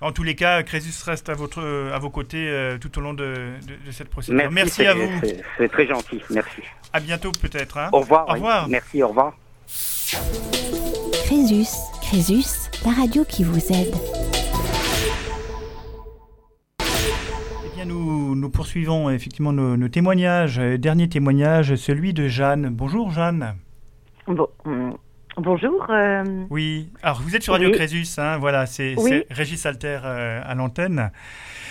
En 0.00 0.12
tous 0.12 0.22
les 0.22 0.36
cas, 0.36 0.62
Crésus 0.62 0.92
reste 1.04 1.28
à, 1.28 1.34
votre, 1.34 1.90
à 1.92 1.98
vos 1.98 2.10
côtés 2.10 2.46
euh, 2.48 2.78
tout 2.78 2.96
au 2.98 3.00
long 3.00 3.14
de, 3.14 3.34
cette 3.90 4.08
procédure. 4.08 4.50
Merci, 4.52 4.86
à 4.86 4.94
vous. 4.94 5.10
C'est 5.58 5.68
très 5.68 5.88
gentil, 5.88 6.22
merci. 6.30 6.62
À 6.92 7.00
bientôt 7.00 7.32
peut-être. 7.32 7.78
Au 7.92 8.00
revoir. 8.00 8.28
Au 8.28 8.34
revoir. 8.34 8.68
Merci, 8.68 9.02
au 9.02 9.08
revoir. 9.08 9.36
Crésus, 11.24 11.66
Crésus, 12.02 12.70
la 12.84 12.92
radio 12.92 13.24
qui 13.24 13.42
vous 13.42 13.72
aide. 13.72 14.25
Nous, 17.86 18.50
poursuivons 18.50 19.10
effectivement 19.10 19.52
nos, 19.52 19.88
témoignages. 19.88 20.58
Dernier 20.58 21.08
témoignage, 21.08 21.74
celui 21.76 22.12
de 22.12 22.28
Jeanne. 22.28 22.68
Bonjour 22.70 23.10
Jeanne. 23.10 23.54
Bon, 24.26 24.48
hum, 24.64 24.96
Bonjour. 25.36 25.86
Oui, 26.50 26.88
alors 27.02 27.20
vous 27.20 27.36
êtes 27.36 27.42
sur 27.42 27.52
Radio 27.52 27.70
Crésus, 27.70 28.06
hein, 28.18 28.38
voilà, 28.38 28.64
c'est 28.64 28.94
Régis 29.30 29.66
Alter 29.66 30.00
à 30.02 30.54
l'antenne. 30.54 31.10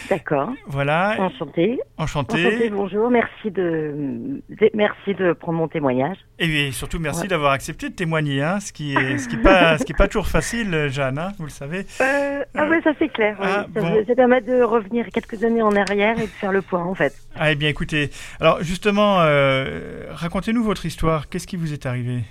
D'accord. 0.09 0.49
Voilà. 0.67 1.15
Enchanté. 1.19 1.79
Enchanté. 1.97 2.69
bonjour. 2.69 3.09
Merci 3.09 3.51
de, 3.51 4.41
merci 4.73 5.13
de 5.13 5.33
prendre 5.33 5.57
mon 5.57 5.67
témoignage. 5.67 6.17
Et 6.39 6.71
surtout, 6.71 6.99
merci 6.99 7.27
d'avoir 7.27 7.51
accepté 7.51 7.89
de 7.89 7.95
témoigner, 7.95 8.41
hein, 8.41 8.59
ce 8.59 8.73
qui 8.73 8.93
est, 8.93 9.17
ce 9.17 9.27
qui 9.27 9.35
est 9.35 9.41
pas, 9.41 9.77
ce 9.77 9.85
qui 9.85 9.93
est 9.93 9.97
pas 9.97 10.07
toujours 10.07 10.27
facile, 10.27 10.87
Jeanne, 10.89 11.17
hein, 11.17 11.31
vous 11.37 11.45
le 11.45 11.49
savez. 11.49 11.85
Euh, 12.01 12.43
ah 12.55 12.67
oui, 12.69 12.77
ça 12.83 12.91
c'est 12.99 13.09
clair. 13.09 13.37
Ah, 13.41 13.65
ça, 13.73 14.15
permet 14.15 14.41
de 14.41 14.61
revenir 14.61 15.07
quelques 15.13 15.43
années 15.43 15.61
en 15.61 15.75
arrière 15.75 16.17
et 16.19 16.23
de 16.23 16.27
faire 16.27 16.51
le 16.51 16.61
point, 16.61 16.83
en 16.83 16.95
fait. 16.95 17.13
Ah, 17.35 17.51
eh 17.51 17.55
bien, 17.55 17.69
écoutez, 17.69 18.09
alors 18.39 18.61
justement, 18.61 19.17
euh, 19.21 20.05
racontez-nous 20.11 20.63
votre 20.63 20.85
histoire. 20.85 21.29
Qu'est-ce 21.29 21.47
qui 21.47 21.57
vous 21.57 21.73
est 21.73 21.85
arrivé? 21.85 22.21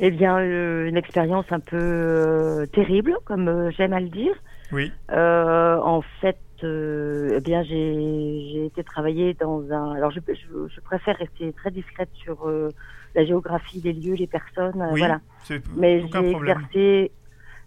Eh 0.00 0.10
bien, 0.10 0.38
euh, 0.38 0.88
une 0.88 0.96
expérience 0.96 1.46
un 1.50 1.60
peu 1.60 2.66
terrible, 2.72 3.16
comme 3.24 3.70
j'aime 3.76 3.92
à 3.92 4.00
le 4.00 4.08
dire. 4.08 4.34
Oui. 4.72 4.92
Euh, 5.10 5.78
en 5.78 6.02
fait, 6.20 6.40
euh, 6.62 7.34
eh 7.36 7.40
bien, 7.40 7.62
j'ai 7.62 8.66
été 8.66 8.84
travailler 8.84 9.34
dans 9.34 9.62
un. 9.70 9.94
Alors, 9.94 10.10
je, 10.10 10.20
je, 10.28 10.80
préfère 10.80 11.16
rester 11.16 11.52
très 11.52 11.70
discrète 11.70 12.10
sur 12.12 12.48
euh, 12.48 12.70
la 13.14 13.24
géographie 13.24 13.80
des 13.80 13.92
lieux, 13.92 14.14
les 14.14 14.26
personnes, 14.26 14.86
oui, 14.92 14.98
voilà. 14.98 15.20
Mais 15.76 16.06
j'ai 16.12 16.30
exercé 16.30 17.12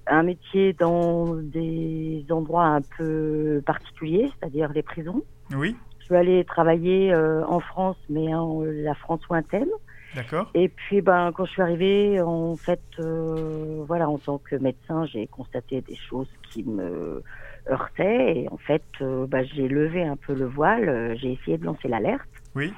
un 0.08 0.24
métier 0.24 0.74
dans 0.74 1.36
des 1.36 2.26
endroits 2.30 2.66
un 2.66 2.82
peu 2.98 3.62
particuliers, 3.66 4.32
c'est-à-dire 4.40 4.72
les 4.74 4.84
prisons. 4.84 5.24
Oui. 5.54 5.76
Je 6.00 6.06
suis 6.06 6.16
allée 6.16 6.44
travailler 6.44 7.14
en 7.16 7.60
France, 7.60 7.98
mais 8.10 8.34
en 8.34 8.62
la 8.64 8.96
France 8.96 9.22
lointaine. 9.30 9.70
D'accord. 10.16 10.50
Et 10.54 10.68
puis, 10.68 11.02
ben, 11.02 11.32
quand 11.34 11.46
je 11.46 11.52
suis 11.52 11.62
arrivée, 11.62 12.22
en 12.22 12.56
fait, 12.56 12.82
euh, 13.00 13.84
voilà, 13.88 14.10
en 14.10 14.18
tant 14.18 14.38
que 14.38 14.56
médecin, 14.56 15.06
j'ai 15.06 15.28
constaté 15.28 15.82
des 15.82 15.96
choses 15.96 16.30
qui 16.50 16.64
me 16.64 17.24
heurtaient. 17.70 18.42
Et 18.42 18.50
en 18.50 18.58
fait, 18.58 18.84
euh, 19.02 19.26
ben, 19.28 19.46
j'ai 19.54 19.68
levé 19.68 20.04
un 20.04 20.18
peu 20.18 20.34
le 20.34 20.46
voile, 20.46 20.90
euh, 20.90 21.16
j'ai 21.16 21.34
essayé 21.34 21.58
de 21.58 21.66
lancer 21.66 21.88
l'alerte. 21.88 22.28
Oui. 22.56 22.74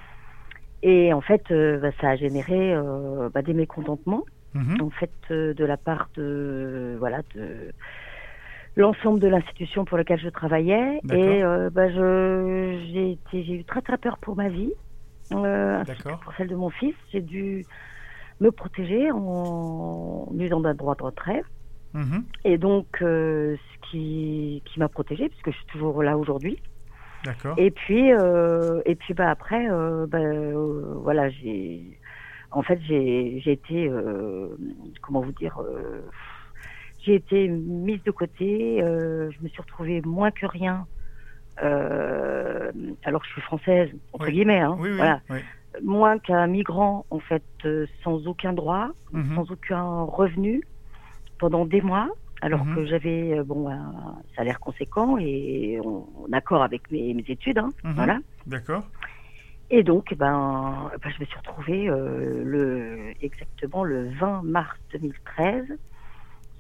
Et 0.84 1.14
en 1.14 1.22
fait, 1.22 1.44
ben, 1.50 1.94
ça 2.02 2.10
a 2.10 2.16
généré 2.18 2.76
ben, 3.34 3.42
des 3.42 3.54
mécontentements, 3.54 4.26
mhm. 4.54 4.82
en 4.82 4.90
fait, 4.90 5.12
de 5.30 5.66
la 5.66 5.78
part 5.78 6.10
de, 6.16 6.98
voilà, 7.00 7.22
de 7.36 7.72
l'ensemble 8.76 9.22
de 9.22 9.30
l'institution 9.30 9.86
pour 9.86 9.98
laquelle 9.98 10.20
je 10.20 10.28
travaillais. 10.28 11.00
Et 11.10 11.42
ben, 11.72 11.90
j'ai 13.32 13.54
eu 13.54 13.64
très 13.64 13.82
très 13.82 13.98
peur 13.98 14.18
pour 14.18 14.36
ma 14.36 14.50
vie. 14.50 14.74
Euh, 15.34 15.84
pour 16.24 16.34
celle 16.38 16.48
de 16.48 16.56
mon 16.56 16.70
fils, 16.70 16.96
j'ai 17.12 17.22
dû 17.22 17.66
me 18.40 18.52
protéger 18.52 19.12
en 19.12 20.28
usant 20.38 20.62
d'un 20.62 20.74
droit 20.74 20.96
de 20.96 21.04
retrait. 21.04 21.44
Mhm. 21.94 22.26
Et 22.44 22.58
donc, 22.58 22.88
euh, 23.02 23.56
ce 23.56 23.90
qui, 23.90 24.64
qui 24.66 24.80
m'a 24.80 24.90
protégée, 24.90 25.30
puisque 25.30 25.52
je 25.52 25.56
suis 25.56 25.66
toujours 25.68 26.02
là 26.02 26.18
aujourd'hui. 26.18 26.62
D'accord. 27.24 27.56
Et 27.58 27.72
puis, 27.72 28.12
euh, 28.12 28.82
et 28.86 28.96
puis 28.96 29.14
bah, 29.14 29.30
après, 29.30 29.68
bah, 30.08 30.20
voilà, 31.02 31.30
j'ai. 31.30 32.00
En 32.52 32.62
fait, 32.62 32.80
j'ai 32.82 33.52
été. 33.52 33.90
comment 35.02 35.22
vous 35.22 35.32
dire 35.34 35.60
J'ai 37.00 37.16
été 37.16 37.48
mise 37.48 38.04
de 38.04 38.12
côté. 38.12 38.80
je 38.80 39.44
me 39.44 39.48
suis 39.48 39.62
retrouvée 39.62 40.02
moins 40.02 40.32
que 40.32 40.46
rien 40.46 40.88
euh, 41.62 42.72
alors 43.04 43.22
que 43.22 43.28
je 43.28 43.34
suis 43.34 43.42
française, 43.42 43.90
entre 44.14 44.30
guillemets, 44.30 44.60
hein, 44.60 44.76
voilà. 44.80 45.22
moins 45.84 46.18
qu'un 46.18 46.48
migrant, 46.48 47.06
en 47.10 47.20
fait, 47.20 47.44
euh, 47.66 47.86
sans 48.04 48.28
aucun 48.28 48.54
droit, 48.54 48.90
mhm. 49.12 49.36
sans 49.36 49.52
aucun 49.52 50.04
revenu, 50.04 50.64
pendant 51.38 51.66
des 51.66 51.82
mois, 51.82 52.10
alors 52.42 52.66
mhm. 52.66 52.76
que 52.76 52.86
j'avais 52.86 53.38
euh, 53.38 53.44
bon 53.44 53.70
un 53.70 54.16
salaire 54.36 54.60
conséquent 54.60 55.18
et 55.20 55.80
en, 55.84 56.08
accord 56.32 56.64
avec 56.64 56.90
mes, 56.92 57.14
mes 57.14 57.26
études, 57.28 57.60
hein, 57.60 57.70
mhm. 57.84 57.94
voilà. 57.94 58.20
D'accord. 58.48 58.84
Et 59.70 59.84
donc, 59.84 60.14
ben, 60.16 60.92
ben, 61.02 61.10
je 61.10 61.20
me 61.22 61.26
suis 61.26 61.38
retrouvée 61.38 61.86
le, 61.86 63.14
exactement 63.22 63.84
le 63.84 64.10
20 64.20 64.44
mars 64.44 64.78
2013 64.92 65.66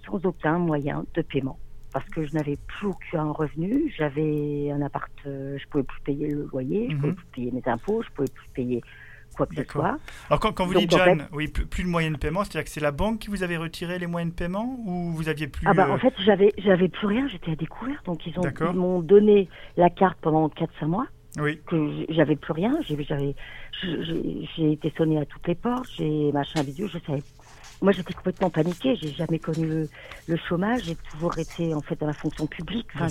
sans 0.06 0.26
aucun 0.26 0.58
moyen 0.58 1.06
de 1.14 1.22
paiement 1.22 1.60
parce 1.94 2.10
que 2.10 2.26
je 2.26 2.34
n'avais 2.34 2.58
plus 2.58 2.88
aucun 2.88 3.32
revenu. 3.32 3.94
J'avais 3.98 4.72
un 4.72 4.82
appart, 4.82 5.12
euh, 5.26 5.58
je 5.58 5.68
pouvais 5.68 5.84
plus 5.84 6.02
payer 6.02 6.28
le 6.30 6.50
loyer, 6.52 6.88
je 6.89 6.96
ne 6.96 7.00
pouvais 7.00 7.12
mhm. 7.12 7.16
plus 7.16 7.26
payer 7.28 7.52
mes 7.52 7.64
impôts, 7.66 8.02
je 8.02 8.10
pouvais 8.10 8.32
plus 8.34 8.50
payer 8.50 8.82
quoi 9.36 9.48
que 9.48 9.56
ce 9.56 9.64
soit. 9.64 9.98
Alors 10.30 10.39
quand, 10.39 10.66
vous 10.66 10.74
dites, 10.74 10.91
Jeanne, 10.91 11.28
oui, 11.32 11.48
plus, 11.48 11.84
de 11.84 11.89
moyens 11.89 12.14
de 12.14 12.20
paiement, 12.20 12.44
c'est-à-dire 12.44 12.66
que 12.66 12.70
c'est 12.70 12.82
la 12.82 12.91
banque 12.91 13.20
qui 13.20 13.30
vous 13.30 13.44
avait 13.44 13.58
retiré 13.58 13.98
les 14.00 14.08
moyens 14.08 14.32
de 14.32 14.38
paiement 14.38 14.78
ou 14.86 15.12
vous 15.12 15.30
aviez 15.30 15.48
plus 15.48 15.66
Ah 15.68 15.74
bah 15.74 15.89
en 15.89 15.96
euh, 15.96 15.98
fait, 15.98 16.14
j'avais 16.20 16.54
j'avais 16.58 16.88
plus 16.88 17.08
rien, 17.08 17.28
j'étais 17.28 17.52
à 17.52 17.56
découvert, 17.56 18.02
donc 18.06 18.26
ils 18.28 18.38
ont 18.39 18.74
m'ont 18.74 19.02
donné 19.02 19.50
la 19.78 19.89
carte 19.89 20.18
pendant 20.22 20.48
4-5 20.48 20.86
mois. 20.86 21.08
Oui. 21.39 21.60
Que 21.66 22.06
j'avais 22.10 22.36
plus 22.36 22.54
rien, 22.54 22.74
j'avais 22.82 23.36
j'ai 23.82 24.72
été 24.72 24.94
sonné 24.96 25.20
à 25.20 25.26
toutes 25.26 25.48
les 25.48 25.56
portes, 25.56 25.89
j'ai 25.98 26.32
machin 26.32 26.62
vidéo, 26.62 26.88
je 26.88 27.00
savais 27.00 27.24
moi, 27.84 27.92
j'étais 27.92 28.14
complètement 28.14 28.50
paniquée. 28.50 28.96
J'ai 28.96 29.10
jamais 29.10 29.40
connu 29.40 29.88
le, 30.28 30.38
chômage. 30.38 30.86
J'ai 30.86 30.96
toujours 31.12 31.38
été 31.38 31.76
en 31.76 31.82
fait 31.82 32.00
dans 32.00 32.08
la 32.08 32.14
fonction 32.14 32.48
publique. 32.48 32.88
Enfin, 32.96 33.08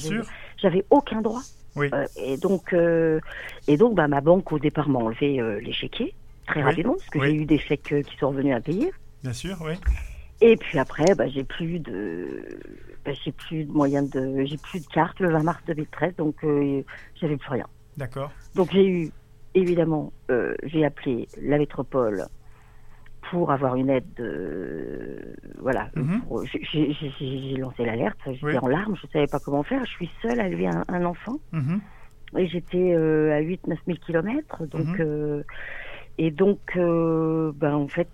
j'avais 0.56 0.84
aucun 0.88 1.20
droit. 1.20 1.42
Oui. 1.76 1.90
Euh, 1.92 2.06
et 2.16 2.38
donc, 2.38 2.72
euh, 2.72 3.20
et 3.68 3.76
donc, 3.76 3.94
bah, 3.94 4.08
ma 4.08 4.22
banque 4.22 4.50
au 4.50 4.58
départ 4.58 4.88
m'a 4.88 4.98
enlevé 4.98 5.40
euh, 5.40 5.60
les 5.60 5.72
chéquiers 5.72 6.14
très 6.46 6.62
rapidement 6.62 6.94
parce 6.94 7.08
que 7.10 7.20
j'ai 7.20 7.34
eu 7.34 7.44
des 7.44 7.58
chèques 7.58 7.94
qui 8.04 8.16
sont 8.16 8.30
revenus 8.30 8.54
à 8.56 8.60
payer. 8.60 8.92
Bien 9.22 9.32
sûr, 9.32 9.56
oui. 9.60 9.74
Et 10.40 10.56
puis 10.56 10.78
après, 10.78 11.14
bah, 11.14 11.28
j'ai 11.28 11.44
plus 11.44 11.78
de, 11.78 12.42
bah, 13.04 13.12
j'ai 13.24 13.30
plus 13.30 13.64
de 13.64 13.72
moyens 13.72 14.10
de, 14.10 14.42
j'ai 14.44 14.56
plus 14.56 14.80
de 14.80 14.86
carte 14.86 15.20
le 15.20 15.30
20 15.30 15.42
mars 15.44 15.62
2013, 15.66 16.16
donc 16.16 16.34
j'avais 17.20 17.36
plus 17.36 17.50
rien. 17.50 17.66
D'accord. 17.96 18.32
Donc 18.54 18.72
j'ai 18.72 18.86
eu, 18.86 19.10
évidemment, 19.54 20.12
j'ai 20.64 20.84
appelé 20.84 21.28
la 21.40 21.58
métropole 21.58 22.26
pour 23.30 23.50
avoir 23.52 23.76
une 23.76 23.90
aide 23.90 24.06
de 24.16 25.34
voilà. 25.58 25.88
Mhm. 25.94 26.22
j'ai 26.44 27.56
lancé 27.56 27.84
l'alerte 27.84 28.18
j'étais 28.26 28.58
en 28.58 28.68
larmes 28.68 28.96
je 29.00 29.06
savais 29.08 29.26
pas 29.26 29.38
comment 29.38 29.62
faire. 29.62 29.84
Je 29.84 29.90
suis 29.90 30.10
seule 30.20 30.40
à 30.40 30.48
élever 30.48 30.66
un, 30.66 31.04
enfant. 31.04 31.38
Mhm. 31.52 31.80
et 32.36 32.46
j'étais 32.46 32.94
euh, 32.94 33.34
à 33.34 33.40
8 33.40 33.66
9 33.68 33.78
000 33.86 33.98
kilomètres. 34.04 34.66
Donc 34.66 34.86
mhm. 34.86 35.00
euh, 35.00 35.42
et 36.18 36.30
donc 36.30 36.60
euh, 36.76 37.52
ben 37.54 37.74
en 37.74 37.88
fait 37.88 38.10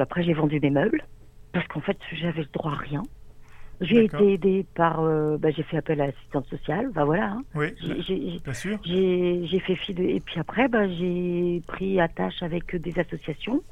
après 0.00 0.22
j'ai 0.22 0.34
vendu 0.34 0.60
mes 0.60 0.70
meubles. 0.70 1.04
Parce 1.52 1.66
qu'en 1.68 1.80
fait 1.80 1.98
j'avais 2.12 2.42
le 2.42 2.48
droit 2.52 2.72
à 2.72 2.76
rien. 2.76 3.02
J'ai 3.80 4.04
été 4.04 4.34
aidée 4.34 4.64
par 4.76 5.02
ben, 5.02 5.52
j'ai 5.52 5.64
fait 5.64 5.76
appel 5.76 6.00
à 6.00 6.06
l'assistante 6.06 6.46
sociale. 6.46 6.90
Ben 6.94 7.04
voilà 7.04 7.32
hein. 7.32 7.42
oui 7.54 7.74
bien 8.44 8.54
sûr. 8.54 8.78
j'ai 8.84 9.60
fait 9.60 9.76
fi 9.76 9.94
de 9.94 10.02
et 10.02 10.20
puis 10.20 10.38
après 10.38 10.68
ben, 10.68 10.88
j'ai 10.90 11.62
pris 11.66 12.00
attache 12.00 12.42
avec 12.42 12.76
des 12.76 12.98
associations 12.98 13.62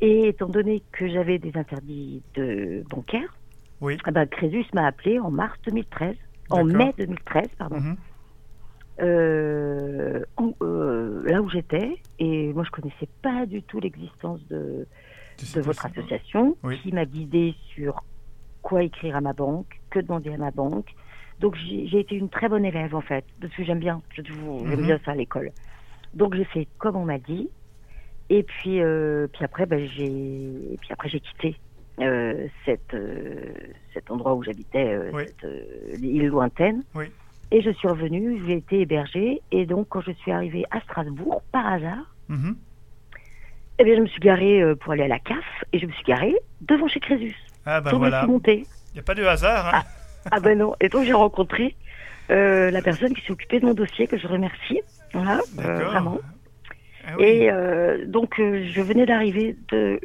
et 0.00 0.28
étant 0.28 0.48
donné 0.48 0.82
que 0.92 1.08
j'avais 1.08 1.38
des 1.38 1.56
interdits 1.56 2.22
de 2.34 2.84
bancaires, 2.88 3.36
oui. 3.80 3.98
ben, 4.12 4.26
Crésus 4.26 4.66
m'a 4.72 4.86
appelé 4.86 5.18
en 5.18 5.30
mars 5.30 5.58
2013, 5.66 6.16
en 6.50 6.64
mai 6.64 6.94
2013, 6.98 7.48
pardon. 7.58 7.80
Mhm. 7.80 7.96
Euh, 9.00 10.24
euh, 10.62 11.22
là 11.28 11.42
où 11.42 11.50
j'étais, 11.50 11.96
et 12.20 12.52
moi 12.52 12.62
je 12.64 12.70
connaissais 12.70 13.08
pas 13.22 13.44
du 13.44 13.62
tout 13.62 13.80
l'existence 13.80 14.40
de, 14.48 14.86
de, 15.54 15.60
votre 15.62 15.84
association, 15.86 16.56
qui 16.80 16.92
m'a 16.92 17.04
guidé 17.04 17.56
sur 17.74 18.04
quoi 18.62 18.84
écrire 18.84 19.16
à 19.16 19.20
ma 19.20 19.32
banque, 19.32 19.80
que 19.90 19.98
demander 19.98 20.32
à 20.32 20.36
ma 20.36 20.52
banque. 20.52 20.94
Donc 21.40 21.56
j'ai 21.56 21.98
été 21.98 22.14
une 22.14 22.28
très 22.28 22.48
bonne 22.48 22.64
élève 22.64 22.94
en 22.94 23.00
fait, 23.00 23.24
parce 23.40 23.52
que 23.54 23.64
j'aime 23.64 23.80
bien, 23.80 24.00
j'aime 24.14 24.26
mhm. 24.64 24.86
bien 24.86 25.00
ça 25.04 25.10
à 25.10 25.14
l'école. 25.16 25.50
Donc 26.14 26.36
j'ai 26.36 26.44
fait 26.44 26.68
comme 26.78 26.94
on 26.94 27.04
m'a 27.04 27.18
dit, 27.18 27.50
et 28.30 28.42
puis, 28.42 28.80
euh, 28.80 29.26
puis 29.32 29.44
après, 29.44 29.66
ben, 29.66 29.86
j'ai, 29.94 30.76
puis 30.80 30.90
après 30.90 31.08
j'ai 31.08 31.20
quitté 31.20 31.56
euh, 32.00 32.46
cette, 32.64 32.94
euh, 32.94 33.52
cet 33.92 34.10
endroit 34.10 34.34
où 34.34 34.42
j'habitais, 34.42 34.98
l'île 35.98 36.28
lointaine. 36.28 36.82
Et 37.50 37.60
je 37.60 37.70
suis 37.70 37.86
revenue, 37.86 38.42
j'ai 38.46 38.56
été 38.56 38.80
hébergée. 38.80 39.42
Et 39.52 39.66
donc, 39.66 39.88
quand 39.90 40.00
je 40.00 40.12
suis 40.12 40.32
arrivée 40.32 40.64
à 40.70 40.80
Strasbourg, 40.80 41.42
par 41.52 41.66
hasard, 41.66 42.14
mm-hmm. 42.30 42.54
eh 43.78 43.84
bien, 43.84 43.96
je 43.96 44.00
me 44.00 44.06
suis 44.06 44.20
garée 44.20 44.74
pour 44.80 44.92
aller 44.92 45.04
à 45.04 45.08
la 45.08 45.18
CAF 45.18 45.44
et 45.72 45.78
je 45.78 45.86
me 45.86 45.92
suis 45.92 46.04
garée 46.04 46.34
devant 46.62 46.88
chez 46.88 47.00
Crésus. 47.00 47.36
Ah 47.66 47.80
ben 47.80 47.96
voilà. 47.96 48.26
Il 48.28 48.64
n'y 48.94 49.00
a 49.00 49.02
pas 49.02 49.14
de 49.14 49.24
hasard. 49.24 49.74
Hein. 49.74 49.82
Ah, 49.84 50.30
ah, 50.32 50.40
ben 50.40 50.58
non. 50.58 50.74
Et 50.80 50.88
donc, 50.88 51.04
j'ai 51.04 51.12
rencontré 51.12 51.76
la 52.30 52.80
personne 52.82 53.14
qui 53.14 53.24
s'est 53.24 53.32
occupée 53.32 53.60
de 53.60 53.66
mon 53.66 53.74
dossier, 53.74 54.06
que 54.06 54.16
je 54.16 54.26
remercie. 54.26 54.80
Voilà, 55.12 55.40
vraiment. 55.54 56.18
Ah 57.06 57.14
et 57.18 57.50
euh, 57.50 58.06
donc, 58.06 58.38
euh, 58.38 58.66
je 58.70 58.80
venais 58.80 59.06
d'arriver. 59.06 59.56
De, 59.68 60.00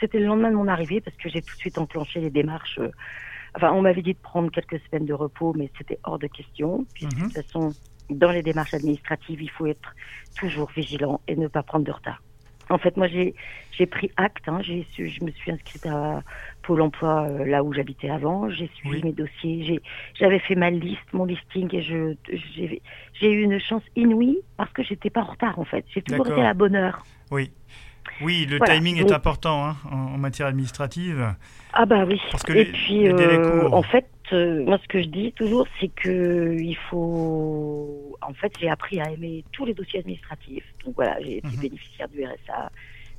c'était 0.00 0.18
le 0.18 0.26
lendemain 0.26 0.50
de 0.50 0.56
mon 0.56 0.68
arrivée 0.68 1.00
parce 1.00 1.16
que 1.16 1.28
j'ai 1.28 1.42
tout 1.42 1.54
de 1.54 1.60
suite 1.60 1.78
enclenché 1.78 2.20
les 2.20 2.30
démarches. 2.30 2.78
Euh, 2.78 2.90
enfin, 3.54 3.72
on 3.72 3.82
m'avait 3.82 4.02
dit 4.02 4.14
de 4.14 4.18
prendre 4.18 4.50
quelques 4.50 4.80
semaines 4.86 5.06
de 5.06 5.14
repos, 5.14 5.54
mais 5.56 5.70
c'était 5.76 5.98
hors 6.04 6.18
de 6.18 6.26
question. 6.26 6.86
Puis, 6.94 7.06
de 7.06 7.14
mhm. 7.14 7.22
toute 7.24 7.34
façon, 7.34 7.70
dans 8.08 8.30
les 8.30 8.42
démarches 8.42 8.74
administratives, 8.74 9.42
il 9.42 9.50
faut 9.50 9.66
être 9.66 9.94
toujours 10.38 10.70
vigilant 10.70 11.20
et 11.28 11.36
ne 11.36 11.48
pas 11.48 11.62
prendre 11.62 11.84
de 11.84 11.92
retard. 11.92 12.22
En 12.70 12.78
fait, 12.78 12.96
moi, 12.96 13.08
j'ai 13.08 13.86
pris 13.86 14.10
acte. 14.16 14.48
Hein, 14.48 14.60
je 14.62 15.24
me 15.24 15.30
suis 15.32 15.50
inscrite 15.50 15.84
à 15.86 16.22
Pôle 16.62 16.82
emploi 16.82 17.26
euh, 17.28 17.44
là 17.44 17.64
où 17.64 17.72
j'habitais 17.72 18.08
avant. 18.08 18.48
J'ai 18.48 18.70
suivi 18.74 19.02
mes 19.02 19.12
dossiers. 19.12 19.80
J'avais 20.14 20.38
fait 20.38 20.54
ma 20.54 20.70
liste, 20.70 21.12
mon 21.12 21.24
listing, 21.24 21.68
et 21.74 21.82
j'ai 21.82 23.32
eu 23.32 23.42
une 23.42 23.58
chance 23.58 23.82
inouïe 23.96 24.38
parce 24.56 24.72
que 24.72 24.82
j'étais 24.82 25.10
pas 25.10 25.22
en 25.22 25.32
retard, 25.32 25.58
en 25.58 25.64
fait. 25.64 25.84
J'ai 25.92 26.02
toujours 26.02 26.26
été 26.26 26.40
à 26.40 26.44
la 26.44 26.54
bonne 26.54 26.76
heure. 26.76 27.04
Oui. 27.30 27.50
Oui, 28.22 28.46
le 28.48 28.60
timing 28.60 28.98
est 28.98 29.12
important 29.12 29.66
hein, 29.66 29.76
en, 29.90 30.18
matière 30.18 30.46
administrative. 30.46 31.34
Ah 31.72 31.86
bah 31.86 32.04
oui. 32.06 32.20
Parce 32.30 32.42
que 32.42 32.52
et 32.52 32.66
puis, 32.66 33.08
euh, 33.08 33.68
en 33.70 33.82
fait, 33.82 34.06
euh, 34.32 34.64
moi, 34.64 34.78
ce 34.82 34.88
que 34.88 35.02
je 35.02 35.08
dis 35.08 35.32
toujours, 35.32 35.66
c'est 35.80 35.88
que 35.88 36.56
il 36.58 36.76
faut. 36.88 38.16
En 38.22 38.32
fait, 38.34 38.52
j'ai 38.60 38.68
appris 38.68 39.00
à 39.00 39.10
aimer 39.10 39.44
tous 39.52 39.64
les 39.64 39.74
dossiers 39.74 40.00
administratifs. 40.00 40.64
Donc 40.84 40.94
voilà, 40.96 41.20
j'ai 41.20 41.38
été 41.38 41.48
mhm. 41.48 41.60
bénéficiaire 41.60 42.08
du 42.08 42.24
RSA. 42.24 42.70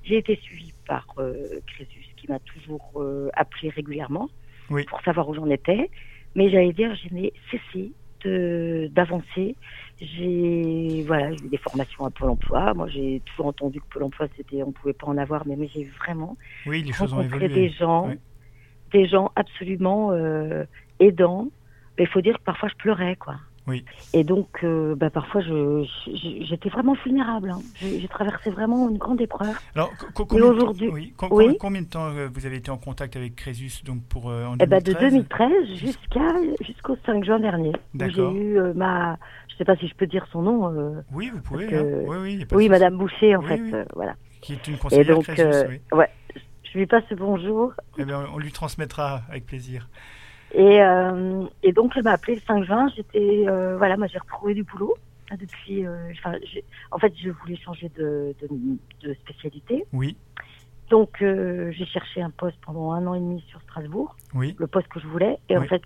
J'ai 0.04 0.18
été 0.18 0.36
suivie 0.38 0.74
par 0.88 1.06
euh, 1.20 1.60
Crésus, 1.68 2.08
qui 2.18 2.28
m'a 2.28 2.40
toujours 2.40 2.92
euh, 2.96 3.30
appelé 3.34 3.70
régulièrement 3.70 4.30
pour 4.88 5.02
savoir 5.02 5.28
où 5.30 5.36
j'en 5.36 5.50
étais. 5.50 5.90
Mais 6.36 6.50
j'allais 6.50 6.74
dire, 6.74 6.96
je 6.96 7.14
n'ai 7.14 7.34
cessé 7.52 7.92
d'avancer. 8.24 9.56
J'ai 10.00 11.04
voilà, 11.06 11.32
eu 11.32 11.50
des 11.50 11.58
formations 11.58 12.06
à 12.06 12.12
Pôle 12.12 12.30
Emploi. 12.30 12.74
Moi, 12.74 12.88
j'ai 12.88 13.22
toujours 13.26 13.48
entendu 13.48 13.80
que 13.82 13.86
Pôle 13.90 14.04
Emploi, 14.04 14.28
c'était, 14.38 14.64
on 14.64 14.72
pouvait 14.72 14.94
pas 14.94 15.08
en 15.08 15.18
avoir, 15.18 15.46
mais, 15.48 15.56
mais 15.56 15.70
j'ai 15.74 15.86
vraiment 16.00 16.38
oui, 16.66 16.84
les 16.84 16.92
choses 16.92 17.14
rencontré 17.14 17.50
des 17.50 17.70
gens, 17.70 18.12
des 18.92 19.08
gens 19.08 19.32
absolument 19.36 20.12
euh, 20.12 20.66
aidant. 21.02 21.48
Il 22.00 22.08
faut 22.08 22.22
dire 22.22 22.38
que 22.38 22.44
parfois 22.44 22.70
je 22.70 22.76
pleurais, 22.76 23.16
quoi. 23.16 23.36
Oui. 23.68 23.86
Et 24.14 24.24
donc, 24.24 24.48
euh, 24.64 24.96
bah, 24.96 25.10
parfois, 25.10 25.42
j'étais 25.42 26.70
vraiment 26.70 26.96
vulnérable. 27.06 27.52
Hein. 27.52 27.62
J'ai 27.76 28.08
traversé 28.08 28.50
vraiment 28.50 28.90
une 28.90 28.98
grande 28.98 29.22
épreuve. 29.22 29.56
Alors, 29.76 29.92
aujourd'hui, 30.32 30.90
oui, 30.90 31.58
combien 31.60 31.82
de 31.82 31.88
temps 31.88 32.08
euh, 32.08 32.28
vous 32.34 32.46
avez 32.46 32.58
été 32.58 32.72
en 32.72 32.78
contact 32.78 33.16
avec 33.16 33.36
Crésus 33.36 33.84
donc 33.86 34.04
pour 34.06 34.30
euh, 34.30 34.46
en 34.46 34.56
2013 34.56 34.62
eh 34.62 34.68
ben, 34.68 34.82
De 34.82 35.00
2013 35.00 35.78
jusqu'à 35.78 36.28
jusqu'au 36.62 36.98
5 37.06 37.24
juin 37.24 37.40
dernier. 37.40 37.74
J'ai 37.94 38.22
eu 38.22 38.60
ma, 38.76 39.18
je 39.48 39.54
ne 39.54 39.58
sais 39.60 39.66
pas 39.66 39.76
si 39.76 39.88
je 39.88 39.96
peux 39.96 40.08
dire 40.08 40.26
son 40.32 40.42
nom. 40.42 41.04
oui, 41.14 41.30
vous 41.34 41.42
pouvez. 41.42 41.74
Hein. 41.74 41.86
Oui, 42.08 42.18
oui, 42.22 42.46
oui 42.52 42.70
Madame 42.70 42.98
Boucher, 42.98 43.36
en 43.36 43.44
fait, 43.44 43.62
voilà. 43.96 44.16
Qui 44.42 44.54
est 44.54 44.68
une 44.68 44.78
conseillère 44.78 45.06
Et 45.06 45.14
donc, 45.14 45.26
Crésus, 45.26 45.82
ouais, 45.92 46.10
je 46.64 46.78
lui 46.80 46.88
passe 46.88 47.04
bonjour. 47.16 47.74
Eh 48.00 48.06
bien, 48.06 48.26
on 48.34 48.40
lui 48.40 48.52
transmettra 48.52 49.22
avec 49.30 49.46
plaisir. 49.46 49.88
Et, 50.54 50.82
euh, 50.82 51.46
et 51.64 51.72
donc, 51.72 51.94
elle 51.96 52.04
m'a 52.04 52.12
appelé 52.12 52.36
le 52.36 52.42
5 52.42 52.64
juin. 52.64 52.88
J'étais, 52.96 53.46
euh, 53.48 53.78
voilà, 53.78 53.98
moi, 53.98 54.08
j'ai 54.08 54.20
retrouvé 54.20 54.54
du 54.54 54.64
boulot. 54.64 54.96
Depuis, 55.32 55.86
euh, 55.86 56.12
en 56.92 56.98
fait, 56.98 57.14
je 57.18 57.30
voulais 57.30 57.56
changer 57.56 57.90
de, 57.98 58.36
de, 59.02 59.14
spécialité. 59.14 59.86
Oui. 59.94 60.18
Donc, 60.90 61.20
j'ai 61.22 61.86
cherché 61.86 62.22
un 62.22 62.32
poste 62.32 62.58
pendant 62.66 62.92
un 62.92 63.08
an 63.08 63.14
et 63.14 63.20
demi 63.20 63.42
sur 63.48 63.62
Strasbourg. 63.62 64.18
Oui. 64.34 64.56
Le 64.60 64.68
poste 64.68 64.90
que 64.90 65.00
je 65.00 65.08
voulais. 65.08 65.38
Et 65.48 65.58
en 65.58 65.64
fait, 65.64 65.84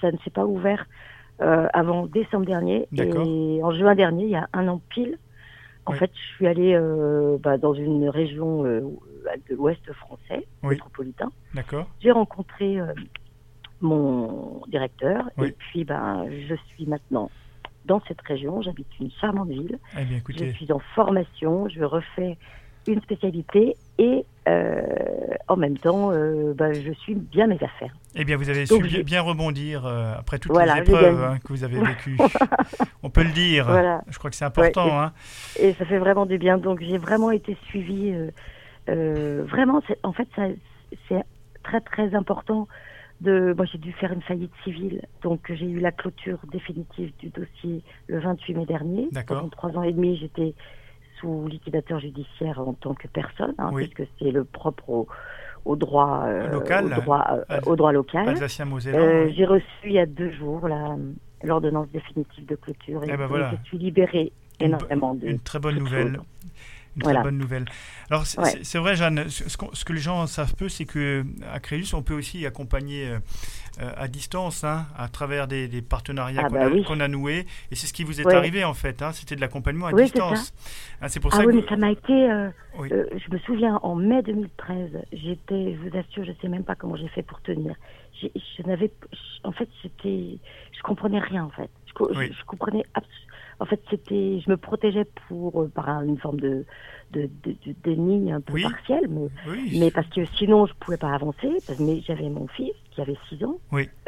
ça 0.00 0.10
ne 0.10 0.18
s'est 0.24 0.30
pas 0.30 0.44
ouvert 0.44 0.86
avant 1.38 2.06
décembre 2.06 2.46
dernier. 2.46 2.88
Et 2.92 3.62
en 3.62 3.70
juin 3.70 3.94
dernier, 3.94 4.24
il 4.24 4.30
y 4.30 4.36
a 4.36 4.48
un 4.52 4.66
an 4.66 4.82
pile, 4.88 5.18
en 5.86 5.92
fait, 5.92 6.10
je 6.12 6.34
suis 6.34 6.48
allée 6.48 6.76
bah, 7.40 7.58
dans 7.58 7.74
une 7.74 8.08
région 8.08 8.64
de 8.64 9.54
l'Ouest 9.54 9.92
français, 9.92 10.48
métropolitain. 10.64 11.30
D'accord. 11.54 11.86
J'ai 12.00 12.10
rencontré 12.10 12.80
mon 13.80 14.62
directeur. 14.68 15.30
Et 15.42 15.52
puis, 15.52 15.84
ben, 15.84 16.26
je 16.48 16.54
suis 16.68 16.86
maintenant 16.86 17.30
dans 17.84 18.00
cette 18.06 18.20
région. 18.22 18.62
J'habite 18.62 18.88
une 19.00 19.10
charmante 19.20 19.48
ville. 19.48 19.78
Eh 19.98 20.04
bien, 20.04 20.20
je 20.28 20.50
suis 20.52 20.70
en 20.72 20.80
formation. 20.94 21.68
Je 21.68 21.82
refais 21.82 22.36
une 22.86 23.02
spécialité 23.02 23.76
et 23.98 24.24
euh, 24.48 24.82
en 25.48 25.56
même 25.56 25.76
temps, 25.76 26.10
euh, 26.12 26.54
ben, 26.54 26.72
je 26.72 26.92
suis 26.92 27.14
bien 27.14 27.46
mes 27.46 27.56
affaires. 27.56 27.94
Eh 28.14 28.24
bien, 28.24 28.36
vous 28.36 28.48
avez 28.48 28.66
su 28.66 29.04
bien, 29.04 29.20
rebondir 29.20 29.84
euh, 29.84 30.14
après 30.18 30.38
toutes 30.38 30.56
les 30.56 30.78
épreuves 30.78 31.22
hein, 31.22 31.38
que 31.44 31.48
vous 31.48 31.64
avez 31.64 31.78
vécues. 31.84 32.16
On 33.02 33.10
peut 33.10 33.24
le 33.24 33.30
dire. 33.30 33.68
Je 34.08 34.18
crois 34.18 34.30
que 34.30 34.36
c'est 34.36 34.44
important. 34.44 34.88
et, 34.88 34.92
hein. 34.92 35.12
et, 35.60 35.72
ça 35.74 35.84
fait 35.84 35.98
vraiment 35.98 36.26
du 36.26 36.38
bien. 36.38 36.58
Donc, 36.58 36.80
j'ai 36.80 36.98
vraiment 36.98 37.30
été 37.30 37.56
suivie. 37.66 38.14
vraiment, 38.86 39.82
en 40.02 40.12
fait, 40.12 40.28
c'est 41.08 41.24
très, 41.62 41.80
très 41.80 42.14
important 42.14 42.68
moi 43.20 43.64
j'ai 43.64 43.78
dû 43.78 43.92
faire 43.92 44.12
une 44.12 44.22
faillite 44.22 44.52
civile, 44.64 45.02
donc 45.22 45.40
j'ai 45.52 45.66
eu 45.66 45.80
la 45.80 45.92
clôture 45.92 46.38
définitive 46.52 47.12
du 47.18 47.28
dossier 47.30 47.82
le 48.06 48.20
28 48.20 48.54
mai 48.54 48.66
dernier. 48.66 49.08
Pendant 49.26 49.48
trois 49.48 49.70
ans 49.76 49.82
et 49.82 49.92
demi, 49.92 50.16
j'étais 50.16 50.54
sous 51.20 51.46
liquidateur 51.48 51.98
judiciaire 52.00 52.60
en 52.60 52.74
tant 52.74 52.94
que 52.94 53.08
personne, 53.08 53.54
hein, 53.58 53.70
puisque 53.74 54.04
c'est 54.18 54.30
le 54.30 54.44
propre 54.44 55.06
au, 55.64 55.76
droit 55.76 56.24
euh, 56.26 56.48
local. 56.48 56.86
Au 56.86 57.00
droit, 57.00 57.26
euh, 57.50 57.60
au 57.66 57.76
droit 57.76 57.92
local. 57.92 58.28
Euh, 58.28 59.30
j'ai 59.34 59.44
reçu 59.44 59.64
il 59.84 59.92
y 59.92 59.98
a 59.98 60.06
deux 60.06 60.30
jours 60.32 60.68
l'ordonnance 61.42 61.88
définitive 61.90 62.46
de 62.46 62.56
clôture 62.56 63.04
et, 63.04 63.10
eh 63.12 63.16
ben 63.16 63.28
je 63.52 63.68
suis 63.68 63.78
libérée 63.78 64.32
énormément 64.58 65.14
de 65.14 65.28
une 65.28 65.38
très 65.38 65.60
bonne 65.60 65.78
nouvelle 65.78 66.18
une 66.98 67.12
très 67.12 67.22
bonne 67.22 67.38
nouvelle. 67.38 67.64
Alors 68.10 68.26
c'est 68.26 68.78
vrai, 68.78 68.96
Jeanne, 68.96 69.28
ce, 69.28 69.48
ce, 69.48 69.84
que 69.84 69.92
les 69.92 70.00
gens 70.00 70.26
savent 70.26 70.54
peu, 70.54 70.68
c'est 70.68 70.84
que 70.84 71.24
à 71.52 71.60
Créus, 71.60 71.94
on 71.94 72.02
peut 72.02 72.14
aussi 72.14 72.46
accompagner 72.46 73.06
euh, 73.06 73.18
euh, 73.80 73.92
à 73.96 74.08
distance, 74.08 74.64
hein, 74.64 74.86
à 74.96 75.08
travers 75.08 75.46
des, 75.46 75.68
partenariats 75.82 76.42
ah 76.46 76.48
bah 76.48 76.68
qu'on 76.86 77.00
a, 77.00 77.08
noués. 77.08 77.46
Et 77.70 77.74
c'est 77.74 77.86
ce 77.86 77.92
qui 77.92 78.02
vous 78.02 78.20
est 78.20 78.26
arrivé 78.26 78.64
en 78.64 78.74
fait. 78.74 79.02
Hein, 79.02 79.12
C'était 79.12 79.36
de 79.36 79.40
l'accompagnement 79.40 79.86
à 79.86 79.92
distance. 79.92 80.52
Hein, 81.00 81.08
c'est 81.08 81.20
pour 81.20 81.32
ah 81.34 81.38
ça 81.38 81.44
oui, 81.44 81.54
mais 81.54 81.68
ça 81.68 81.76
m'a 81.76 81.90
été. 81.90 82.12
Euh, 82.12 82.50
je 82.80 83.32
me 83.32 83.38
souviens 83.40 83.78
en 83.82 83.94
mai 83.94 84.22
2013, 84.22 84.90
j'étais, 85.12 85.74
je 85.74 85.88
vous 85.88 85.96
assure, 85.96 86.24
je 86.24 86.32
sais 86.40 86.48
même 86.48 86.64
pas 86.64 86.74
comment 86.74 86.96
j'ai 86.96 87.08
fait 87.08 87.22
pour 87.22 87.40
tenir. 87.42 87.74
Je 88.20 88.62
n'avais, 88.66 88.90
en 89.44 89.52
fait, 89.52 89.68
c'était, 89.82 90.38
je 90.72 90.82
comprenais 90.82 91.20
rien 91.20 91.44
en 91.44 91.50
fait. 91.50 91.70
Je, 91.86 91.92
je, 92.14 92.32
je 92.32 92.44
comprenais 92.44 92.84
absolument 92.94 93.27
en 93.60 93.64
fait, 93.64 93.80
c'était, 93.90 94.40
je 94.40 94.50
me 94.50 94.56
protégeais 94.56 95.06
pour 95.26 95.62
euh, 95.62 95.68
par 95.68 95.88
une 96.02 96.18
forme 96.18 96.40
de 96.40 96.64
de, 97.12 97.28
de, 97.44 98.32
un 98.32 98.40
peu 98.40 98.60
partiel, 98.60 99.08
mais, 99.08 99.28
mais 99.72 99.90
parce 99.90 100.08
que 100.08 100.24
sinon 100.36 100.66
je 100.66 100.74
pouvais 100.74 100.96
pas 100.96 101.14
avancer. 101.14 101.48
mais 101.80 102.00
j'avais 102.02 102.28
mon 102.28 102.46
fils 102.48 102.74
qui 102.90 103.00
avait 103.00 103.16
6 103.30 103.44
ans, 103.44 103.58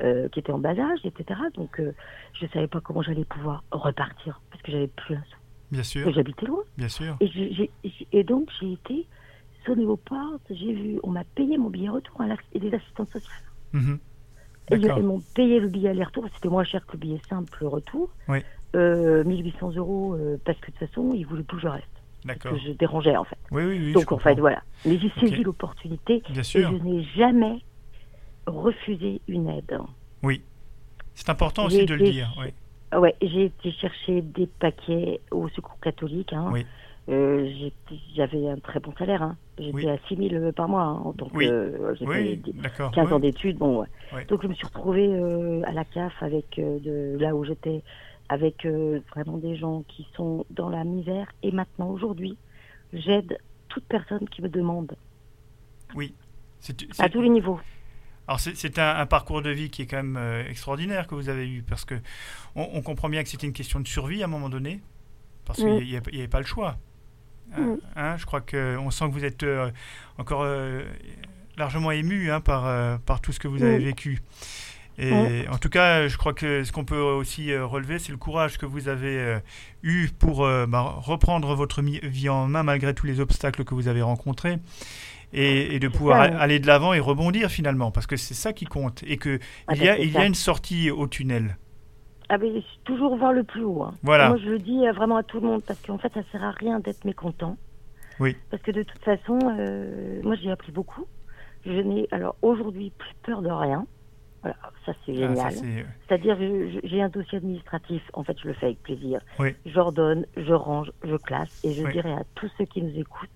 euh, 0.01 0.28
qui 0.28 0.38
était 0.38 0.53
en 0.53 0.59
bas 0.59 0.78
âge, 0.78 1.01
etc. 1.05 1.40
Donc 1.55 1.80
euh, 1.80 1.92
je 2.34 2.46
savais 2.48 2.66
pas 2.66 2.80
comment 2.80 3.03
j'allais 3.03 3.24
pouvoir 3.24 3.64
repartir 3.70 4.40
parce 4.51 4.62
que 4.62 4.72
j'avais 4.72 4.88
plus 4.88 5.14
un 5.14 5.22
sou. 5.30 5.36
Bien 5.72 5.82
sûr. 5.82 6.12
J'habitais 6.12 6.46
loin. 6.46 6.62
Bien 6.76 6.88
sûr. 6.88 7.16
Et, 7.20 7.70
et 8.12 8.24
donc 8.24 8.51
j'ai 8.61 8.72
été 8.72 9.07
sonné 9.64 9.84
aux 9.84 9.96
portes. 9.96 10.42
J'ai 10.51 10.72
vu, 10.72 11.01
on 11.03 11.11
m'a 11.11 11.24
payé 11.24 11.57
mon 11.59 11.70
billet 11.70 11.88
retour 11.88 12.20
à 12.20 12.26
et 12.53 12.59
des 12.59 12.74
assistantes 12.74 13.11
sociales. 13.11 13.44
Mhm. 13.72 13.98
ils 14.72 15.03
m'ont 15.03 15.22
payé 15.34 15.61
le 15.61 15.68
billet 15.68 15.90
aller-retour. 15.90 16.26
C'était 16.34 16.48
moins 16.48 16.64
cher 16.64 16.84
que 16.86 16.92
le 16.92 16.98
billet 16.98 17.20
simple 17.28 17.64
retour. 17.64 18.11
Oui. 18.28 18.40
1800 18.74 19.70
euh, 19.70 19.78
euros 19.78 20.14
euh, 20.14 20.36
parce 20.44 20.58
que 20.58 20.70
de 20.70 20.76
toute 20.76 20.88
façon, 20.88 21.12
ils 21.14 21.24
voulaient 21.24 21.42
plus 21.42 21.56
que 21.56 21.62
je 21.62 21.68
reste. 21.68 21.86
D'accord. 22.24 22.52
Que 22.52 22.58
je 22.58 22.72
dérangeais 22.72 23.16
en 23.16 23.24
fait. 23.24 23.38
Oui, 23.50 23.64
oui, 23.64 23.78
oui. 23.78 23.92
Donc 23.92 24.12
en 24.12 24.18
fait, 24.18 24.38
voilà. 24.38 24.62
Mais 24.84 24.98
j'ai 24.98 25.10
saisi 25.18 25.42
l'opportunité 25.42 26.22
et 26.28 26.42
je 26.42 26.84
n'ai 26.84 27.02
jamais 27.16 27.60
refusé 28.46 29.20
une 29.26 29.48
aide. 29.48 29.78
Oui. 30.22 30.42
C'est 31.14 31.30
important 31.30 31.66
aussi 31.66 31.86
de 31.86 31.94
le 31.94 32.10
dire. 32.10 32.34
Oui. 32.38 32.98
Ouais, 32.98 33.14
j'ai 33.22 33.44
été 33.44 33.70
chercher 33.72 34.20
des 34.20 34.46
paquets 34.46 35.20
au 35.30 35.48
secours 35.48 35.78
catholique. 35.80 36.32
Hein. 36.32 36.50
Oui. 36.52 36.66
Euh, 37.08 37.48
j'avais 38.14 38.48
un 38.48 38.58
très 38.58 38.80
bon 38.80 38.92
salaire. 38.98 39.22
Hein. 39.22 39.36
J'étais 39.58 39.88
à 39.88 39.98
6 40.08 40.28
000 40.30 40.52
par 40.52 40.68
mois. 40.68 40.82
Hein, 40.82 41.12
donc, 41.16 41.30
oui. 41.34 41.48
euh, 41.48 41.94
oui, 42.02 42.40
15 42.94 43.12
ans 43.12 43.18
d'études. 43.18 43.58
Bon, 43.58 43.84
Donc, 44.28 44.42
je 44.42 44.48
me 44.48 44.54
suis 44.54 44.66
retrouvée 44.66 45.08
euh, 45.08 45.62
à 45.64 45.72
la 45.72 45.84
CAF 45.84 46.12
avec 46.20 46.56
de 46.58 47.16
là 47.18 47.34
où 47.34 47.44
j'étais 47.44 47.82
avec 48.31 48.64
euh, 48.64 49.01
vraiment 49.11 49.39
des 49.39 49.57
gens 49.57 49.83
qui 49.89 50.07
sont 50.14 50.47
dans 50.51 50.68
la 50.68 50.85
misère. 50.85 51.26
Et 51.43 51.51
maintenant, 51.51 51.91
aujourd'hui, 51.91 52.39
j'aide 52.93 53.39
toute 53.68 53.85
personne 53.85 54.28
qui 54.28 54.41
me 54.41 54.49
demande. 54.49 54.97
Oui. 55.97 56.14
à 56.99 57.09
tous 57.09 57.20
les 57.20 57.28
niveaux. 57.28 57.59
Alors 58.28 58.39
c'est 58.39 58.78
un, 58.78 59.07
parcours 59.07 59.43
de 59.43 59.51
vie 59.51 59.70
qui 59.70 59.83
est 59.83 59.87
quand 59.87 59.97
même 59.97 60.16
euh, 60.16 60.49
extraordinaire 60.49 61.09
que 61.09 61.16
vous 61.16 61.28
avez 61.28 61.49
eu 61.49 61.62
parce 61.62 61.85
que 61.85 61.97
on, 62.55 62.81
comprend 62.81 63.09
bien 63.09 63.24
que 63.24 63.28
c'était 63.28 63.49
une 63.49 63.53
question 63.53 63.81
de 63.81 63.89
survie 63.89 64.22
à 64.22 64.26
un 64.26 64.28
moment 64.28 64.49
donné 64.49 64.81
parce 65.45 65.59
qu'il 65.59 65.85
n'y 65.85 65.97
avait, 65.97 66.28
pas 66.28 66.39
le 66.39 66.47
choix. 66.47 66.78
Hein, 67.57 67.78
hein, 67.97 68.16
je 68.18 68.26
crois 68.26 68.41
qu'on 68.41 68.89
sent 68.93 69.07
que 69.07 69.12
vous 69.12 69.24
êtes 69.24 69.43
euh, 69.43 69.72
encore 70.18 70.47
largement 71.57 71.90
ému 71.90 72.31
hein, 72.31 72.40
par, 72.40 73.01
par 73.01 73.20
tout 73.20 73.32
ce 73.32 73.40
que 73.40 73.48
vous 73.48 73.65
avez 73.65 73.78
vécu. 73.78 74.20
Et 74.98 75.48
en 75.48 75.56
tout 75.56 75.70
cas, 75.70 76.08
je 76.08 76.16
crois 76.18 76.34
que 76.34 76.62
ce 76.64 76.72
qu'on 76.72 76.84
peut 76.84 77.00
aussi 77.00 77.52
euh, 77.52 77.64
relever, 77.64 77.98
c'est 77.98 78.12
le 78.12 78.18
courage 78.18 78.58
que 78.58 78.66
vous 78.66 78.88
avez 78.88 79.18
euh, 79.18 79.38
eu 79.82 80.08
pour 80.18 80.44
euh, 80.44 80.66
bah, 80.66 80.96
reprendre 80.98 81.54
votre 81.54 81.80
vie 81.82 82.28
en 82.28 82.46
main 82.46 82.62
malgré 82.62 82.94
tous 82.94 83.06
les 83.06 83.20
obstacles 83.20 83.64
que 83.64 83.74
vous 83.74 83.88
avez 83.88 84.02
rencontrés. 84.02 84.58
Et, 85.32 85.78
de 85.78 85.86
pouvoir 85.86 86.22
aller 86.22 86.58
de 86.58 86.66
l'avant 86.66 86.92
et 86.92 86.98
rebondir 86.98 87.50
finalement, 87.50 87.92
parce 87.92 88.08
que 88.08 88.16
c'est 88.16 88.34
ça 88.34 88.52
qui 88.52 88.64
compte, 88.64 89.04
et 89.06 89.16
qu'il 89.16 89.38
ah, 89.68 89.76
y, 89.76 89.88
a, 89.88 89.96
il 89.96 90.10
y 90.10 90.16
a 90.16 90.26
une 90.26 90.34
sortie 90.34 90.90
au 90.90 91.06
tunnel. 91.06 91.56
Ah 92.28 92.36
mais 92.36 92.50
toujours 92.84 93.16
voir 93.16 93.32
le 93.32 93.44
plus 93.44 93.62
haut. 93.62 93.84
Hein. 93.84 93.94
Voilà. 94.02 94.30
Moi 94.30 94.38
je 94.38 94.50
le 94.50 94.58
dis 94.58 94.80
vraiment 94.92 95.18
à 95.18 95.22
tout 95.22 95.38
le 95.38 95.46
monde, 95.46 95.62
parce 95.64 95.80
qu'en 95.82 95.98
fait 95.98 96.12
ça 96.14 96.22
sert 96.32 96.42
à 96.42 96.50
rien 96.50 96.80
d'être 96.80 97.04
mécontent. 97.04 97.56
Oui. 98.18 98.36
Parce 98.50 98.60
que 98.64 98.72
de 98.72 98.82
toute 98.82 99.04
façon, 99.04 99.38
moi 100.24 100.34
j'ai 100.34 100.50
appris 100.50 100.72
beaucoup. 100.72 101.06
Je 101.64 101.70
n'ai 101.70 102.08
alors 102.10 102.34
aujourd'hui 102.42 102.90
plus 102.98 103.14
peur 103.22 103.40
de 103.40 103.50
rien. 103.50 103.86
Voilà, 104.42 104.56
ça 104.86 104.92
c'est 105.04 105.12
ah, 105.12 105.50
génial. 105.50 105.86
C'est-à-dire, 106.06 106.36
j'ai 106.82 107.02
un 107.02 107.08
dossier 107.08 107.38
administratif, 107.38 108.02
en 108.14 108.24
fait, 108.24 108.36
je 108.42 108.48
le 108.48 108.54
fais 108.54 108.66
avec 108.66 108.82
plaisir. 108.82 109.20
Oui. 109.38 109.54
J'ordonne, 109.66 110.24
je 110.36 110.54
range, 110.54 110.90
je 111.04 111.16
classe, 111.16 111.62
et 111.64 111.74
je 111.74 111.86
dirais 111.88 112.12
à 112.12 112.22
tous 112.34 112.50
ceux 112.56 112.64
qui 112.64 112.82
nous 112.82 112.98
écoutent 112.98 113.28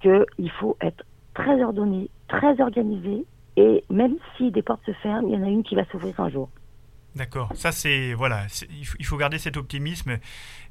qu'il 0.00 0.50
faut 0.58 0.76
être 0.80 1.04
très 1.34 1.62
ordonné, 1.62 2.10
très 2.28 2.60
organisé, 2.60 3.24
et 3.56 3.84
même 3.90 4.16
si 4.36 4.50
des 4.50 4.62
portes 4.62 4.84
se 4.86 4.92
ferment, 4.94 5.28
il 5.28 5.34
y 5.34 5.36
en 5.36 5.44
a 5.44 5.48
une 5.48 5.62
qui 5.62 5.76
va 5.76 5.84
s'ouvrir 5.86 6.18
un 6.18 6.30
jour. 6.30 6.48
D'accord. 7.14 7.50
Ça, 7.54 7.72
c'est. 7.72 8.14
Voilà. 8.14 8.46
Il 8.98 9.04
faut 9.04 9.18
garder 9.18 9.38
cet 9.38 9.56
optimisme. 9.58 10.16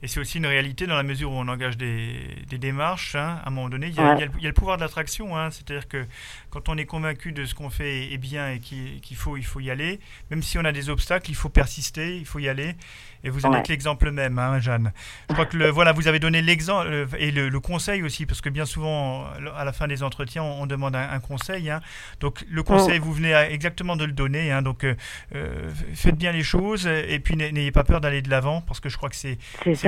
Et 0.04 0.08
c'est 0.08 0.20
aussi 0.20 0.40
une 0.40 0.48
réalité 0.48 0.88
dans 0.88 0.96
la 0.96 1.04
mesure 1.04 1.32
où 1.32 1.36
on 1.36 1.48
engage 1.48 1.78
des, 1.78 2.36
démarches. 2.50 3.16
Hein, 3.16 3.40
à 3.44 3.48
un 3.48 3.52
moment 3.52 3.70
donné, 3.70 3.88
il 3.88 3.96
y 3.96 4.00
a, 4.00 4.16
le, 4.16 4.54
pouvoir 4.54 4.78
de 4.78 4.82
l'attraction. 4.82 5.38
Hein. 5.38 5.52
C'est-à-dire 5.52 5.88
que 5.88 6.06
quand 6.50 6.70
on 6.70 6.78
est 6.78 6.86
convaincu 6.86 7.32
de 7.32 7.46
ce 7.46 7.54
qu'on 7.54 7.70
fait 7.70 8.12
est 8.12 8.18
bien 8.18 8.52
et 8.52 8.60
qu'il 8.60 9.16
faut, 9.16 9.38
il 9.38 9.46
faut 9.46 9.60
y 9.60 9.70
aller, 9.70 10.00
même 10.32 10.42
si 10.42 10.58
on 10.58 10.66
a 10.66 10.72
des 10.72 10.90
obstacles, 10.90 11.30
il 11.30 11.36
faut 11.36 11.50
persister, 11.50 12.18
il 12.18 12.26
faut 12.26 12.40
y 12.40 12.50
aller. 12.50 12.76
Et 13.24 13.30
vous 13.30 13.46
en 13.46 13.54
êtes 13.54 13.68
l'exemple 13.68 14.10
même, 14.12 14.40
hein, 14.40 14.60
Jeanne. 14.60 14.92
Je 15.30 15.34
crois 15.34 15.46
que 15.46 15.56
le, 15.56 15.70
voilà, 15.70 15.92
vous 15.92 16.08
avez 16.08 16.20
donné 16.20 16.42
l'exemple 16.42 16.88
euh, 16.88 17.06
et 17.20 17.32
le, 17.32 17.60
conseil 17.60 18.02
aussi, 18.02 18.26
parce 18.26 18.42
que 18.42 18.50
bien 18.50 18.66
souvent, 18.66 19.28
à 19.56 19.64
la 19.64 19.74
fin 19.74 19.88
des 19.88 20.02
entretiens, 20.02 20.44
on, 20.44 20.66
demande 20.66 20.96
un, 20.96 21.20
conseil. 21.20 21.70
Hein. 21.70 21.82
Donc 22.20 22.44
le 22.50 22.64
conseil, 22.64 22.98
vous 22.98 23.14
venez 23.14 23.34
exactement 23.34 23.96
de 23.96 24.06
le 24.06 24.14
donner. 24.14 24.52
Hein. 24.52 24.64
donc 24.64 24.84
euh, 24.84 24.96
euh, 25.36 25.70
faites 25.94 26.16
bien 26.16 26.32
les 26.32 26.42
choses 26.42 26.88
et 26.88 27.20
puis 27.20 27.36
n'ayez 27.36 27.72
pas 27.72 27.84
peur 27.84 28.02
d'aller 28.02 28.24
de 28.24 28.30
l'avant, 28.30 28.62
parce 28.62 28.80
que 28.80 28.90
je 28.90 28.98
crois 28.98 29.10
que 29.10 29.16
c'est 29.16 29.38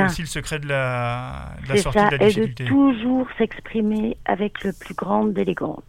aussi 0.05 0.21
le 0.21 0.27
secret 0.27 0.59
de 0.59 0.67
la, 0.67 1.55
sortie 1.77 1.99
de 1.99 2.11
la 2.11 2.17
difficulté. 2.17 2.63
Et 2.63 2.65
de 2.65 2.69
toujours 2.69 3.27
s'exprimer 3.37 4.17
avec 4.25 4.63
le 4.63 4.71
plus 4.73 4.93
grande 4.93 5.37
élégance. 5.37 5.83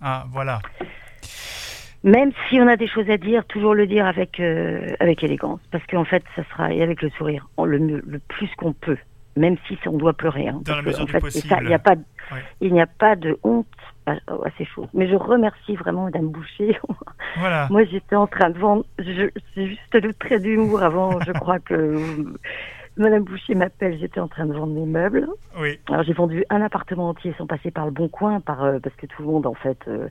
Ah, 0.00 0.26
voilà 0.30 0.60
même 2.04 2.30
si 2.48 2.60
on 2.60 2.68
a 2.68 2.76
des 2.76 2.86
choses 2.86 3.10
à 3.10 3.16
dire, 3.16 3.44
toujours 3.46 3.74
le 3.74 3.86
dire 3.86 4.06
avec 4.06 4.38
euh, 4.40 4.94
avec 5.00 5.22
élégance, 5.24 5.60
parce 5.70 5.84
qu'en 5.86 6.04
fait, 6.04 6.22
ça 6.36 6.42
sera 6.50 6.72
et 6.72 6.82
avec 6.82 7.02
le 7.02 7.10
sourire, 7.10 7.48
le, 7.62 7.78
le 7.78 8.18
plus 8.28 8.48
qu'on 8.56 8.72
peut, 8.72 8.98
même 9.36 9.56
si 9.66 9.76
on 9.86 9.96
doit 9.96 10.12
pleurer. 10.12 10.48
Hein, 10.48 10.60
Dans 10.64 10.76
la 10.76 10.82
mesure 10.82 11.06
du 11.06 11.12
possible. 11.12 11.56
il 11.62 11.68
n'y 11.68 11.74
a 11.74 11.78
pas, 11.78 11.96
il 12.60 12.72
n'y 12.72 12.80
a 12.80 12.86
pas 12.86 13.16
de 13.16 13.38
honte 13.42 13.66
à, 14.06 14.16
ces 14.56 14.64
choses. 14.64 14.88
Mais 14.94 15.08
je 15.08 15.16
remercie 15.16 15.74
vraiment 15.74 16.04
Madame 16.04 16.28
Boucher. 16.28 16.78
Voilà. 17.36 17.66
Moi, 17.70 17.84
j'étais 17.84 18.16
en 18.16 18.26
train 18.26 18.50
de 18.50 18.58
vendre. 18.58 18.84
C'est 18.98 19.66
juste 19.66 19.94
le 19.94 20.14
trait 20.14 20.38
d'humour 20.38 20.82
avant. 20.82 21.20
je 21.20 21.32
crois 21.32 21.58
que 21.58 22.34
Madame 22.98 23.24
Boucher 23.24 23.54
m'appelle. 23.54 23.98
J'étais 23.98 24.20
en 24.20 24.28
train 24.28 24.46
de 24.46 24.52
vendre 24.52 24.72
mes 24.74 24.86
meubles. 24.86 25.28
Oui. 25.58 25.78
Alors 25.88 26.02
j'ai 26.02 26.12
vendu 26.12 26.44
un 26.50 26.60
appartement 26.60 27.08
entier 27.08 27.34
sans 27.38 27.46
passer 27.46 27.70
par 27.70 27.86
le 27.86 27.92
bon 27.92 28.08
coin, 28.08 28.40
par 28.40 28.64
euh, 28.64 28.78
parce 28.78 28.94
que 28.96 29.06
tout 29.06 29.22
le 29.22 29.28
monde 29.28 29.46
en 29.46 29.54
fait. 29.54 29.78
Euh, 29.88 30.08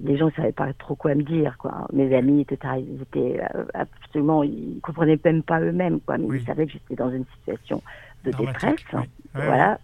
les 0.00 0.16
gens 0.16 0.26
ne 0.26 0.32
savaient 0.32 0.52
pas 0.52 0.72
trop 0.72 0.96
quoi 0.96 1.14
me 1.14 1.22
dire. 1.22 1.56
Quoi. 1.56 1.86
Mes 1.92 2.14
amis 2.16 2.40
étaient, 2.40 2.58
ils 2.78 3.02
étaient 3.02 3.40
euh, 3.54 3.64
absolument, 3.74 4.42
ils 4.42 4.80
comprenaient 4.82 5.18
même 5.24 5.44
pas 5.44 5.60
eux-mêmes, 5.60 6.00
quoi, 6.00 6.18
mais 6.18 6.36
ils 6.36 6.44
savaient 6.44 6.66
que 6.66 6.72
j'étais 6.72 6.96
dans 6.96 7.10
une 7.12 7.24
situation 7.38 7.80
de 8.24 8.32
détresse. 8.32 8.84
voilà, 9.34 9.78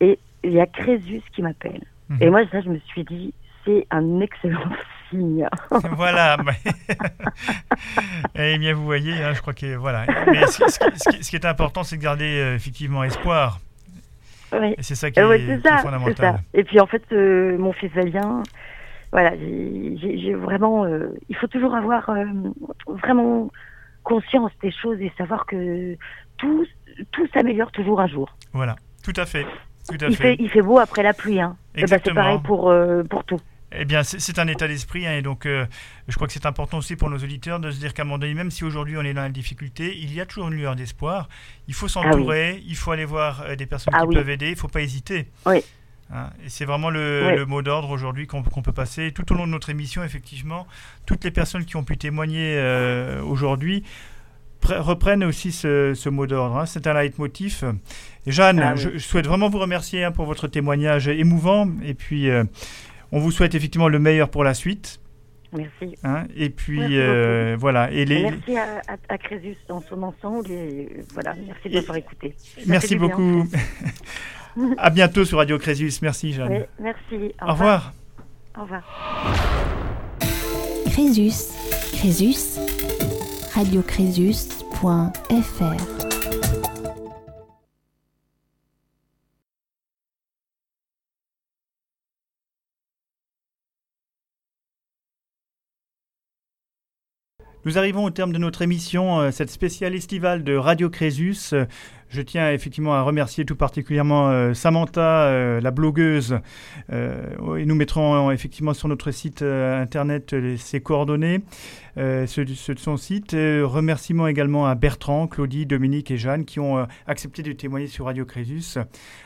Et 0.00 0.18
il 0.42 0.52
y 0.52 0.60
a 0.60 0.66
Crésus 0.66 1.22
qui 1.32 1.42
m'appelle. 1.42 1.82
Mhm. 2.08 2.18
Et 2.20 2.30
moi, 2.30 2.42
ça, 2.50 2.60
je 2.60 2.70
me 2.70 2.78
suis 2.80 3.04
dit, 3.04 3.32
c'est 3.64 3.86
un 3.90 4.20
excellent 4.20 4.58
signe. 5.10 5.48
voilà. 5.96 6.36
Eh 8.34 8.58
bien, 8.58 8.74
vous 8.74 8.84
voyez, 8.84 9.22
hein, 9.22 9.32
je 9.34 9.40
crois 9.40 9.52
que 9.52 9.74
voilà. 9.76 10.04
Mais 10.26 10.46
ce, 10.46 11.28
qui, 11.28 11.36
est 11.36 11.44
important, 11.44 11.82
c'est 11.82 11.96
de 11.96 12.02
garder 12.02 12.38
euh, 12.38 12.54
effectivement 12.54 13.04
espoir. 13.04 13.60
Oui. 14.52 14.74
C'est 14.78 14.94
ça 14.94 15.10
qui 15.10 15.20
est, 15.20 15.82
fondamental. 15.82 16.40
Et 16.54 16.64
puis 16.64 16.80
en 16.80 16.86
fait, 16.86 17.02
euh, 17.12 17.56
mon 17.58 17.72
fils 17.72 17.92
Valien, 17.92 18.42
voilà, 19.12 19.32
j'ai 19.36 20.34
vraiment. 20.34 20.84
Euh, 20.84 21.08
il 21.28 21.36
faut 21.36 21.48
toujours 21.48 21.74
avoir 21.74 22.08
euh, 22.10 22.24
vraiment 22.86 23.50
conscience 24.04 24.52
des 24.62 24.70
choses 24.70 25.00
et 25.00 25.12
savoir 25.18 25.46
que 25.46 25.96
tout, 26.36 26.66
tout 27.10 27.26
s'améliore 27.34 27.72
toujours 27.72 28.00
un 28.00 28.06
jour. 28.06 28.36
Voilà, 28.52 28.76
tout 29.04 29.12
à 29.16 29.26
fait. 29.26 29.46
Tout 29.88 30.04
à 30.04 30.08
il, 30.08 30.16
fait. 30.16 30.36
il 30.38 30.48
fait 30.48 30.62
beau 30.62 30.78
après 30.78 31.02
la 31.02 31.12
pluie. 31.12 31.40
Hein. 31.40 31.56
Eh 31.74 31.84
ben, 31.84 32.00
c'est 32.04 32.14
pareil 32.14 32.38
pour, 32.44 32.70
euh, 32.70 33.02
pour 33.02 33.24
tout. 33.24 33.40
Eh 33.72 33.84
bien, 33.84 34.02
c'est 34.02 34.38
un 34.38 34.48
état 34.48 34.66
d'esprit, 34.66 35.06
hein, 35.06 35.16
et 35.16 35.22
donc 35.22 35.44
je 35.44 36.14
crois 36.16 36.26
que 36.26 36.32
c'est 36.32 36.46
important 36.46 36.78
aussi 36.78 36.96
pour 36.96 37.08
nos 37.08 37.18
auditeurs 37.18 37.60
de 37.60 37.70
se 37.70 37.78
dire 37.78 37.94
qu'à 37.94 38.02
un 38.02 38.04
moment 38.04 38.18
donné, 38.18 38.34
même 38.34 38.50
si 38.50 38.64
aujourd'hui 38.64 38.96
on 38.96 39.02
est 39.02 39.14
dans 39.14 39.22
la 39.22 39.28
difficulté, 39.28 39.96
il 39.96 40.12
y 40.12 40.20
a 40.20 40.26
toujours 40.26 40.48
une 40.48 40.54
lueur 40.54 40.74
d'espoir. 40.74 41.28
Il 41.68 41.74
faut 41.74 41.86
ah 41.86 41.90
s'entourer, 41.90 42.62
il 42.66 42.74
faut 42.74 42.90
aller 42.90 43.04
voir 43.04 43.56
des 43.56 43.66
personnes 43.66 43.94
ah 43.96 44.04
qui 44.06 44.14
peuvent 44.14 44.28
aider, 44.28 44.46
il 44.46 44.52
ne 44.52 44.56
faut 44.56 44.66
pas 44.66 44.80
hésiter. 44.80 45.28
Oui. 45.46 45.62
Hein, 46.12 46.30
et 46.44 46.48
c'est 46.48 46.64
vraiment 46.64 46.90
le, 46.90 47.44
mot 47.46 47.62
d'ordre 47.62 47.90
aujourd'hui 47.90 48.26
qu'on 48.26 48.42
peut 48.42 48.72
passer. 48.72 49.12
Tout 49.12 49.32
au 49.32 49.36
long 49.36 49.46
de 49.46 49.52
notre 49.52 49.70
émission, 49.70 50.02
effectivement, 50.02 50.66
toutes 51.06 51.24
les 51.24 51.30
personnes 51.30 51.64
qui 51.64 51.76
ont 51.76 51.84
pu 51.84 51.96
témoigner 51.96 52.56
euh, 52.56 53.22
aujourd'hui 53.22 53.84
reprennent 54.62 55.24
aussi 55.24 55.52
ce, 55.52 56.08
mot 56.08 56.26
d'ordre. 56.26 56.58
Hein. 56.58 56.66
C'est 56.66 56.86
un 56.86 56.94
leitmotiv. 56.94 57.64
Jeanne, 58.26 58.60
ah 58.60 58.76
je, 58.76 58.98
souhaite 58.98 59.26
vraiment 59.26 59.48
vous 59.48 59.58
remercier 59.58 60.06
pour 60.14 60.26
votre 60.26 60.48
témoignage 60.48 61.08
émouvant. 61.08 61.68
Et 61.84 61.94
puis, 61.94 62.28
euh, 62.28 62.44
on 63.12 63.18
vous 63.18 63.30
souhaite 63.30 63.54
effectivement 63.54 63.88
le 63.88 63.98
meilleur 63.98 64.30
pour 64.30 64.44
la 64.44 64.54
suite. 64.54 65.00
Merci. 65.52 65.96
et 66.36 66.50
puis, 66.50 66.98
euh, 66.98 67.56
voilà. 67.58 67.90
Et 67.90 68.04
les... 68.04 68.22
Merci 68.22 68.56
à, 68.56 68.82
à, 69.08 69.18
Crésus 69.18 69.56
dans 69.68 69.80
son 69.80 70.02
ensemble. 70.02 70.50
Et 70.50 70.88
voilà, 71.12 71.34
merci 71.46 71.68
de 71.68 71.74
m'avoir 71.74 71.96
écouté. 71.96 72.34
merci 72.66 72.94
beaucoup. 72.94 73.44
à 74.78 74.90
bientôt 74.90 75.24
sur 75.24 75.38
Radio 75.38 75.58
Crésus. 75.58 75.90
Merci, 76.02 76.32
Jeanne. 76.32 76.66
merci. 76.78 77.34
Au, 77.42 77.52
revoir. 77.52 77.92
Au 78.56 78.62
revoir. 78.62 78.82
Crésus. 80.86 81.50
Crésus. 81.92 82.60
radiocrésus.fr 83.54 86.09
Nous 97.66 97.76
arrivons 97.76 98.04
au 98.04 98.10
terme 98.10 98.32
de 98.32 98.38
notre 98.38 98.62
émission, 98.62 99.20
euh, 99.20 99.30
cette 99.30 99.50
spéciale 99.50 99.94
estivale 99.94 100.44
de 100.44 100.56
Radio 100.56 100.88
Crésus. 100.88 101.54
Je 102.08 102.22
tiens 102.22 102.50
effectivement 102.52 102.94
à 102.94 103.02
remercier 103.02 103.44
tout 103.44 103.54
particulièrement 103.54 104.30
euh, 104.30 104.54
Samantha, 104.54 105.24
euh, 105.24 105.60
la 105.60 105.70
blogueuse. 105.70 106.38
et 106.90 107.66
nous 107.66 107.74
mettrons 107.74 108.30
effectivement 108.30 108.72
sur 108.72 108.88
notre 108.88 109.10
site 109.10 109.42
internet 109.42 110.34
ses 110.56 110.80
coordonnées, 110.80 111.42
ceux, 111.96 112.44
de 112.46 112.78
son 112.78 112.96
site. 112.96 113.32
remerciements 113.32 114.26
également 114.26 114.66
à 114.66 114.74
Bertrand, 114.74 115.26
Claudie, 115.26 115.66
Dominique 115.66 116.10
et 116.10 116.16
Jeanne 116.16 116.46
qui 116.46 116.60
ont 116.60 116.86
accepté 117.06 117.42
de 117.42 117.52
témoigner 117.52 117.88
sur 117.88 118.06
Radio 118.06 118.24
Crésus. 118.24 118.78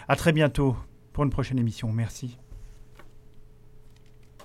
À 0.09 0.17
très 0.17 0.33
bientôt 0.33 0.77
pour 1.13 1.23
une 1.23 1.31
prochaine 1.31 1.59
émission. 1.61 1.93
Merci. 1.93 2.37